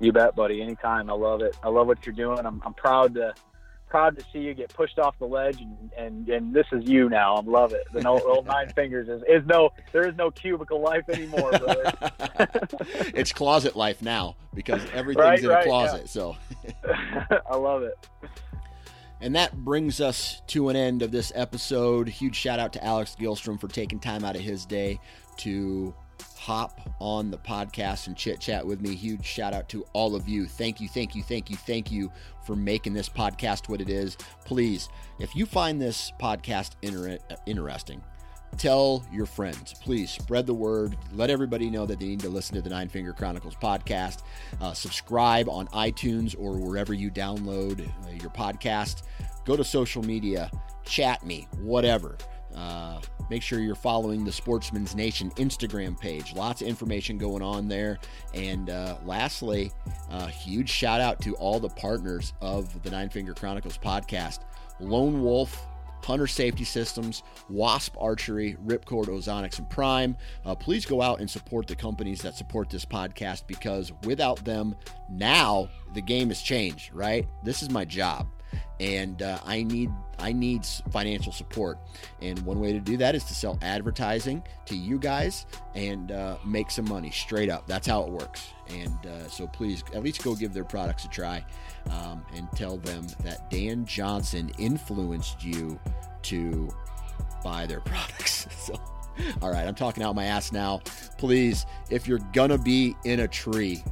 You 0.00 0.12
bet, 0.12 0.34
buddy. 0.34 0.62
Anytime. 0.62 1.11
I 1.11 1.12
love 1.12 1.42
it. 1.42 1.56
I 1.62 1.68
love 1.68 1.86
what 1.86 2.06
you're 2.06 2.14
doing. 2.14 2.44
I'm, 2.44 2.62
I'm 2.64 2.74
proud 2.74 3.14
to 3.14 3.34
proud 3.88 4.18
to 4.18 4.24
see 4.32 4.40
you 4.40 4.54
get 4.54 4.68
pushed 4.74 4.98
off 4.98 5.18
the 5.18 5.24
ledge 5.24 5.61
and, 5.62 5.90
and, 5.96 6.28
and 6.28 6.54
this 6.54 6.66
is 6.72 6.86
you 6.86 7.09
now. 7.09 7.36
I 7.36 7.40
love 7.40 7.72
it. 7.72 7.84
The 7.92 8.02
no, 8.02 8.20
old 8.20 8.46
nine 8.46 8.68
fingers 8.74 9.09
is, 9.09 9.22
is 9.28 9.46
no 9.46 9.70
there 9.92 10.06
is 10.06 10.14
no 10.16 10.30
cubicle 10.30 10.80
life 10.80 11.09
anymore, 11.09 11.50
brother. 11.50 11.92
it's 13.14 13.32
closet 13.32 13.76
life 13.76 14.02
now 14.02 14.36
because 14.54 14.82
everything's 14.92 15.44
right, 15.44 15.44
in 15.44 15.50
a 15.50 15.62
closet. 15.64 16.02
Yeah. 16.02 16.06
So 16.06 16.36
I 17.50 17.56
love 17.56 17.82
it. 17.82 17.98
And 19.20 19.34
that 19.34 19.64
brings 19.64 20.00
us 20.00 20.42
to 20.48 20.68
an 20.68 20.76
end 20.76 21.02
of 21.02 21.10
this 21.10 21.32
episode. 21.34 22.08
Huge 22.08 22.36
shout 22.36 22.58
out 22.58 22.72
to 22.74 22.84
Alex 22.84 23.16
Gilstrom 23.18 23.60
for 23.60 23.68
taking 23.68 23.98
time 23.98 24.24
out 24.24 24.36
of 24.36 24.42
his 24.42 24.64
day 24.64 25.00
to 25.38 25.94
hop 26.36 26.80
on 27.00 27.30
the 27.30 27.38
podcast 27.38 28.06
and 28.06 28.16
chit 28.16 28.40
chat 28.40 28.64
with 28.64 28.80
me. 28.80 28.94
Huge 28.94 29.24
shout 29.24 29.52
out 29.52 29.68
to 29.70 29.84
all 29.92 30.14
of 30.14 30.28
you. 30.28 30.46
Thank 30.46 30.80
you, 30.80 30.88
thank 30.88 31.14
you, 31.14 31.22
thank 31.22 31.50
you, 31.50 31.56
thank 31.56 31.90
you 31.90 32.10
for 32.46 32.56
making 32.56 32.94
this 32.94 33.08
podcast 33.08 33.68
what 33.68 33.80
it 33.80 33.90
is. 33.90 34.16
Please, 34.44 34.88
if 35.18 35.34
you 35.34 35.46
find 35.46 35.80
this 35.80 36.12
podcast 36.20 36.72
inter- 36.82 37.18
interesting, 37.46 38.02
tell 38.57 39.05
your 39.12 39.26
friends. 39.26 39.74
Please 39.80 40.11
spread 40.11 40.46
the 40.46 40.55
word. 40.55 40.96
Let 41.12 41.30
everybody 41.30 41.70
know 41.70 41.86
that 41.86 42.01
they 42.01 42.07
need 42.07 42.20
to 42.20 42.28
listen 42.28 42.55
to 42.57 42.62
the 42.62 42.70
Nine 42.70 42.88
Finger 42.88 43.12
Chronicles 43.12 43.55
podcast. 43.55 44.22
Uh, 44.61 44.72
subscribe 44.72 45.49
on 45.49 45.66
iTunes 45.68 46.34
or 46.38 46.57
wherever 46.57 46.94
you 46.94 47.11
download 47.11 47.86
uh, 47.86 48.11
your 48.11 48.30
podcast. 48.30 49.03
go 49.44 49.57
to 49.57 49.64
social 49.64 50.03
media, 50.03 50.51
chat 50.84 51.24
me, 51.24 51.46
whatever. 51.61 52.16
Uh, 52.55 53.01
make 53.30 53.42
sure 53.42 53.61
you're 53.61 53.74
following 53.74 54.24
the 54.24 54.32
Sportsman's 54.32 54.96
Nation 54.96 55.30
Instagram 55.32 55.99
page. 55.99 56.34
Lots 56.34 56.61
of 56.61 56.66
information 56.66 57.18
going 57.18 57.42
on 57.42 57.68
there. 57.68 57.99
And 58.34 58.70
uh, 58.70 58.96
lastly, 59.05 59.70
a 60.11 60.28
huge 60.28 60.68
shout 60.68 61.01
out 61.01 61.20
to 61.22 61.34
all 61.36 61.61
the 61.61 61.68
partners 61.68 62.32
of 62.40 62.82
the 62.82 62.90
Nine 62.90 63.11
Finger 63.11 63.34
Chronicles 63.34 63.78
podcast 63.78 64.40
Lone 64.80 65.22
Wolf, 65.22 65.67
Hunter 66.05 66.26
Safety 66.26 66.64
Systems, 66.64 67.22
Wasp 67.49 67.94
Archery, 67.99 68.57
Ripcord 68.64 69.07
Ozonics, 69.07 69.59
and 69.59 69.68
Prime. 69.68 70.16
Uh, 70.44 70.55
please 70.55 70.86
go 70.86 71.03
out 71.03 71.20
and 71.20 71.28
support 71.28 71.66
the 71.66 71.76
companies 71.76 72.22
that 72.22 72.36
support 72.36 72.70
this 72.70 72.84
podcast 72.84 73.46
because 73.46 73.92
without 74.05 74.44
them, 74.44 74.74
now 75.11 75.68
the 75.94 76.03
game 76.03 76.28
has 76.28 76.42
changed, 76.42 76.92
right? 76.92 77.26
This 77.44 77.62
is 77.62 77.70
my 77.70 77.84
job 77.84 78.26
and 78.80 79.22
uh, 79.22 79.38
I 79.44 79.62
need 79.62 79.90
I 80.18 80.32
need 80.32 80.66
financial 80.90 81.32
support. 81.32 81.78
And 82.20 82.38
one 82.40 82.61
way 82.61 82.72
to 82.72 82.80
do 82.80 82.96
that 82.96 83.14
is 83.14 83.24
to 83.24 83.34
sell 83.34 83.59
advertising 83.62 84.42
to 84.66 84.76
you 84.76 84.99
guys 84.99 85.46
and 85.74 86.11
uh, 86.11 86.36
make 86.44 86.70
some 86.70 86.88
money 86.88 87.11
straight 87.11 87.51
up. 87.51 87.66
That's 87.66 87.86
how 87.86 88.03
it 88.03 88.09
works. 88.09 88.49
And 88.68 89.07
uh, 89.07 89.28
so 89.28 89.46
please 89.46 89.84
at 89.94 90.03
least 90.03 90.24
go 90.24 90.34
give 90.34 90.53
their 90.53 90.64
products 90.64 91.05
a 91.05 91.09
try 91.09 91.44
um, 91.90 92.24
and 92.34 92.51
tell 92.53 92.78
them 92.78 93.07
that 93.22 93.49
Dan 93.51 93.84
Johnson 93.86 94.51
influenced 94.59 95.44
you 95.44 95.78
to 96.22 96.68
buy 97.44 97.66
their 97.66 97.80
products. 97.84 98.46
so. 98.57 98.74
All 99.42 99.51
right, 99.51 99.66
I'm 99.66 99.74
talking 99.74 100.05
out 100.05 100.14
my 100.14 100.26
ass 100.26 100.53
now. 100.53 100.80
Please, 101.16 101.66
if 101.90 102.07
you're 102.07 102.20
gonna 102.32 102.57
be 102.57 102.94
in 103.05 103.20
a 103.20 103.28
tree 103.28 103.82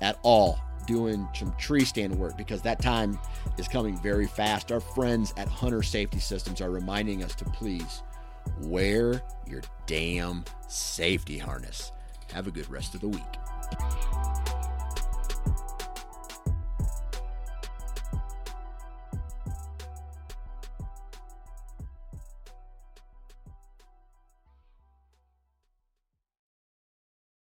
at 0.00 0.16
all, 0.22 0.60
doing 0.86 1.28
some 1.34 1.52
tree 1.58 1.84
stand 1.84 2.14
work 2.18 2.36
because 2.36 2.62
that 2.62 2.80
time 2.80 3.18
is 3.58 3.68
coming 3.68 3.96
very 3.98 4.26
fast. 4.26 4.72
Our 4.72 4.80
friends 4.80 5.34
at 5.36 5.48
Hunter 5.48 5.82
Safety 5.82 6.18
Systems 6.18 6.60
are 6.60 6.70
reminding 6.70 7.22
us 7.22 7.34
to 7.36 7.44
please 7.44 8.02
wear 8.60 9.22
your 9.46 9.62
damn 9.86 10.44
safety 10.68 11.38
harness. 11.38 11.92
Have 12.32 12.46
a 12.46 12.50
good 12.50 12.70
rest 12.70 12.94
of 12.94 13.00
the 13.00 13.08
week. 13.08 14.47